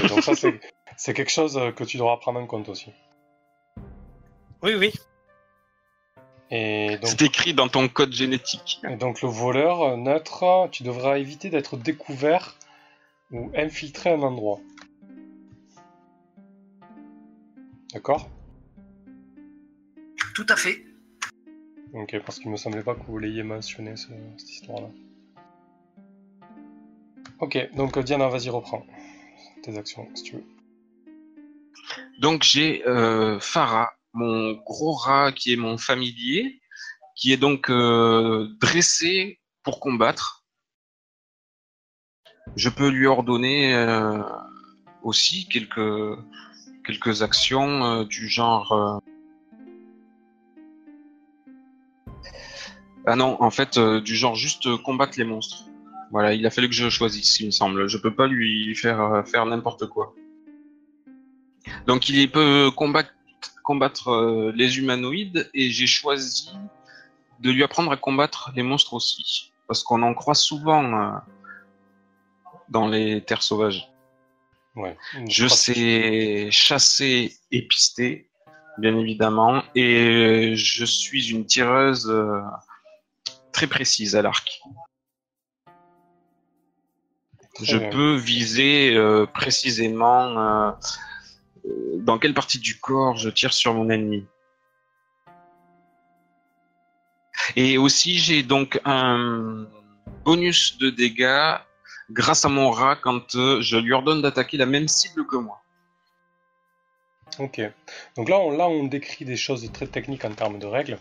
Donc 0.09 0.23
ça 0.23 0.33
c'est, 0.35 1.13
quelque 1.13 1.31
chose 1.31 1.57
euh, 1.57 1.71
que 1.71 1.83
tu 1.83 1.97
devras 1.97 2.17
prendre 2.17 2.39
en 2.39 2.45
compte 2.45 2.69
aussi. 2.69 2.91
Oui, 4.61 4.75
oui. 4.75 4.93
C'est 6.49 7.21
écrit 7.23 7.55
dans 7.55 7.67
ton 7.67 7.87
code 7.87 8.13
génétique. 8.13 8.79
et 8.87 8.95
donc 8.95 9.23
le 9.23 9.29
voleur 9.29 9.81
euh, 9.81 9.97
neutre, 9.97 10.69
tu 10.71 10.83
devras 10.83 11.17
éviter 11.17 11.49
d'être 11.49 11.77
découvert 11.77 12.57
ou 13.31 13.51
infiltrer 13.55 14.11
un 14.11 14.21
endroit. 14.21 14.59
D'accord? 17.91 18.29
Tout 20.35 20.45
à 20.49 20.55
fait. 20.55 20.83
Ok, 21.93 22.19
parce 22.25 22.39
qu'il 22.39 22.49
me 22.49 22.57
semblait 22.57 22.81
pas 22.81 22.95
que 22.95 23.03
vous 23.05 23.19
l'ayez 23.19 23.43
mentionné 23.43 23.95
ce- 23.95 24.07
cette 24.37 24.49
histoire-là. 24.49 24.87
Ok, 27.39 27.69
donc 27.75 27.97
euh, 27.97 28.03
Diana, 28.03 28.29
vas-y, 28.29 28.49
reprends 28.49 28.83
tes 29.61 29.77
actions 29.77 30.07
si 30.15 30.23
tu 30.23 30.35
veux. 30.37 30.43
Donc 32.19 32.41
j'ai 32.41 32.83
euh, 32.87 33.37
mon 34.13 34.53
gros 34.53 34.93
rat 34.93 35.31
qui 35.31 35.53
est 35.53 35.55
mon 35.55 35.77
familier, 35.77 36.59
qui 37.15 37.31
est 37.31 37.37
donc 37.37 37.69
euh, 37.69 38.47
dressé 38.59 39.39
pour 39.61 39.79
combattre. 39.79 40.43
Je 42.55 42.69
peux 42.69 42.89
lui 42.89 43.05
ordonner 43.05 43.75
euh, 43.75 44.17
aussi 45.03 45.47
quelques 45.47 46.17
quelques 46.85 47.21
actions 47.21 48.03
du 48.03 48.27
genre. 48.27 49.01
Ah 53.05 53.15
non, 53.15 53.41
en 53.41 53.51
fait, 53.51 53.77
euh, 53.77 53.99
du 53.99 54.15
genre 54.15 54.35
juste 54.35 54.65
euh, 54.67 54.77
combattre 54.77 55.17
les 55.17 55.25
monstres. 55.25 55.65
Voilà, 56.11 56.33
il 56.33 56.45
a 56.45 56.49
fallu 56.49 56.69
que 56.69 56.75
je 56.75 56.89
choisisse, 56.89 57.39
il 57.39 57.47
me 57.47 57.51
semble. 57.51 57.87
Je 57.87 57.97
peux 57.97 58.13
pas 58.13 58.27
lui 58.27 58.73
faire 58.75 59.01
euh, 59.01 59.23
faire 59.23 59.45
n'importe 59.45 59.87
quoi. 59.87 60.13
Donc 61.85 62.07
il 62.07 62.31
peut 62.31 62.71
combattre, 62.75 63.13
combattre 63.63 64.09
euh, 64.09 64.53
les 64.55 64.77
humanoïdes 64.77 65.49
et 65.53 65.69
j'ai 65.69 65.87
choisi 65.87 66.51
de 67.39 67.51
lui 67.51 67.63
apprendre 67.63 67.91
à 67.91 67.97
combattre 67.97 68.51
les 68.55 68.63
monstres 68.63 68.93
aussi. 68.93 69.51
Parce 69.67 69.83
qu'on 69.83 70.01
en 70.01 70.13
croit 70.13 70.35
souvent 70.35 71.21
dans 72.69 72.87
les 72.87 73.21
terres 73.21 73.41
sauvages. 73.41 73.89
Ouais. 74.75 74.97
Je 75.27 75.47
sais 75.47 76.49
chasser 76.51 77.33
et 77.51 77.61
pister, 77.63 78.27
bien 78.77 78.97
évidemment, 78.97 79.63
et 79.73 80.53
je 80.55 80.85
suis 80.85 81.31
une 81.31 81.45
tireuse 81.45 82.11
très 83.53 83.67
précise 83.67 84.15
à 84.15 84.21
l'arc. 84.21 84.61
Je 87.61 87.77
bien. 87.77 87.89
peux 87.89 88.15
viser 88.15 88.95
euh, 88.95 89.25
précisément 89.27 90.37
euh, 90.37 90.71
euh, 91.65 91.97
dans 91.99 92.17
quelle 92.17 92.33
partie 92.33 92.59
du 92.59 92.79
corps 92.79 93.15
je 93.15 93.29
tire 93.29 93.53
sur 93.53 93.73
mon 93.75 93.89
ennemi. 93.89 94.25
Et 97.55 97.77
aussi, 97.77 98.17
j'ai 98.17 98.41
donc 98.41 98.81
un 98.85 99.67
bonus 100.25 100.77
de 100.77 100.89
dégâts 100.89 101.57
grâce 102.09 102.45
à 102.45 102.49
mon 102.49 102.71
rat 102.71 102.95
quand 102.95 103.35
euh, 103.35 103.61
je 103.61 103.77
lui 103.77 103.93
ordonne 103.93 104.21
d'attaquer 104.21 104.57
la 104.57 104.65
même 104.65 104.87
cible 104.87 105.25
que 105.27 105.35
moi. 105.35 105.61
Ok. 107.39 107.61
Donc 108.15 108.29
là 108.29 108.37
on, 108.39 108.51
là, 108.51 108.67
on 108.67 108.83
décrit 108.83 109.25
des 109.25 109.37
choses 109.37 109.69
très 109.71 109.87
techniques 109.87 110.25
en 110.25 110.33
termes 110.33 110.59
de 110.59 110.67
règles. 110.67 110.99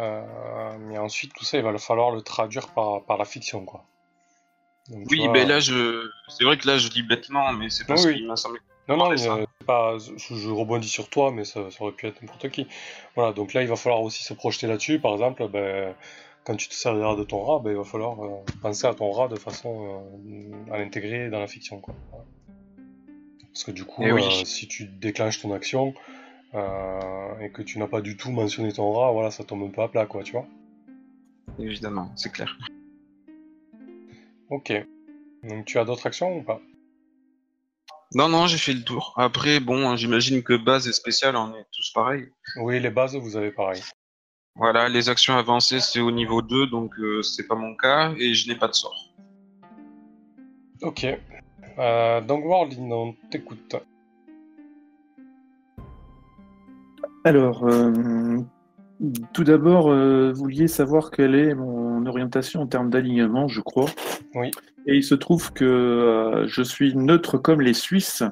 Euh, 0.00 0.76
mais 0.80 0.98
ensuite, 0.98 1.32
tout 1.34 1.44
ça, 1.44 1.56
il 1.58 1.64
va 1.64 1.76
falloir 1.78 2.10
le 2.10 2.22
traduire 2.22 2.68
par, 2.68 3.04
par 3.04 3.16
la 3.18 3.24
fiction, 3.24 3.64
quoi. 3.64 3.84
Donc, 4.90 5.06
Oui, 5.10 5.18
vois- 5.18 5.32
mais 5.32 5.44
là, 5.46 5.60
je, 5.60 6.08
c'est 6.28 6.44
vrai 6.44 6.58
que 6.58 6.66
là, 6.66 6.78
je 6.78 6.88
dis 6.88 7.02
bêtement, 7.02 7.52
mais 7.52 7.70
c'est 7.70 7.86
parce 7.86 8.04
Oui, 8.04 8.12
oui. 8.12 8.16
qu'il 8.18 8.26
m'a 8.26 8.36
semblé. 8.36 8.60
Non, 8.86 8.98
non, 8.98 9.12
euh, 9.12 9.46
pas, 9.66 9.96
je, 9.98 10.50
rebondis 10.50 10.88
sur 10.88 11.08
toi, 11.08 11.30
mais 11.30 11.44
ça, 11.44 11.70
ça 11.70 11.82
aurait 11.82 11.92
pu 11.92 12.06
être 12.06 12.20
n'importe 12.20 12.50
qui. 12.50 12.66
Voilà, 13.16 13.32
donc 13.32 13.54
là, 13.54 13.62
il 13.62 13.68
va 13.68 13.76
falloir 13.76 14.02
aussi 14.02 14.22
se 14.22 14.34
projeter 14.34 14.66
là-dessus. 14.66 14.98
Par 15.00 15.12
exemple, 15.14 15.48
ben, 15.48 15.94
quand 16.44 16.54
tu 16.56 16.68
te 16.68 16.74
serviras 16.74 17.16
de 17.16 17.24
ton 17.24 17.42
rat, 17.42 17.60
ben, 17.60 17.70
il 17.70 17.76
va 17.76 17.84
falloir 17.84 18.22
euh, 18.22 18.28
penser 18.60 18.86
à 18.86 18.92
ton 18.92 19.10
rat 19.10 19.28
de 19.28 19.36
façon 19.36 20.04
euh, 20.28 20.72
à 20.74 20.76
l'intégrer 20.78 21.30
dans 21.30 21.40
la 21.40 21.46
fiction. 21.46 21.80
Quoi. 21.80 21.94
Parce 23.54 23.64
que 23.64 23.70
du 23.70 23.84
coup, 23.86 24.02
Eh 24.04 24.12
oui. 24.12 24.42
si 24.44 24.68
tu 24.68 24.84
déclenches 24.84 25.40
ton 25.40 25.54
action 25.54 25.94
euh, 26.54 27.38
et 27.40 27.50
que 27.50 27.62
tu 27.62 27.78
n'as 27.78 27.88
pas 27.88 28.00
du 28.00 28.16
tout 28.16 28.30
mentionné 28.30 28.72
ton 28.72 28.92
rat, 28.92 29.12
voilà, 29.12 29.30
ça 29.30 29.44
tombe 29.44 29.62
un 29.62 29.70
peu 29.70 29.82
à 29.82 29.88
plat, 29.88 30.06
quoi, 30.06 30.22
tu 30.22 30.32
vois. 30.32 30.46
Évidemment, 31.58 32.10
c'est 32.16 32.32
clair. 32.32 32.56
Ok. 34.50 34.72
Donc 35.42 35.64
tu 35.66 35.78
as 35.78 35.84
d'autres 35.84 36.06
actions 36.06 36.38
ou 36.38 36.42
pas? 36.42 36.60
Non, 38.14 38.28
non, 38.28 38.46
j'ai 38.46 38.58
fait 38.58 38.74
le 38.74 38.84
tour. 38.84 39.12
Après, 39.16 39.58
bon, 39.58 39.96
j'imagine 39.96 40.42
que 40.42 40.56
base 40.56 40.86
et 40.86 40.92
spécial, 40.92 41.34
on 41.36 41.54
est 41.56 41.66
tous 41.72 41.90
pareils. 41.92 42.28
Oui, 42.60 42.78
les 42.78 42.90
bases, 42.90 43.16
vous 43.16 43.36
avez 43.36 43.50
pareil. 43.50 43.82
Voilà, 44.56 44.88
les 44.88 45.08
actions 45.08 45.36
avancées, 45.36 45.80
c'est 45.80 46.00
au 46.00 46.12
niveau 46.12 46.40
2, 46.40 46.68
donc 46.68 46.96
euh, 47.00 47.22
c'est 47.22 47.48
pas 47.48 47.56
mon 47.56 47.74
cas, 47.74 48.14
et 48.16 48.34
je 48.34 48.48
n'ai 48.48 48.56
pas 48.56 48.68
de 48.68 48.74
sort. 48.74 49.12
Ok. 50.82 51.06
Euh, 51.78 52.20
donc 52.20 52.44
Warlin, 52.44 52.90
on 52.92 53.14
t'écoute. 53.30 53.74
Alors, 57.24 57.64
euh, 57.66 58.38
tout 59.32 59.44
d'abord, 59.44 59.90
euh, 59.90 60.32
vous 60.32 60.42
vouliez 60.44 60.68
savoir 60.68 61.10
quelle 61.10 61.34
est 61.34 61.54
mon 61.54 62.04
orientation 62.06 62.60
en 62.62 62.66
termes 62.66 62.90
d'alignement, 62.90 63.48
je 63.48 63.60
crois. 63.60 63.88
Oui. 64.34 64.50
Et 64.86 64.96
il 64.96 65.02
se 65.04 65.14
trouve 65.14 65.52
que 65.52 65.64
euh, 65.64 66.46
je 66.46 66.62
suis 66.62 66.94
neutre 66.94 67.38
comme 67.38 67.60
les 67.60 67.74
Suisses. 67.74 68.22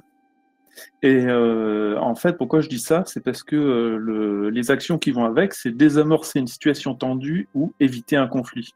Et 1.03 1.27
en 1.31 2.15
fait, 2.15 2.39
pourquoi 2.39 2.61
je 2.61 2.69
dis 2.69 2.79
ça? 2.79 3.03
C'est 3.07 3.21
parce 3.21 3.43
que 3.43 3.57
le- 3.57 4.49
les 4.51 4.71
actions 4.71 4.99
qui 4.99 5.11
vont 5.11 5.25
avec, 5.27 5.53
c'est 5.53 5.71
désamorcer 5.71 6.39
une 6.39 6.47
situation 6.47 6.95
tendue 6.95 7.49
ou 7.55 7.75
éviter 7.79 8.17
un 8.17 8.27
conflit. 8.27 8.71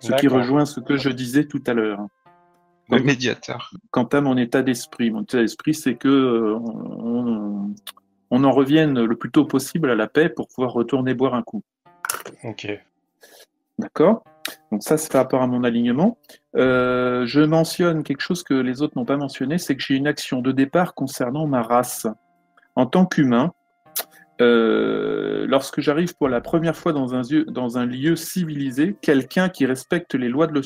Ce 0.00 0.12
qui 0.14 0.28
rejoint 0.28 0.64
ce 0.64 0.80
que 0.80 0.96
je 0.96 1.10
disais 1.10 1.44
tout 1.44 1.62
à 1.66 1.74
l'heure. 1.74 2.06
Le 2.90 3.00
médiateur. 3.00 3.70
quant 3.90 4.04
à 4.04 4.20
mon 4.20 4.36
état 4.36 4.62
d'esprit. 4.62 5.10
Mon 5.10 5.22
état 5.22 5.38
d'esprit, 5.38 5.74
c'est 5.74 5.94
que 5.94 6.56
on, 6.58 7.70
on 8.34 8.44
en 8.44 8.50
revienne 8.50 9.04
le 9.04 9.14
plus 9.14 9.30
tôt 9.30 9.44
possible 9.44 9.90
à 9.90 9.94
la 9.94 10.06
paix 10.06 10.30
pour 10.30 10.48
pouvoir 10.48 10.72
retourner 10.72 11.12
boire 11.12 11.34
un 11.34 11.42
coup. 11.42 11.62
Ok. 12.44 12.66
D'accord? 13.78 14.24
Donc 14.70 14.82
ça, 14.82 14.96
c'est 14.96 15.12
par 15.12 15.20
rapport 15.20 15.42
à 15.42 15.46
mon 15.46 15.64
alignement. 15.64 16.16
Euh, 16.56 17.26
je 17.26 17.42
mentionne 17.42 18.02
quelque 18.02 18.22
chose 18.22 18.42
que 18.42 18.54
les 18.54 18.80
autres 18.80 18.96
n'ont 18.96 19.04
pas 19.04 19.18
mentionné, 19.18 19.58
c'est 19.58 19.76
que 19.76 19.82
j'ai 19.82 19.96
une 19.96 20.06
action 20.06 20.40
de 20.40 20.50
départ 20.50 20.94
concernant 20.94 21.46
ma 21.46 21.62
race. 21.62 22.06
En 22.74 22.86
tant 22.86 23.04
qu'humain, 23.04 23.52
euh, 24.40 25.44
lorsque 25.46 25.82
j'arrive 25.82 26.16
pour 26.16 26.30
la 26.30 26.40
première 26.40 26.74
fois 26.74 26.94
dans 26.94 27.14
un, 27.14 27.20
lieu- 27.20 27.44
dans 27.44 27.76
un 27.76 27.84
lieu 27.84 28.16
civilisé, 28.16 28.96
quelqu'un 29.02 29.50
qui 29.50 29.66
respecte 29.66 30.14
les 30.14 30.30
lois 30.30 30.46
de 30.46 30.58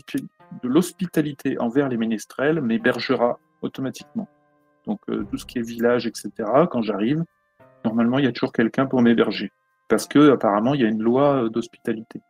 l'hospitalité 0.62 1.58
envers 1.58 1.88
les 1.88 1.96
ménestrels 1.96 2.60
m'hébergera 2.60 3.40
automatiquement. 3.60 4.28
Donc 4.86 5.00
euh, 5.08 5.26
tout 5.28 5.36
ce 5.36 5.44
qui 5.44 5.58
est 5.58 5.62
village, 5.62 6.06
etc., 6.06 6.30
quand 6.70 6.82
j'arrive, 6.82 7.24
normalement, 7.86 8.18
il 8.18 8.24
y 8.24 8.28
a 8.28 8.32
toujours 8.32 8.52
quelqu'un 8.52 8.86
pour 8.86 9.00
m'héberger. 9.00 9.50
Parce 9.88 10.06
que 10.08 10.32
apparemment, 10.32 10.74
il 10.74 10.80
y 10.80 10.84
a 10.84 10.88
une 10.88 11.02
loi 11.02 11.44
euh, 11.44 11.48
d'hospitalité. 11.48 12.20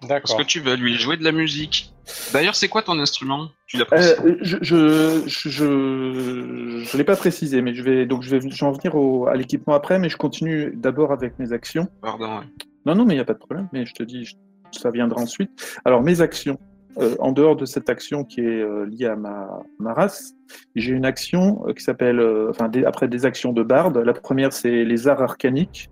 Parce 0.00 0.08
D'accord. 0.10 0.36
que 0.38 0.42
tu 0.42 0.60
vas 0.60 0.76
lui 0.76 0.94
jouer 0.96 1.16
de 1.16 1.24
la 1.24 1.32
musique? 1.32 1.92
D'ailleurs, 2.32 2.54
c'est 2.54 2.68
quoi 2.68 2.82
ton 2.82 2.98
instrument? 2.98 3.48
Tu 3.66 3.76
l'as 3.78 3.84
précisé 3.86 4.14
Euh, 4.24 4.36
je 4.42 4.56
je 4.60 5.22
je, 5.26 5.48
je, 5.48 6.84
je 6.84 6.96
l'ai 6.98 7.04
pas 7.04 7.16
précisé, 7.16 7.62
mais 7.62 7.74
je 7.74 7.82
vais 7.82 8.04
donc 8.04 8.22
je 8.22 8.30
vais 8.30 8.40
je 8.40 8.46
vais 8.60 8.66
en 8.66 8.72
venir 8.72 8.94
au, 8.94 9.26
à 9.26 9.34
l'équipement 9.36 9.74
après, 9.74 9.98
mais 9.98 10.08
je 10.08 10.16
continue 10.16 10.72
d'abord 10.76 11.12
avec 11.12 11.38
mes 11.38 11.52
actions. 11.52 11.88
Pardon, 12.02 12.38
ouais. 12.40 12.44
Non 12.84 12.94
non, 12.94 13.04
mais 13.06 13.14
il 13.14 13.16
n'y 13.16 13.22
a 13.22 13.24
pas 13.24 13.32
de 13.32 13.38
problème. 13.38 13.68
Mais 13.72 13.86
je 13.86 13.94
te 13.94 14.02
dis, 14.02 14.24
je- 14.26 14.34
ça 14.72 14.90
viendra 14.90 15.20
ensuite. 15.22 15.50
Alors 15.84 16.02
mes 16.02 16.20
actions. 16.20 16.58
Euh, 16.98 17.14
en 17.18 17.32
dehors 17.32 17.56
de 17.56 17.66
cette 17.66 17.90
action 17.90 18.24
qui 18.24 18.40
est 18.40 18.62
euh, 18.62 18.86
liée 18.86 19.06
à 19.06 19.16
ma, 19.16 19.92
race, 19.92 20.34
j'ai 20.74 20.92
une 20.92 21.04
action 21.04 21.62
euh, 21.66 21.74
qui 21.74 21.84
s'appelle, 21.84 22.20
enfin 22.48 22.70
après 22.86 23.08
des 23.08 23.26
actions 23.26 23.52
de 23.52 23.62
barde. 23.62 23.98
La 23.98 24.14
première 24.14 24.52
c'est 24.52 24.84
les 24.84 25.08
arts 25.08 25.22
arcaniques. 25.22 25.90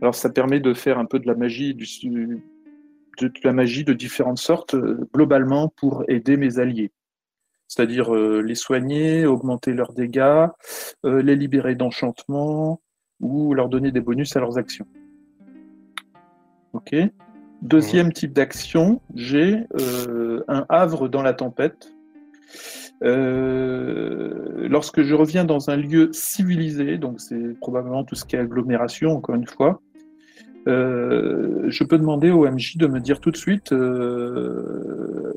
Alors 0.00 0.14
ça 0.14 0.30
permet 0.30 0.58
de 0.58 0.74
faire 0.74 0.98
un 0.98 1.04
peu 1.04 1.20
de 1.20 1.28
la 1.28 1.34
magie, 1.34 1.74
de, 1.74 2.40
la 3.44 3.52
magie 3.52 3.84
de 3.84 3.92
différentes 3.92 4.38
sortes 4.38 4.74
globalement 5.14 5.68
pour 5.68 6.04
aider 6.08 6.36
mes 6.36 6.58
alliés 6.58 6.90
c'est-à-dire 7.68 8.12
les 8.12 8.54
soigner, 8.54 9.24
augmenter 9.24 9.72
leurs 9.72 9.94
dégâts, 9.94 10.46
les 11.04 11.34
libérer 11.34 11.74
d'enchantements 11.74 12.82
ou 13.18 13.54
leur 13.54 13.70
donner 13.70 13.92
des 13.92 14.02
bonus 14.02 14.36
à 14.36 14.40
leurs 14.40 14.58
actions. 14.58 14.86
Ok? 16.74 16.94
Deuxième 17.62 18.12
type 18.12 18.32
d'action, 18.32 19.00
j'ai 19.14 19.60
euh, 19.80 20.42
un 20.48 20.66
havre 20.68 21.08
dans 21.08 21.22
la 21.22 21.32
tempête. 21.32 21.92
Euh, 23.04 24.68
lorsque 24.68 25.02
je 25.02 25.14
reviens 25.14 25.44
dans 25.44 25.70
un 25.70 25.76
lieu 25.76 26.10
civilisé, 26.12 26.98
donc 26.98 27.20
c'est 27.20 27.58
probablement 27.60 28.02
tout 28.02 28.16
ce 28.16 28.24
qui 28.24 28.34
est 28.34 28.40
agglomération, 28.40 29.12
encore 29.12 29.36
une 29.36 29.46
fois, 29.46 29.80
euh, 30.68 31.64
je 31.68 31.84
peux 31.84 31.98
demander 31.98 32.30
au 32.30 32.50
MJ 32.50 32.76
de 32.78 32.88
me 32.88 32.98
dire 32.98 33.20
tout 33.20 33.30
de 33.30 33.36
suite 33.36 33.72
euh, 33.72 35.32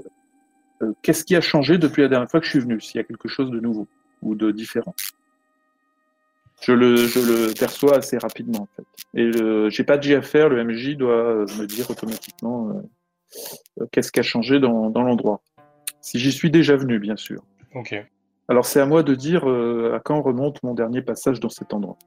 qu'est-ce 1.03 1.23
qui 1.23 1.35
a 1.35 1.41
changé 1.41 1.77
depuis 1.77 2.01
la 2.01 2.07
dernière 2.07 2.29
fois 2.29 2.39
que 2.39 2.45
je 2.47 2.51
suis 2.51 2.59
venu, 2.59 2.81
s'il 2.81 2.97
y 2.97 3.01
a 3.01 3.03
quelque 3.03 3.27
chose 3.27 3.51
de 3.51 3.59
nouveau 3.59 3.87
ou 4.23 4.33
de 4.33 4.49
différent. 4.49 4.95
Je 6.65 6.71
le, 6.71 6.95
je 6.95 7.19
le 7.19 7.53
perçois 7.53 7.97
assez 7.97 8.17
rapidement 8.17 8.61
en 8.61 8.67
fait. 8.75 8.85
Et 9.13 9.31
j'ai 9.69 9.83
pas 9.83 9.97
de 9.97 10.03
J 10.03 10.15
à 10.15 10.23
faire, 10.23 10.49
le 10.49 10.63
MJ 10.63 10.97
doit 10.97 11.13
euh, 11.13 11.45
me 11.59 11.67
dire 11.67 11.91
automatiquement 11.91 12.69
euh, 12.69 13.81
euh, 13.81 13.85
qu'est-ce 13.91 14.11
qui 14.11 14.19
a 14.19 14.23
changé 14.23 14.59
dans, 14.59 14.89
dans 14.89 15.03
l'endroit. 15.03 15.41
Si 16.01 16.17
j'y 16.17 16.31
suis 16.31 16.49
déjà 16.49 16.75
venu, 16.75 16.97
bien 16.97 17.17
sûr. 17.17 17.43
Ok. 17.75 17.95
Alors 18.47 18.65
c'est 18.65 18.79
à 18.79 18.87
moi 18.87 19.03
de 19.03 19.13
dire 19.13 19.47
euh, 19.47 19.93
à 19.95 19.99
quand 19.99 20.19
remonte 20.23 20.63
mon 20.63 20.73
dernier 20.73 21.03
passage 21.03 21.39
dans 21.39 21.49
cet 21.49 21.71
endroit. 21.71 21.97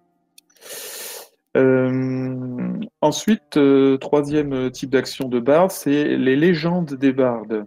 Euh, 1.57 2.73
ensuite, 3.01 3.59
troisième 4.01 4.73
type 4.73 4.91
d'action 4.91 5.29
de 5.29 5.39
barde, 5.39 5.71
c'est 5.71 6.17
les 6.17 6.35
légendes 6.35 6.95
des 6.95 7.13
bardes. 7.13 7.65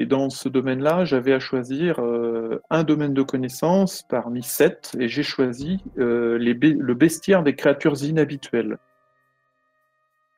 Et 0.00 0.06
dans 0.06 0.30
ce 0.30 0.48
domaine-là, 0.48 1.04
j'avais 1.04 1.32
à 1.32 1.40
choisir 1.40 1.98
euh, 1.98 2.62
un 2.70 2.84
domaine 2.84 3.14
de 3.14 3.22
connaissance 3.22 4.04
parmi 4.08 4.44
sept, 4.44 4.92
et 4.96 5.08
j'ai 5.08 5.24
choisi 5.24 5.82
euh, 5.98 6.38
les 6.38 6.54
le 6.54 6.94
bestiaire 6.94 7.42
des 7.42 7.56
créatures 7.56 8.00
inhabituelles. 8.04 8.78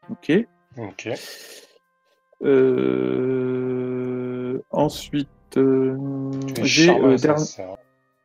Ok. 0.09 0.33
Ok. 0.79 1.11
Euh, 2.43 3.43
ensuite, 4.71 5.29
j'ai 6.63 6.89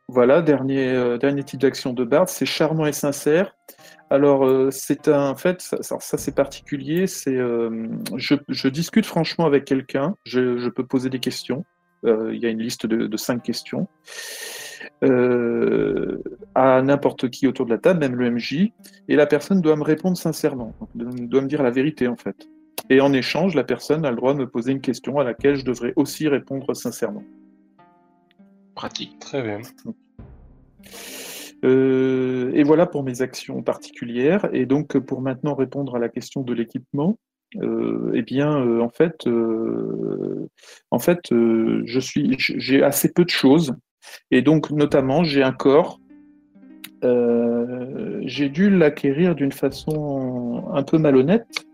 voilà, 0.08 0.40
dernier, 0.40 0.88
euh, 0.88 1.18
dernier 1.18 1.42
type 1.42 1.60
d'action 1.60 1.92
de 1.92 2.04
barde, 2.04 2.28
c'est 2.28 2.46
charmant 2.46 2.86
et 2.86 2.92
sincère. 2.92 3.56
Alors, 4.08 4.46
euh, 4.46 4.70
c'est 4.70 5.08
un, 5.08 5.34
fait, 5.34 5.60
ça, 5.60 5.98
c'est 6.00 6.34
particulier, 6.34 7.06
euh, 7.26 7.88
je, 8.14 8.68
discute 8.68 9.04
franchement 9.04 9.46
avec 9.46 9.64
quelqu'un, 9.64 10.14
je, 10.24 10.68
peux 10.68 10.86
poser 10.86 11.10
des 11.10 11.18
questions, 11.18 11.64
il 12.04 12.38
y 12.40 12.46
a 12.46 12.50
une 12.50 12.60
liste 12.60 12.86
de, 12.86 13.08
de 13.08 13.16
cinq 13.16 13.42
questions, 13.42 13.88
à 15.02 16.82
n'importe 16.82 17.30
qui 17.30 17.48
autour 17.48 17.66
de 17.66 17.70
la 17.70 17.78
table, 17.78 17.98
même 17.98 18.14
le 18.14 18.30
MJ, 18.30 18.70
et 19.08 19.16
la 19.16 19.26
personne 19.26 19.60
doit 19.60 19.74
me 19.74 19.82
répondre 19.82 20.16
sincèrement, 20.16 20.72
doit 20.94 21.40
me 21.40 21.48
dire 21.48 21.64
la 21.64 21.72
vérité 21.72 22.06
en 22.06 22.16
fait. 22.16 22.48
Et 22.90 23.00
en 23.00 23.12
échange, 23.12 23.56
la 23.56 23.64
personne 23.64 24.04
a 24.04 24.10
le 24.10 24.16
droit 24.16 24.34
de 24.34 24.38
me 24.38 24.46
poser 24.46 24.70
une 24.70 24.80
question 24.80 25.18
à 25.18 25.24
laquelle 25.24 25.56
je 25.56 25.64
devrais 25.64 25.92
aussi 25.96 26.28
répondre 26.28 26.74
sincèrement. 26.76 27.24
Pratique. 28.76 29.18
Très 29.18 29.42
bien. 29.42 29.60
Euh, 31.64 32.52
et 32.54 32.62
voilà 32.62 32.86
pour 32.86 33.02
mes 33.02 33.22
actions 33.22 33.62
particulières. 33.62 34.48
Et 34.52 34.66
donc, 34.66 34.96
pour 34.98 35.20
maintenant 35.20 35.54
répondre 35.54 35.96
à 35.96 35.98
la 35.98 36.08
question 36.08 36.42
de 36.42 36.52
l'équipement, 36.52 37.18
euh, 37.62 38.12
eh 38.14 38.22
bien, 38.22 38.60
euh, 38.60 38.80
en 38.80 38.88
fait, 38.88 39.26
euh, 39.26 40.48
en 40.90 40.98
fait, 40.98 41.20
je 41.30 42.00
suis, 42.00 42.34
j'ai 42.38 42.82
assez 42.82 43.12
peu 43.12 43.24
de 43.24 43.30
choses, 43.30 43.74
et 44.30 44.42
donc 44.42 44.70
notamment, 44.70 45.24
j'ai 45.24 45.42
un 45.42 45.52
corps. 45.52 46.00
j'ai 48.22 48.48
dû 48.48 48.68
l'acquérir 48.70 49.34
d'une 49.36 49.52
façon 49.52 50.64
un 50.72 50.82
peu 50.82 50.98
malhonnête, 50.98 51.64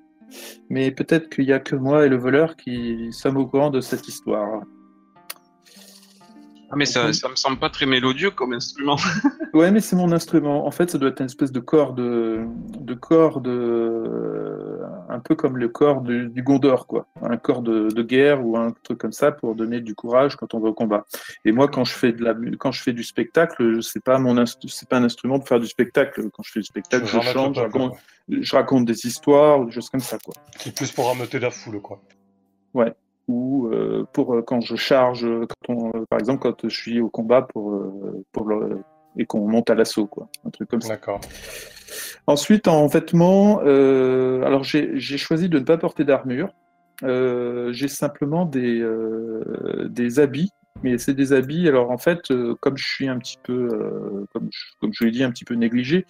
mais 0.69 0.91
peut-être 0.91 1.31
qu'il 1.31 1.47
n'y 1.47 1.53
a 1.53 1.61
que 1.61 1.77
moi 1.77 2.07
et 2.07 2.09
le 2.09 2.17
voleur 2.17 2.57
qui 2.57 3.09
sommes 3.13 3.39
au 3.39 3.47
courant 3.47 3.71
de 3.71 3.81
cette 3.81 4.07
histoire. 4.07 4.63
Ah, 6.73 6.77
mais 6.79 6.87
ça, 6.87 7.13
ça 7.13 7.29
me 7.29 7.37
semble 7.37 7.59
pas 7.59 7.69
très 7.69 7.85
mélodieux 7.85 8.31
comme 8.31 8.55
instrument. 8.55 8.97
ouais, 9.53 9.71
mais 9.71 9.81
c'est 9.81 9.95
mon 9.95 10.11
instrument. 10.11 10.67
En 10.67 10.71
fait, 10.71 10.91
ça 10.91 10.97
doit 10.97 11.11
être 11.11 11.21
une 11.21 11.27
espèce 11.27 11.53
de 11.53 11.61
corps 11.61 11.93
de, 11.93 12.47
de 12.79 12.95
corps 12.95 13.43
de, 13.43 14.81
un 15.11 15.21
peu 15.21 15.35
comme 15.35 15.59
le 15.59 15.69
corps 15.69 16.01
du, 16.01 16.31
Gondor, 16.43 16.87
quoi. 16.87 17.07
Un 17.21 17.37
corps 17.37 17.61
de, 17.61 17.89
de, 17.89 18.03
guerre 18.03 18.43
ou 18.43 18.57
un 18.57 18.73
truc 18.85 18.97
comme 18.97 19.13
ça 19.13 19.33
pour 19.33 19.55
donner 19.55 19.81
du 19.81 19.95
courage 19.95 20.37
quand 20.37 20.55
on 20.55 20.61
va 20.61 20.71
au 20.71 20.73
combat. 20.73 21.05
Et 21.45 21.53
moi, 21.53 21.69
quand 21.69 21.85
je 21.85 21.93
fais 21.93 22.13
de 22.13 22.25
la, 22.25 22.35
quand 22.59 22.73
je 22.73 22.83
fais 22.83 22.95
du 22.95 23.05
spectacle, 23.05 23.83
c'est 23.83 24.03
pas 24.03 24.19
mon, 24.19 24.43
c'est 24.47 24.89
pas 24.89 24.97
un 24.97 25.05
instrument 25.05 25.39
pour 25.41 25.49
faire 25.49 25.61
du 25.61 25.67
spectacle. 25.67 26.31
Quand 26.33 26.43
je 26.43 26.53
fais 26.53 26.61
du 26.61 26.67
spectacle, 26.67 27.05
je, 27.05 27.21
chante, 27.21 27.55
je 27.55 27.61
raconte, 27.61 27.93
je 28.31 28.57
raconte, 28.57 28.87
des 28.87 29.07
histoires, 29.07 29.63
des 29.67 29.73
choses 29.73 29.91
comme 29.91 30.01
ça, 30.01 30.17
quoi. 30.25 30.33
C'est 30.57 30.75
plus 30.75 30.91
pour 30.91 31.07
rameuter 31.09 31.39
la 31.39 31.51
foule, 31.51 31.83
quoi. 31.83 32.01
Ouais 32.73 32.95
ou 33.29 33.69
euh, 33.69 34.07
pour 34.13 34.35
euh, 34.35 34.43
quand 34.43 34.61
je 34.61 34.77
charge, 34.77 35.27
quand 35.67 35.75
on, 35.75 35.89
euh, 35.89 36.05
par 36.09 36.19
exemple 36.19 36.41
quand 36.41 36.69
je 36.69 36.77
suis 36.77 37.01
au 37.01 37.09
combat 37.09 37.43
pour, 37.43 37.81
pour 38.33 38.47
le, 38.47 38.81
et 39.17 39.27
qu'on 39.27 39.47
monte 39.47 39.71
à 39.71 39.75
l'assaut, 39.75 40.07
quoi, 40.07 40.29
un 40.45 40.51
truc 40.51 40.69
comme 40.69 40.81
ça. 40.81 40.91
D'accord. 40.91 41.21
Ensuite, 42.27 42.69
en 42.69 42.87
vêtements, 42.87 43.59
alors 43.59 44.65
j'ai 44.65 44.99
choisi 45.19 45.49
de 45.49 45.59
ne 45.59 45.65
pas 45.65 45.77
porter 45.77 46.05
d'armure. 46.05 46.55
j'ai 47.03 47.89
simplement 47.89 48.47
des, 48.47 48.83
des 49.89 50.19
habits, 50.21 50.53
mais 50.83 50.99
c'est 50.99 51.15
des 51.15 51.33
habits. 51.33 51.69
Alors 51.69 51.91
en 51.91 51.99
fait, 51.99 52.33
comme 52.61 52.77
je 52.77 52.87
suis 52.87 53.09
un 53.09 53.19
petit 53.19 53.39
peu, 53.43 54.27
comme, 54.33 54.49
je, 54.51 54.61
comme 54.81 54.93
l'ai 55.01 55.11
dit, 55.11 55.23
un 55.23 55.31
petit 55.31 55.45
peu 55.45 55.55
négligé, 55.55 56.07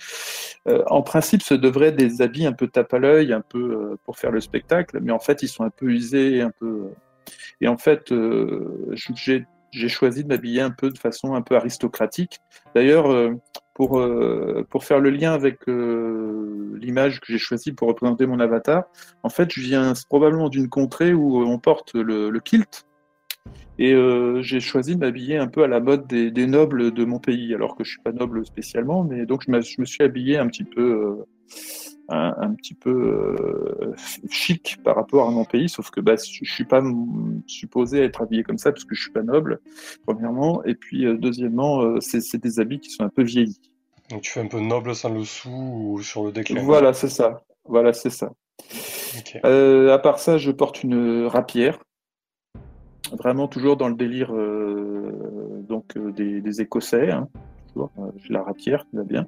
en 0.66 1.02
principe, 1.02 1.42
ce 1.42 1.54
devrait 1.54 1.88
être 1.88 1.96
des 1.96 2.22
habits 2.22 2.46
un 2.46 2.52
peu 2.52 2.68
tape 2.68 2.94
à 2.94 2.98
l'œil, 2.98 3.32
un 3.32 3.42
peu 3.42 3.96
pour 4.04 4.18
faire 4.18 4.30
le 4.30 4.40
spectacle, 4.40 4.98
mais 5.02 5.12
en 5.12 5.18
fait, 5.18 5.42
ils 5.42 5.48
sont 5.48 5.64
un 5.64 5.70
peu 5.70 5.90
usés, 5.90 6.40
un 6.40 6.50
peu 6.50 6.90
et 7.60 7.68
en 7.68 7.78
fait, 7.78 8.12
euh, 8.12 8.92
j'ai 8.92 9.88
choisi 9.88 10.24
de 10.24 10.28
m'habiller 10.28 10.60
un 10.60 10.70
peu 10.70 10.90
de 10.90 10.98
façon 10.98 11.34
un 11.34 11.42
peu 11.42 11.56
aristocratique. 11.56 12.40
D'ailleurs, 12.74 13.10
euh, 13.10 13.34
pour, 13.74 13.98
euh, 13.98 14.66
pour 14.68 14.84
faire 14.84 15.00
le 15.00 15.10
lien 15.10 15.32
avec 15.32 15.60
l'image 15.66 17.20
que 17.20 17.32
j'ai 17.32 17.38
choisie 17.38 17.72
pour 17.72 17.88
représenter 17.88 18.26
mon 18.26 18.40
avatar, 18.40 18.84
en 19.22 19.28
fait, 19.28 19.50
je 19.52 19.60
viens 19.60 19.92
probablement 20.08 20.48
d'une 20.48 20.68
contrée 20.68 21.14
où 21.14 21.42
on 21.42 21.58
porte 21.58 21.94
le, 21.94 22.38
kilt. 22.40 22.84
Et 23.78 23.94
j'ai 24.42 24.60
choisi 24.60 24.94
de 24.94 25.00
m'habiller 25.00 25.38
un 25.38 25.48
peu 25.48 25.64
à 25.64 25.66
la 25.66 25.80
mode 25.80 26.06
des, 26.06 26.46
nobles 26.46 26.92
de 26.92 27.04
mon 27.04 27.18
pays, 27.18 27.52
alors 27.54 27.74
que 27.74 27.82
je 27.82 27.90
suis 27.92 28.02
pas 28.02 28.12
noble 28.12 28.46
spécialement, 28.46 29.02
mais 29.02 29.26
donc 29.26 29.42
je, 29.48 29.60
je 29.60 29.80
me 29.80 29.86
suis 29.86 30.04
habillé 30.04 30.36
un 30.38 30.46
petit 30.46 30.62
peu 30.62 31.24
un, 32.08 32.54
petit 32.54 32.74
peu 32.74 32.90
euh, 32.90 33.94
chic 34.28 34.78
par 34.84 34.96
rapport 34.96 35.28
à 35.28 35.30
mon 35.30 35.44
pays, 35.44 35.68
sauf 35.68 35.90
que 35.90 36.00
bah, 36.00 36.14
je 36.16 36.44
suis 36.44 36.64
pas 36.64 36.82
supposé 37.46 38.02
être 38.02 38.22
habillé 38.22 38.42
comme 38.42 38.58
ça 38.58 38.72
parce 38.72 38.84
que 38.84 38.94
je 38.94 39.02
suis 39.02 39.12
pas 39.12 39.22
noble, 39.22 39.60
premièrement, 40.06 40.62
et 40.64 40.74
puis 40.74 41.06
euh, 41.06 41.16
deuxièmement, 41.16 41.82
euh, 41.82 42.00
c'est 42.00 42.36
des 42.38 42.60
habits 42.60 42.80
qui 42.80 42.90
sont 42.90 43.04
un 43.04 43.08
peu 43.08 43.22
vieillis. 43.22 43.60
Donc 44.10 44.22
tu 44.22 44.32
fais 44.32 44.40
un 44.40 44.46
peu 44.46 44.60
noble 44.60 44.94
sans 44.94 45.12
le 45.14 45.24
sou 45.24 45.50
ou 45.50 46.02
sur 46.02 46.24
le 46.24 46.32
déclin. 46.32 46.62
Voilà, 46.62 46.92
c'est 46.92 47.08
ça. 47.08 47.42
Voilà, 47.64 47.92
c'est 47.92 48.10
ça. 48.10 48.32
à 49.44 49.98
part 49.98 50.18
ça, 50.18 50.38
je 50.38 50.50
porte 50.50 50.82
une 50.82 51.26
rapière. 51.26 51.78
Vraiment 53.10 53.48
toujours 53.48 53.76
dans 53.76 53.88
le 53.88 53.94
délire 53.94 54.32
donc 55.68 55.98
des, 56.14 56.60
Écossais. 56.60 57.10
Hein. 57.10 57.28
J'ai 58.16 58.32
la 58.32 58.42
rapière 58.42 58.86
qui 58.88 58.96
va 58.96 59.04
bien. 59.04 59.26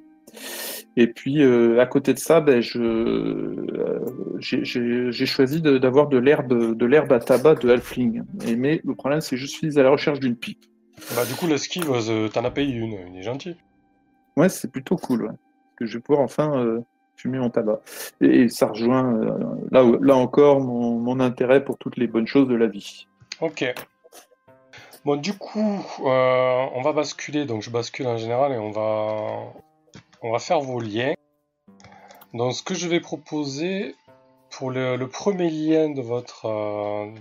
Et 0.97 1.07
puis 1.07 1.43
euh, 1.43 1.81
à 1.81 1.85
côté 1.85 2.13
de 2.13 2.19
ça, 2.19 2.39
ben, 2.39 2.61
euh, 2.75 3.99
j'ai 4.39 5.25
choisi 5.25 5.61
d'avoir 5.61 6.07
de, 6.07 6.17
l'herbe 6.17 6.75
de 6.75 6.85
l'herbe 6.85 7.11
à 7.11 7.19
tabac 7.19 7.55
de 7.55 7.69
Halfling. 7.69 8.23
mais 8.57 8.81
le 8.83 8.95
problème, 8.95 9.21
c'est 9.21 9.35
que 9.35 9.41
je 9.41 9.45
suis 9.45 9.77
à 9.77 9.83
la 9.83 9.89
recherche 9.89 10.19
d'une 10.19 10.35
pipe. 10.35 10.65
Bah, 11.15 11.25
du 11.25 11.33
coup, 11.33 11.47
l'esquive, 11.47 11.91
euh, 11.91 12.29
t'en 12.29 12.45
as 12.45 12.51
payé 12.51 12.73
une, 12.73 12.95
il 13.11 13.19
est 13.19 13.23
gentil. 13.23 13.55
Ouais, 14.37 14.47
c'est 14.47 14.71
plutôt 14.71 14.95
cool. 14.95 15.33
que 15.75 15.85
je 15.85 15.97
vais 15.97 16.01
pouvoir 16.01 16.23
enfin 16.23 16.81
fumer 17.17 17.39
mon 17.39 17.49
tabac. 17.49 17.81
Et, 18.21 18.47
ça 18.47 18.67
rejoint 18.67 19.19
là, 19.71 19.83
là 20.01 20.15
encore 20.15 20.61
mon, 20.61 20.97
mon, 20.99 21.19
intérêt 21.19 21.63
pour 21.63 21.77
toutes 21.77 21.97
les 21.97 22.07
bonnes 22.07 22.27
choses 22.27 22.47
de 22.47 22.55
la 22.55 22.67
vie. 22.67 23.07
Ok. 23.41 23.65
Bon, 25.03 25.15
du 25.15 25.37
coup, 25.37 25.85
on 25.99 26.81
va 26.83 26.93
basculer. 26.93 27.45
Donc, 27.45 27.61
je 27.61 27.69
bascule 27.69 28.07
en 28.07 28.17
général 28.17 28.51
et 28.53 28.57
on 28.57 28.71
va 28.71 29.53
on 30.21 30.31
va 30.31 30.39
faire 30.39 30.59
vos 30.59 30.79
liens. 30.79 31.13
Donc 32.33 32.53
ce 32.53 32.63
que 32.63 32.73
je 32.73 32.87
vais 32.87 32.99
proposer 32.99 33.95
pour 34.49 34.71
le, 34.71 34.97
premier 35.05 35.49
lien 35.49 35.89
de 35.89 36.01
votre 36.01 36.45
euh, 36.45 37.13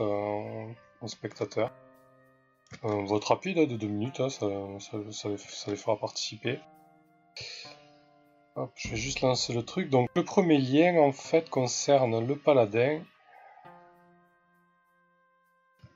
euh, 0.00 1.06
spectateur. 1.06 1.72
Euh, 2.84 3.02
votre 3.04 3.28
rapide 3.28 3.58
de 3.68 3.76
2 3.76 3.86
minutes, 3.88 4.20
hein, 4.20 4.28
ça, 4.30 4.46
les 5.68 5.76
fera 5.76 5.96
participer. 5.96 6.60
Je 8.74 8.88
vais 8.88 8.96
juste 8.96 9.20
lancer 9.20 9.52
le 9.52 9.64
truc. 9.64 9.88
Donc 9.88 10.08
le 10.14 10.24
premier 10.24 10.58
lien 10.58 10.98
en 10.98 11.12
fait 11.12 11.48
concerne 11.48 12.24
le 12.26 12.36
paladin 12.36 13.00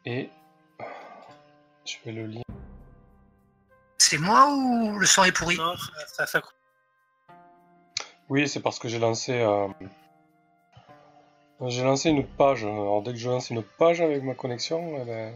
et 0.05 0.31
je 1.85 1.97
fais 1.97 2.13
le 2.13 2.27
lien. 2.27 2.43
C'est 3.99 4.19
moi 4.19 4.55
ou 4.55 4.99
le 4.99 5.07
son 5.07 5.25
est 5.25 5.33
pourri 5.33 5.57
Non, 5.57 5.75
ça, 6.07 6.27
ça, 6.27 6.41
Oui, 8.29 8.49
c'est 8.49 8.61
parce 8.61 8.79
que 8.79 8.89
j'ai 8.89 8.99
lancé. 8.99 9.41
Euh, 9.41 9.69
j'ai 11.63 11.83
lancé 11.83 12.11
une 12.11 12.27
page. 12.27 12.65
Alors 12.65 13.03
dès 13.03 13.13
que 13.13 13.19
je 13.19 13.29
lance 13.29 13.51
une 13.51 13.63
page 13.63 14.01
avec 14.01 14.23
ma 14.23 14.35
connexion, 14.35 14.99
eh 15.01 15.05
ben, 15.05 15.35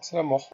c'est 0.00 0.16
la 0.16 0.22
mort. 0.22 0.50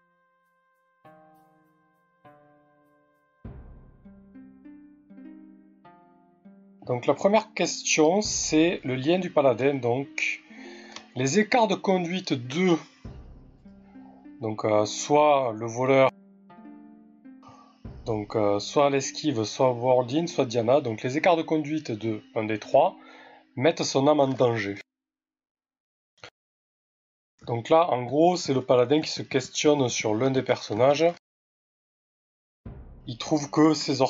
Donc 6.86 7.06
la 7.06 7.14
première 7.14 7.54
question, 7.54 8.22
c'est 8.22 8.80
le 8.84 8.96
lien 8.96 9.18
du 9.18 9.30
paladin. 9.30 9.74
Donc 9.74 10.42
les 11.14 11.38
écarts 11.38 11.68
de 11.68 11.74
conduite 11.74 12.32
2 12.32 12.78
donc 14.42 14.64
euh, 14.64 14.84
soit 14.86 15.54
le 15.56 15.66
voleur, 15.66 16.10
donc 18.04 18.34
euh, 18.34 18.58
soit 18.58 18.90
l'esquive, 18.90 19.44
soit 19.44 19.70
Wardin, 19.70 20.26
soit 20.26 20.46
Diana. 20.46 20.80
Donc 20.80 21.02
les 21.02 21.16
écarts 21.16 21.36
de 21.36 21.42
conduite 21.42 21.92
de 21.92 22.20
un 22.34 22.42
des 22.42 22.58
trois 22.58 22.96
mettent 23.54 23.84
son 23.84 24.08
âme 24.08 24.18
en 24.18 24.26
danger. 24.26 24.74
Donc 27.46 27.68
là, 27.68 27.88
en 27.90 28.02
gros, 28.02 28.36
c'est 28.36 28.52
le 28.52 28.64
paladin 28.64 29.00
qui 29.00 29.10
se 29.10 29.22
questionne 29.22 29.88
sur 29.88 30.14
l'un 30.16 30.32
des 30.32 30.42
personnages. 30.42 31.06
Il 33.06 33.18
trouve 33.18 33.48
que 33.48 33.74
ces, 33.74 34.02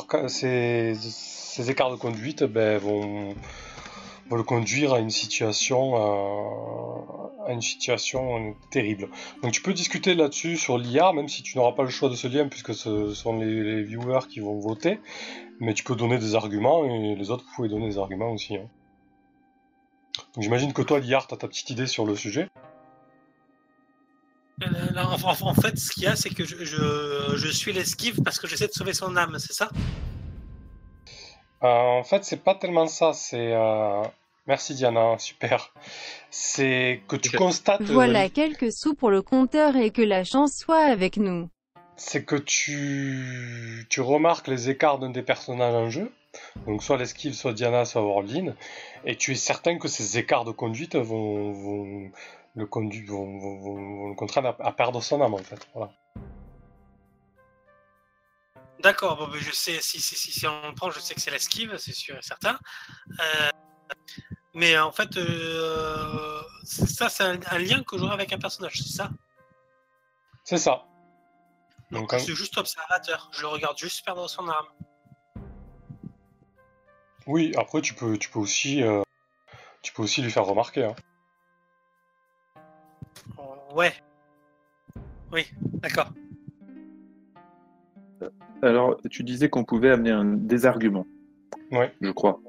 ces, 1.53 1.71
écarts 1.71 1.91
de 1.91 1.97
conduite 1.97 2.45
ben, 2.45 2.79
vont, 2.79 3.35
le 4.31 4.43
conduire 4.43 4.95
à 4.95 4.99
une 4.99 5.11
situation, 5.11 5.97
à 7.47 7.53
une 7.53 7.61
situation 7.61 8.55
terrible. 8.71 9.09
Donc 9.43 9.53
tu 9.53 9.61
peux 9.61 9.75
discuter 9.75 10.15
là-dessus 10.15 10.57
sur 10.57 10.79
l'IA, 10.79 11.13
même 11.13 11.29
si 11.29 11.43
tu 11.43 11.59
n'auras 11.59 11.73
pas 11.73 11.83
le 11.83 11.91
choix 11.91 12.09
de 12.09 12.15
ce 12.15 12.29
lien, 12.29 12.49
puisque 12.49 12.75
ce 12.75 13.13
sont 13.13 13.39
les, 13.39 13.83
viewers 13.83 14.27
qui 14.31 14.41
vont 14.41 14.59
voter, 14.59 15.01
mais 15.61 15.75
tu 15.75 15.85
peux 15.85 15.97
donner 15.97 16.19
des 16.19 16.35
arguments, 16.35 16.85
et 16.85 17.15
les 17.15 17.31
autres, 17.31 17.45
pouvez 17.55 17.69
donner 17.69 17.89
des 17.89 17.99
arguments 17.99 18.33
aussi. 18.33 18.57
Hein. 18.57 18.69
J'imagine 20.39 20.73
que 20.73 20.83
toi, 20.83 20.99
l'IA, 20.99 21.23
tu 21.29 21.35
as 21.35 21.37
ta 21.37 21.49
petite 21.49 21.69
idée 21.71 21.87
sur 21.87 22.07
le 22.07 22.17
sujet. 22.17 22.49
Euh, 24.63 24.67
en, 24.97 25.55
fait, 25.55 25.79
ce 25.79 25.91
qu'il 25.93 26.05
y 26.05 26.07
a, 26.07 26.15
c'est 26.17 26.31
que 26.31 26.45
je 26.45 27.49
suis 27.49 27.73
l'esquive 27.73 28.23
parce 28.23 28.39
que 28.39 28.47
j'essaie 28.47 28.69
de 28.69 28.73
sauver 28.73 28.95
son 28.95 29.17
âme, 29.17 29.39
c'est 29.39 29.53
ça? 29.53 29.69
Euh, 31.65 31.67
en 31.67 32.05
fait, 32.05 32.25
c'est 32.25 32.43
pas 32.43 32.55
tellement 32.55 32.87
ça. 32.87 33.13
C'est 33.13 33.53
euh, 33.53 34.03
Merci 34.47 34.75
Diana, 34.75 35.17
super. 35.19 35.73
C'est 36.31 37.03
que 37.09 37.17
tu 37.17 37.37
constates... 37.37 37.83
Voilà 37.83 38.29
quelques 38.29 38.73
sous 38.73 38.95
pour 38.95 39.11
le 39.11 39.23
compteur 39.23 39.77
et 39.77 39.91
que 39.91 40.03
la 40.03 40.25
chance 40.25 40.55
soit 40.55 40.85
avec 40.85 41.17
nous. 41.17 41.49
C'est 41.97 42.25
que 42.25 42.37
tu... 42.37 43.87
tu 43.89 44.01
remarques 44.01 44.49
les 44.49 44.71
écarts 44.71 44.99
d'un 44.99 45.11
des 45.11 45.23
personnages 45.23 45.75
en 45.75 45.91
jeu, 45.91 46.11
donc 46.67 46.83
soit 46.83 46.97
l'esquive, 46.97 47.35
soit 47.35 47.53
Diana, 47.53 47.85
soit 47.85 48.03
Warline, 48.03 48.57
et 49.05 49.15
tu 49.17 49.33
es 49.33 49.37
certain 49.37 49.79
que 49.79 49.89
ces 49.89 50.19
écarts 50.19 50.45
de 50.45 50.53
conduite 50.53 50.97
vont, 50.97 52.11
le, 52.57 52.67
condu... 52.67 53.05
vont, 53.07 54.09
le 54.09 54.15
contraindre 54.15 54.57
à, 54.59 54.73
perdre 54.73 55.03
son 55.03 55.21
âme 55.21 55.35
en 55.35 55.39
fait. 55.39 55.69
Voilà. 55.75 55.93
D'accord, 58.83 59.17
bon, 59.17 59.29
ben, 59.29 59.39
je 59.41 59.53
sais, 59.53 59.81
si, 59.81 60.01
si, 60.01 60.15
si, 60.17 60.33
si 60.33 60.47
on 60.47 60.69
le 60.69 60.75
prend, 60.75 60.91
je 60.91 60.99
sais 60.99 61.15
que 61.15 61.21
c'est 61.21 61.31
l'esquive, 61.31 61.77
c'est 61.79 61.93
sûr 61.93 62.17
et 62.17 62.23
certain. 62.23 62.59
Euh, 63.21 63.51
mais 64.55 64.77
en 64.79 64.91
fait, 64.91 65.17
euh, 65.17 66.43
ça, 66.65 67.09
c'est 67.09 67.23
un, 67.23 67.39
un 67.51 67.59
lien 67.59 67.83
que 67.85 67.97
j'aurai 67.97 68.15
avec 68.15 68.33
un 68.33 68.39
personnage, 68.39 68.79
c'est 68.83 68.97
ça? 68.97 69.11
C'est 70.45 70.59
ça. 70.59 70.85
Donc, 71.93 72.11
Donc, 72.11 72.19
je 72.19 72.25
suis 72.25 72.35
juste 72.35 72.59
observateur, 72.59 73.31
je 73.33 73.43
le 73.43 73.49
regarde 73.49 73.79
juste 73.79 74.05
perdre 74.05 74.29
son 74.29 74.49
arme. 74.49 74.67
Oui, 77.27 77.53
après 77.57 77.81
tu 77.83 77.95
peux, 77.95 78.19
tu 78.19 78.31
peux 78.31 78.41
aussi, 78.41 78.83
euh, 78.83 79.03
tu 79.83 79.93
peux 79.93 80.03
aussi 80.03 80.23
lui 80.23 80.31
faire 80.31 80.45
remarquer. 80.45 80.85
hein. 80.85 80.97
Ouais. 83.71 83.95
Oui, 85.31 85.47
d'accord. 85.63 86.09
Alors, 88.63 88.97
tu 89.11 89.23
disais 89.25 89.49
qu'on 89.49 89.65
pouvait 89.65 89.91
amener 89.91 90.11
un- 90.11 90.25
des 90.25 90.67
arguments. 90.67 91.07
Ouais. 91.71 91.93
Je 92.01 92.11
crois. 92.11 92.41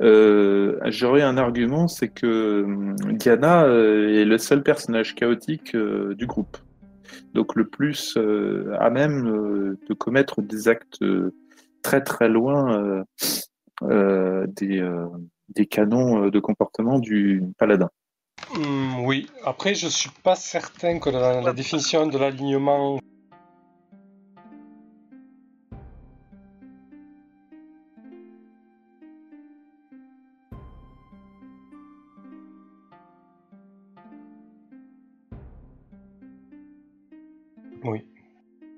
Euh, 0.00 0.78
J'aurais 0.86 1.22
un 1.22 1.36
argument, 1.36 1.88
c'est 1.88 2.08
que 2.08 2.62
hum, 2.64 2.96
Diana 3.18 3.64
euh, 3.64 4.20
est 4.20 4.24
le 4.24 4.38
seul 4.38 4.62
personnage 4.62 5.14
chaotique 5.14 5.74
euh, 5.74 6.14
du 6.14 6.26
groupe. 6.26 6.56
Donc 7.34 7.54
le 7.56 7.66
plus 7.66 8.14
euh, 8.16 8.74
à 8.78 8.90
même 8.90 9.24
de 9.88 9.94
commettre 9.94 10.42
des 10.42 10.68
actes 10.68 11.02
très 11.82 12.02
très 12.02 12.28
loin 12.28 13.04
des, 13.82 14.82
des 15.54 15.66
canons 15.66 16.28
de 16.28 16.38
comportement 16.40 16.98
du 16.98 17.42
paladin. 17.58 17.88
Hmm, 18.54 19.04
oui, 19.04 19.26
après 19.44 19.74
je 19.74 19.88
suis 19.88 20.10
pas 20.22 20.34
certain 20.36 20.98
que 20.98 21.10
la, 21.10 21.40
la 21.40 21.52
définition 21.52 22.06
de 22.06 22.18
l'alignement. 22.18 22.98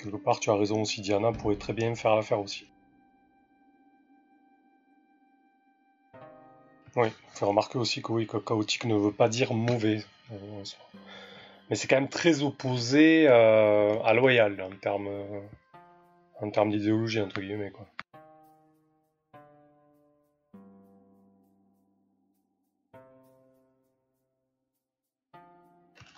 Quelque 0.02 0.16
part 0.16 0.40
tu 0.40 0.50
as 0.50 0.54
raison 0.54 0.82
aussi, 0.82 1.00
Diana 1.00 1.32
pourrait 1.32 1.56
très 1.56 1.72
bien 1.72 1.94
faire 1.94 2.16
l'affaire 2.16 2.40
aussi. 2.40 2.66
Oui, 6.96 7.08
faut 7.34 7.46
remarquer 7.46 7.78
aussi 7.78 8.02
que 8.02 8.12
oui, 8.12 8.26
que 8.26 8.36
chaotique 8.36 8.84
ne 8.84 8.94
veut 8.96 9.12
pas 9.12 9.28
dire 9.28 9.52
mauvais. 9.54 10.04
euh. 10.32 10.64
Mais 11.68 11.76
c'est 11.76 11.86
quand 11.86 11.96
même 11.96 12.08
très 12.08 12.42
opposé 12.42 13.26
euh, 13.28 14.02
à 14.02 14.12
loyal 14.12 14.60
en 14.60 14.76
termes 14.76 15.08
en 16.40 16.50
termes 16.50 16.70
d'idéologie 16.70 17.20
entre 17.20 17.40
guillemets 17.40 17.70
quoi. 17.70 17.86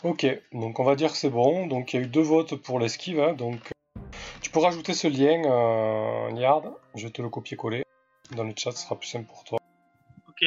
Ok, 0.04 0.26
donc 0.52 0.80
on 0.80 0.84
va 0.84 0.96
dire 0.96 1.12
que 1.12 1.16
c'est 1.16 1.30
bon. 1.30 1.66
Donc 1.66 1.92
il 1.92 2.00
y 2.00 2.02
a 2.02 2.06
eu 2.06 2.08
deux 2.08 2.22
votes 2.22 2.56
pour 2.56 2.78
l'esquive. 2.80 3.20
hein, 3.20 3.34
donc 3.34 3.71
peux 4.52 4.60
rajouter 4.60 4.92
ce 4.92 5.08
lien, 5.08 5.42
euh, 5.46 6.30
Liard. 6.32 6.64
Je 6.94 7.06
vais 7.06 7.12
te 7.12 7.22
le 7.22 7.30
copier-coller 7.30 7.84
dans 8.36 8.44
le 8.44 8.52
chat, 8.56 8.72
ce 8.72 8.84
sera 8.84 8.96
plus 8.96 9.08
simple 9.08 9.26
pour 9.26 9.44
toi. 9.44 9.58
Ok. 10.28 10.44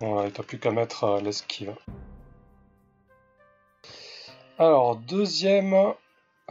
Voilà, 0.00 0.30
t'as 0.30 0.42
plus 0.42 0.58
qu'à 0.58 0.70
mettre 0.70 1.04
euh, 1.04 1.20
l'esquive. 1.20 1.74
Alors, 4.58 4.96
deuxième 4.96 5.94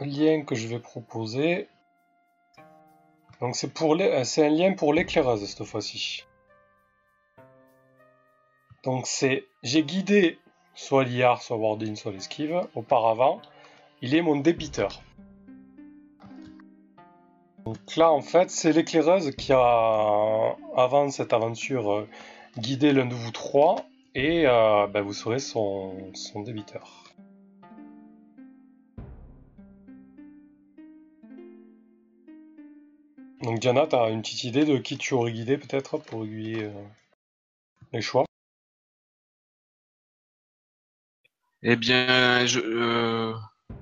lien 0.00 0.42
que 0.44 0.54
je 0.56 0.66
vais 0.66 0.80
proposer. 0.80 1.68
Donc 3.40 3.54
c'est 3.56 3.72
pour 3.72 3.94
les- 3.94 4.10
euh, 4.10 4.24
c'est 4.24 4.46
un 4.46 4.50
lien 4.50 4.74
pour 4.74 4.92
l'éclaireuse 4.92 5.44
cette 5.46 5.64
fois-ci. 5.64 6.24
Donc 8.84 9.06
c'est 9.06 9.46
j'ai 9.62 9.82
guidé 9.82 10.38
soit 10.74 11.04
Liard, 11.04 11.42
soit 11.42 11.56
Wardin, 11.56 11.94
soit 11.94 12.12
l'esquive 12.12 12.60
auparavant. 12.74 13.40
Il 14.02 14.14
est 14.14 14.22
mon 14.22 14.36
débiteur. 14.36 15.02
Donc 17.64 17.96
là 17.96 18.12
en 18.12 18.20
fait 18.20 18.50
c'est 18.50 18.72
l'éclaireuse 18.72 19.30
qui 19.36 19.52
a 19.52 20.56
avant 20.76 21.08
cette 21.08 21.32
aventure 21.32 21.92
euh, 21.92 22.08
guidé 22.58 22.92
l'un 22.92 23.06
de 23.06 23.14
vous 23.14 23.30
trois 23.30 23.76
et 24.14 24.46
euh, 24.46 24.86
ben, 24.86 25.00
vous 25.00 25.14
serez 25.14 25.38
son, 25.38 26.12
débiteur. 26.44 27.04
Donc 33.42 33.58
Diana, 33.58 33.86
t'as 33.86 34.10
une 34.10 34.22
petite 34.22 34.44
idée 34.44 34.64
de 34.64 34.78
qui 34.78 34.96
tu 34.96 35.14
aurais 35.14 35.32
guidé 35.32 35.58
peut-être 35.58 35.98
pour 35.98 36.24
aiguiller 36.24 36.64
euh, 36.64 36.70
les 37.92 38.00
choix? 38.00 38.24
Eh 41.66 41.76
bien, 41.76 42.44
euh, 42.56 43.32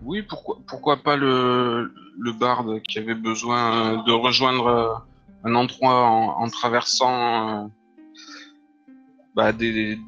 oui, 0.04 0.22
pourquoi, 0.22 0.96
pas 0.98 1.16
le, 1.16 1.90
barde 2.38 2.80
qui 2.82 3.00
avait 3.00 3.16
besoin 3.16 4.04
de 4.04 4.12
rejoindre 4.12 4.66
euh, 4.66 4.94
un 5.42 5.56
endroit 5.56 6.06
en, 6.06 6.48
traversant 6.48 7.64
euh, 7.64 7.68
bah, 9.34 9.52
des, 9.52 9.98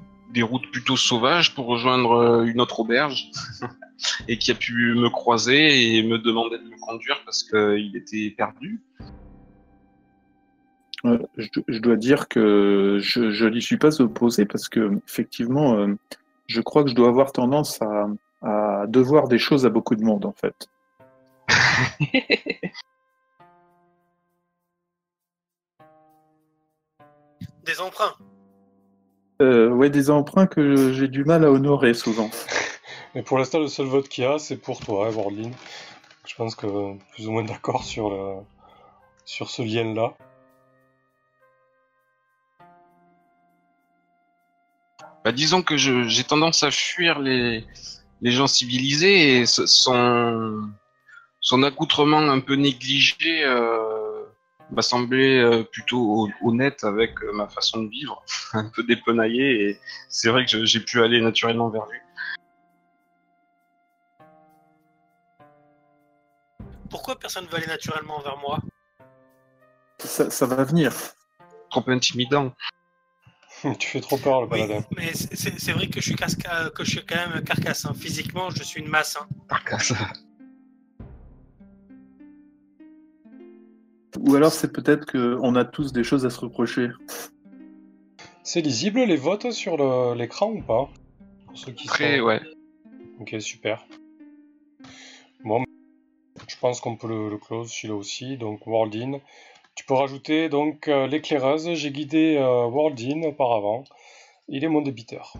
routes 0.41 0.70
plutôt 0.70 0.97
sauvages 0.97 1.53
pour 1.57 1.66
rejoindre 1.66 2.45
une 2.45 2.61
autre 2.61 2.79
auberge 2.79 3.29
et 4.29 4.39
qui 4.39 4.53
a 4.53 4.55
pu 4.55 4.95
me 4.95 5.11
croiser 5.11 5.97
et 5.97 6.05
me 6.05 6.18
demander 6.18 6.59
de 6.59 6.64
me 6.64 6.79
conduire 6.79 7.22
parce 7.25 7.43
qu'il 7.43 7.97
était 7.97 8.31
perdu. 8.37 8.81
Je, 11.37 11.79
dois 11.81 11.97
dire 11.97 12.29
que 12.29 13.01
je, 13.03 13.49
n'y 13.49 13.61
suis 13.61 13.79
pas 13.79 14.01
opposé 14.01 14.45
parce 14.47 14.68
que 14.68 14.93
effectivement, 15.09 15.89
je 16.47 16.61
crois 16.61 16.84
que 16.84 16.90
je 16.90 16.95
dois 16.95 17.09
avoir 17.09 17.32
tendance 17.32 17.80
à, 17.82 18.07
à 18.42 18.86
devoir 18.86 19.28
des 19.28 19.38
choses 19.38 19.66
à 19.66 19.70
beaucoup 19.70 19.97
de 19.97 20.05
monde 20.05 20.24
en 20.26 20.32
fait. 20.32 20.68
Des 27.64 27.80
emprunts. 27.80 28.12
Euh, 29.40 29.70
ouais, 29.70 29.88
des 29.88 30.11
emprunts 30.11 30.47
que 30.47 30.92
j'ai 30.92 31.09
du 31.09 31.24
mal 31.24 31.45
à 31.45 31.51
honorer 31.51 31.95
souvent. 31.95 32.30
Mais 33.14 33.22
pour 33.22 33.38
l'instant, 33.38 33.59
le 33.59 33.68
seul 33.68 33.86
vote 33.86 34.09
qu'il 34.09 34.24
y 34.24 34.26
a, 34.26 34.38
c'est 34.38 34.57
pour 34.57 34.80
toi, 34.80 35.07
hein, 35.07 35.12
Wardlin. 35.14 35.51
Je 36.26 36.34
pense 36.34 36.55
que 36.55 36.66
plus 37.12 37.26
ou 37.26 37.32
moins 37.32 37.45
d'accord 37.45 37.84
sur, 37.84 38.11
le... 38.11 38.42
sur 39.24 39.51
ce 39.51 39.62
lien-là. 39.62 40.14
Bah, 45.25 45.33
disons 45.33 45.62
que 45.62 45.77
j'ai 45.79 46.25
tendance 46.25 46.62
à 46.62 46.70
fuir 46.70 47.18
les, 47.18 47.66
les 48.20 48.31
gens 48.31 48.47
civilisés 48.47 49.39
et 49.39 49.47
son, 49.47 50.70
son 51.41 51.62
accoutrement 51.62 52.18
un 52.18 52.41
peu 52.41 52.57
négligé 52.57 53.43
euh, 53.45 54.25
m'a 54.70 54.83
semblé 54.83 55.39
euh, 55.39 55.62
plutôt 55.64 56.27
hon- 56.27 56.33
honnête 56.47 56.85
avec 56.85 57.22
euh, 57.22 57.33
ma 57.33 57.49
façon 57.49 57.85
de 57.85 57.89
vivre, 57.89 58.22
un 58.53 58.68
peu 58.68 58.83
dépenaillé 58.83 59.70
et 59.70 59.81
c'est 60.11 60.29
vrai 60.29 60.45
que 60.45 60.64
j'ai 60.66 60.81
pu 60.81 61.03
aller 61.03 61.22
naturellement 61.22 61.70
vers 61.70 61.87
lui. 61.87 61.99
Pourquoi 66.91 67.18
personne 67.18 67.47
ne 67.47 67.49
veut 67.49 67.57
aller 67.57 67.66
naturellement 67.66 68.20
vers 68.20 68.37
moi? 68.37 68.59
Ça, 70.01 70.29
ça 70.31 70.45
va 70.47 70.62
venir. 70.64 70.93
Trop 71.70 71.83
intimidant. 71.87 72.53
tu 73.79 73.89
fais 73.89 74.01
trop 74.01 74.19
peur, 74.19 74.43
le 74.43 74.47
Oui, 74.49 74.61
paladin. 74.61 74.85
mais 74.97 75.12
c'est 75.15 75.73
vrai 75.73 75.89
que 75.89 76.01
je 76.01 76.07
suis, 76.07 76.15
casca- 76.17 76.71
que 76.71 76.85
je 76.85 76.91
suis 76.91 77.05
quand 77.07 77.17
même 77.29 77.43
carcasse. 77.45 77.85
hein. 77.87 77.95
Physiquement, 77.95 78.51
je 78.51 78.62
suis 78.62 78.81
une 78.81 78.89
masse. 78.89 79.17
hein. 79.21 79.27
Ou 84.21 84.35
alors 84.37 84.53
c'est 84.53 84.73
peut-être 84.73 85.11
qu'on 85.11 85.55
a 85.57 85.65
tous 85.65 85.93
des 85.93 86.05
choses 86.05 86.25
à 86.25 86.31
se 86.31 86.41
reprocher. 86.41 86.89
C'est 88.43 88.61
lisible 88.61 89.01
les 89.05 89.17
votes 89.17 89.51
sur 89.51 89.77
le- 89.77 90.15
l'écran 90.17 90.51
ou 90.53 90.62
pas? 90.62 90.89
Pour 91.47 91.59
ceux 91.59 91.73
qui 91.73 91.87
Très, 91.87 92.19
sont- 92.19 92.25
ouais. 92.25 92.41
Ok, 93.21 93.35
super. 93.41 93.85
Bon, 95.45 95.65
je 96.49 96.57
pense 96.61 96.81
qu'on 96.81 96.97
peut 96.97 97.09
le, 97.09 97.31
le 97.31 97.39
close 97.39 97.71
celui-là 97.73 97.95
aussi. 97.97 98.37
Donc, 98.37 98.67
Wardin. 98.67 99.19
Tu 99.75 99.85
peux 99.85 99.95
rajouter 99.95 100.49
donc 100.49 100.89
euh, 100.89 101.07
l'éclaireuse. 101.07 101.75
J'ai 101.75 101.91
guidé 101.91 102.37
euh, 102.39 102.66
Wardin 102.66 103.22
auparavant. 103.25 103.85
Il 104.49 104.64
est 104.64 104.68
mon 104.68 104.83
débiteur. 104.83 105.35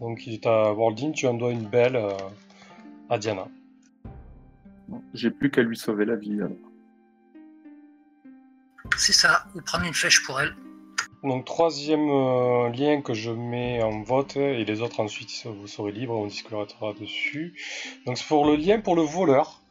Donc, 0.00 0.26
il 0.26 0.34
est 0.34 0.46
à 0.46 0.72
Wardin. 0.72 1.12
Tu 1.12 1.26
en 1.26 1.34
dois 1.34 1.50
une 1.50 1.66
belle 1.66 1.96
euh, 1.96 2.10
à 3.08 3.18
Diana. 3.18 3.46
J'ai 5.14 5.30
plus 5.30 5.50
qu'à 5.50 5.62
lui 5.62 5.76
sauver 5.76 6.04
la 6.04 6.16
vie. 6.16 6.34
alors. 6.40 6.50
C'est 8.98 9.12
ça, 9.14 9.44
ou 9.54 9.60
prendre 9.62 9.86
une 9.86 9.94
flèche 9.94 10.24
pour 10.26 10.40
elle. 10.40 10.54
Donc 11.22 11.46
troisième 11.46 12.10
euh, 12.10 12.68
lien 12.68 13.00
que 13.00 13.14
je 13.14 13.30
mets 13.30 13.82
en 13.82 14.02
vote 14.02 14.36
et 14.36 14.62
les 14.66 14.82
autres 14.82 15.00
ensuite 15.00 15.46
vous 15.46 15.66
serez 15.66 15.90
libre, 15.90 16.12
on 16.14 16.26
discutera 16.26 16.92
dessus. 17.00 17.54
Donc 18.04 18.18
c'est 18.18 18.26
pour 18.28 18.44
le 18.44 18.56
lien 18.56 18.78
pour 18.78 18.94
le 18.94 19.00
voleur. 19.00 19.62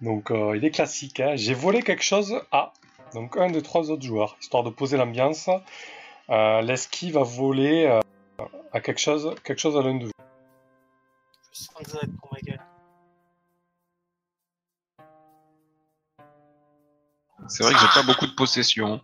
Donc 0.00 0.32
euh, 0.32 0.56
il 0.56 0.64
est 0.64 0.72
classique. 0.72 1.20
hein. 1.20 1.36
J'ai 1.36 1.54
volé 1.54 1.82
quelque 1.82 2.02
chose 2.02 2.40
à 2.50 2.72
donc 3.14 3.36
un 3.36 3.50
des 3.50 3.62
trois 3.62 3.90
autres 3.90 4.02
joueurs, 4.02 4.36
histoire 4.40 4.62
de 4.62 4.70
poser 4.70 4.96
l'ambiance. 4.96 5.48
Euh, 6.30 6.60
L'esquive 6.60 7.14
va 7.14 7.22
voler 7.22 7.86
euh, 7.86 8.00
à 8.72 8.80
quelque 8.80 9.00
chose, 9.00 9.34
quelque 9.44 9.58
chose 9.58 9.76
à 9.76 9.82
l'un 9.82 9.94
de 9.94 10.04
vous. 10.06 10.12
Je 11.52 11.58
sens 11.58 11.74
que 11.82 11.90
ça 11.90 11.96
va 11.96 12.02
être 12.02 12.16
pour 12.18 12.32
ma 12.32 12.40
gueule. 12.40 12.60
C'est 17.48 17.62
vrai 17.62 17.72
que 17.72 17.78
j'ai 17.78 17.86
pas 17.94 18.02
beaucoup 18.02 18.26
de 18.26 18.34
possession. 18.34 19.00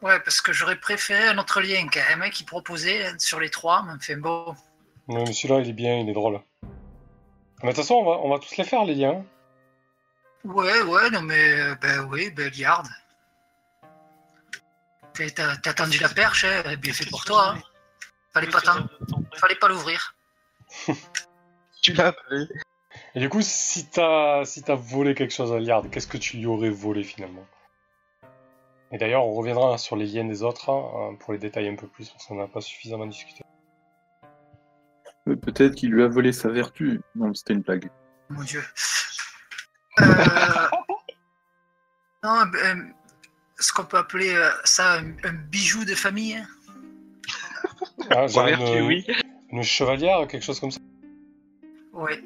Ouais, 0.00 0.18
parce 0.20 0.40
que 0.40 0.52
j'aurais 0.52 0.80
préféré 0.80 1.28
un 1.28 1.38
autre 1.38 1.60
lien 1.60 1.86
quand 1.92 2.00
même, 2.08 2.22
hein, 2.22 2.30
qui 2.30 2.44
proposait 2.44 3.06
hein, 3.06 3.14
sur 3.18 3.38
les 3.38 3.50
trois, 3.50 3.82
mais 3.82 3.92
enfin 3.92 4.16
bon. 4.16 4.54
Non, 5.08 5.24
mais 5.26 5.32
celui-là 5.32 5.60
il 5.60 5.68
est 5.68 5.74
bien, 5.74 5.98
il 5.98 6.08
est 6.08 6.14
drôle. 6.14 6.40
Mais 7.62 7.68
de 7.70 7.74
toute 7.74 7.76
façon 7.76 7.94
on 7.94 8.04
va, 8.04 8.18
on 8.18 8.30
va 8.30 8.38
tous 8.38 8.56
les 8.56 8.64
faire 8.64 8.84
les 8.84 8.94
liens. 8.94 9.24
Ouais, 10.44 10.82
ouais, 10.82 11.10
non 11.10 11.22
mais, 11.22 11.60
euh, 11.60 11.74
ben 11.80 12.08
oui, 12.10 12.32
garde. 12.58 12.88
T'as 15.14 15.74
tendu 15.74 15.98
la 15.98 16.08
perche, 16.08 16.44
hein, 16.44 16.76
bien 16.76 16.92
fait 16.92 17.08
pour 17.08 17.24
toi. 17.24 17.54
Hein. 17.54 17.62
Fallait 18.32 18.48
pas, 18.48 18.60
t'en- 18.60 18.88
fallait 19.36 19.56
pas 19.56 19.68
l'ouvrir. 19.68 20.14
Tu 21.82 21.92
l'as 21.94 22.08
appelé 22.08 22.46
Et 23.16 23.20
du 23.20 23.28
coup, 23.28 23.40
si 23.42 23.86
t'as 23.90 24.44
si 24.44 24.62
t'as 24.62 24.76
volé 24.76 25.14
quelque 25.16 25.34
chose 25.34 25.52
à 25.52 25.58
Liard, 25.58 25.90
qu'est-ce 25.90 26.06
que 26.06 26.16
tu 26.16 26.36
lui 26.36 26.46
aurais 26.46 26.70
volé 26.70 27.02
finalement? 27.02 27.44
Et 28.92 28.98
d'ailleurs, 28.98 29.24
on 29.26 29.32
reviendra 29.32 29.76
sur 29.78 29.96
les 29.96 30.06
liens 30.06 30.24
des 30.24 30.44
autres 30.44 30.70
hein, 30.70 31.16
pour 31.18 31.32
les 31.32 31.40
détailler 31.40 31.68
un 31.70 31.74
peu 31.74 31.88
plus 31.88 32.08
parce 32.10 32.24
qu'on 32.26 32.36
n'a 32.36 32.46
pas 32.46 32.60
suffisamment 32.60 33.06
discuté. 33.06 33.42
Euh, 35.28 35.34
Peut-être 35.34 35.74
qu'il 35.74 35.90
lui 35.90 36.04
a 36.04 36.08
volé 36.08 36.32
sa 36.32 36.50
vertu. 36.50 37.00
Non, 37.16 37.34
c'était 37.34 37.54
une 37.54 37.62
blague. 37.62 37.90
Mon 38.30 38.44
dieu. 38.44 38.62
Euh... 40.02 40.66
non, 42.24 42.46
ben, 42.46 42.92
ce 43.58 43.72
qu'on 43.72 43.84
peut 43.84 43.98
appeler 43.98 44.34
euh, 44.34 44.50
ça 44.64 44.94
un, 44.94 45.12
un 45.24 45.32
bijou 45.32 45.84
de 45.84 45.94
famille. 45.94 46.34
hein. 46.36 46.46
Ah, 48.10 48.26
genre 48.26 48.48
une, 48.48 48.86
oui. 48.86 49.06
une 49.50 49.62
chevalière, 49.62 50.26
quelque 50.28 50.44
chose 50.44 50.60
comme 50.60 50.70
ça. 50.70 50.80
Ouais. 51.92 52.22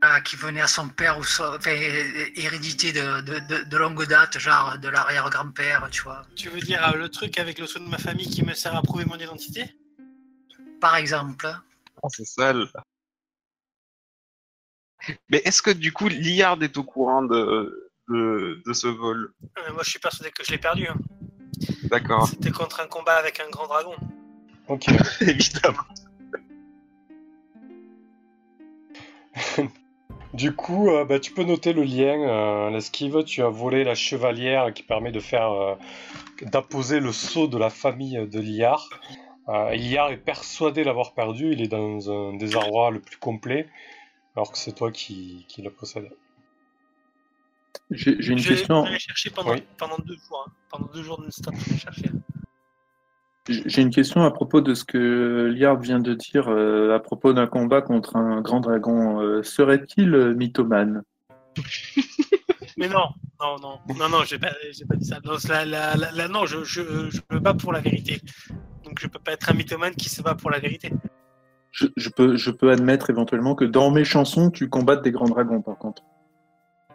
Ah, 0.00 0.20
qui 0.20 0.36
venait 0.36 0.60
à 0.60 0.68
son 0.68 0.88
père 0.88 1.18
ou 1.18 1.24
son, 1.24 1.42
enfin, 1.56 1.72
hé- 1.72 2.32
hérédité 2.36 2.92
de, 2.92 3.20
de, 3.22 3.38
de, 3.40 3.64
de 3.64 3.76
longue 3.76 4.06
date, 4.06 4.38
genre 4.38 4.78
de 4.78 4.88
l'arrière-grand-père, 4.88 5.88
tu 5.90 6.02
vois. 6.02 6.24
Tu 6.36 6.48
veux 6.48 6.60
dire 6.60 6.86
euh, 6.88 6.96
le 6.96 7.08
truc 7.08 7.36
avec 7.38 7.58
le 7.58 7.66
sceau 7.66 7.80
de 7.80 7.88
ma 7.88 7.98
famille 7.98 8.30
qui 8.30 8.44
me 8.44 8.54
sert 8.54 8.76
à 8.76 8.82
prouver 8.82 9.04
mon 9.06 9.16
identité? 9.16 9.74
Par 10.80 10.94
exemple. 10.94 11.48
Ah, 11.48 12.08
c'est 12.10 12.24
sale. 12.24 12.68
Mais 15.30 15.38
est-ce 15.44 15.62
que 15.62 15.70
du 15.70 15.92
coup 15.92 16.08
Liard 16.08 16.62
est 16.62 16.76
au 16.78 16.84
courant 16.84 17.22
de, 17.22 17.90
de, 18.08 18.60
de 18.66 18.72
ce 18.72 18.86
vol 18.88 19.32
Euh, 19.58 19.72
Moi 19.72 19.82
je 19.84 19.90
suis 19.90 19.98
persuadé 19.98 20.30
que 20.30 20.44
je 20.44 20.52
l'ai 20.52 20.58
perdu. 20.58 20.86
hein. 20.88 20.96
D'accord, 21.84 22.26
C'était 22.28 22.50
contre 22.50 22.80
un 22.80 22.86
combat 22.86 23.14
avec 23.14 23.40
un 23.40 23.48
grand 23.50 23.66
dragon. 23.66 23.94
Ok. 24.68 24.86
évidemment. 25.20 25.78
Du 30.34 30.54
coup, 30.54 30.90
euh, 30.90 31.06
bah, 31.06 31.18
tu 31.18 31.32
peux 31.32 31.42
noter 31.42 31.72
le 31.72 31.82
lien. 31.84 32.20
Euh, 32.28 32.68
L'esquive, 32.70 33.24
tu 33.24 33.42
as 33.42 33.48
volé 33.48 33.82
la 33.82 33.94
chevalière 33.94 34.74
qui 34.74 34.82
permet 34.82 35.10
de 35.10 35.20
faire 35.20 35.50
euh, 35.50 35.74
d'apposer 36.42 37.00
le 37.00 37.12
sceau 37.12 37.46
de 37.46 37.56
la 37.56 37.70
famille 37.70 38.28
de 38.28 38.38
Liard. 38.38 38.90
Euh, 39.48 39.74
Liard 39.74 40.10
est 40.10 40.18
persuadé 40.18 40.84
l'avoir 40.84 41.14
perdu. 41.14 41.52
Il 41.52 41.62
est 41.62 41.68
dans 41.68 42.10
un 42.10 42.36
désarroi 42.36 42.90
le 42.90 43.00
plus 43.00 43.16
complet, 43.16 43.68
alors 44.38 44.52
que 44.52 44.58
c'est 44.58 44.70
toi 44.72 44.92
qui, 44.92 45.44
qui 45.48 45.62
le 45.62 45.70
possède. 45.70 46.08
J'ai 47.90 48.12
une 48.30 48.38
Je 48.38 48.50
question. 48.50 48.84
pendant, 49.34 49.52
Oui. 49.54 49.64
pendant 49.76 49.96
deux 49.98 50.14
jours. 50.14 50.44
hein. 50.46 50.52
Pendant 50.70 50.86
deux 50.94 51.02
jours 51.02 51.20
non-stop, 51.20 51.54
je 51.58 51.70
l'ai 51.72 51.76
cherché. 51.78 52.04
J'ai 53.48 53.82
une 53.82 53.90
question 53.90 54.22
à 54.22 54.30
propos 54.30 54.60
de 54.60 54.74
ce 54.74 54.84
que 54.84 55.50
Liard 55.52 55.80
vient 55.80 55.98
de 55.98 56.14
dire 56.14 56.48
euh, 56.48 56.94
à 56.94 57.00
propos 57.00 57.32
d'un 57.32 57.48
combat 57.48 57.82
contre 57.82 58.14
un 58.14 58.40
grand 58.40 58.60
dragon. 58.60 59.20
Euh, 59.20 59.42
Serait-il 59.42 60.34
mythomane 60.36 61.02
Mais 62.76 62.88
non, 62.88 63.06
non, 63.40 63.56
non, 63.58 63.80
non, 63.98 64.08
non, 64.08 64.22
j'ai 64.24 64.38
pas, 64.38 64.52
j'ai 64.70 64.84
pas 64.84 64.94
dit 64.94 65.04
ça. 65.06 65.18
Non, 65.24 65.32
la, 65.48 65.64
la, 65.64 65.96
la- 65.96 66.12
la- 66.12 66.28
non 66.28 66.46
je, 66.46 66.62
je, 66.62 67.10
je 67.10 67.20
me 67.32 67.40
bats 67.40 67.54
pour 67.54 67.72
la 67.72 67.80
vérité. 67.80 68.20
Donc 68.84 69.00
je 69.00 69.08
peux 69.08 69.18
pas 69.18 69.32
être 69.32 69.50
un 69.50 69.54
mythomane 69.54 69.96
qui 69.96 70.08
se 70.08 70.22
bat 70.22 70.36
pour 70.36 70.50
la 70.50 70.60
vérité. 70.60 70.92
Je, 71.78 71.86
je 71.96 72.08
peux, 72.08 72.36
je 72.36 72.50
peux 72.50 72.70
admettre 72.72 73.10
éventuellement 73.10 73.54
que 73.54 73.64
dans 73.64 73.90
mes 73.90 74.04
chansons, 74.04 74.50
tu 74.50 74.68
combattes 74.68 75.02
des 75.02 75.12
grands 75.12 75.28
dragons, 75.28 75.62
par 75.62 75.76
contre. 75.78 76.02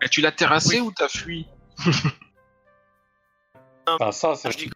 Et 0.02 0.10
tu 0.10 0.20
l'as 0.22 0.32
terrassé 0.34 0.82
Oui. 0.82 0.88
ou 0.88 0.92
t'as 0.92 1.08
fui 1.08 1.48
Ah, 4.00 4.12
ça, 4.12 4.36
c'est. 4.36 4.52
Je 4.52 4.58
dis, 4.58 4.72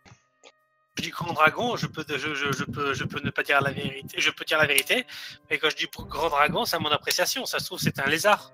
je 0.98 1.04
dis 1.04 1.10
grand 1.10 1.34
dragon, 1.34 1.76
je 1.76 1.88
peux, 1.88 2.04
je, 2.10 2.34
je, 2.36 2.52
je 2.52 2.64
peux, 2.64 2.94
je 2.94 3.04
peux 3.04 3.20
ne 3.24 3.30
pas 3.30 3.44
dire 3.44 3.62
la 3.62 3.72
vérité. 3.72 4.20
Je 4.20 4.30
peux 4.32 4.44
dire 4.46 4.58
la 4.58 4.66
vérité, 4.68 5.06
mais 5.50 5.58
quand 5.58 5.70
je 5.70 5.76
dis 5.78 5.88
grand 5.94 6.30
dragon, 6.30 6.66
c'est 6.66 6.76
à 6.76 6.80
mon 6.80 6.90
appréciation. 6.90 7.46
Ça 7.46 7.60
se 7.60 7.66
trouve, 7.66 7.80
c'est 7.80 8.00
un 8.00 8.06
lézard. 8.08 8.52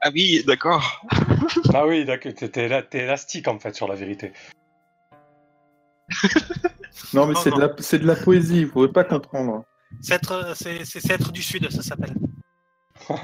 Ah 0.00 0.10
oui, 0.14 0.42
d'accord. 0.46 1.02
Ah 1.74 1.86
oui, 1.86 2.04
d'accord. 2.04 2.32
T'es 2.34 2.48
t'es 2.48 2.68
éla- 2.68 2.82
t'es 2.82 3.00
élastique 3.00 3.48
en 3.48 3.58
fait 3.58 3.74
sur 3.74 3.88
la 3.88 3.94
vérité. 3.96 4.32
Non, 7.12 7.26
mais 7.26 7.34
Non, 7.34 7.40
c'est 7.40 7.50
de, 7.50 7.54
non. 7.56 7.60
la- 7.66 7.74
c'est 7.78 7.98
de 7.98 8.06
la 8.06 8.14
poésie, 8.16 8.64
vous 8.64 8.72
pouvez 8.72 8.88
pas 8.88 9.04
comprendre. 9.04 9.64
C'est 10.00 10.14
être, 10.14 10.52
c'est, 10.56 10.84
c'est- 10.84 11.00
c'est 11.00 11.12
être 11.14 11.32
du 11.32 11.42
sud, 11.42 11.70
ça 11.70 11.82
s'appelle. 11.82 12.14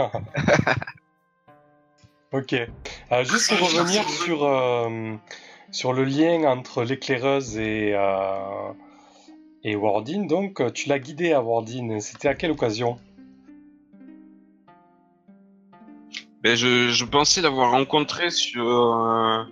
Ok. 2.33 2.53
Euh, 2.55 3.25
juste 3.25 3.57
pour 3.57 3.69
revenir 3.73 4.07
sur, 4.09 4.45
euh, 4.45 5.15
sur 5.71 5.93
le 5.93 6.05
lien 6.05 6.43
entre 6.45 6.83
l'éclaireuse 6.83 7.57
et, 7.57 7.93
euh, 7.95 8.73
et 9.63 9.77
Wardin, 9.77 10.27
donc 10.27 10.61
euh, 10.61 10.71
tu 10.71 10.89
l'as 10.89 10.99
guidé 10.99 11.33
à 11.33 11.41
Wardin. 11.41 12.01
C'était 12.01 12.29
à 12.29 12.35
quelle 12.35 12.51
occasion? 12.51 12.99
Ben, 16.43 16.57
je, 16.57 16.91
je 16.91 17.05
pensais 17.05 17.41
l'avoir 17.41 17.71
rencontré 17.71 18.31
sur, 18.31 18.69
euh, 18.69 19.45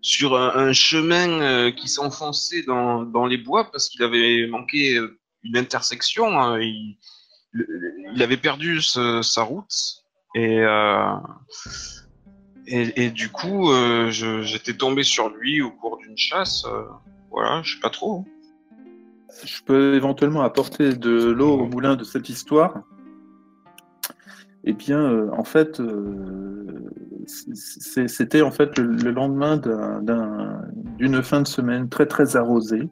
sur 0.00 0.36
un, 0.36 0.56
un 0.68 0.72
chemin 0.72 1.28
euh, 1.40 1.70
qui 1.70 1.88
s'enfonçait 1.88 2.62
dans, 2.62 3.02
dans 3.02 3.26
les 3.26 3.38
bois 3.38 3.70
parce 3.70 3.88
qu'il 3.90 4.02
avait 4.02 4.46
manqué 4.48 4.96
euh, 4.96 5.17
une 5.44 5.56
intersection. 5.56 6.38
hein, 6.40 6.58
il, 6.60 6.98
avait 8.20 8.36
perdu 8.36 8.80
sa 8.82 9.42
route 9.42 10.04
et, 10.34 10.60
euh, 10.60 11.14
et, 12.66 13.04
et 13.04 13.10
du 13.10 13.30
coup, 13.30 13.70
euh, 13.72 14.10
j'étais 14.10 14.74
tombé 14.74 15.02
sur 15.02 15.30
lui 15.30 15.62
au 15.62 15.70
cours 15.70 15.96
d'une 15.98 16.16
chasse. 16.16 16.64
euh, 16.66 16.82
voilà, 17.30 17.62
je 17.62 17.74
sais 17.74 17.80
pas 17.80 17.90
trop. 17.90 18.26
Je 19.44 19.62
peux 19.62 19.94
éventuellement 19.94 20.42
apporter 20.42 20.94
de 20.94 21.30
l'eau 21.30 21.52
au 21.60 21.66
moulin 21.66 21.96
de 21.96 22.04
cette 22.04 22.28
histoire. 22.28 22.82
Eh 24.64 24.72
bien, 24.72 25.28
en 25.30 25.44
fait, 25.44 25.80
c'était 27.26 28.42
en 28.42 28.50
fait 28.50 28.76
le, 28.78 28.92
le 28.92 29.10
lendemain 29.10 29.56
d'un- 29.56 30.02
d'un- 30.02 30.62
d'une 30.98 31.22
fin 31.22 31.40
de 31.42 31.46
semaine 31.46 31.88
très 31.88 32.06
très 32.06 32.36
arrosée. 32.36 32.88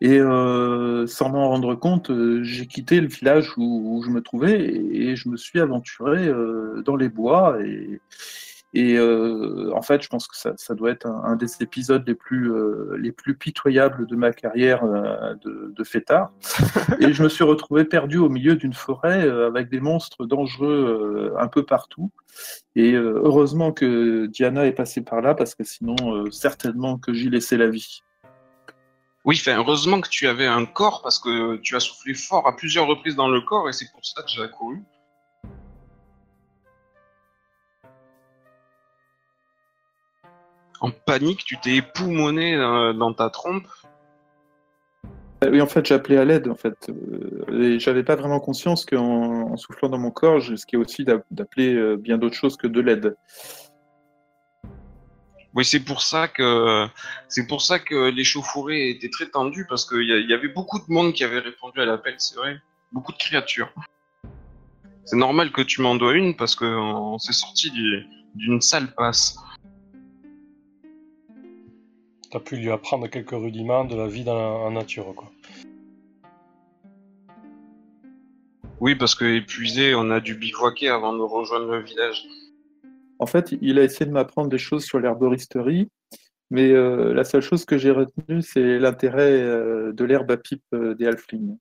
Et 0.00 0.18
euh, 0.20 1.06
sans 1.06 1.30
m'en 1.30 1.48
rendre 1.48 1.74
compte, 1.74 2.10
euh, 2.10 2.42
j'ai 2.42 2.66
quitté 2.66 3.00
le 3.00 3.08
village 3.08 3.52
où, 3.56 3.96
où 3.96 4.02
je 4.02 4.10
me 4.10 4.20
trouvais 4.20 4.60
et, 4.60 5.10
et 5.10 5.16
je 5.16 5.28
me 5.28 5.36
suis 5.36 5.60
aventuré 5.60 6.26
euh, 6.26 6.82
dans 6.82 6.96
les 6.96 7.08
bois. 7.08 7.58
Et, 7.62 8.00
et 8.74 8.98
euh, 8.98 9.72
en 9.74 9.80
fait, 9.80 10.02
je 10.02 10.08
pense 10.08 10.28
que 10.28 10.36
ça, 10.36 10.52
ça 10.58 10.74
doit 10.74 10.90
être 10.90 11.06
un, 11.06 11.22
un 11.24 11.36
des 11.36 11.62
épisodes 11.62 12.06
les 12.06 12.14
plus, 12.14 12.52
euh, 12.52 12.94
les 13.00 13.10
plus 13.10 13.34
pitoyables 13.34 14.06
de 14.06 14.16
ma 14.16 14.32
carrière 14.32 14.84
de, 14.84 15.72
de 15.74 15.84
fêtard. 15.84 16.30
Et 17.00 17.14
je 17.14 17.22
me 17.22 17.30
suis 17.30 17.44
retrouvé 17.44 17.86
perdu 17.86 18.18
au 18.18 18.28
milieu 18.28 18.54
d'une 18.54 18.74
forêt 18.74 19.26
euh, 19.26 19.46
avec 19.46 19.70
des 19.70 19.80
monstres 19.80 20.26
dangereux 20.26 21.32
euh, 21.34 21.40
un 21.40 21.48
peu 21.48 21.64
partout. 21.64 22.10
Et 22.74 22.92
euh, 22.92 23.18
heureusement 23.24 23.72
que 23.72 24.26
Diana 24.26 24.66
est 24.66 24.72
passée 24.72 25.00
par 25.00 25.22
là 25.22 25.34
parce 25.34 25.54
que 25.54 25.64
sinon, 25.64 25.96
euh, 26.02 26.30
certainement 26.30 26.98
que 26.98 27.14
j'y 27.14 27.30
laissais 27.30 27.56
la 27.56 27.68
vie. 27.68 28.02
Oui, 29.26 29.42
heureusement 29.48 30.00
que 30.00 30.08
tu 30.08 30.28
avais 30.28 30.46
un 30.46 30.64
corps 30.66 31.02
parce 31.02 31.18
que 31.18 31.56
tu 31.56 31.74
as 31.74 31.80
soufflé 31.80 32.14
fort 32.14 32.46
à 32.46 32.54
plusieurs 32.54 32.86
reprises 32.86 33.16
dans 33.16 33.26
le 33.28 33.40
corps 33.40 33.68
et 33.68 33.72
c'est 33.72 33.90
pour 33.90 34.04
ça 34.06 34.22
que 34.22 34.28
j'ai 34.28 34.40
accouru. 34.40 34.80
En 40.80 40.92
panique, 40.92 41.44
tu 41.44 41.58
t'es 41.58 41.74
époumoné 41.74 42.54
euh, 42.54 42.92
dans 42.92 43.12
ta 43.12 43.28
trompe. 43.28 43.66
Euh, 45.42 45.50
Oui, 45.50 45.60
en 45.60 45.66
fait, 45.66 45.84
j'appelais 45.84 46.18
à 46.18 46.24
l'aide, 46.24 46.48
en 46.48 46.54
fait. 46.54 46.88
Euh, 46.88 47.80
j'avais 47.80 48.04
pas 48.04 48.14
vraiment 48.14 48.38
conscience 48.38 48.84
qu'en 48.84 49.50
en 49.50 49.56
soufflant 49.56 49.88
dans 49.88 49.98
mon 49.98 50.12
corps, 50.12 50.38
je 50.38 50.52
risquais 50.52 50.76
aussi 50.76 51.04
d'a- 51.04 51.24
d'appeler 51.32 51.96
bien 51.96 52.16
d'autres 52.16 52.36
choses 52.36 52.56
que 52.56 52.68
de 52.68 52.80
l'aide. 52.80 53.16
Oui, 55.56 55.64
c'est 55.64 55.80
pour 55.80 56.02
ça 56.02 56.28
que 56.28 56.86
c'est 57.28 57.46
pour 57.46 57.62
ça 57.62 57.78
que 57.78 58.10
l'échauffourée 58.10 58.90
était 58.90 59.08
très 59.08 59.26
tendue 59.30 59.64
parce 59.66 59.88
qu'il 59.88 60.02
y, 60.02 60.34
avait 60.34 60.48
beaucoup 60.48 60.78
de 60.78 60.84
monde 60.92 61.14
qui 61.14 61.24
avait 61.24 61.38
répondu 61.38 61.80
à 61.80 61.86
l'appel, 61.86 62.14
c'est 62.18 62.36
vrai. 62.36 62.58
Beaucoup 62.92 63.12
de 63.12 63.16
créatures. 63.16 63.72
C'est 65.06 65.16
normal 65.16 65.52
que 65.52 65.62
tu 65.62 65.80
m'en 65.80 65.94
dois 65.94 66.12
une 66.12 66.36
parce 66.36 66.54
qu'on 66.54 67.18
s'est 67.18 67.32
sorti 67.32 67.70
du- 67.70 68.04
d'une 68.34 68.60
sale 68.60 68.92
passe. 68.94 69.38
T'as 72.30 72.40
pu 72.40 72.56
lui 72.56 72.70
apprendre 72.70 73.06
quelques 73.08 73.30
rudiments 73.30 73.86
de 73.86 73.96
la 73.96 74.08
vie 74.08 74.24
dans 74.24 74.36
la, 74.36 74.48
en 74.66 74.72
nature, 74.72 75.14
quoi. 75.14 75.32
Oui, 78.80 78.94
parce 78.94 79.14
que 79.14 79.24
épuisé, 79.24 79.94
on 79.94 80.10
a 80.10 80.20
dû 80.20 80.34
bivouaquer 80.34 80.90
avant 80.90 81.14
de 81.14 81.22
rejoindre 81.22 81.72
le 81.72 81.82
village. 81.82 82.26
En 83.18 83.26
fait, 83.26 83.54
il 83.60 83.78
a 83.78 83.84
essayé 83.84 84.06
de 84.06 84.12
m'apprendre 84.12 84.48
des 84.48 84.58
choses 84.58 84.84
sur 84.84 85.00
l'herboristerie, 85.00 85.88
mais 86.50 86.70
euh, 86.70 87.14
la 87.14 87.24
seule 87.24 87.40
chose 87.40 87.64
que 87.64 87.78
j'ai 87.78 87.90
retenue, 87.90 88.42
c'est 88.42 88.78
l'intérêt 88.78 89.32
euh, 89.32 89.92
de 89.92 90.04
l'herbe 90.04 90.30
à 90.30 90.36
pipe 90.36 90.62
euh, 90.74 90.94
des 90.94 91.06
halflings. 91.06 91.56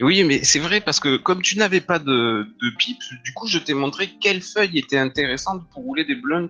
Oui, 0.00 0.22
mais 0.22 0.44
c'est 0.44 0.60
vrai 0.60 0.80
parce 0.80 1.00
que 1.00 1.16
comme 1.16 1.42
tu 1.42 1.58
n'avais 1.58 1.80
pas 1.80 1.98
de, 1.98 2.44
de 2.44 2.76
pipe, 2.78 3.00
du 3.24 3.32
coup, 3.32 3.48
je 3.48 3.58
t'ai 3.58 3.74
montré 3.74 4.10
quelles 4.20 4.42
feuilles 4.42 4.78
étaient 4.78 4.98
intéressantes 4.98 5.68
pour 5.70 5.82
rouler 5.82 6.04
des 6.04 6.14
blunts. 6.14 6.48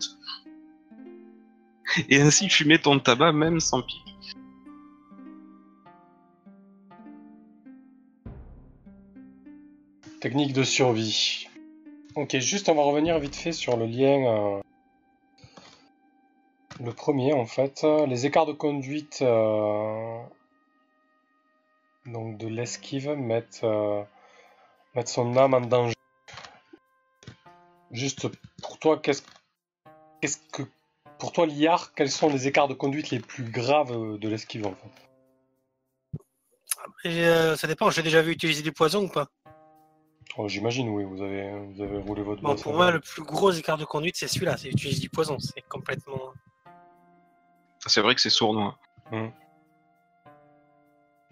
Et 2.10 2.20
ainsi 2.20 2.50
fumer 2.50 2.78
ton 2.78 2.98
tabac 2.98 3.32
même 3.32 3.60
sans 3.60 3.82
pipe. 3.82 4.02
Technique 10.20 10.52
de 10.52 10.64
survie. 10.64 11.48
Ok, 12.18 12.36
juste 12.40 12.68
on 12.68 12.74
va 12.74 12.82
revenir 12.82 13.16
vite 13.20 13.36
fait 13.36 13.52
sur 13.52 13.76
le 13.76 13.86
lien. 13.86 14.26
euh, 14.26 14.60
Le 16.80 16.92
premier 16.92 17.32
en 17.32 17.46
fait. 17.46 17.86
Les 18.08 18.26
écarts 18.26 18.46
de 18.46 18.52
conduite 18.52 19.20
euh, 19.22 20.20
donc 22.06 22.36
de 22.36 22.48
l'esquive 22.48 23.10
mettent, 23.10 23.60
euh, 23.62 24.02
mettent 24.96 25.06
son 25.06 25.36
âme 25.36 25.54
en 25.54 25.60
danger. 25.60 25.94
Juste 27.92 28.26
pour 28.62 28.80
toi, 28.80 28.98
qu'est-ce 28.98 29.22
que. 30.52 30.64
Pour 31.20 31.30
toi, 31.30 31.46
Liard, 31.46 31.94
quels 31.94 32.10
sont 32.10 32.30
les 32.30 32.48
écarts 32.48 32.66
de 32.66 32.74
conduite 32.74 33.10
les 33.10 33.20
plus 33.20 33.44
graves 33.44 34.18
de 34.18 34.28
l'esquive 34.28 34.66
en 34.66 34.74
fait? 34.74 34.90
Ça 37.56 37.68
dépend, 37.68 37.90
j'ai 37.90 38.02
déjà 38.02 38.22
vu 38.22 38.32
utiliser 38.32 38.62
du 38.62 38.72
poison 38.72 39.04
ou 39.04 39.08
pas? 39.08 39.28
Oh, 40.40 40.46
J'imagine, 40.46 40.88
oui, 40.90 41.02
vous 41.02 41.20
avez, 41.20 41.50
vous 41.72 41.82
avez 41.82 41.98
roulé 41.98 42.22
votre 42.22 42.40
Bon, 42.42 42.54
pour 42.54 42.72
moi, 42.72 42.92
le 42.92 43.00
plus 43.00 43.22
gros 43.24 43.50
écart 43.50 43.76
de 43.76 43.84
conduite, 43.84 44.14
c'est 44.16 44.28
celui-là, 44.28 44.56
c'est 44.56 44.68
utiliser 44.68 45.00
du 45.00 45.10
poison. 45.10 45.36
C'est 45.40 45.62
complètement. 45.62 46.32
C'est 47.86 48.00
vrai 48.00 48.14
que 48.14 48.20
c'est 48.20 48.30
sournois. 48.30 48.78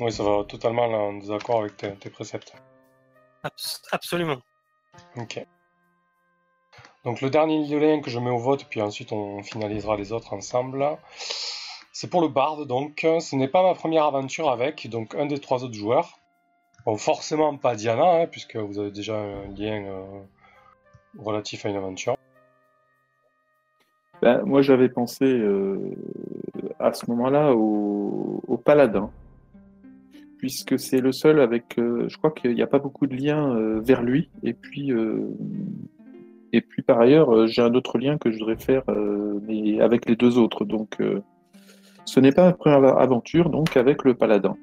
Oui, 0.00 0.12
ça 0.12 0.24
va 0.24 0.42
totalement 0.44 0.84
en 0.86 1.14
désaccord 1.14 1.60
avec 1.60 1.76
tes, 1.76 1.94
tes 1.94 2.10
préceptes. 2.10 2.52
abs- 3.44 3.82
absolument. 3.92 4.38
Ok. 5.16 5.46
Donc 7.04 7.20
le 7.20 7.30
dernier 7.30 7.64
lien 7.64 8.00
que 8.00 8.10
je 8.10 8.18
mets 8.18 8.30
au 8.30 8.38
vote, 8.38 8.64
puis 8.68 8.82
ensuite 8.82 9.12
on 9.12 9.40
finalisera 9.44 9.96
les 9.96 10.10
autres 10.12 10.32
ensemble. 10.32 10.84
C'est 11.92 12.10
pour 12.10 12.20
le 12.20 12.28
barde, 12.28 12.66
donc 12.66 12.98
ce 13.02 13.36
n'est 13.36 13.46
pas 13.48 13.62
ma 13.62 13.74
première 13.74 14.04
aventure 14.04 14.50
avec, 14.50 14.88
donc 14.88 15.14
un 15.14 15.26
des 15.26 15.38
trois 15.38 15.62
autres 15.62 15.74
joueurs. 15.74 16.18
Forcément 16.94 17.56
pas 17.56 17.74
Diana, 17.74 18.22
hein, 18.22 18.26
puisque 18.30 18.54
vous 18.54 18.78
avez 18.78 18.92
déjà 18.92 19.18
un 19.18 19.48
lien 19.58 19.84
euh, 19.86 20.20
relatif 21.18 21.66
à 21.66 21.70
une 21.70 21.76
aventure. 21.76 22.16
Ben, 24.22 24.42
moi, 24.44 24.62
j'avais 24.62 24.88
pensé 24.88 25.24
euh, 25.24 25.96
à 26.78 26.92
ce 26.92 27.10
moment-là 27.10 27.52
au, 27.54 28.60
paladin, 28.64 29.10
puisque 30.38 30.78
c'est 30.78 31.00
le 31.00 31.12
seul 31.12 31.40
avec. 31.40 31.78
euh, 31.78 32.08
je 32.08 32.16
crois 32.16 32.30
qu'il 32.30 32.54
n'y 32.54 32.62
a 32.62 32.66
pas 32.66 32.78
beaucoup 32.78 33.06
de 33.06 33.14
liens 33.14 33.54
vers 33.80 34.02
lui, 34.02 34.30
et 34.44 34.54
puis. 34.54 34.92
et 36.52 36.60
puis 36.60 36.82
par 36.82 37.00
ailleurs, 37.00 37.46
j'ai 37.48 37.62
un 37.62 37.74
autre 37.74 37.98
lien 37.98 38.16
que 38.16 38.30
je 38.30 38.38
voudrais 38.38 38.56
faire, 38.56 38.84
mais 39.42 39.80
avec 39.80 40.08
les 40.08 40.16
deux 40.16 40.38
autres. 40.38 40.64
Donc, 40.64 40.98
ce 42.04 42.20
n'est 42.20 42.32
pas 42.32 42.44
ma 42.44 42.52
première 42.52 42.98
aventure, 42.98 43.50
donc 43.50 43.76
avec 43.76 44.04
le 44.04 44.14
paladin. 44.14 44.56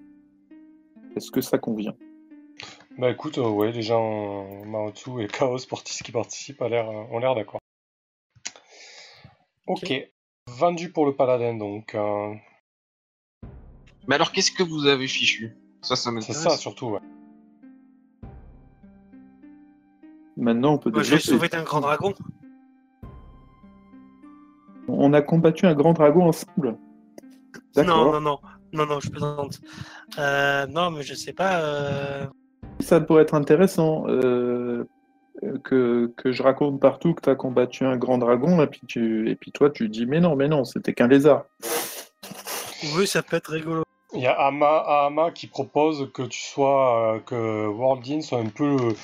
Est-ce 1.15 1.29
que 1.31 1.41
ça 1.41 1.57
convient? 1.57 1.93
Bah 2.97 3.09
écoute, 3.09 3.37
euh, 3.39 3.49
ouais, 3.49 3.71
les 3.71 3.81
gens 3.81 4.63
Maotsu 4.65 5.23
et 5.23 5.27
Chaos 5.27 5.57
Sportis 5.57 6.03
qui 6.03 6.11
participent 6.11 6.61
a 6.61 6.69
l'air, 6.69 6.87
euh, 6.89 7.03
ont 7.11 7.19
l'air 7.19 7.33
d'accord. 7.35 7.59
Ok. 9.67 9.91
Vendu 10.47 10.91
pour 10.91 11.05
le 11.05 11.15
paladin 11.15 11.55
donc. 11.55 11.95
euh, 11.95 12.33
Mais 14.07 14.15
alors, 14.15 14.31
qu'est-ce 14.31 14.51
que 14.51 14.61
vous 14.63 14.85
avez 14.85 15.07
fichu? 15.07 15.55
Ça, 15.81 15.95
ça 15.95 16.11
c'est 16.21 16.33
ça 16.33 16.51
surtout, 16.57 16.87
ouais. 16.87 16.99
Maintenant, 20.37 20.73
on 20.73 20.77
peut 20.77 20.91
Moi, 20.91 21.03
j'ai 21.03 21.15
développer. 21.17 21.31
sauvé 21.31 21.49
d'un 21.49 21.63
grand 21.63 21.81
dragon. 21.81 22.13
On 24.87 25.13
a 25.13 25.21
combattu 25.21 25.65
un 25.65 25.73
grand 25.73 25.93
dragon 25.93 26.27
ensemble. 26.27 26.77
Non, 27.75 27.83
non, 27.83 28.19
non, 28.21 28.39
non, 28.73 28.85
non, 28.85 28.99
je 28.99 29.09
plaisante. 29.09 29.61
Euh, 30.17 30.67
non, 30.67 30.91
mais 30.91 31.03
je 31.03 31.13
sais 31.13 31.33
pas. 31.33 32.29
Ça 32.83 32.99
pourrait 33.01 33.23
être 33.23 33.33
intéressant 33.33 34.05
euh, 34.07 34.85
que, 35.63 36.11
que 36.17 36.31
je 36.31 36.43
raconte 36.43 36.79
partout 36.79 37.13
que 37.13 37.21
tu 37.21 37.29
as 37.29 37.35
combattu 37.35 37.85
un 37.85 37.97
grand 37.97 38.17
dragon, 38.17 38.61
et 38.61 38.67
puis, 38.67 38.81
tu, 38.87 39.29
et 39.29 39.35
puis 39.35 39.51
toi, 39.51 39.69
tu 39.69 39.89
dis 39.89 40.05
Mais 40.05 40.19
non, 40.19 40.35
mais 40.35 40.47
non, 40.47 40.63
c'était 40.63 40.93
qu'un 40.93 41.07
lézard. 41.07 41.45
Oui, 42.95 43.07
ça 43.07 43.23
peut 43.23 43.37
être 43.37 43.51
rigolo. 43.51 43.83
Il 44.13 44.21
y 44.21 44.27
a 44.27 44.33
Ama, 44.39 44.83
Ama 45.07 45.31
qui 45.31 45.47
propose 45.47 46.09
que 46.13 46.21
tu 46.23 46.39
sois, 46.39 47.15
euh, 47.15 47.19
que 47.19 47.65
Worldin 47.65 48.21
soit 48.21 48.37
un 48.39 48.45
peu 48.49 48.67
le, 48.77 48.95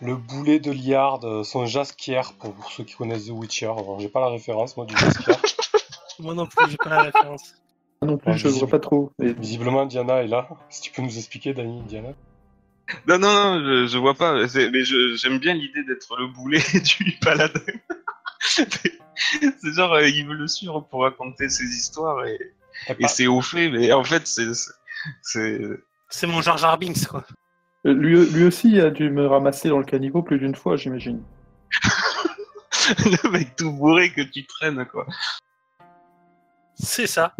le 0.00 0.16
boulet 0.16 0.58
de 0.58 0.72
Liard, 0.72 1.20
euh, 1.24 1.44
son 1.44 1.66
Jaskier, 1.66 2.22
pour, 2.40 2.52
pour 2.54 2.72
ceux 2.72 2.82
qui 2.84 2.94
connaissent 2.96 3.26
The 3.26 3.30
Witcher. 3.30 3.66
Alors, 3.66 4.00
j'ai 4.00 4.08
pas 4.08 4.20
la 4.20 4.28
référence, 4.28 4.76
moi, 4.76 4.86
du 4.86 4.96
Jaskier. 4.96 5.34
Moi 6.18 6.34
non 6.34 6.44
plus, 6.46 6.68
j'ai 6.70 6.76
pas 6.76 6.90
la 6.90 7.02
référence. 7.02 7.54
Moi 8.02 8.10
non 8.10 8.18
plus, 8.18 8.32
Ouais, 8.32 8.36
je 8.38 8.48
ne 8.48 8.52
vois 8.52 8.68
pas 8.68 8.78
trop. 8.78 9.10
Et- 9.22 9.32
Visiblement, 9.32 9.86
Diana 9.86 10.22
est 10.22 10.26
là. 10.26 10.48
Si 10.68 10.82
tu 10.82 10.90
peux 10.92 11.00
nous 11.00 11.16
expliquer, 11.16 11.54
Dani, 11.54 11.80
Diana. 11.82 12.10
Non, 13.06 13.18
non, 13.18 13.32
non, 13.32 13.64
je, 13.64 13.86
je 13.88 13.98
vois 13.98 14.14
pas. 14.14 14.34
Mais 14.34 14.84
je- 14.84 15.16
j'aime 15.16 15.38
bien 15.38 15.54
l'idée 15.54 15.82
d'être 15.84 16.16
le 16.18 16.26
boulet 16.28 16.60
du 16.98 17.12
paladin. 17.20 17.60
c'est 18.38 19.72
genre, 19.74 19.92
euh, 19.94 20.08
il 20.08 20.26
veut 20.26 20.34
le 20.34 20.48
suivre 20.48 20.80
pour 20.90 21.02
raconter 21.02 21.48
ses 21.48 21.64
histoires 21.64 22.24
et, 22.26 22.38
et 22.98 23.06
c'est 23.08 23.26
au 23.26 23.40
fait, 23.40 23.68
mais 23.70 23.92
en 23.92 24.04
fait, 24.04 24.26
c'est. 24.26 24.48
c'est- 25.22 26.26
mon 26.26 26.42
Jar 26.42 26.58
Jar 26.58 26.78
Binks, 26.78 27.06
quoi. 27.06 27.24
Euh, 27.86 27.94
Lui, 27.94 28.26
lui 28.26 28.44
aussi 28.44 28.78
a 28.80 28.90
dû 28.90 29.08
me 29.10 29.26
ramasser 29.26 29.68
dans 29.68 29.78
le 29.78 29.84
caniveau 29.84 30.22
plus 30.22 30.38
d'une 30.38 30.54
fois, 30.54 30.76
j'imagine. 30.76 31.22
le 32.98 33.30
mec 33.30 33.56
tout 33.56 33.72
bourré 33.72 34.12
que 34.12 34.20
tu 34.22 34.44
traînes, 34.46 34.84
quoi. 34.86 35.06
C'est 36.74 37.06
ça. 37.06 37.34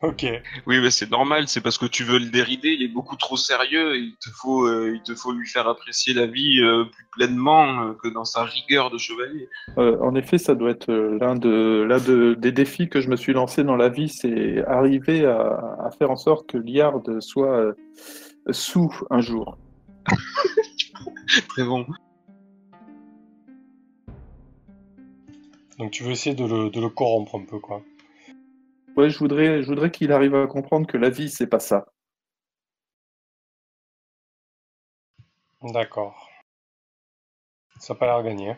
Ok. 0.00 0.24
Oui, 0.68 0.80
mais 0.80 0.90
c'est 0.90 1.10
normal, 1.10 1.48
c'est 1.48 1.60
parce 1.60 1.76
que 1.76 1.86
tu 1.86 2.04
veux 2.04 2.20
le 2.20 2.26
dérider, 2.30 2.68
il 2.68 2.82
est 2.84 2.88
beaucoup 2.92 3.16
trop 3.16 3.36
sérieux, 3.36 3.96
et 3.96 3.98
il 3.98 4.14
te 4.16 4.30
faut, 4.30 4.64
euh, 4.64 4.92
il 4.94 5.02
te 5.02 5.12
faut 5.16 5.32
lui 5.32 5.44
faire 5.48 5.66
apprécier 5.66 6.14
la 6.14 6.26
vie 6.26 6.60
euh, 6.60 6.84
plus 6.84 7.04
pleinement 7.10 7.82
euh, 7.82 7.94
que 8.00 8.06
dans 8.06 8.24
sa 8.24 8.44
rigueur 8.44 8.90
de 8.90 8.98
chevalier. 8.98 9.48
Euh, 9.76 9.98
en 10.00 10.14
effet, 10.14 10.38
ça 10.38 10.54
doit 10.54 10.70
être 10.70 10.92
l'un 10.92 11.34
de, 11.34 11.84
l'un 11.88 11.98
de- 11.98 12.34
des 12.38 12.52
défis 12.52 12.88
que 12.88 13.00
je 13.00 13.08
me 13.08 13.16
suis 13.16 13.32
lancé 13.32 13.64
dans 13.64 13.74
la 13.74 13.88
vie, 13.88 14.08
c'est 14.08 14.64
arriver 14.66 15.26
à, 15.26 15.76
à 15.84 15.90
faire 15.90 16.12
en 16.12 16.16
sorte 16.16 16.48
que 16.48 16.58
Liard 16.58 17.02
soit 17.18 17.56
euh, 17.56 17.72
sous 18.52 18.94
un 19.10 19.20
jour. 19.20 19.58
Très 21.48 21.64
bon. 21.64 21.84
Donc, 25.80 25.90
tu 25.90 26.04
veux 26.04 26.12
essayer 26.12 26.36
de 26.36 26.44
le, 26.44 26.70
de 26.70 26.80
le 26.80 26.88
corrompre 26.88 27.34
un 27.36 27.44
peu, 27.44 27.58
quoi. 27.58 27.82
Ouais, 28.98 29.10
je 29.10 29.18
voudrais, 29.20 29.62
je 29.62 29.68
voudrais 29.68 29.92
qu'il 29.92 30.10
arrive 30.10 30.34
à 30.34 30.48
comprendre 30.48 30.84
que 30.84 30.96
la 30.96 31.08
vie, 31.08 31.30
c'est 31.30 31.46
pas 31.46 31.60
ça. 31.60 31.86
D'accord. 35.62 36.28
Ça 37.78 37.94
n'a 37.94 38.00
pas 38.00 38.06
l'air 38.06 38.24
gagné. 38.24 38.56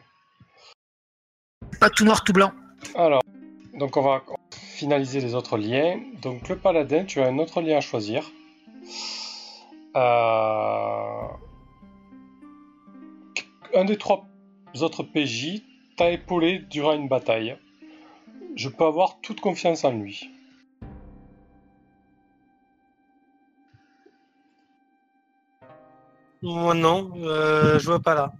Pas 1.79 1.91
tout 1.91 2.07
noir, 2.07 2.25
tout 2.25 2.33
blanc. 2.33 2.53
Alors, 2.95 3.23
donc 3.75 3.99
on 3.99 4.01
va 4.01 4.23
finaliser 4.51 5.21
les 5.21 5.35
autres 5.35 5.59
liens. 5.59 6.01
Donc 6.23 6.49
le 6.49 6.57
paladin, 6.57 7.05
tu 7.05 7.21
as 7.21 7.27
un 7.27 7.39
autre 7.39 7.61
lien 7.61 7.77
à 7.77 7.83
choisir. 7.83 8.31
Euh, 9.95 11.29
Un 13.75 13.85
des 13.85 13.99
trois 13.99 14.27
autres 14.81 15.03
PJ 15.03 15.63
t'a 15.99 16.11
épaulé 16.11 16.61
durant 16.61 16.95
une 16.95 17.09
bataille. 17.09 17.59
Je 18.57 18.69
peux 18.69 18.85
avoir 18.85 19.21
toute 19.21 19.41
confiance 19.41 19.85
en 19.85 19.93
lui. 19.93 20.31
Moi 26.43 26.75
non, 26.75 27.11
euh, 27.17 27.79
je 27.79 27.87
vois 27.87 28.01
pas 28.01 28.15
là. 28.15 28.33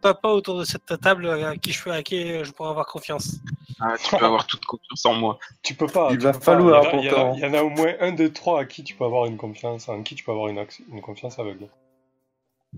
pas 0.00 0.32
autour 0.32 0.58
de 0.58 0.64
cette 0.64 1.00
table 1.00 1.28
à 1.28 1.56
qui 1.56 1.72
je, 1.72 1.88
à 1.90 2.02
qui 2.02 2.44
je 2.44 2.50
pourrais 2.52 2.70
avoir 2.70 2.86
confiance. 2.86 3.36
Ah, 3.80 3.94
tu 4.02 4.16
peux 4.16 4.24
avoir 4.24 4.46
toute 4.46 4.64
confiance 4.64 5.04
en 5.04 5.14
moi. 5.14 5.38
Tu 5.62 5.74
peux 5.74 5.86
pas. 5.86 6.08
Il 6.12 6.18
va 6.20 6.32
falloir, 6.32 6.84
Il 6.84 6.86
y 6.86 6.88
en 6.88 6.90
a- 6.90 7.02
il 7.02 7.04
y 7.04 7.10
en 7.10 7.12
a- 7.12 7.16
pourtant. 7.16 7.34
Il 7.34 7.40
y, 7.40 7.46
en 7.46 7.54
a 7.54 7.62
au 7.62 7.68
moins 7.68 7.94
un 8.00 8.12
des 8.12 8.32
trois 8.32 8.60
à 8.60 8.64
qui 8.64 8.82
tu 8.84 8.94
peux 8.94 9.04
avoir 9.04 9.26
une 9.26 9.36
confiance, 9.36 9.88
en 9.88 10.02
qui 10.02 10.14
tu 10.14 10.24
peux 10.24 10.32
avoir 10.32 10.48
une 10.48 11.00
confiance 11.02 11.38
aveugle. 11.38 11.68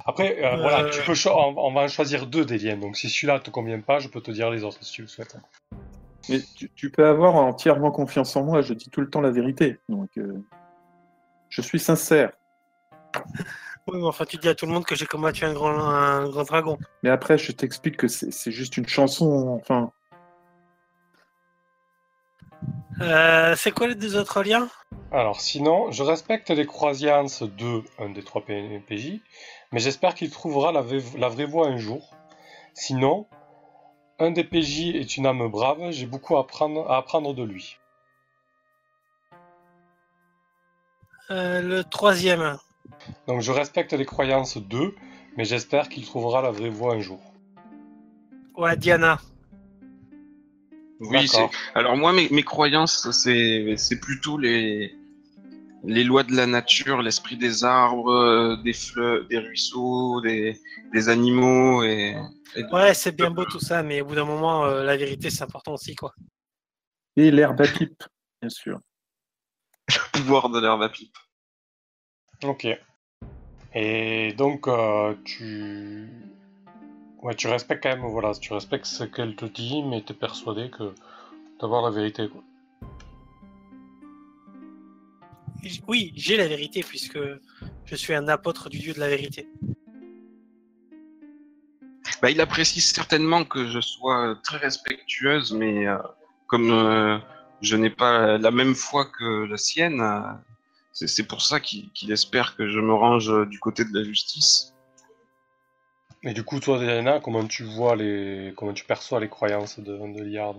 Après, 0.07 0.38
euh, 0.43 0.55
Euh, 0.55 0.57
voilà, 0.57 0.88
tu 0.91 1.03
peux 1.03 1.14
cho- 1.14 1.30
on, 1.34 1.55
on 1.59 1.72
va 1.72 1.82
en 1.82 1.88
choisir 1.88 2.26
deux 2.26 2.45
des 2.45 2.59
liens. 2.59 2.76
Donc 2.76 2.97
si 2.97 3.09
celui-là 3.11 3.41
te 3.41 3.51
convient 3.51 3.80
pas, 3.80 3.99
je 3.99 4.09
peux 4.09 4.20
te 4.20 4.30
dire 4.30 4.51
les 4.51 4.64
autres 4.64 4.82
si 4.82 4.93
tu 4.93 5.03
le 5.03 5.09
souhaites. 5.09 5.36
Mais 6.28 6.41
tu, 6.57 6.70
tu 6.76 6.91
peux 6.91 7.07
avoir 7.07 7.34
entièrement 7.34 7.91
confiance 7.91 8.36
en 8.36 8.45
moi, 8.45 8.61
je 8.62 8.72
dis 8.72 8.88
tout 8.88 9.01
le 9.01 9.11
temps 9.11 9.20
la 9.20 9.30
vérité. 9.30 9.78
Donc, 9.88 10.11
euh, 10.16 10.41
je 11.49 11.61
suis 11.62 11.80
sincère. 11.80 12.32
Oui, 13.88 13.99
mais 13.99 14.07
enfin, 14.07 14.26
tu 14.26 14.36
dis 14.36 14.47
à 14.47 14.55
tout 14.55 14.66
le 14.66 14.72
monde 14.72 14.84
que 14.84 14.95
j'ai 14.95 15.07
combattu 15.07 15.45
un 15.47 15.55
grand, 15.55 15.70
un 15.70 16.28
grand 16.28 16.45
dragon. 16.45 16.78
Mais 17.03 17.09
après, 17.09 17.38
je 17.38 17.51
t'explique 17.51 17.97
que 17.97 18.09
c'est 18.09 18.30
c'est 18.30 18.53
juste 18.53 18.76
une 18.76 18.86
chanson. 18.86 19.59
Enfin, 19.61 19.91
Euh, 23.01 23.55
c'est 23.57 23.72
quoi 23.72 23.88
les 23.88 23.95
deux 23.95 24.16
autres 24.16 24.43
liens? 24.43 24.68
Alors 25.12 25.40
sinon, 25.40 25.90
je 25.90 26.02
respecte 26.02 26.50
les 26.50 26.66
croyances 26.66 27.42
de 27.42 27.82
un 27.98 28.11
des 28.11 28.22
trois 28.22 28.42
PJ, 28.44 29.20
mais 29.72 29.80
j'espère 29.80 30.14
qu'il 30.14 30.30
trouvera 30.30 30.70
la, 30.72 30.82
vraie- 30.82 31.02
la 31.18 31.28
vraie 31.28 31.46
voie 31.46 31.66
un 31.66 31.78
jour. 31.78 32.14
Sinon, 32.74 33.26
un 34.20 34.30
des 34.30 34.44
PJ 34.44 34.94
est 34.94 35.16
une 35.16 35.26
âme 35.26 35.48
brave, 35.48 35.90
j'ai 35.90 36.06
beaucoup 36.06 36.36
à 36.36 36.40
apprendre, 36.40 36.88
à 36.90 36.98
apprendre 36.98 37.34
de 37.34 37.42
lui. 37.42 37.78
Euh, 41.30 41.61
Le 41.61 41.82
troisième. 41.82 42.56
Donc 43.26 43.40
je 43.40 43.50
respecte 43.50 43.92
les 43.92 44.04
croyances 44.06 44.58
d'eux, 44.58 44.94
mais 45.36 45.44
j'espère 45.44 45.88
qu'il 45.88 46.04
trouvera 46.04 46.40
la 46.40 46.50
vraie 46.52 46.70
voie 46.70 46.94
un 46.94 47.00
jour. 47.00 47.20
Ouais, 48.56 48.76
Diana. 48.76 49.18
Oui. 51.00 51.28
Alors 51.74 51.96
moi, 51.96 52.12
mes, 52.12 52.28
mes 52.30 52.42
croyances, 52.42 53.11
c'est 53.11 53.74
c'est 53.78 53.98
plutôt 53.98 54.36
les 54.36 54.94
les 55.84 56.04
lois 56.04 56.22
de 56.24 56.34
la 56.34 56.46
nature, 56.46 57.02
l'esprit 57.02 57.36
des 57.36 57.64
arbres, 57.64 58.10
euh, 58.12 58.56
des 58.62 58.72
fleuves, 58.72 59.26
des 59.28 59.38
ruisseaux, 59.38 60.20
des, 60.20 60.60
des 60.92 61.08
animaux 61.08 61.82
et, 61.82 62.16
et 62.56 62.64
Ouais, 62.72 62.94
c'est 62.94 63.12
bien 63.16 63.30
beau 63.30 63.44
tout 63.44 63.60
ça, 63.60 63.82
mais 63.82 64.00
au 64.00 64.06
bout 64.06 64.14
d'un 64.14 64.24
moment, 64.24 64.64
euh, 64.64 64.82
la 64.84 64.96
vérité, 64.96 65.30
c'est 65.30 65.44
important 65.44 65.74
aussi, 65.74 65.94
quoi. 65.94 66.12
et 67.16 67.30
l'herbe 67.30 67.60
à 67.60 67.68
pipe, 67.68 68.02
bien 68.40 68.50
sûr. 68.50 68.80
le 69.88 70.12
pouvoir 70.12 70.50
de 70.50 70.60
l'herbe 70.60 70.82
à 70.82 70.88
pipe. 70.88 71.16
Ok. 72.44 72.66
Et 73.74 74.32
donc 74.34 74.66
euh, 74.68 75.14
tu... 75.24 76.08
Ouais, 77.22 77.34
tu 77.34 77.48
respectes 77.48 77.82
quand 77.82 77.90
même, 77.96 78.06
voilà, 78.06 78.34
tu 78.34 78.52
respectes 78.52 78.86
ce 78.86 79.04
qu'elle 79.04 79.36
te 79.36 79.44
dit, 79.44 79.82
mais 79.82 80.02
t'es 80.02 80.14
persuadé 80.14 80.70
que 80.70 80.94
d'avoir 81.60 81.82
la 81.82 81.90
vérité, 81.90 82.28
quoi. 82.28 82.42
Oui, 85.88 86.12
j'ai 86.16 86.36
la 86.36 86.48
vérité, 86.48 86.82
puisque 86.82 87.18
je 87.84 87.96
suis 87.96 88.14
un 88.14 88.28
apôtre 88.28 88.68
du 88.68 88.78
dieu 88.78 88.92
de 88.94 89.00
la 89.00 89.08
vérité. 89.08 89.48
Bah, 92.22 92.30
il 92.30 92.40
apprécie 92.40 92.80
certainement 92.80 93.44
que 93.44 93.66
je 93.68 93.80
sois 93.80 94.38
très 94.42 94.58
respectueuse, 94.58 95.52
mais 95.52 95.86
euh, 95.86 95.96
comme 96.46 96.70
euh, 96.70 97.18
je 97.62 97.76
n'ai 97.76 97.90
pas 97.90 98.36
la 98.38 98.50
même 98.50 98.74
foi 98.74 99.06
que 99.06 99.44
la 99.44 99.56
sienne, 99.56 100.00
euh, 100.00 100.20
c'est 100.92 101.26
pour 101.26 101.40
ça 101.40 101.61
qu'il 101.61 102.12
espère 102.12 102.56
que 102.56 102.68
je 102.68 102.80
me 102.80 102.92
range 102.92 103.32
du 103.48 103.58
côté 103.58 103.84
de 103.84 103.96
la 103.96 104.04
justice. 104.04 104.74
Et 106.22 106.34
du 106.34 106.42
coup, 106.42 106.61
toi, 106.61 106.78
Diana, 106.78 107.20
comment 107.20 107.46
tu 107.46 107.64
vois 107.64 107.96
les... 107.96 108.52
comment 108.56 108.74
tu 108.74 108.84
perçois 108.84 109.20
les 109.20 109.28
croyances 109.28 109.78
de, 109.78 109.96
de 109.96 110.22
Liard? 110.22 110.56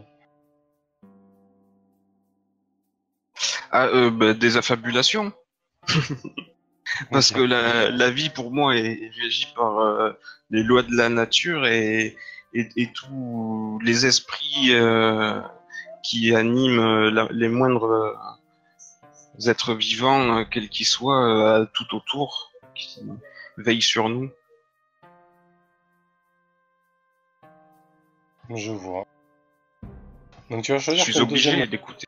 Ah, 3.72 3.88
euh, 3.88 4.10
bah, 4.12 4.34
des 4.34 4.58
affabulations. 4.58 5.32
Parce 7.12 7.32
que 7.32 7.40
la, 7.40 7.90
la 7.90 8.10
vie 8.12 8.30
pour 8.30 8.52
moi 8.52 8.76
est, 8.76 9.12
régie 9.22 9.54
par 9.56 9.80
euh, 9.80 10.12
les 10.50 10.62
lois 10.64 10.84
de 10.84 10.94
la 10.96 11.08
nature 11.10 11.66
et, 11.66 12.18
et, 12.54 12.68
et 12.76 12.92
tous 12.92 13.80
les 13.84 14.06
esprits 14.06 14.72
euh, 14.72 15.40
qui 16.04 16.36
animent 16.36 17.08
la- 17.10 17.30
les 17.32 17.48
moindres 17.48 18.18
êtres 19.48 19.74
vivants, 19.74 20.44
quels 20.46 20.70
qu'ils 20.70 20.86
soient, 20.86 21.66
tout 21.74 21.96
autour, 21.96 22.52
qui 22.76 23.00
veillent 23.58 23.82
sur 23.82 24.10
nous. 24.10 24.30
Je 28.54 28.72
vois. 28.72 29.08
Donc 30.50 30.64
tu 30.66 30.74
vas 30.74 30.80
Je 30.80 30.84
choisir 30.84 31.04
suis 31.06 31.14
ton 31.14 31.22
obligé 31.22 31.66
d'écouter. 31.68 32.06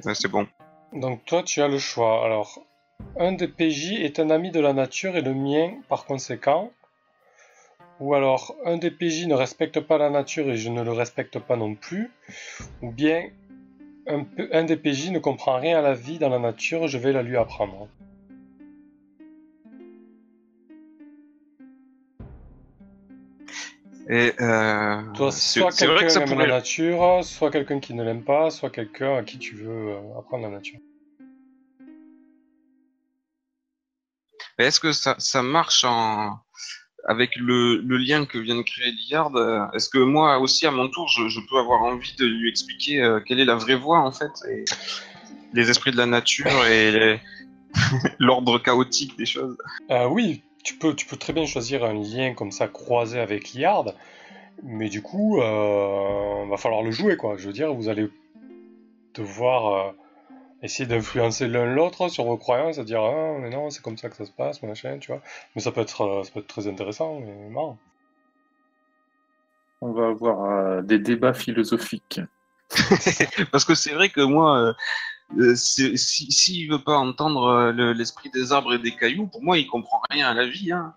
C'est 0.00 0.28
bon. 0.28 0.46
Donc 0.92 1.24
toi, 1.24 1.42
tu 1.42 1.60
as 1.62 1.68
le 1.68 1.78
choix. 1.78 2.24
Alors, 2.24 2.60
un 3.18 3.32
des 3.32 3.48
PJ 3.48 3.92
est 4.00 4.18
un 4.18 4.30
ami 4.30 4.50
de 4.50 4.60
la 4.60 4.72
nature 4.72 5.16
et 5.16 5.22
le 5.22 5.34
mien, 5.34 5.72
par 5.88 6.04
conséquent. 6.04 6.70
Ou 8.00 8.14
alors, 8.14 8.54
un 8.64 8.76
des 8.76 8.90
PJ 8.90 9.26
ne 9.26 9.34
respecte 9.34 9.80
pas 9.80 9.98
la 9.98 10.08
nature 10.08 10.48
et 10.48 10.56
je 10.56 10.70
ne 10.70 10.82
le 10.82 10.92
respecte 10.92 11.38
pas 11.38 11.56
non 11.56 11.74
plus. 11.74 12.10
Ou 12.80 12.90
bien, 12.90 13.28
un 14.06 14.64
des 14.64 14.76
PJ 14.76 15.10
ne 15.10 15.18
comprend 15.18 15.58
rien 15.58 15.78
à 15.78 15.82
la 15.82 15.94
vie 15.94 16.18
dans 16.18 16.28
la 16.28 16.38
nature, 16.38 16.88
je 16.88 16.96
vais 16.96 17.12
la 17.12 17.22
lui 17.22 17.36
apprendre. 17.36 17.88
Et 24.10 24.32
euh, 24.40 25.02
Toi, 25.14 25.30
soit 25.32 25.70
quelqu'un 25.70 26.08
ça 26.08 26.22
aime 26.22 26.38
la 26.38 26.46
nature, 26.46 27.20
soit 27.22 27.50
quelqu'un 27.50 27.78
qui 27.78 27.92
ne 27.92 28.02
l'aime 28.02 28.24
pas, 28.24 28.50
soit 28.50 28.70
quelqu'un 28.70 29.16
à 29.18 29.22
qui 29.22 29.38
tu 29.38 29.54
veux 29.56 29.90
euh, 29.90 30.18
apprendre 30.18 30.44
la 30.44 30.50
nature. 30.50 30.78
Est-ce 34.58 34.80
que 34.80 34.92
ça, 34.92 35.14
ça 35.18 35.42
marche 35.42 35.84
en... 35.84 36.38
avec 37.04 37.36
le, 37.36 37.76
le 37.76 37.96
lien 37.98 38.24
que 38.24 38.38
vient 38.38 38.56
de 38.56 38.62
créer 38.62 38.92
Liard 39.10 39.36
euh, 39.36 39.60
Est-ce 39.74 39.88
que 39.88 39.98
moi 39.98 40.38
aussi, 40.38 40.66
à 40.66 40.70
mon 40.70 40.88
tour, 40.88 41.08
je, 41.08 41.28
je 41.28 41.40
peux 41.48 41.58
avoir 41.58 41.82
envie 41.82 42.14
de 42.16 42.24
lui 42.24 42.48
expliquer 42.48 43.02
euh, 43.02 43.20
quelle 43.20 43.40
est 43.40 43.44
la 43.44 43.56
vraie 43.56 43.76
voie, 43.76 43.98
en 44.00 44.10
fait, 44.12 44.30
et 44.50 44.64
les 45.52 45.70
esprits 45.70 45.90
de 45.92 45.96
la 45.96 46.06
nature 46.06 46.64
et 46.66 46.90
les- 46.92 47.20
l'ordre 48.18 48.58
chaotique 48.58 49.16
des 49.18 49.26
choses? 49.26 49.56
Euh, 49.90 50.06
oui, 50.08 50.42
tu 50.68 50.74
peux, 50.74 50.94
tu 50.94 51.06
peux 51.06 51.16
très 51.16 51.32
bien 51.32 51.46
choisir 51.46 51.82
un 51.82 51.94
lien 51.94 52.34
comme 52.34 52.52
ça 52.52 52.68
croisé 52.68 53.18
avec 53.18 53.54
Liard, 53.54 53.94
mais 54.62 54.90
du 54.90 55.00
coup, 55.00 55.40
euh, 55.40 56.44
va 56.46 56.56
falloir 56.58 56.82
le 56.82 56.90
jouer, 56.90 57.16
quoi. 57.16 57.38
Je 57.38 57.46
veux 57.46 57.54
dire, 57.54 57.72
vous 57.72 57.88
allez 57.88 58.10
devoir 59.14 59.74
euh, 59.74 59.92
essayer 60.62 60.86
d'influencer 60.86 61.48
l'un 61.48 61.64
l'autre 61.64 62.08
sur 62.10 62.24
vos 62.24 62.36
croyances, 62.36 62.78
à 62.78 62.84
dire 62.84 63.00
ah 63.00 63.38
mais 63.40 63.48
non, 63.48 63.70
c'est 63.70 63.80
comme 63.80 63.96
ça 63.96 64.10
que 64.10 64.16
ça 64.16 64.26
se 64.26 64.30
passe, 64.30 64.62
machin, 64.62 64.98
tu 64.98 65.10
vois. 65.10 65.22
Mais 65.56 65.62
ça 65.62 65.72
peut 65.72 65.80
être, 65.80 66.02
euh, 66.02 66.22
ça 66.22 66.32
peut 66.32 66.40
être 66.40 66.46
très 66.46 66.68
intéressant, 66.68 67.18
mais 67.20 67.48
marrant. 67.48 67.78
On 69.80 69.92
va 69.92 70.08
avoir 70.08 70.44
euh, 70.44 70.82
des 70.82 70.98
débats 70.98 71.32
philosophiques. 71.32 72.20
Parce 73.52 73.64
que 73.64 73.74
c'est 73.74 73.94
vrai 73.94 74.10
que 74.10 74.20
moi, 74.20 74.74
euh, 75.36 75.54
c'est- 75.54 75.96
si 75.96 76.30
s'il 76.32 76.70
veut 76.70 76.82
pas 76.82 76.96
entendre 76.96 77.44
euh, 77.48 77.72
le- 77.72 77.92
l'esprit 77.92 78.30
des 78.30 78.52
arbres 78.52 78.74
et 78.74 78.78
des 78.78 78.92
cailloux, 78.96 79.26
pour 79.26 79.42
moi, 79.42 79.58
il 79.58 79.66
comprend 79.66 80.00
rien 80.10 80.28
à 80.28 80.34
la 80.34 80.46
vie. 80.46 80.72
Hein. 80.72 80.94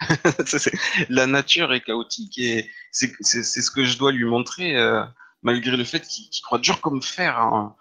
La 1.10 1.26
nature 1.28 1.72
est 1.72 1.80
chaotique 1.80 2.36
et 2.38 2.68
c'est 2.90 3.12
ce 3.22 3.70
que 3.70 3.84
je 3.84 3.96
dois 3.98 4.10
lui 4.10 4.24
montrer, 4.24 4.76
euh, 4.76 5.04
malgré 5.42 5.76
le 5.76 5.84
fait 5.84 6.00
qu'il 6.00 6.42
croit 6.42 6.58
dur 6.58 6.80
comme 6.80 7.02
fer 7.02 7.38
en, 7.38 7.76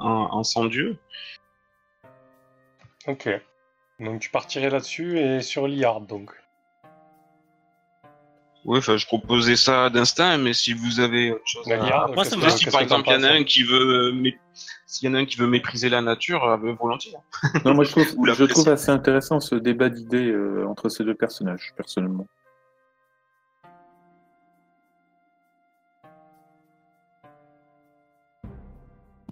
en, 0.00 0.08
en 0.32 0.42
son 0.42 0.64
Dieu. 0.64 0.96
Ok. 3.06 3.28
Donc 4.00 4.20
tu 4.20 4.30
partirais 4.30 4.70
là-dessus 4.70 5.18
et 5.20 5.40
sur 5.42 5.68
Liard, 5.68 6.00
donc. 6.00 6.32
Oui, 8.64 8.78
enfin, 8.78 8.96
je 8.96 9.06
proposais 9.06 9.56
ça 9.56 9.90
d'instinct, 9.90 10.38
mais 10.38 10.54
si 10.54 10.72
vous 10.72 11.00
avez 11.00 11.32
autre 11.32 11.42
chose 11.46 11.70
à- 11.70 11.76
Liard, 11.76 12.08
moi, 12.08 12.16
qu'est-ce 12.16 12.30
ça 12.30 12.36
me 12.36 12.42
que- 12.42 12.46
va. 12.46 12.56
si 12.56 12.64
par 12.66 12.80
exemple 12.80 13.08
il 13.08 13.12
y 13.12 13.16
en 13.16 13.22
a 13.24 13.28
penses 13.28 13.40
un 13.40 13.44
qui 13.44 13.62
veut, 13.64 14.12
s'il 14.92 15.08
y 15.08 15.10
en 15.10 15.14
a 15.14 15.20
un 15.20 15.24
qui 15.24 15.38
veut 15.38 15.46
mépriser 15.46 15.88
la 15.88 16.02
nature, 16.02 16.44
euh, 16.44 16.56
volontiers. 16.74 17.14
Non, 17.64 17.72
moi 17.72 17.82
je 17.84 17.92
trouve, 17.92 18.06
Ou 18.18 18.26
la 18.26 18.34
je 18.34 18.44
trouve 18.44 18.64
pression. 18.64 18.72
assez 18.72 18.90
intéressant 18.90 19.40
ce 19.40 19.54
débat 19.54 19.88
d'idées 19.88 20.30
euh, 20.30 20.66
entre 20.68 20.90
ces 20.90 21.02
deux 21.02 21.14
personnages, 21.14 21.72
personnellement. 21.76 22.26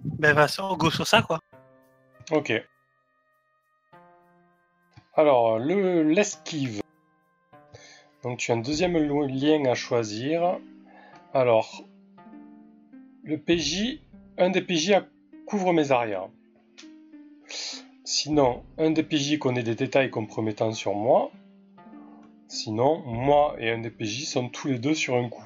Ben, 0.03 0.33
va, 0.33 0.47
on 0.59 0.75
go 0.77 0.89
sur 0.89 1.05
ça, 1.07 1.21
quoi. 1.21 1.39
Ok. 2.31 2.51
Alors, 5.15 5.59
le 5.59 6.03
l'esquive. 6.03 6.81
Donc 8.23 8.39
tu 8.39 8.51
as 8.51 8.55
un 8.55 8.59
deuxième 8.59 8.97
lien 8.97 9.65
à 9.65 9.73
choisir. 9.75 10.57
Alors, 11.33 11.83
le 13.23 13.37
PJ, 13.37 14.01
un 14.37 14.49
des 14.49 14.61
PJ 14.61 14.91
a- 14.93 15.05
couvre 15.45 15.73
mes 15.73 15.91
arrières. 15.91 16.29
Sinon, 18.03 18.65
un 18.77 18.91
des 18.91 19.03
PJ 19.03 19.39
connaît 19.39 19.63
des 19.63 19.75
détails 19.75 20.09
compromettants 20.09 20.73
sur 20.73 20.93
moi. 20.93 21.31
Sinon, 22.47 23.01
moi 23.05 23.55
et 23.59 23.71
un 23.71 23.79
des 23.79 23.89
PJ 23.89 24.25
sont 24.25 24.49
tous 24.49 24.67
les 24.67 24.79
deux 24.79 24.93
sur 24.93 25.15
un 25.15 25.29
coup. 25.29 25.43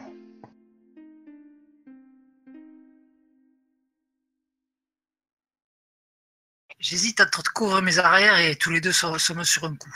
J'hésite 6.80 7.22
entre 7.22 7.54
couvrir 7.54 7.82
mes 7.82 7.98
arrières 7.98 8.40
et 8.40 8.56
tous 8.56 8.72
les 8.72 8.82
deux 8.82 8.92
sommes 8.92 9.44
sur 9.44 9.64
un 9.64 9.76
coup. 9.76 9.94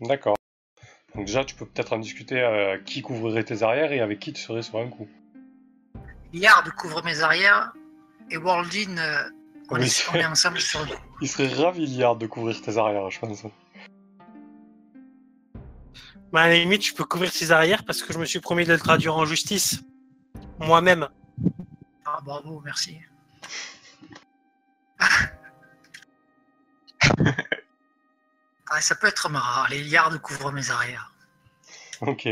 D'accord. 0.00 0.36
Donc 1.14 1.26
déjà, 1.26 1.44
tu 1.44 1.54
peux 1.54 1.66
peut-être 1.66 1.92
en 1.92 1.98
discuter 1.98 2.40
euh, 2.40 2.78
qui 2.78 3.02
couvrirait 3.02 3.44
tes 3.44 3.62
arrières 3.62 3.92
et 3.92 4.00
avec 4.00 4.18
qui 4.18 4.32
tu 4.32 4.40
serais 4.40 4.62
sur 4.62 4.78
un 4.78 4.88
coup. 4.88 5.08
Yard 6.32 6.70
couvre 6.70 7.04
mes 7.04 7.20
arrières 7.20 7.72
et 8.30 8.36
Worldin, 8.36 8.96
euh, 8.98 9.30
on, 9.70 9.76
est, 9.76 9.86
c'est- 9.88 10.08
on 10.10 10.14
est 10.14 10.24
ensemble 10.24 10.60
sur 10.60 10.80
coup. 10.86 10.94
Il 11.20 11.28
serait 11.28 11.48
ravi, 11.48 11.86
Liard, 11.86 12.16
de 12.16 12.26
couvrir 12.26 12.60
tes 12.60 12.76
arrières, 12.78 13.08
je 13.10 13.18
pense. 13.20 13.42
Bah, 16.32 16.42
à 16.42 16.48
la 16.48 16.54
limite, 16.54 16.84
je 16.84 16.94
peux 16.94 17.04
couvrir 17.04 17.30
ses 17.32 17.52
arrières 17.52 17.84
parce 17.84 18.02
que 18.02 18.12
je 18.12 18.18
me 18.18 18.24
suis 18.24 18.40
promis 18.40 18.64
de 18.64 18.72
le 18.72 18.78
traduire 18.78 19.14
en 19.16 19.24
justice. 19.26 19.82
Moi-même. 20.58 21.08
Ah, 22.06 22.18
bravo, 22.24 22.60
merci. 22.64 22.98
Ah, 28.74 28.80
ça 28.80 28.94
peut 28.94 29.06
être 29.08 29.28
marrant. 29.28 29.66
Les 29.68 29.82
yards 29.86 30.18
couvrent 30.22 30.50
mes 30.50 30.70
arrières. 30.70 31.12
Ok. 32.00 32.26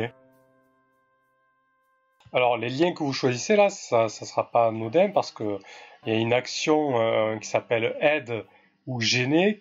Alors, 2.32 2.56
les 2.56 2.68
liens 2.68 2.92
que 2.92 3.02
vous 3.02 3.12
choisissez 3.12 3.56
là, 3.56 3.70
ça 3.70 4.04
ne 4.04 4.08
sera 4.08 4.50
pas 4.50 4.68
anodin 4.68 5.10
parce 5.10 5.32
que 5.32 5.58
il 6.06 6.12
y 6.12 6.16
a 6.16 6.18
une 6.18 6.32
action 6.32 6.98
euh, 7.00 7.36
qui 7.38 7.48
s'appelle 7.48 7.96
aide 8.00 8.44
ou 8.86 9.00
gêner 9.00 9.60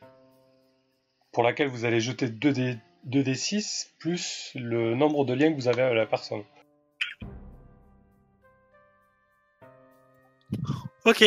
pour 1.32 1.44
laquelle 1.44 1.68
vous 1.68 1.86
allez 1.86 2.00
jeter 2.00 2.28
2D, 2.28 2.80
2D6 3.08 3.92
plus 4.00 4.52
le 4.56 4.96
nombre 4.96 5.26
de 5.26 5.34
liens 5.34 5.52
que 5.52 5.56
vous 5.56 5.68
avez 5.68 5.82
avec 5.82 5.98
la 5.98 6.06
personne. 6.06 6.44
Ok. 11.06 11.24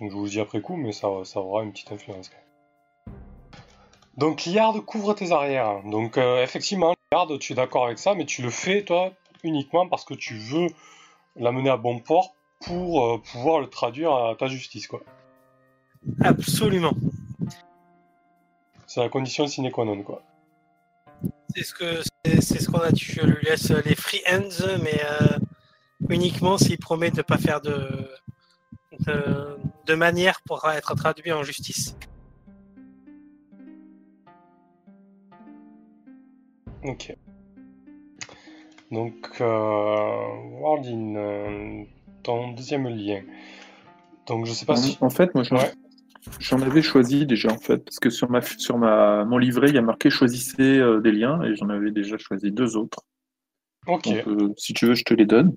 Donc 0.00 0.10
je 0.10 0.16
vous 0.16 0.28
dis 0.28 0.40
après 0.40 0.60
coup, 0.60 0.76
mais 0.76 0.92
ça, 0.92 1.08
ça 1.24 1.40
aura 1.40 1.62
une 1.62 1.72
petite 1.72 1.92
influence. 1.92 2.28
quand 2.28 2.36
même. 2.36 2.44
Donc 4.16 4.44
Liard 4.44 4.84
couvre 4.84 5.14
tes 5.14 5.32
arrières. 5.32 5.82
Donc 5.84 6.18
euh, 6.18 6.42
effectivement, 6.42 6.93
Tu 7.40 7.52
es 7.52 7.56
d'accord 7.56 7.86
avec 7.86 7.98
ça, 7.98 8.14
mais 8.14 8.26
tu 8.26 8.42
le 8.42 8.50
fais 8.50 8.82
toi 8.84 9.12
uniquement 9.44 9.88
parce 9.88 10.04
que 10.04 10.14
tu 10.14 10.36
veux 10.36 10.66
l'amener 11.36 11.70
à 11.70 11.76
bon 11.76 12.00
port 12.00 12.34
pour 12.60 13.04
euh, 13.04 13.18
pouvoir 13.18 13.60
le 13.60 13.68
traduire 13.68 14.12
à 14.12 14.34
ta 14.36 14.48
justice. 14.48 14.86
quoi. 14.86 15.00
Absolument. 16.20 16.94
C'est 18.86 19.00
la 19.00 19.08
condition 19.08 19.46
sine 19.46 19.70
qua 19.70 19.84
non. 19.84 20.02
Quoi. 20.02 20.22
C'est 21.54 21.62
ce 21.62 21.74
que 21.74 22.02
c'est 22.24 22.40
c'est 22.40 22.60
ce 22.60 22.68
qu'on 22.68 22.80
a 22.80 22.90
dit. 22.90 23.04
Je 23.04 23.20
lui 23.20 23.44
laisse 23.44 23.70
les 23.70 23.94
free 23.94 24.22
hands, 24.28 24.78
mais 24.82 25.00
euh, 25.04 25.38
uniquement 26.08 26.58
s'il 26.58 26.78
promet 26.78 27.10
de 27.10 27.22
pas 27.22 27.38
faire 27.38 27.60
de, 27.60 28.10
de 29.00 29.56
de 29.86 29.94
manière 29.94 30.40
pour 30.42 30.68
être 30.70 30.94
traduit 30.94 31.32
en 31.32 31.42
justice. 31.42 31.96
Ok. 36.84 37.16
Donc, 38.90 39.14
euh, 39.40 40.26
Wardin, 40.60 41.16
euh, 41.16 41.84
ton 42.22 42.52
deuxième 42.52 42.86
lien. 42.88 43.22
Donc 44.26 44.46
je 44.46 44.52
sais 44.52 44.66
pas 44.66 44.76
si... 44.76 44.96
En 45.00 45.10
fait, 45.10 45.34
moi, 45.34 45.42
j'en 45.42 45.56
Ouais. 46.58 46.66
avais 46.66 46.82
choisi 46.82 47.26
déjà, 47.26 47.50
en 47.50 47.58
fait, 47.58 47.78
parce 47.78 47.98
que 47.98 48.10
sur, 48.10 48.30
ma, 48.30 48.40
sur 48.42 48.78
ma, 48.78 49.24
mon 49.24 49.38
livret, 49.38 49.68
il 49.68 49.74
y 49.74 49.78
a 49.78 49.82
marqué 49.82 50.10
choisissez 50.10 50.78
euh, 50.78 51.00
des 51.00 51.12
liens, 51.12 51.42
et 51.42 51.56
j'en 51.56 51.68
avais 51.70 51.90
déjà 51.90 52.18
choisi 52.18 52.52
deux 52.52 52.76
autres. 52.76 53.00
Ok, 53.86 54.08
Donc, 54.26 54.54
si 54.58 54.72
tu 54.72 54.86
veux, 54.86 54.94
je 54.94 55.04
te 55.04 55.12
les 55.14 55.26
donne. 55.26 55.56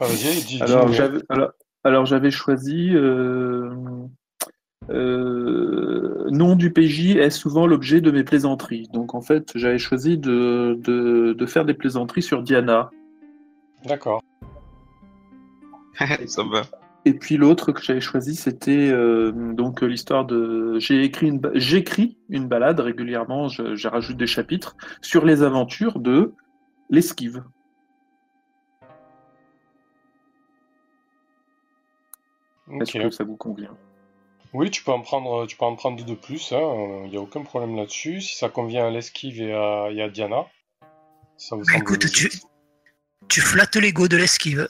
Ah, 0.00 0.06
dis, 0.08 0.58
Alors, 0.60 0.92
j'avais, 0.92 1.20
alors, 1.28 1.50
alors, 1.84 2.06
j'avais 2.06 2.30
choisi 2.30 2.90
euh, 2.94 3.70
euh, 4.90 6.26
nom 6.30 6.56
du 6.56 6.72
PJ 6.72 7.16
est 7.16 7.30
souvent 7.30 7.66
l'objet 7.66 8.00
de 8.00 8.10
mes 8.10 8.24
plaisanteries. 8.24 8.88
Donc, 8.92 9.14
en 9.14 9.20
fait, 9.20 9.52
j'avais 9.54 9.78
choisi 9.78 10.18
de, 10.18 10.78
de, 10.82 11.32
de 11.32 11.46
faire 11.46 11.64
des 11.64 11.74
plaisanteries 11.74 12.22
sur 12.22 12.42
Diana. 12.42 12.90
D'accord. 13.84 14.22
Ça 16.26 16.42
va. 16.42 16.62
Et 17.04 17.14
puis 17.14 17.36
l'autre 17.36 17.72
que 17.72 17.82
j'avais 17.82 18.00
choisi, 18.00 18.34
c'était 18.34 18.90
euh, 18.90 19.32
donc 19.54 19.82
l'histoire 19.82 20.26
de. 20.26 20.78
J'ai 20.78 21.04
écrit 21.04 21.28
une, 21.28 21.40
j'écris 21.54 22.18
une 22.28 22.48
balade 22.48 22.80
régulièrement. 22.80 23.48
Je, 23.48 23.76
je 23.76 23.88
rajoute 23.88 24.16
des 24.16 24.26
chapitres 24.26 24.76
sur 25.00 25.24
les 25.24 25.42
aventures 25.42 26.00
de 26.00 26.34
l'esquive. 26.90 27.44
Est-ce 32.80 32.98
que 32.98 33.10
ça 33.10 33.24
vous 33.24 33.36
convient? 33.36 33.74
Oui, 34.54 34.70
tu 34.70 34.82
peux 34.82 34.92
en 34.92 35.00
prendre, 35.02 35.46
tu 35.46 35.56
peux 35.56 35.64
en 35.64 35.76
prendre 35.76 35.98
deux 35.98 36.04
de 36.04 36.14
plus, 36.14 36.50
il 36.52 37.10
n'y 37.10 37.16
a 37.16 37.20
aucun 37.20 37.42
problème 37.42 37.76
là-dessus. 37.76 38.20
Si 38.22 38.36
ça 38.36 38.48
convient 38.48 38.86
à 38.86 38.90
l'esquive 38.90 39.40
et 39.42 39.52
à, 39.52 39.90
et 39.90 40.02
à 40.02 40.08
Diana, 40.08 40.46
ça 41.36 41.56
vous 41.56 41.62
Bah, 41.62 41.72
semble 41.72 41.82
écoute, 41.82 42.10
tu, 42.10 42.30
tu 43.28 43.40
flattes 43.40 43.76
l'ego 43.76 44.08
de 44.08 44.16
l'esquive. 44.16 44.68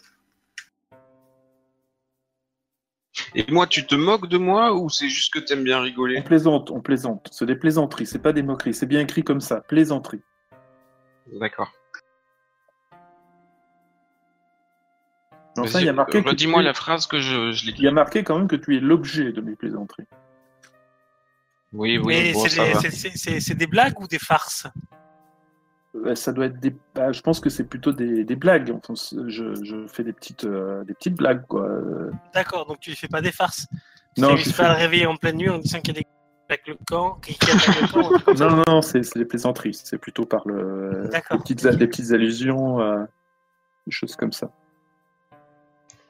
Et 3.35 3.45
moi, 3.51 3.67
tu 3.67 3.87
te 3.87 3.95
moques 3.95 4.29
de 4.29 4.39
moi 4.39 4.75
ou 4.75 4.89
c'est 4.91 5.09
juste 5.09 5.33
que 5.33 5.39
t'aimes 5.39 5.65
bien 5.65 5.79
On 5.79 5.83
rigoler 5.83 6.23
plaisante, 6.23 6.71
on 6.71 6.81
plaisante. 6.81 7.29
C'est 7.31 7.47
des 7.47 7.57
plaisanteries, 7.57 8.07
c'est 8.07 8.19
pas 8.21 8.33
des 8.33 8.43
moqueries. 8.43 8.75
C'est 8.75 8.87
bien 8.87 9.01
écrit 9.01 9.23
comme 9.23 9.41
ça, 9.41 9.61
plaisanterie. 9.63 10.23
D'accord. 11.41 11.73
Enfin, 15.65 15.81
il 15.81 15.87
y 15.87 15.89
a 15.89 15.93
marqué. 15.93 16.21
Redis-moi 16.21 16.61
es- 16.61 16.65
la 16.65 16.75
phrase 16.75 17.07
que 17.07 17.21
je, 17.21 17.53
je 17.53 17.67
l'écris. 17.67 17.83
Il 17.83 17.85
y 17.85 17.89
a 17.89 17.93
marqué 17.93 18.23
quand 18.25 18.39
même 18.39 18.49
que 18.49 18.57
tu 18.57 18.77
es 18.77 18.81
l'objet 18.81 19.33
de 19.33 19.41
mes 19.41 19.57
plaisanteries. 19.57 20.07
Oui, 21.73 21.99
oui, 21.99 22.05
mais 22.07 22.33
bon, 22.33 22.45
c'est 22.45 23.55
des- 23.55 23.67
blagues 23.67 24.01
ou 24.01 24.07
des 24.07 24.19
farces? 24.19 24.67
Euh, 25.95 26.15
Ça 26.15 26.33
doit 26.33 26.47
être 26.47 26.59
des. 26.61 26.75
bah, 26.95 27.13
je 27.13 27.21
pense 27.21 27.41
que 27.41 27.51
c'est 27.51 27.65
plutôt 27.65 27.93
des, 27.93 28.25
des 28.25 28.37
blagues. 28.37 28.71
Enfin, 28.71 28.95
je, 29.27 29.55
je 29.63 29.87
fais 29.87 30.05
des 30.05 30.13
petites, 30.13 30.45
euh, 30.45 30.85
des 30.85 30.95
petites 30.95 31.15
blagues, 31.15 31.47
quoi. 31.47 31.69
D'accord, 32.33 32.67
donc 32.67 32.81
tu 32.81 32.91
ne 32.91 32.95
fais 32.95 33.09
pas 33.09 33.21
des 33.21 33.33
farces? 33.33 33.67
Tu 34.15 34.23
Non, 34.23 34.37
je 34.37 34.51
pas 34.55 34.65
à 34.65 34.73
le 34.75 34.79
réveiller 34.79 35.07
en 35.07 35.17
pleine 35.17 35.37
nuit 35.37 35.49
en 35.51 35.59
disant 35.59 35.81
qu'il 35.81 35.95
y 35.95 35.99
a 35.99 36.01
des 36.01 36.07
avec 36.51 36.67
le 36.67 36.79
camp, 36.87 37.19
qui 37.21 37.35
qui 37.35 37.51
attaquent 37.51 37.83
le 37.83 37.89
camp, 37.89 38.01
un 38.01 38.09
truc 38.13 38.25
comme 38.25 38.37
ça. 38.39 38.49
Non, 38.49 38.57
non, 38.57 38.63
non, 38.67 38.83
c'est 38.83 39.03
des 39.15 39.25
plaisanteries. 39.27 39.75
C'est 39.75 39.99
plutôt 39.99 40.25
par 40.25 40.49
le, 40.49 41.07
D'accord. 41.13 41.37
des, 41.37 41.43
petites, 41.43 41.67
des 41.67 41.87
petites 41.87 42.11
allusions, 42.13 42.81
euh, 42.81 43.05
des 43.87 43.93
choses 43.93 44.17
comme 44.17 44.33
ça. 44.33 44.51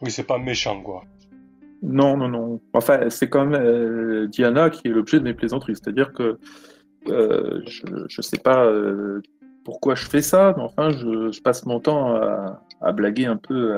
Oui, 0.00 0.10
c'est 0.10 0.26
pas 0.26 0.38
méchant, 0.38 0.80
quoi. 0.82 1.04
Non, 1.82 2.16
non, 2.16 2.28
non. 2.28 2.60
Enfin, 2.72 3.08
c'est 3.10 3.32
même 3.34 3.54
euh, 3.54 4.26
Diana 4.26 4.70
qui 4.70 4.88
est 4.88 4.90
l'objet 4.90 5.18
de 5.18 5.24
mes 5.24 5.34
plaisanteries. 5.34 5.76
C'est-à-dire 5.76 6.12
que 6.12 6.38
euh, 7.08 7.62
je 7.66 7.84
ne 7.86 8.22
sais 8.22 8.38
pas 8.38 8.64
euh, 8.64 9.22
pourquoi 9.64 9.94
je 9.94 10.04
fais 10.04 10.22
ça, 10.22 10.54
mais 10.56 10.62
enfin, 10.62 10.90
je, 10.90 11.40
passe 11.40 11.66
mon 11.66 11.80
temps 11.80 12.16
à, 12.80 12.92
blaguer 12.92 13.26
un 13.26 13.36
peu. 13.36 13.76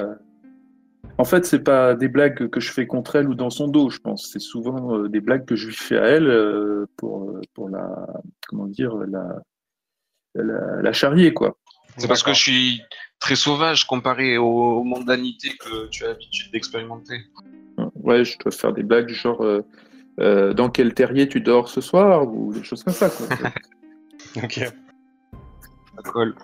En 1.19 1.25
fait, 1.25 1.45
c'est 1.45 1.61
pas 1.63 1.95
des 1.95 2.09
blagues 2.09 2.49
que 2.49 2.61
je 2.61 2.73
fais 2.73 2.87
contre 2.87 3.17
elle 3.17 3.29
ou 3.29 3.35
dans 3.35 3.51
son 3.51 3.69
dos, 3.69 3.91
je 3.91 3.99
pense. 3.99 4.31
C'est 4.33 4.41
souvent 4.41 5.01
des 5.09 5.21
blagues 5.21 5.45
que 5.45 5.57
je 5.57 5.67
lui 5.67 5.75
fais 5.75 5.99
à 5.99 6.07
elle 6.07 6.87
pour, 6.97 7.39
pour 7.55 7.69
la, 7.69 8.07
comment 8.49 8.67
dire, 8.67 8.97
la, 8.97 9.43
la, 10.35 10.81
la 10.81 10.93
charrier, 10.93 11.35
quoi. 11.35 11.59
C'est 11.97 12.09
parce 12.09 12.23
que 12.23 12.33
je 12.33 12.41
suis 12.41 12.83
très 13.19 13.37
sauvage 13.37 13.87
comparé 13.87 14.39
aux, 14.39 14.79
aux 14.79 14.85
mondanités 14.85 15.51
que 15.59 15.89
tu 15.89 16.05
as 16.05 16.09
l'habitude 16.09 16.51
d'expérimenter. 16.53 17.21
Ouais, 17.95 18.25
je 18.25 18.39
dois 18.39 18.53
faire 18.53 18.73
des 18.73 18.83
blagues 18.83 19.07
du 19.07 19.15
genre 19.15 19.43
euh, 19.43 19.65
euh, 20.21 20.53
dans 20.53 20.71
quel 20.71 20.95
terrier 20.95 21.29
tu 21.29 21.41
dors 21.41 21.69
ce 21.69 21.81
soir 21.81 22.27
ou 22.27 22.53
des 22.53 22.65
choses 22.65 22.83
comme 22.83 22.95
ça. 22.95 23.11
Quoi. 23.11 23.27
Ok. 24.37 24.61
Ça 24.61 26.03
colle. 26.05 26.37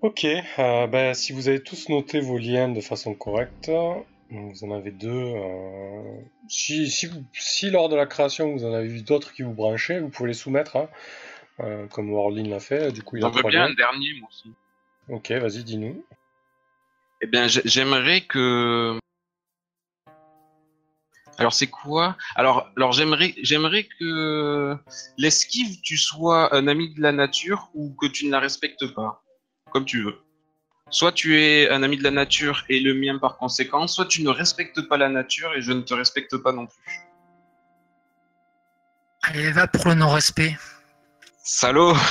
Ok, 0.00 0.24
euh, 0.24 0.86
ben, 0.86 1.14
si 1.14 1.32
vous 1.32 1.48
avez 1.48 1.62
tous 1.62 1.88
noté 1.88 2.20
vos 2.20 2.38
liens 2.38 2.68
de 2.68 2.80
façon 2.80 3.14
correcte, 3.14 3.70
vous 4.30 4.64
en 4.64 4.72
avez 4.72 4.90
deux. 4.90 5.10
euh, 5.10 6.18
si, 6.48 6.90
si, 6.90 7.06
vous- 7.06 7.24
si 7.32 7.70
lors 7.70 7.88
de 7.88 7.96
la 7.96 8.06
création 8.06 8.52
vous 8.52 8.64
en 8.64 8.72
avez 8.72 8.88
vu 8.88 9.02
d'autres 9.02 9.32
qui 9.32 9.42
vous 9.42 9.52
branchaient, 9.54 10.00
vous 10.00 10.08
pouvez 10.08 10.28
les 10.28 10.34
soumettre, 10.34 10.76
hein, 10.76 10.88
euh, 11.60 11.86
comme 11.88 12.10
Warlin 12.12 12.48
l'a 12.48 12.60
fait. 12.60 12.90
Du 12.92 13.02
coup, 13.02 13.16
il 13.16 13.24
a 13.24 13.28
J'en 13.28 13.32
veux 13.32 13.42
bien 13.48 13.64
un 13.64 13.74
dernier, 13.74 14.14
moi 14.20 14.28
aussi. 14.30 14.52
Ok, 15.08 15.30
vas-y, 15.32 15.64
dis-nous. 15.64 16.04
Eh 17.20 17.26
bien, 17.26 17.46
j'ai- 17.46 17.62
j'aimerais 17.64 18.22
que. 18.22 18.98
Alors, 21.36 21.52
c'est 21.52 21.66
quoi? 21.66 22.16
Alors, 22.36 22.70
alors 22.76 22.92
j'aimerais, 22.92 23.34
j'aimerais 23.42 23.88
que 23.98 24.76
l'esquive, 25.18 25.80
tu 25.80 25.96
sois 25.96 26.54
un 26.54 26.68
ami 26.68 26.94
de 26.94 27.00
la 27.00 27.10
nature 27.12 27.70
ou 27.74 27.92
que 27.94 28.06
tu 28.06 28.26
ne 28.26 28.30
la 28.30 28.38
respectes 28.40 28.86
pas, 28.94 29.22
comme 29.70 29.84
tu 29.84 30.02
veux. 30.04 30.16
Soit 30.90 31.12
tu 31.12 31.40
es 31.40 31.70
un 31.70 31.82
ami 31.82 31.96
de 31.96 32.02
la 32.04 32.10
nature 32.10 32.64
et 32.68 32.78
le 32.78 32.94
mien 32.94 33.18
par 33.18 33.36
conséquent, 33.38 33.86
soit 33.86 34.06
tu 34.06 34.22
ne 34.22 34.28
respectes 34.28 34.82
pas 34.88 34.96
la 34.96 35.08
nature 35.08 35.54
et 35.54 35.62
je 35.62 35.72
ne 35.72 35.80
te 35.80 35.94
respecte 35.94 36.36
pas 36.36 36.52
non 36.52 36.66
plus. 36.66 37.00
Allez, 39.22 39.50
va 39.52 39.66
pour 39.66 39.88
le 39.88 39.94
non-respect. 39.94 40.56
Salaud 41.42 41.94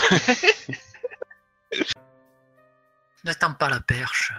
N'attends 3.24 3.54
pas 3.54 3.70
la 3.70 3.80
perche. 3.80 4.34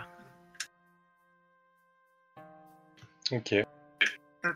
Ok. 3.30 3.52
Euh, 3.52 3.64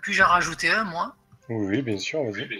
Puis-je 0.02 0.22
en 0.22 0.26
rajouter 0.28 0.70
un, 0.70 0.84
moi? 0.84 1.16
Oui, 1.48 1.66
oui, 1.66 1.82
bien 1.82 1.96
sûr, 1.98 2.22
vas-y. 2.24 2.42
Euh, 2.42 2.50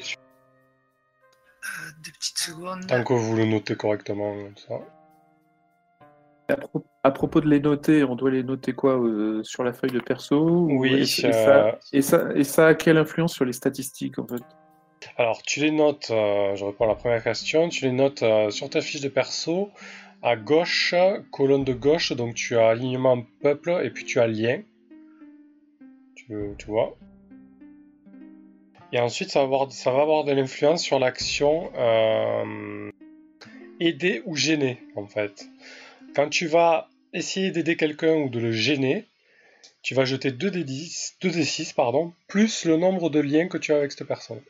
Deux 1.98 2.12
petites 2.12 2.38
secondes. 2.38 2.86
Tant 2.86 3.04
que 3.04 3.12
vous 3.12 3.36
le 3.36 3.44
notez 3.44 3.76
correctement, 3.76 4.34
ça. 4.66 4.76
À, 6.48 6.56
pro- 6.56 6.86
à 7.02 7.10
propos 7.10 7.40
de 7.42 7.48
les 7.48 7.60
noter, 7.60 8.04
on 8.04 8.14
doit 8.14 8.30
les 8.30 8.42
noter 8.42 8.72
quoi 8.72 8.98
euh, 8.98 9.42
sur 9.44 9.64
la 9.64 9.74
feuille 9.74 9.90
de 9.92 10.00
perso 10.00 10.40
ou- 10.40 10.80
Oui, 10.80 10.94
et, 10.94 11.02
et 11.02 11.32
ça, 11.32 11.78
et, 11.92 12.00
ça, 12.00 12.28
et 12.34 12.44
ça 12.44 12.68
a 12.68 12.74
quelle 12.74 12.96
influence 12.96 13.34
sur 13.34 13.44
les 13.44 13.52
statistiques 13.52 14.18
en 14.18 14.26
fait? 14.26 14.42
Alors, 15.18 15.42
tu 15.42 15.60
les 15.60 15.70
notes, 15.70 16.08
euh, 16.10 16.56
je 16.56 16.64
réponds 16.64 16.84
à 16.84 16.88
la 16.88 16.94
première 16.94 17.22
question, 17.22 17.68
tu 17.68 17.84
les 17.84 17.92
notes 17.92 18.22
euh, 18.22 18.50
sur 18.50 18.70
ta 18.70 18.80
fiche 18.80 19.02
de 19.02 19.08
perso, 19.08 19.70
à 20.22 20.36
gauche, 20.36 20.94
colonne 21.32 21.64
de 21.64 21.74
gauche, 21.74 22.12
donc 22.12 22.34
tu 22.34 22.56
as 22.56 22.68
alignement 22.68 23.22
peuple 23.42 23.80
et 23.84 23.90
puis 23.90 24.04
tu 24.04 24.18
as 24.18 24.26
lien. 24.26 24.60
Tu, 26.14 26.34
tu 26.58 26.66
vois? 26.66 26.96
Et 28.92 28.98
ensuite, 28.98 29.28
ça 29.30 29.40
va 29.40 29.44
avoir, 29.44 29.70
ça 29.70 29.92
va 29.92 30.00
avoir 30.00 30.24
de 30.24 30.32
l'influence 30.32 30.82
sur 30.82 30.98
l'action 30.98 31.70
aider 33.80 34.22
ou 34.24 34.34
gêner, 34.34 34.78
en 34.96 35.06
fait. 35.06 35.48
Quand 36.18 36.30
tu 36.30 36.48
vas 36.48 36.88
essayer 37.12 37.52
d'aider 37.52 37.76
quelqu'un 37.76 38.16
ou 38.16 38.28
de 38.28 38.40
le 38.40 38.50
gêner, 38.50 39.06
tu 39.82 39.94
vas 39.94 40.04
jeter 40.04 40.32
2d10, 40.32 41.14
2d6, 41.22 41.74
pardon, 41.76 42.12
plus 42.26 42.64
le 42.64 42.76
nombre 42.76 43.08
de 43.08 43.20
liens 43.20 43.46
que 43.46 43.56
tu 43.56 43.72
as 43.72 43.76
avec 43.76 43.92
cette 43.92 44.08
personne. 44.08 44.40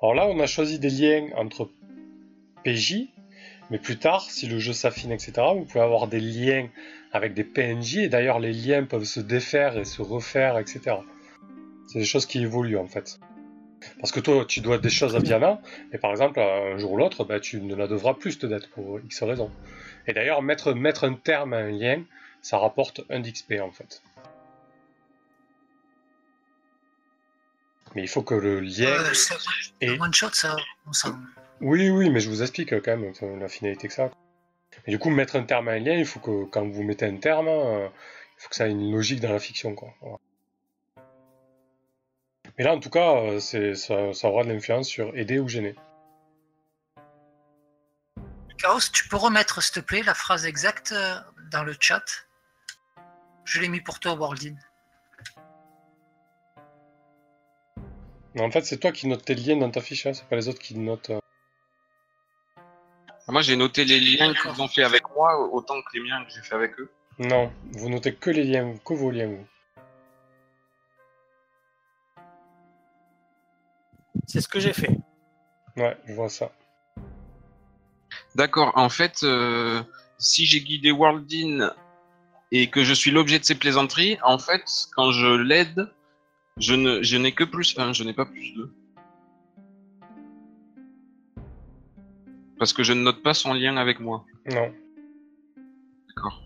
Alors 0.00 0.14
là, 0.14 0.26
on 0.26 0.40
a 0.40 0.46
choisi 0.46 0.78
des 0.78 0.88
liens 0.88 1.28
entre 1.36 1.68
PJ, 2.64 3.10
mais 3.68 3.78
plus 3.78 3.98
tard, 3.98 4.30
si 4.30 4.46
le 4.46 4.58
jeu 4.58 4.72
s'affine, 4.72 5.12
etc., 5.12 5.32
vous 5.54 5.66
pouvez 5.66 5.84
avoir 5.84 6.08
des 6.08 6.20
liens 6.20 6.70
avec 7.12 7.34
des 7.34 7.44
PNJ, 7.44 7.98
et 7.98 8.08
d'ailleurs, 8.08 8.40
les 8.40 8.54
liens 8.54 8.84
peuvent 8.84 9.04
se 9.04 9.20
défaire 9.20 9.76
et 9.76 9.84
se 9.84 10.00
refaire, 10.00 10.56
etc. 10.56 10.96
C'est 11.86 11.98
des 11.98 12.06
choses 12.06 12.24
qui 12.24 12.40
évoluent, 12.40 12.78
en 12.78 12.86
fait. 12.86 13.20
Parce 13.98 14.10
que 14.10 14.20
toi, 14.20 14.46
tu 14.46 14.62
dois 14.62 14.78
des 14.78 14.88
choses 14.88 15.16
à 15.16 15.20
Diana, 15.20 15.60
et 15.92 15.98
par 15.98 16.12
exemple, 16.12 16.40
un 16.40 16.78
jour 16.78 16.92
ou 16.92 16.96
l'autre, 16.96 17.24
bah, 17.24 17.40
tu 17.40 17.60
ne 17.60 17.74
la 17.74 17.86
devras 17.86 18.14
plus, 18.14 18.38
te 18.38 18.46
dette, 18.46 18.70
pour 18.70 19.00
X 19.00 19.22
raisons. 19.22 19.50
Et 20.06 20.12
d'ailleurs, 20.12 20.42
mettre, 20.42 20.72
mettre 20.72 21.04
un 21.04 21.14
terme 21.14 21.52
à 21.52 21.58
un 21.58 21.70
lien, 21.70 22.02
ça 22.42 22.58
rapporte 22.58 23.02
un 23.10 23.20
d'XP, 23.20 23.54
en 23.60 23.70
fait. 23.70 24.02
Mais 27.94 28.02
il 28.02 28.08
faut 28.08 28.22
que 28.22 28.34
le 28.34 28.60
lien... 28.60 28.90
Euh, 29.82 29.98
one 29.98 30.14
shot, 30.14 30.30
ça. 30.32 30.56
on 30.86 30.92
s'en- 30.92 31.18
Oui, 31.60 31.90
oui, 31.90 32.08
mais 32.10 32.20
je 32.20 32.28
vous 32.28 32.42
explique 32.42 32.70
quand 32.82 32.96
même 32.96 33.10
enfin, 33.10 33.36
la 33.38 33.48
finalité 33.48 33.88
que 33.88 33.94
ça. 33.94 34.10
Et 34.86 34.90
du 34.92 34.98
coup, 34.98 35.10
mettre 35.10 35.36
un 35.36 35.42
terme 35.42 35.68
à 35.68 35.72
un 35.72 35.78
lien, 35.78 35.94
il 35.94 36.06
faut 36.06 36.20
que 36.20 36.44
quand 36.44 36.66
vous 36.68 36.82
mettez 36.84 37.06
un 37.06 37.16
terme, 37.16 37.48
euh, 37.48 37.88
il 37.88 38.42
faut 38.42 38.48
que 38.48 38.54
ça 38.54 38.68
ait 38.68 38.70
une 38.70 38.92
logique 38.92 39.20
dans 39.20 39.32
la 39.32 39.40
fiction, 39.40 39.74
quoi. 39.74 39.92
Voilà. 40.00 40.18
Mais 42.56 42.64
là, 42.64 42.74
en 42.74 42.80
tout 42.80 42.90
cas, 42.90 43.16
euh, 43.16 43.40
ça, 43.40 44.12
ça 44.14 44.28
aura 44.28 44.44
de 44.44 44.52
l'influence 44.52 44.88
sur 44.88 45.16
aider 45.16 45.38
ou 45.38 45.48
gêner. 45.48 45.74
Chaos, 48.60 48.90
tu 48.92 49.08
peux 49.08 49.16
remettre, 49.16 49.62
s'il 49.62 49.72
te 49.74 49.80
plaît, 49.80 50.02
la 50.02 50.12
phrase 50.12 50.44
exacte 50.44 50.92
euh, 50.92 51.14
dans 51.50 51.64
le 51.64 51.74
chat? 51.80 52.04
Je 53.44 53.60
l'ai 53.60 53.68
mis 53.68 53.80
pour 53.80 53.98
toi. 54.00 54.18
Mais 58.34 58.42
en 58.42 58.50
fait, 58.50 58.62
c'est 58.62 58.76
toi 58.76 58.92
qui 58.92 59.06
notes 59.06 59.24
tes 59.24 59.34
liens 59.34 59.56
dans 59.56 59.70
ta 59.70 59.80
fiche, 59.80 60.04
hein, 60.06 60.12
c'est 60.12 60.28
pas 60.28 60.36
les 60.36 60.48
autres 60.48 60.58
qui 60.58 60.76
notent. 60.76 61.10
euh. 61.10 61.20
Moi, 63.28 63.40
j'ai 63.42 63.56
noté 63.56 63.84
les 63.84 63.98
liens 63.98 64.34
qu'ils 64.34 64.60
ont 64.60 64.68
fait 64.68 64.84
avec 64.84 65.08
moi 65.10 65.38
autant 65.38 65.80
que 65.80 65.88
les 65.94 66.00
miens 66.02 66.22
que 66.24 66.30
j'ai 66.30 66.42
fait 66.42 66.54
avec 66.54 66.78
eux. 66.80 66.90
Non, 67.18 67.52
vous 67.72 67.88
notez 67.88 68.14
que 68.14 68.30
les 68.30 68.44
liens, 68.44 68.76
que 68.84 68.92
vos 68.92 69.10
liens, 69.10 69.28
vous. 69.28 69.46
C'est 74.26 74.40
ce 74.40 74.48
que 74.48 74.60
j'ai 74.60 74.72
fait. 74.72 74.90
Ouais, 75.76 75.96
je 76.06 76.12
vois 76.12 76.28
ça. 76.28 76.52
D'accord, 78.34 78.72
en 78.76 78.88
fait, 78.88 79.22
euh, 79.22 79.82
si 80.18 80.46
j'ai 80.46 80.60
guidé 80.60 80.92
Worldin 80.92 81.72
et 82.52 82.68
que 82.68 82.84
je 82.84 82.94
suis 82.94 83.10
l'objet 83.10 83.38
de 83.38 83.44
ses 83.44 83.54
plaisanteries, 83.54 84.18
en 84.22 84.38
fait, 84.38 84.62
quand 84.94 85.12
je 85.12 85.26
l'aide, 85.26 85.90
je 86.58 86.74
ne, 86.74 87.02
je 87.02 87.16
n'ai 87.16 87.32
que 87.32 87.44
plus 87.44 87.76
1, 87.76 87.92
je 87.92 88.04
n'ai 88.04 88.12
pas 88.12 88.26
plus 88.26 88.52
2. 88.54 88.72
Parce 92.58 92.72
que 92.72 92.82
je 92.82 92.92
ne 92.92 93.00
note 93.00 93.22
pas 93.22 93.34
son 93.34 93.54
lien 93.54 93.76
avec 93.78 94.00
moi. 94.00 94.24
Non. 94.46 94.72
D'accord. 96.08 96.42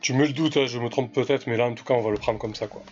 Tu 0.00 0.14
me 0.14 0.26
le 0.26 0.32
doutes, 0.32 0.56
hein, 0.56 0.66
je 0.66 0.78
me 0.78 0.88
trompe 0.88 1.12
peut-être, 1.12 1.46
mais 1.46 1.56
là, 1.56 1.66
en 1.66 1.74
tout 1.74 1.84
cas, 1.84 1.94
on 1.94 2.02
va 2.02 2.10
le 2.10 2.16
prendre 2.16 2.38
comme 2.38 2.54
ça, 2.54 2.66
quoi. 2.68 2.82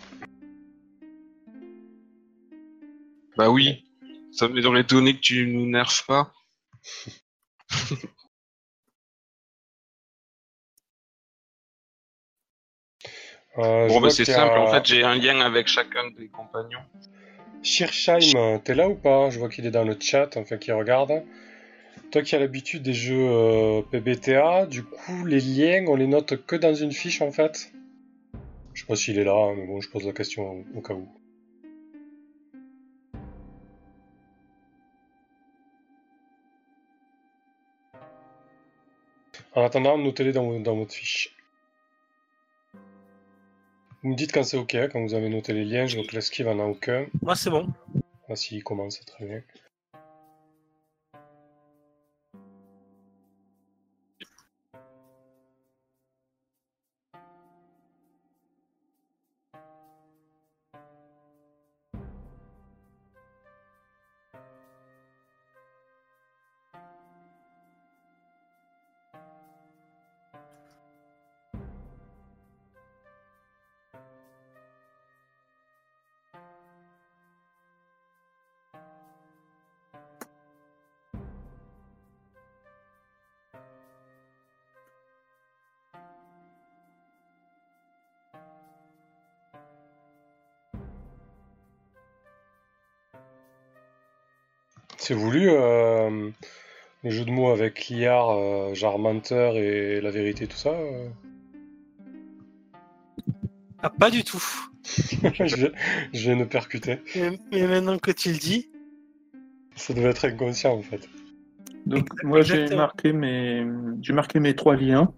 Bah 3.37 3.49
oui, 3.49 3.85
ça 4.31 4.47
m'aurait 4.47 4.81
étonné 4.81 5.15
que 5.15 5.21
tu 5.21 5.47
nous 5.47 5.65
nerfes 5.65 6.05
pas. 6.07 6.31
Euh, 13.57 13.87
Bon, 13.87 14.01
bah 14.01 14.09
c'est 14.09 14.23
a- 14.23 14.25
simple, 14.35 14.57
en 14.57 14.67
fait, 14.67 14.85
j'ai 14.85 15.03
un 15.03 15.15
lien 15.15 15.39
avec 15.39 15.67
chacun 15.67 16.09
des 16.17 16.27
compagnons. 16.27 16.83
Shirsheim, 17.63 18.59
t'es 18.63 18.75
là 18.75 18.89
ou 18.89 18.95
pas? 18.95 19.29
Je 19.29 19.39
vois 19.39 19.49
qu'il 19.49 19.65
est 19.65 19.71
dans 19.71 19.83
le 19.83 19.97
chat, 19.99 20.37
enfin 20.37 20.57
qu'il 20.57 20.73
regarde. 20.73 21.23
Toi 22.11 22.21
qui 22.21 22.35
as 22.35 22.39
l'habitude 22.39 22.83
des 22.83 22.93
jeux 22.93 23.27
euh, 23.29 23.81
PBTA, 23.91 24.65
du 24.67 24.83
coup 24.83 25.25
les 25.25 25.39
liens 25.41 25.85
on 25.87 25.95
les 25.95 26.07
note 26.07 26.45
que 26.45 26.55
dans 26.55 26.73
une 26.73 26.91
fiche 26.91 27.21
en 27.21 27.31
fait? 27.31 27.71
Je 28.73 28.81
sais 28.81 28.87
pas 28.87 28.95
s'il 28.95 29.17
est 29.19 29.23
là, 29.23 29.33
hein, 29.35 29.55
mais 29.57 29.65
bon 29.65 29.81
je 29.81 29.89
pose 29.89 30.05
la 30.05 30.13
question 30.13 30.43
au, 30.43 30.65
au 30.77 30.81
cas 30.81 30.93
où. 30.93 31.07
En 39.55 39.63
attendant, 39.63 39.97
notez-les 39.97 40.33
dans, 40.33 40.59
dans 40.59 40.75
votre 40.75 40.93
fiche. 40.93 41.33
Vous 44.03 44.09
me 44.09 44.15
dites 44.15 44.33
quand 44.33 44.43
c'est 44.43 44.57
ok, 44.57 44.75
quand 44.91 45.01
vous 45.01 45.13
avez 45.13 45.29
noté 45.29 45.53
les 45.53 45.63
liens, 45.63 45.87
je 45.87 45.97
vois 45.97 46.05
que 46.05 46.13
l'esquive 46.13 46.47
en 46.49 46.59
a 46.59 46.65
aucun. 46.65 47.07
Moi, 47.21 47.35
c'est 47.35 47.49
bon. 47.49 47.67
Ah 48.27 48.35
si, 48.35 48.57
il 48.57 48.63
commence, 48.63 48.99
très 49.05 49.25
bien. 49.25 49.41
C'est 95.05 95.13
voulu, 95.13 95.51
euh, 95.51 96.31
les 97.03 97.11
jeux 97.11 97.25
de 97.25 97.29
mots 97.29 97.51
avec 97.51 97.89
liard, 97.89 98.31
euh, 98.31 98.73
genre 98.73 98.97
menteur 98.97 99.55
et 99.55 100.01
la 100.01 100.09
vérité, 100.09 100.47
tout 100.47 100.57
ça 100.57 100.71
euh 100.71 101.07
Ah, 103.83 103.91
pas 103.91 104.09
du 104.09 104.23
tout. 104.23 104.43
je, 104.83 105.55
viens, 105.57 105.69
je 106.11 106.19
viens 106.19 106.37
de 106.37 106.43
percuter. 106.45 106.97
Mais, 107.15 107.37
mais 107.51 107.67
maintenant 107.67 107.99
que 107.99 108.09
tu 108.09 108.31
le 108.31 108.39
dis, 108.39 108.67
Ça 109.75 109.93
devait 109.93 110.09
être 110.09 110.25
inconscient 110.25 110.73
en 110.73 110.81
fait. 110.81 111.07
Donc 111.85 112.07
moi 112.23 112.41
j'ai 112.41 112.53
Exactement. 112.55 112.81
marqué 112.81 113.13
mes 113.13 113.63
j'ai 114.01 114.13
marqué 114.13 114.39
mes 114.39 114.55
trois 114.55 114.75
liens 114.75 115.13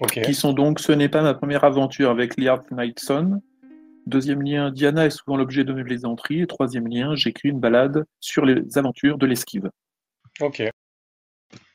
Ok. 0.00 0.22
qui 0.22 0.34
sont 0.34 0.52
donc 0.52 0.80
ce 0.80 0.90
n'est 0.90 1.08
pas 1.08 1.22
ma 1.22 1.34
première 1.34 1.62
aventure 1.62 2.10
avec 2.10 2.36
Liard 2.36 2.64
Knightson. 2.72 3.40
Deuxième 4.06 4.42
lien, 4.42 4.70
Diana 4.70 5.06
est 5.06 5.10
souvent 5.10 5.36
l'objet 5.36 5.64
de 5.64 5.72
mes 5.72 5.82
plaisanteries. 5.82 6.42
Et 6.42 6.46
troisième 6.46 6.86
lien, 6.88 7.14
j'écris 7.14 7.48
une 7.48 7.60
balade 7.60 8.04
sur 8.20 8.44
les 8.44 8.76
aventures 8.76 9.16
de 9.16 9.26
l'esquive. 9.26 9.70
Ok. 10.40 10.62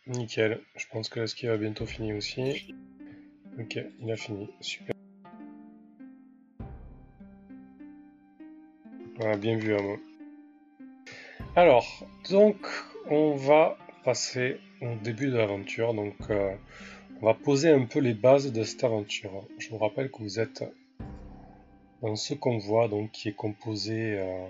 Nickel. 0.06 0.62
Je 0.76 0.86
pense 0.92 1.10
que 1.10 1.20
l'esquive 1.20 1.50
a 1.50 1.58
bientôt 1.58 1.88
fini 1.88 2.14
aussi. 2.14 2.74
Ok, 3.60 3.80
il 4.00 4.12
a 4.12 4.16
fini. 4.16 4.50
Super. 4.62 4.94
Bien 9.40 9.58
vu 9.58 9.74
à 9.74 9.82
moi. 9.82 9.98
Alors, 11.56 12.08
donc, 12.30 12.56
on 13.10 13.36
va 13.36 13.76
passer 14.06 14.60
au 14.82 14.96
début 15.04 15.30
de 15.30 15.38
l'aventure. 15.38 15.94
Donc, 15.94 16.16
euh, 16.30 16.54
on 17.22 17.26
va 17.26 17.34
poser 17.34 17.70
un 17.70 17.86
peu 17.86 18.00
les 18.00 18.14
bases 18.14 18.52
de 18.54 18.64
cette 18.64 18.84
aventure. 18.84 19.46
Je 19.58 19.70
vous 19.70 19.78
rappelle 19.78 20.10
que 20.12 20.20
vous 20.20 20.40
êtes 20.40 20.64
dans 22.02 22.16
ce 22.16 22.34
convoi, 22.34 22.88
donc, 22.88 23.12
qui 23.12 23.30
est 23.30 23.34
composé 23.34 24.18
euh, 24.18 24.48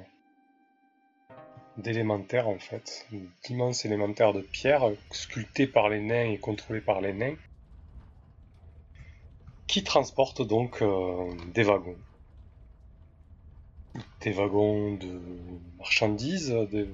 d'élémentaires, 1.77 2.47
en 2.47 2.59
fait. 2.59 3.07
D'immenses 3.43 3.85
élémentaires 3.85 4.33
de 4.33 4.41
pierre, 4.41 4.83
sculptés 5.11 5.67
par 5.67 5.89
les 5.89 5.99
nains 5.99 6.29
et 6.29 6.37
contrôlés 6.37 6.81
par 6.81 7.01
les 7.01 7.13
nains, 7.13 7.35
qui 9.67 9.83
transportent 9.83 10.41
donc 10.41 10.81
euh, 10.81 11.31
des 11.53 11.63
wagons 11.63 11.97
des 14.21 14.31
wagons 14.31 14.93
de 14.95 15.19
marchandises, 15.77 16.53
des 16.71 16.87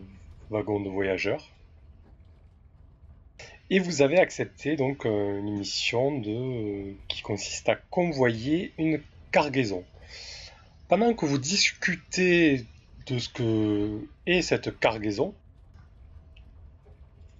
wagons 0.49 0.80
de 0.80 0.90
voyageurs. 0.90 1.49
Et 3.69 3.80
vous 3.80 4.02
avez 4.02 4.19
accepté 4.19 4.76
donc 4.76 5.06
euh, 5.06 5.40
une 5.40 5.57
mission 5.57 6.19
de, 6.19 6.94
qui 7.07 7.22
consiste 7.23 7.68
à 7.68 7.76
convoyer 7.76 8.73
une 8.77 9.02
cargaison. 9.32 9.84
Pendant 10.88 11.16
que 11.16 11.26
vous 11.26 11.40
discutez 11.40 12.64
de 13.07 13.18
ce 13.18 13.28
que 13.30 14.07
est 14.28 14.44
cette 14.44 14.80
cargaison, 14.80 15.34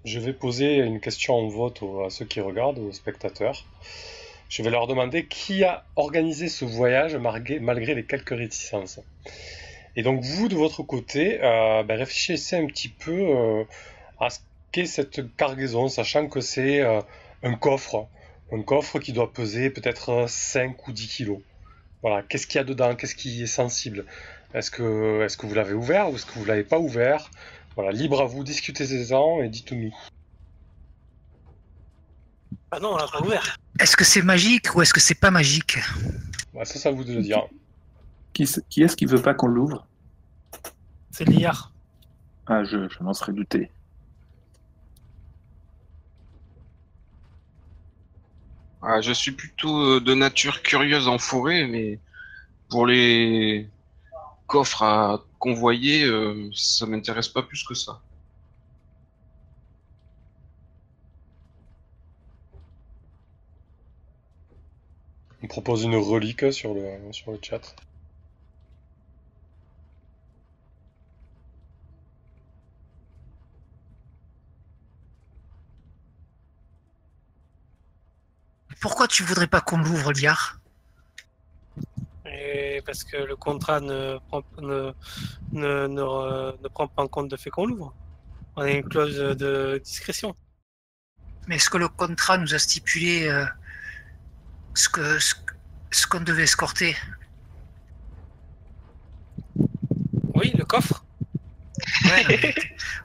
je 0.03 0.19
vais 0.19 0.34
poser 0.34 0.77
une 0.77 0.99
question 0.99 1.35
en 1.35 1.47
vote 1.47 1.84
à 2.03 2.09
ceux 2.09 2.26
qui 2.26 2.41
regardent, 2.41 2.80
aux 2.80 2.91
spectateurs. 2.91 3.63
Je 4.49 4.63
vais 4.63 4.72
leur 4.72 4.88
demander 4.88 5.27
qui 5.27 5.63
a 5.63 5.85
organisé 5.95 6.47
ce 6.47 6.65
voyage 6.65 7.15
malgré, 7.17 7.93
les 7.93 8.03
quelques 8.03 8.35
réticences. 8.35 8.99
Et 9.95 10.01
donc 10.01 10.23
vous, 10.23 10.47
de 10.47 10.55
votre 10.55 10.81
côté, 10.81 11.39
euh, 11.43 11.84
ben, 11.84 11.99
réfléchissez 11.99 12.55
un 12.55 12.65
petit 12.65 12.89
peu 12.89 13.11
euh, 13.11 13.63
à 14.19 14.31
ce 14.31 14.39
qu'est 14.72 14.88
cette 14.88 15.35
cargaison, 15.35 15.88
sachant 15.88 16.27
que 16.27 16.41
c'est 16.41 16.81
euh, 16.81 16.99
un 17.43 17.53
coffre. 17.53 18.07
Un 18.51 18.63
coffre 18.63 18.97
qui 18.97 19.13
doit 19.13 19.31
peser 19.31 19.69
peut-être 19.69 20.26
5 20.27 20.88
ou 20.88 20.91
10 20.91 21.07
kilos. 21.07 21.39
Voilà, 22.06 22.22
qu'est-ce 22.22 22.45
qu'il 22.45 22.60
y 22.60 22.61
a 22.61 22.64
dedans? 22.64 22.95
Qu'est-ce 22.95 23.15
qui 23.15 23.41
est 23.41 23.48
sensible? 23.48 24.06
Est-ce 24.53 24.69
que, 24.69 25.26
est 25.26 25.36
que 25.36 25.48
vous 25.48 25.56
l'avez 25.56 25.73
ouvert 25.73 26.11
ou 26.11 26.15
est-ce 26.15 26.27
que 26.27 26.34
vous 26.34 26.44
ne 26.44 26.48
l'avez 26.49 26.64
pas 26.64 26.77
ouvert? 26.77 27.32
Voilà, 27.73 27.91
libre 27.91 28.22
à 28.22 28.26
vous, 28.26 28.44
discutez-en 28.44 29.41
et 29.41 29.49
dites-nous. 29.49 29.91
Ah 32.69 32.80
non, 32.80 32.94
on 32.94 32.98
l'a 32.98 33.07
pas 33.07 33.22
ouvert. 33.22 33.57
Est-ce 33.80 33.98
que 33.98 34.03
c'est 34.03 34.22
magique 34.22 34.76
ou 34.76 34.84
est-ce 34.84 34.94
que 34.94 34.99
c'est 34.99 35.19
pas 35.19 35.32
magique? 35.32 35.80
Bah, 36.53 36.64
Ça, 36.64 36.77
ça 36.77 36.91
vous 36.91 37.03
de 37.03 37.11
le 37.11 37.23
dire. 37.23 37.41
Qui, 38.34 38.44
est-ce 38.44 38.95
qui 38.95 39.06
veut 39.07 39.23
pas 39.23 39.34
qu'on 39.34 39.48
l'ouvre? 39.48 39.88
C'est 41.10 41.26
Liard. 41.26 41.73
Ah, 42.45 42.64
je, 42.64 42.88
je 42.88 43.03
m'en 43.03 43.14
serais 43.14 43.34
douté. 43.34 43.72
Ah, 48.88 49.02
je 49.02 49.12
suis 49.14 49.32
plutôt 49.32 49.95
euh, 49.98 49.99
de 49.99 50.14
nature 50.14 50.62
curieuse 50.62 51.07
en 51.07 51.18
forêt, 51.18 51.66
mais 51.68 51.99
pour 52.70 52.86
les 52.88 53.70
coffres 54.48 54.84
à 54.84 55.26
convoyer, 55.40 56.06
euh, 56.06 56.49
ça 56.56 56.86
m'intéresse 56.86 57.30
pas 57.30 57.44
plus 57.44 57.64
que 57.64 57.74
ça. 57.76 58.03
On 65.41 65.48
propose 65.48 65.84
une 65.84 65.95
relique 65.95 66.52
sur 66.52 66.74
le, 66.74 67.12
sur 67.14 67.32
le 67.32 67.40
chat. 67.41 67.76
Pourquoi 78.86 79.07
tu 79.07 79.24
voudrais 79.24 79.48
pas 79.48 79.62
qu'on 79.62 79.80
l'ouvre, 79.80 80.14
Liard 80.14 80.60
Et 82.28 82.84
Parce 82.86 83.03
que 83.03 83.18
le 83.18 83.36
contrat 83.36 83.80
ne 83.80 84.20
prend, 84.28 84.44
ne, 84.62 84.94
ne, 85.53 85.88
ne, 85.88 86.68
prend 86.68 86.88
pas 86.88 87.02
en 87.02 87.07
compte 87.07 87.32
le 87.32 87.38
fait 87.38 87.49
qu'on 87.49 87.66
l'ouvre. 87.66 87.95
On 88.56 88.62
a 88.62 88.70
une 88.70 88.88
clause 88.88 89.18
de 89.18 89.82
discrétion. 89.84 90.36
Mais 91.48 91.56
est-ce 91.56 91.72
que 91.72 91.80
le 91.80 91.88
contrat 91.88 92.38
nous 92.38 92.53
a 92.53 92.60
stipulé 92.60 93.28
euh, 93.28 93.48
ce 94.76 94.88
que 94.88 95.18
ce, 95.18 96.06
qu'on 96.06 96.22
devait 96.22 96.44
escorter? 96.44 96.95
Oui, 100.36 100.53
le 100.56 100.64
coffre. 100.64 101.03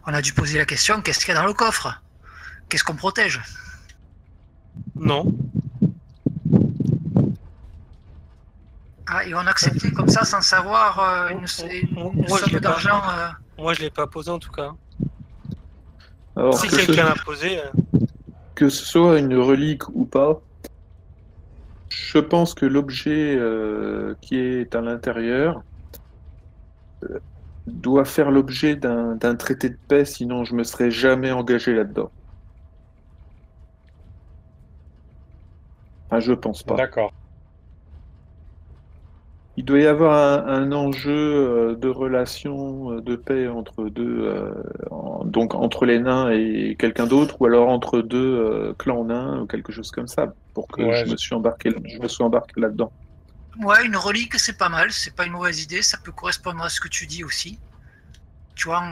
on 0.07 0.12
a 0.12 0.20
dû 0.20 0.35
poser 0.35 0.59
la 0.59 0.66
question 0.66 1.01
qu'est-ce 1.01 1.20
qu'il 1.20 1.28
y 1.28 1.39
a 1.39 1.40
dans 1.40 1.47
le 1.47 1.55
coffre? 1.55 2.02
Qu'est-ce 2.69 2.85
qu'on 2.85 2.97
protège? 2.97 3.40
Non. 4.94 5.35
Ah, 9.12 9.26
et 9.26 9.34
on 9.34 9.38
a 9.38 9.50
accepté 9.50 9.90
comme 9.90 10.08
ça 10.08 10.24
sans 10.24 10.40
savoir 10.40 11.00
euh, 11.00 11.28
une, 11.30 11.46
somme 11.48 12.60
d'argent. 12.60 13.02
Euh. 13.08 13.28
Moi, 13.58 13.74
je 13.74 13.80
l'ai 13.80 13.90
pas 13.90 14.06
posé 14.06 14.30
en 14.30 14.38
tout 14.38 14.52
cas. 14.52 14.72
Alors, 16.36 16.56
si 16.56 16.68
quelqu'un 16.68 17.06
l'a 17.06 17.14
posé. 17.24 17.58
Euh. 17.58 17.98
Que 18.54 18.68
ce 18.68 18.84
soit 18.84 19.18
une 19.18 19.36
relique 19.36 19.88
ou 19.88 20.04
pas, 20.04 20.40
je 21.88 22.18
pense 22.18 22.54
que 22.54 22.66
l'objet 22.66 23.36
qui 24.20 24.36
est 24.36 24.74
à 24.76 24.80
l'intérieur 24.80 25.62
doit 27.66 28.04
faire 28.04 28.30
l'objet 28.30 28.76
d'un 28.76 29.36
traité 29.36 29.70
de 29.70 29.78
paix, 29.88 30.04
sinon 30.04 30.44
je 30.44 30.54
me 30.54 30.62
serais 30.62 30.92
jamais 30.92 31.32
engagé 31.32 31.74
là-dedans. 31.74 32.12
Enfin, 36.06 36.20
je 36.20 36.32
pense 36.32 36.62
pas. 36.62 36.76
D'accord 36.76 37.12
il 39.60 39.64
doit 39.66 39.78
y 39.78 39.86
avoir 39.86 40.48
un, 40.48 40.72
enjeu 40.72 41.10
euh, 41.10 41.76
de 41.76 41.88
relation 41.88 42.92
euh, 42.92 43.02
de 43.02 43.14
paix 43.14 43.46
entre 43.46 43.90
deux, 43.90 44.22
euh, 44.22 44.54
donc 45.26 45.54
entre 45.54 45.84
les 45.84 45.98
nains 45.98 46.30
et 46.30 46.76
quelqu'un 46.78 47.06
d'autre, 47.06 47.36
ou 47.42 47.44
alors 47.44 47.68
entre 47.68 48.00
deux 48.00 48.74
clans 48.78 49.04
nains 49.04 49.42
ou 49.42 49.46
quelque 49.46 49.70
chose 49.70 49.90
comme 49.90 50.08
ça, 50.08 50.32
pour 50.54 50.66
que 50.66 50.80
je, 50.80 51.04
me 51.04 51.16
suis 51.18 51.34
embarqué, 51.34 51.74
je 51.84 51.98
me 51.98 52.08
suis 52.08 52.24
embarqué 52.24 52.58
là-dedans. 52.58 52.90
Ouais, 53.60 53.84
une 53.84 53.96
relique, 53.96 54.38
c'est 54.38 54.56
pas 54.56 54.70
mal, 54.70 54.90
c'est 54.92 55.14
pas 55.14 55.26
une 55.26 55.32
mauvaise 55.32 55.62
idée, 55.62 55.82
ça 55.82 55.98
peut 55.98 56.12
correspondre 56.12 56.62
à 56.62 56.70
ce 56.70 56.80
que 56.80 56.88
tu 56.88 57.06
dis 57.06 57.22
aussi. 57.22 57.58
Tu 58.54 58.66
vois. 58.66 58.82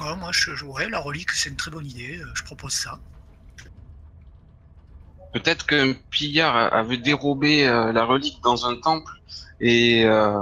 moi, 0.00 0.30
je 0.32 0.54
jouerais 0.54 0.88
la 0.88 0.98
relique, 0.98 1.32
c'est 1.32 1.50
une 1.50 1.56
très 1.56 1.70
bonne 1.70 1.86
idée, 1.86 2.22
je 2.32 2.42
propose 2.42 2.72
ça. 2.72 2.98
Peut-être 5.32 5.66
qu'un 5.66 5.92
pillard 6.10 6.72
avait 6.72 6.96
dérobé 6.96 7.66
euh, 7.66 7.92
la 7.92 8.04
relique 8.04 8.42
dans 8.42 8.66
un 8.66 8.76
temple 8.76 9.12
et, 9.60 10.04
euh, 10.04 10.38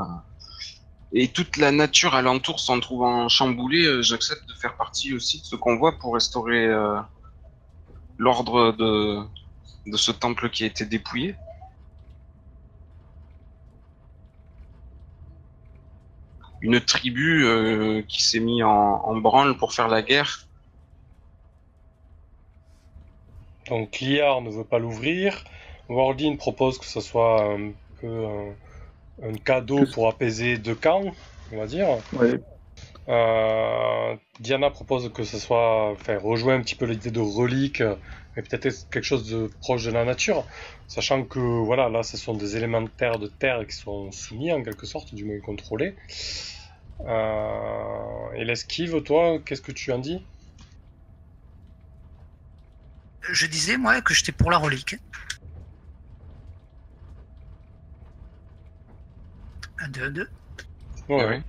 et 1.12 1.28
toute 1.28 1.56
la 1.56 1.72
nature 1.72 2.14
alentour 2.14 2.60
s'en 2.60 2.80
trouvant 2.80 3.28
chamboulée. 3.28 3.86
Euh, 3.86 4.02
j'accepte 4.02 4.48
de 4.48 4.54
faire 4.54 4.76
partie 4.76 5.14
aussi 5.14 5.40
de 5.40 5.44
ce 5.44 5.56
convoi 5.56 5.98
pour 5.98 6.14
restaurer 6.14 6.68
l'ordre 8.18 8.72
de, 8.72 9.96
ce 9.96 10.12
temple 10.12 10.50
qui 10.50 10.64
a 10.64 10.66
été 10.66 10.84
dépouillé. 10.84 11.34
Une 16.60 16.80
tribu 16.80 18.04
qui 18.08 18.22
s'est 18.22 18.40
mis 18.40 18.62
en, 18.62 18.70
en 18.70 19.16
branle 19.16 19.56
pour 19.58 19.74
faire 19.74 19.88
la 19.88 20.02
guerre 20.02 20.43
Donc 23.68 24.00
Liard 24.00 24.42
ne 24.42 24.50
veut 24.50 24.64
pas 24.64 24.78
l'ouvrir. 24.78 25.44
Wardin 25.88 26.36
propose 26.36 26.78
que 26.78 26.86
ce 26.86 27.00
soit 27.00 27.44
un 27.44 27.72
peu 28.00 28.26
un, 29.22 29.34
cadeau 29.44 29.84
pour 29.92 30.08
apaiser 30.08 30.58
deux 30.58 30.74
camps, 30.74 31.04
on 31.52 31.58
va 31.58 31.66
dire. 31.66 31.88
Euh, 33.08 34.16
Diana 34.40 34.70
propose 34.70 35.12
que 35.12 35.24
ce 35.24 35.38
soit, 35.38 35.90
enfin, 35.92 36.18
rejoindre 36.18 36.60
un 36.60 36.62
petit 36.62 36.74
peu 36.74 36.86
l'idée 36.86 37.10
de 37.10 37.20
relique, 37.20 37.82
mais 38.34 38.42
peut-être 38.42 38.88
quelque 38.90 39.04
chose 39.04 39.28
de 39.30 39.50
proche 39.60 39.84
de 39.84 39.90
la 39.90 40.04
nature, 40.04 40.44
sachant 40.88 41.22
que 41.24 41.38
voilà, 41.38 41.88
là, 41.88 42.02
ce 42.02 42.16
sont 42.16 42.34
des 42.34 42.56
élémentaires 42.56 43.18
de 43.18 43.26
terre 43.26 43.66
qui 43.66 43.76
sont 43.76 44.10
soumis 44.10 44.52
en 44.52 44.62
quelque 44.62 44.86
sorte, 44.86 45.14
du 45.14 45.24
moins 45.24 45.40
contrôlés. 45.40 45.94
Euh, 47.06 48.32
et 48.36 48.44
l'esquive, 48.44 49.02
toi, 49.02 49.38
qu'est-ce 49.44 49.62
que 49.62 49.72
tu 49.72 49.92
en 49.92 49.98
dis? 49.98 50.24
Je 53.32 53.46
disais, 53.46 53.76
moi, 53.76 54.00
que 54.00 54.14
j'étais 54.14 54.32
pour 54.32 54.50
la 54.50 54.58
relique. 54.58 54.96
Un, 59.80 59.88
deux, 59.88 60.02
un, 60.04 60.10
deux. 60.10 60.28
Ouais, 61.08 61.42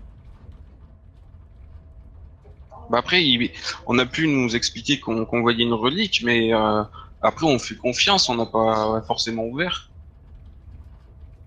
Bah 2.89 2.99
après, 2.99 3.23
il- 3.25 3.51
on 3.87 3.97
a 3.97 4.05
pu 4.05 4.27
nous 4.27 4.55
expliquer 4.55 4.99
qu'on 4.99 5.41
voyait 5.41 5.63
une 5.63 5.73
relique, 5.73 6.21
mais 6.23 6.53
euh, 6.53 6.83
après 7.21 7.47
on 7.47 7.57
fait 7.57 7.75
confiance, 7.75 8.29
on 8.29 8.35
n'a 8.35 8.45
pas 8.45 9.01
forcément 9.07 9.45
ouvert. 9.45 9.89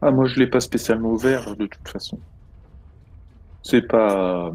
Ah, 0.00 0.10
moi, 0.10 0.26
je 0.26 0.38
l'ai 0.38 0.46
pas 0.46 0.60
spécialement 0.60 1.10
ouvert, 1.10 1.56
de 1.56 1.66
toute 1.66 1.88
façon. 1.88 2.20
C'est 3.62 3.82
pas... 3.82 4.52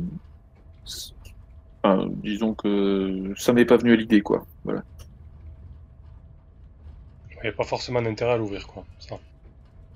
enfin, 1.83 2.07
disons 2.23 2.53
que 2.55 3.33
ça 3.37 3.53
m'est 3.53 3.65
pas 3.65 3.77
venu 3.77 3.93
à 3.93 3.95
l'idée, 3.95 4.21
quoi. 4.21 4.45
Voilà. 4.63 4.83
Il 7.43 7.47
n'y 7.47 7.49
a 7.49 7.57
pas 7.57 7.65
forcément 7.65 8.01
d'intérêt 8.01 8.33
à 8.33 8.37
l'ouvrir, 8.37 8.67
quoi. 8.67 8.85
Ça. 8.99 9.19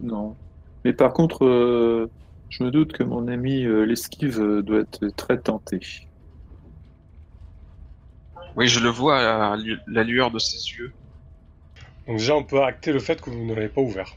Non. 0.01 0.35
Mais 0.83 0.91
par 0.91 1.13
contre, 1.13 1.45
euh, 1.45 2.09
je 2.49 2.61
me 2.63 2.71
doute 2.71 2.91
que 2.91 3.03
mon 3.03 3.29
ami 3.29 3.63
euh, 3.63 3.83
l'esquive 3.83 4.41
euh, 4.41 4.61
doit 4.61 4.81
être 4.81 5.07
très 5.15 5.37
tenté. 5.37 5.79
Oui, 8.57 8.67
je 8.67 8.81
le 8.81 8.89
vois 8.89 9.17
à 9.19 9.55
la, 9.55 9.75
la 9.87 10.03
lueur 10.03 10.29
de 10.31 10.39
ses 10.39 10.57
yeux. 10.73 10.91
Donc 12.05 12.17
déjà, 12.17 12.35
on 12.35 12.43
peut 12.43 12.63
acter 12.63 12.91
le 12.91 12.99
fait 12.99 13.21
que 13.21 13.29
vous 13.29 13.45
ne 13.45 13.53
l'avez 13.53 13.69
pas 13.69 13.81
ouvert. 13.81 14.15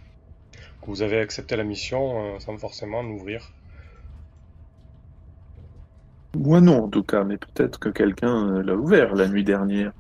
Que 0.83 0.87
vous 0.87 1.03
avez 1.03 1.21
accepté 1.21 1.57
la 1.57 1.65
mission 1.65 2.35
euh, 2.35 2.39
sans 2.41 2.57
forcément 2.59 3.03
l'ouvrir. 3.03 3.53
Moi 6.37 6.61
non, 6.61 6.85
en 6.85 6.89
tout 6.89 7.03
cas, 7.03 7.23
mais 7.25 7.37
peut-être 7.37 7.79
que 7.79 7.89
quelqu'un 7.89 8.63
l'a 8.63 8.75
ouvert 8.75 9.15
la 9.15 9.29
nuit 9.29 9.45
dernière. 9.45 9.93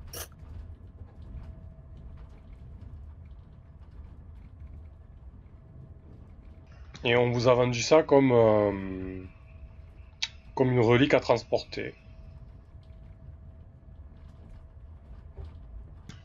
Et 7.03 7.17
on 7.17 7.31
vous 7.31 7.49
a 7.49 7.55
vendu 7.55 7.81
ça 7.81 8.03
comme, 8.03 8.33
euh, 8.33 9.25
comme 10.55 10.71
une 10.71 10.81
relique 10.81 11.15
à 11.15 11.21
transporter. 11.21 11.95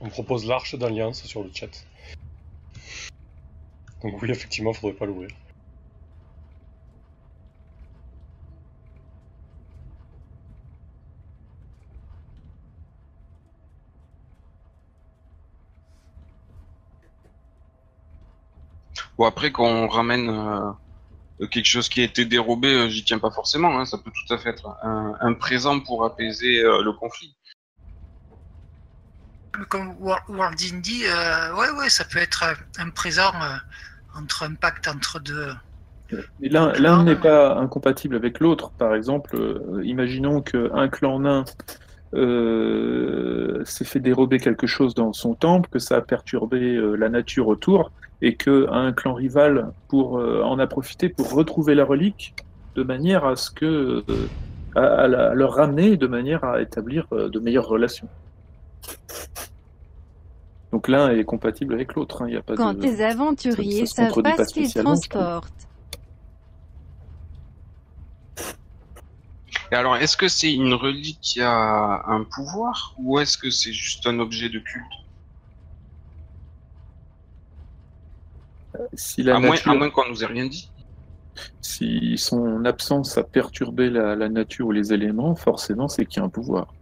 On 0.01 0.09
propose 0.09 0.45
l'arche 0.45 0.75
d'alliance 0.75 1.23
sur 1.25 1.43
le 1.43 1.51
chat. 1.53 1.87
Donc 4.03 4.21
oui, 4.21 4.29
effectivement, 4.29 4.73
faudrait 4.73 4.97
pas 4.97 5.05
l'ouvrir. 5.05 5.29
Bon 19.17 19.25
après, 19.25 19.51
quand 19.51 19.65
on 19.65 19.87
ramène 19.87 20.29
euh, 20.29 21.47
quelque 21.47 21.65
chose 21.65 21.89
qui 21.89 22.01
a 22.01 22.03
été 22.03 22.25
dérobé, 22.25 22.73
euh, 22.73 22.89
j'y 22.89 23.03
tiens 23.03 23.19
pas 23.19 23.31
forcément. 23.31 23.79
Hein, 23.79 23.85
ça 23.85 23.97
peut 23.97 24.11
tout 24.11 24.33
à 24.33 24.37
fait 24.37 24.49
être 24.49 24.67
un, 24.83 25.15
un 25.19 25.33
présent 25.33 25.79
pour 25.79 26.03
apaiser 26.05 26.63
euh, 26.63 26.83
le 26.83 26.91
conflit. 26.91 27.35
Comme 29.69 29.95
Wor- 30.01 30.23
World 30.27 30.59
Indie, 30.61 31.05
euh, 31.05 31.55
ouais, 31.55 31.69
ouais, 31.79 31.89
ça 31.89 32.03
peut 32.03 32.19
être 32.19 32.43
un 32.77 32.89
présent 32.89 33.31
euh, 33.41 33.55
entre 34.19 34.43
un 34.43 34.53
pacte 34.55 34.87
entre 34.89 35.19
deux. 35.19 35.53
Mais 36.39 36.49
l'un 36.49 37.03
n'est 37.03 37.15
pas 37.15 37.55
incompatible 37.55 38.15
avec 38.15 38.39
l'autre. 38.39 38.71
Par 38.77 38.93
exemple, 38.93 39.35
euh, 39.35 39.81
imaginons 39.83 40.41
qu'un 40.41 40.87
clan 40.89 41.19
nain 41.19 41.45
euh, 42.13 43.63
s'est 43.65 43.85
fait 43.85 43.99
dérober 43.99 44.39
quelque 44.39 44.67
chose 44.67 44.93
dans 44.93 45.13
son 45.13 45.35
temple, 45.35 45.69
que 45.69 45.79
ça 45.79 45.95
a 45.95 46.01
perturbé 46.01 46.75
euh, 46.75 46.95
la 46.95 47.09
nature 47.09 47.47
autour, 47.47 47.91
et 48.21 48.35
qu'un 48.35 48.93
clan 48.93 49.13
rival 49.13 49.71
pour, 49.87 50.19
euh, 50.19 50.41
en 50.43 50.57
a 50.59 50.67
profité 50.67 51.09
pour 51.09 51.31
retrouver 51.33 51.75
la 51.75 51.85
relique 51.85 52.33
de 52.75 52.83
manière 52.83 53.25
à 53.25 53.35
ce 53.35 53.51
que 53.51 54.03
euh, 54.09 54.27
à, 54.75 54.81
à 54.83 55.07
la- 55.07 55.31
à 55.31 55.33
leur 55.33 55.53
ramener 55.53 55.97
de 55.97 56.07
manière 56.07 56.43
à 56.43 56.61
établir 56.61 57.05
euh, 57.13 57.29
de 57.29 57.39
meilleures 57.39 57.67
relations. 57.67 58.09
Donc 60.71 60.87
l'un 60.89 61.09
est 61.09 61.23
compatible 61.23 61.73
avec 61.73 61.95
l'autre. 61.95 62.21
hein, 62.23 62.25
il 62.27 62.33
y 62.33 62.37
a 62.37 62.41
pas 62.41 62.55
Quand 62.55 62.73
de... 62.73 62.81
tes 62.81 63.01
aventuriers 63.03 63.85
ça 63.85 64.09
savent 64.09 64.21
pas 64.21 64.45
ce 64.45 64.53
qu'ils 64.53 64.73
transportent. 64.73 65.67
Et 69.71 69.75
alors, 69.75 69.95
est-ce 69.97 70.15
que 70.15 70.27
c'est 70.27 70.53
une 70.53 70.73
relique 70.73 71.19
qui 71.21 71.41
a 71.41 72.03
un 72.07 72.23
pouvoir 72.23 72.93
ou 72.97 73.19
est-ce 73.19 73.37
que 73.37 73.49
c'est 73.49 73.73
juste 73.73 74.05
un 74.05 74.19
objet 74.19 74.49
de 74.49 74.59
culte? 74.59 74.85
Si 78.93 79.23
la 79.23 79.35
à, 79.35 79.39
moins, 79.39 79.51
nature- 79.51 79.71
à 79.71 79.75
moins 79.75 79.89
qu'on 79.89 80.07
nous 80.07 80.23
ait 80.23 80.27
rien 80.27 80.45
dit. 80.45 80.71
Si 81.61 82.17
son 82.17 82.63
absence 82.65 83.17
a 83.17 83.23
perturbé 83.23 83.89
la, 83.89 84.15
la 84.15 84.29
nature 84.29 84.67
ou 84.67 84.71
les 84.71 84.93
éléments, 84.93 85.35
forcément, 85.35 85.87
c'est 85.87 86.05
qu'il 86.05 86.21
y 86.21 86.23
a 86.23 86.25
un 86.25 86.29
pouvoir. 86.29 86.73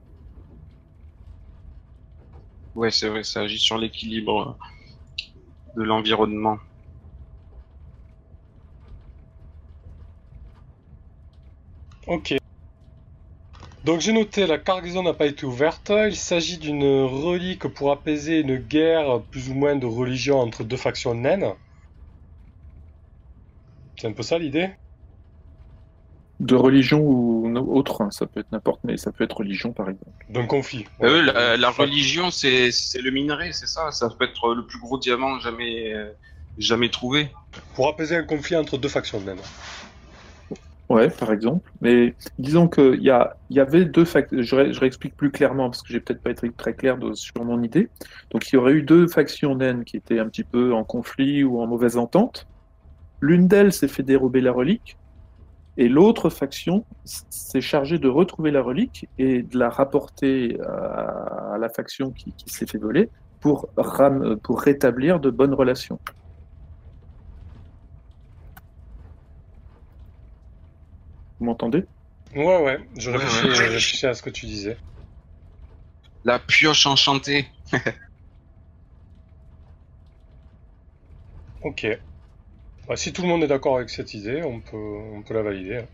Ouais, 2.75 2.91
c'est 2.91 3.07
vrai, 3.09 3.23
ça 3.23 3.41
agit 3.41 3.59
sur 3.59 3.77
l'équilibre 3.77 4.57
de 5.75 5.83
l'environnement. 5.83 6.57
Ok. 12.07 12.33
Donc 13.83 13.99
j'ai 13.99 14.13
noté, 14.13 14.47
la 14.47 14.57
cargaison 14.57 15.03
n'a 15.03 15.13
pas 15.13 15.25
été 15.25 15.45
ouverte. 15.45 15.91
Il 15.91 16.15
s'agit 16.15 16.57
d'une 16.57 17.03
relique 17.03 17.67
pour 17.67 17.91
apaiser 17.91 18.39
une 18.39 18.57
guerre 18.57 19.21
plus 19.29 19.49
ou 19.49 19.53
moins 19.53 19.75
de 19.75 19.85
religion 19.85 20.39
entre 20.39 20.63
deux 20.63 20.77
factions 20.77 21.13
naines. 21.15 21.53
C'est 23.97 24.07
un 24.07 24.13
peu 24.13 24.23
ça 24.23 24.37
l'idée? 24.37 24.71
De 26.39 26.55
religion 26.55 26.99
ou 26.99 27.55
autre, 27.73 28.01
hein, 28.01 28.09
ça 28.11 28.25
peut 28.25 28.39
être 28.39 28.51
n'importe, 28.51 28.81
mais 28.83 28.97
ça 28.97 29.11
peut 29.11 29.23
être 29.23 29.37
religion 29.37 29.71
par 29.71 29.89
exemple. 29.89 30.11
D'un 30.29 30.45
conflit. 30.45 30.85
Euh, 31.01 31.25
Ouais. 31.25 31.57
la, 31.57 31.69
religion, 31.69 32.31
c'est 32.31 32.71
c'est 32.71 33.01
le 33.01 33.11
minerai, 33.11 33.53
c'est 33.53 33.67
ça? 33.67 33.91
Ça 33.91 34.09
peut 34.09 34.25
être 34.25 34.53
le 34.53 34.65
plus 34.65 34.79
gros 34.79 34.97
diamant 34.97 35.39
jamais, 35.39 35.93
euh, 35.93 36.11
jamais 36.57 36.89
trouvé. 36.89 37.31
Pour 37.75 37.87
apaiser 37.87 38.15
un 38.17 38.23
conflit 38.23 38.55
entre 38.57 38.77
deux 38.77 38.89
factions 38.89 39.21
naines. 39.21 39.37
Ouais, 40.89 41.09
par 41.09 41.31
exemple. 41.31 41.71
Mais 41.81 42.13
disons 42.39 42.67
qu'il 42.67 43.01
y, 43.01 43.09
a, 43.09 43.37
il 43.49 43.55
y 43.55 43.59
avait 43.59 43.85
deux 43.85 44.03
factions. 44.05 44.41
Je, 44.41 44.55
ré- 44.55 44.73
je 44.73 44.79
réexplique 44.79 45.15
plus 45.15 45.31
clairement 45.31 45.69
parce 45.69 45.81
que 45.81 45.93
j'ai 45.93 45.99
peut-être 46.01 46.21
pas 46.21 46.31
été 46.31 46.51
très 46.51 46.73
clair 46.73 46.97
de- 46.97 47.13
sur 47.13 47.43
mon 47.43 47.63
idée. 47.63 47.89
Donc 48.31 48.51
il 48.51 48.55
y 48.55 48.57
aurait 48.57 48.73
eu 48.73 48.83
deux 48.83 49.07
factions 49.07 49.55
naines 49.55 49.85
qui 49.85 49.97
étaient 49.97 50.19
un 50.19 50.27
petit 50.27 50.43
peu 50.43 50.73
en 50.73 50.83
conflit 50.83 51.43
ou 51.43 51.61
en 51.61 51.67
mauvaise 51.67 51.95
entente. 51.97 52.47
L'une 53.23 53.47
d'elles 53.47 53.71
s'est 53.71 53.87
fait 53.87 54.03
dérober 54.03 54.41
la 54.41 54.51
relique. 54.51 54.97
Et 55.77 55.87
l'autre 55.87 56.29
faction 56.29 56.85
s'est 57.05 57.61
chargée 57.61 57.97
de 57.97 58.09
retrouver 58.09 58.51
la 58.51 58.61
relique 58.61 59.07
et 59.17 59.43
de 59.43 59.57
la 59.57 59.69
rapporter 59.69 60.59
à, 60.59 61.53
à 61.53 61.57
la 61.57 61.69
faction 61.69 62.11
qui, 62.11 62.33
qui 62.33 62.49
s'est 62.49 62.67
fait 62.67 62.77
voler 62.77 63.11
pour, 63.39 63.69
ram- 63.77 64.37
pour 64.43 64.59
rétablir 64.59 65.21
de 65.21 65.29
bonnes 65.29 65.53
relations. 65.53 66.01
Vous 71.39 71.45
m'entendez? 71.45 71.85
Ouais, 72.35 72.61
ouais, 72.61 72.89
je 72.97 73.09
réfléchis, 73.09 73.47
ouais. 73.47 73.55
je 73.55 73.61
réfléchis 73.63 74.05
à 74.05 74.13
ce 74.13 74.21
que 74.21 74.29
tu 74.29 74.45
disais. 74.47 74.77
La 76.25 76.39
pioche 76.39 76.85
enchantée. 76.85 77.47
Ok. 81.61 81.85
Bah, 82.87 82.97
si 82.97 83.13
tout 83.13 83.21
le 83.21 83.27
monde 83.27 83.43
est 83.43 83.47
d'accord 83.47 83.77
avec 83.77 83.89
cette 83.89 84.13
idée, 84.13 84.43
on 84.43 84.59
peut, 84.59 84.77
on 84.77 85.21
peut 85.21 85.33
la 85.33 85.41
valider. 85.41 85.85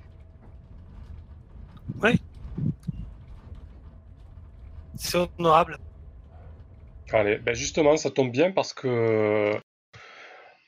C'est 4.98 5.18
honorable. 5.38 5.78
Allez, 7.12 7.38
ben 7.38 7.56
justement, 7.56 7.98
ça 7.98 8.12
tombe 8.12 8.32
bien 8.32 8.52
parce 8.52 8.74
que 8.74 9.54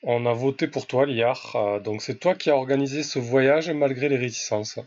on 0.02 0.26
a 0.26 0.32
voté 0.32 0.66
pour 0.66 0.86
toi, 0.86 1.06
Liard. 1.06 1.52
Euh, 1.54 1.80
Donc 1.80 2.02
c'est 2.02 2.18
toi 2.18 2.34
qui 2.34 2.50
as 2.50 2.56
organisé 2.56 3.02
ce 3.02 3.18
voyage 3.18 3.70
malgré 3.70 4.08
les 4.08 4.16
réticences. 4.16 4.80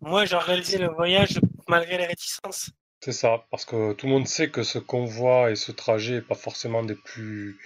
Moi, 0.00 0.24
j'ai 0.24 0.36
organisé 0.36 0.78
le 0.78 0.88
voyage 0.88 1.38
malgré 1.66 1.98
les 1.98 2.06
réticences. 2.06 2.70
C'est 3.00 3.12
ça, 3.12 3.44
parce 3.50 3.64
que 3.64 3.92
tout 3.92 4.06
le 4.06 4.12
monde 4.12 4.26
sait 4.26 4.50
que 4.50 4.62
ce 4.62 4.78
convoi 4.78 5.50
et 5.50 5.56
ce 5.56 5.70
trajet 5.70 6.14
n'est 6.14 6.22
pas 6.22 6.34
forcément 6.34 6.82
des 6.82 6.94
plus, 6.94 7.58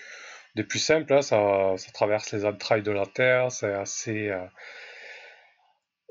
des 0.54 0.64
plus 0.64 0.78
simples. 0.78 1.12
hein. 1.12 1.22
Ça, 1.22 1.74
ça 1.78 1.92
traverse 1.92 2.32
les 2.32 2.44
entrailles 2.44 2.82
de 2.82 2.90
la 2.92 3.06
Terre, 3.06 3.52
c'est 3.52 3.72
assez. 3.74 4.28
euh, 4.28 4.46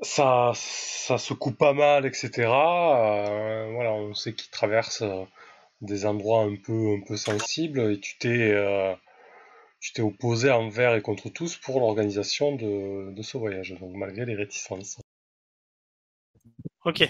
ça, 0.02 0.52
ça 0.54 1.18
se 1.18 1.32
coupe 1.34 1.56
pas 1.58 1.72
mal, 1.72 2.06
etc. 2.06 3.28
Euh, 3.28 3.70
voilà, 3.72 3.92
on 3.92 4.14
sait 4.14 4.34
qu'il 4.34 4.50
traverse 4.50 5.02
euh, 5.02 5.24
des 5.82 6.06
endroits 6.06 6.42
un 6.44 6.56
peu, 6.56 6.94
un 6.96 7.00
peu 7.06 7.16
sensibles 7.16 7.92
et 7.92 8.00
tu 8.00 8.18
t'es, 8.18 8.54
tu 9.80 9.92
t'es 9.92 10.00
opposé 10.00 10.50
envers 10.50 10.94
et 10.94 11.02
contre 11.02 11.28
tous 11.28 11.58
pour 11.58 11.78
l'organisation 11.80 12.54
de, 12.56 13.12
de 13.12 13.22
ce 13.22 13.36
voyage, 13.36 13.72
donc 13.78 13.92
malgré 13.94 14.24
les 14.24 14.34
réticences. 14.34 14.98
Ok. 16.84 17.02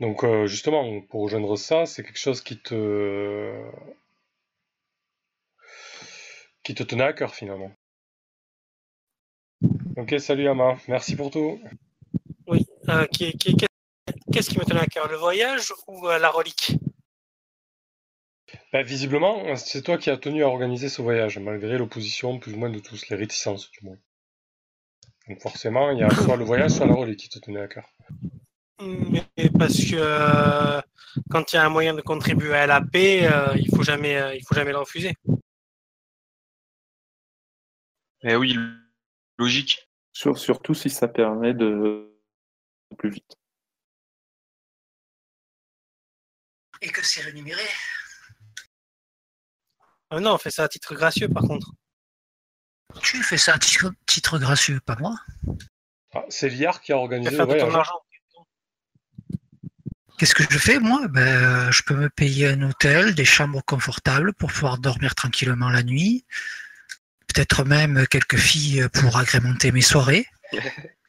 Donc 0.00 0.24
euh, 0.24 0.46
justement, 0.48 1.00
pour 1.02 1.22
rejoindre 1.22 1.54
ça, 1.56 1.86
c'est 1.86 2.02
quelque 2.02 2.18
chose 2.18 2.40
qui 2.40 2.58
te 2.58 2.74
qui 6.62 6.74
te 6.74 6.82
tenait 6.82 7.04
à 7.04 7.12
cœur 7.12 7.34
finalement. 7.34 7.72
Ok, 9.96 10.14
salut 10.18 10.48
Ama, 10.48 10.76
merci 10.88 11.16
pour 11.16 11.30
tout. 11.30 11.60
Oui. 12.46 12.66
Euh, 12.88 13.06
qui, 13.06 13.32
qui- 13.32 13.56
Qu'est-ce 14.32 14.50
qui 14.50 14.58
me 14.58 14.64
tenait 14.64 14.80
à 14.80 14.86
cœur, 14.86 15.08
le 15.08 15.16
voyage 15.16 15.72
ou 15.86 16.08
euh, 16.08 16.18
la 16.18 16.30
relique? 16.30 16.72
Bah, 18.72 18.82
visiblement, 18.82 19.54
c'est 19.56 19.82
toi 19.82 19.98
qui 19.98 20.10
as 20.10 20.16
tenu 20.16 20.42
à 20.42 20.48
organiser 20.48 20.88
ce 20.88 21.02
voyage, 21.02 21.38
malgré 21.38 21.78
l'opposition 21.78 22.38
plus 22.38 22.54
ou 22.54 22.56
moins 22.56 22.70
de 22.70 22.78
tous, 22.78 23.08
les 23.08 23.16
réticences 23.16 23.70
du 23.70 23.80
moins. 23.82 23.96
Donc 25.28 25.40
forcément, 25.40 25.90
il 25.90 25.98
y 25.98 26.02
a 26.02 26.10
soit 26.24 26.36
le 26.36 26.44
voyage, 26.44 26.72
soit 26.72 26.86
la 26.86 26.94
relique 26.94 27.20
qui 27.20 27.28
te 27.28 27.38
tenait 27.38 27.60
à 27.60 27.68
cœur. 27.68 27.88
Mais 28.80 29.24
parce 29.58 29.76
que 29.76 29.96
euh, 29.96 30.80
quand 31.28 31.52
il 31.52 31.56
y 31.56 31.58
a 31.58 31.64
un 31.66 31.68
moyen 31.68 31.94
de 31.94 32.00
contribuer 32.00 32.54
à 32.54 32.66
la 32.66 32.80
paix, 32.80 33.28
il 33.56 33.68
faut 33.74 33.82
jamais, 33.82 34.36
il 34.36 34.42
faut 34.46 34.54
jamais 34.54 34.72
le 34.72 34.78
refuser. 34.78 35.14
Eh 38.22 38.36
oui, 38.36 38.56
logique. 39.38 39.88
Sur- 40.12 40.38
surtout 40.38 40.74
si 40.74 40.90
ça 40.90 41.08
permet 41.08 41.54
de 41.54 42.12
plus 42.98 43.10
vite. 43.10 43.36
Et 46.82 46.88
que 46.90 47.04
c'est 47.04 47.22
rémunéré. 47.22 47.62
Euh, 50.12 50.20
non, 50.20 50.34
on 50.34 50.38
fait 50.38 50.50
ça 50.50 50.64
à 50.64 50.68
titre 50.68 50.94
gracieux, 50.94 51.28
par 51.28 51.42
contre. 51.44 51.72
Tu 53.02 53.22
fais 53.22 53.38
ça 53.38 53.54
à 53.54 53.58
titre, 53.58 53.92
titre 54.06 54.38
gracieux, 54.38 54.80
pas 54.80 54.96
moi. 54.96 55.16
Ah, 56.12 56.24
c'est 56.28 56.48
Liard 56.48 56.80
qui 56.80 56.92
a 56.92 56.96
organisé 56.96 57.36
le 57.36 57.44
voyage. 57.44 57.72
argent. 57.72 58.00
Qu'est-ce 60.18 60.34
que 60.34 60.42
je 60.50 60.58
fais, 60.58 60.80
moi? 60.80 61.06
Ben, 61.08 61.70
Je 61.70 61.82
peux 61.82 61.94
me 61.94 62.10
payer 62.10 62.48
un 62.48 62.62
hôtel, 62.62 63.14
des 63.14 63.24
chambres 63.24 63.62
confortables 63.64 64.34
pour 64.34 64.52
pouvoir 64.52 64.78
dormir 64.78 65.14
tranquillement 65.14 65.70
la 65.70 65.82
nuit. 65.82 66.26
Peut-être 67.32 67.64
même 67.64 68.06
quelques 68.08 68.36
filles 68.36 68.88
pour 68.92 69.16
agrémenter 69.16 69.72
mes 69.72 69.82
soirées. 69.82 70.26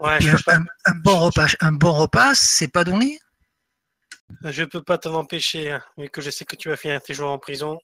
Ouais, 0.00 0.18
Et 0.18 0.20
je 0.20 0.36
un, 0.46 0.94
bon 1.02 1.18
repas, 1.18 1.46
un 1.58 1.72
bon 1.72 1.92
repas, 1.92 2.32
c'est 2.36 2.68
pas 2.68 2.84
donné? 2.84 3.18
Je 4.44 4.62
peux 4.62 4.82
pas 4.82 4.96
t'en 4.96 5.14
empêcher, 5.14 5.72
hein, 5.72 5.82
vu 5.96 6.08
que 6.08 6.20
je 6.20 6.30
sais 6.30 6.44
que 6.44 6.54
tu 6.54 6.68
vas 6.68 6.76
finir 6.76 7.02
tes 7.02 7.14
jours 7.14 7.30
en 7.30 7.38
prison. 7.38 7.80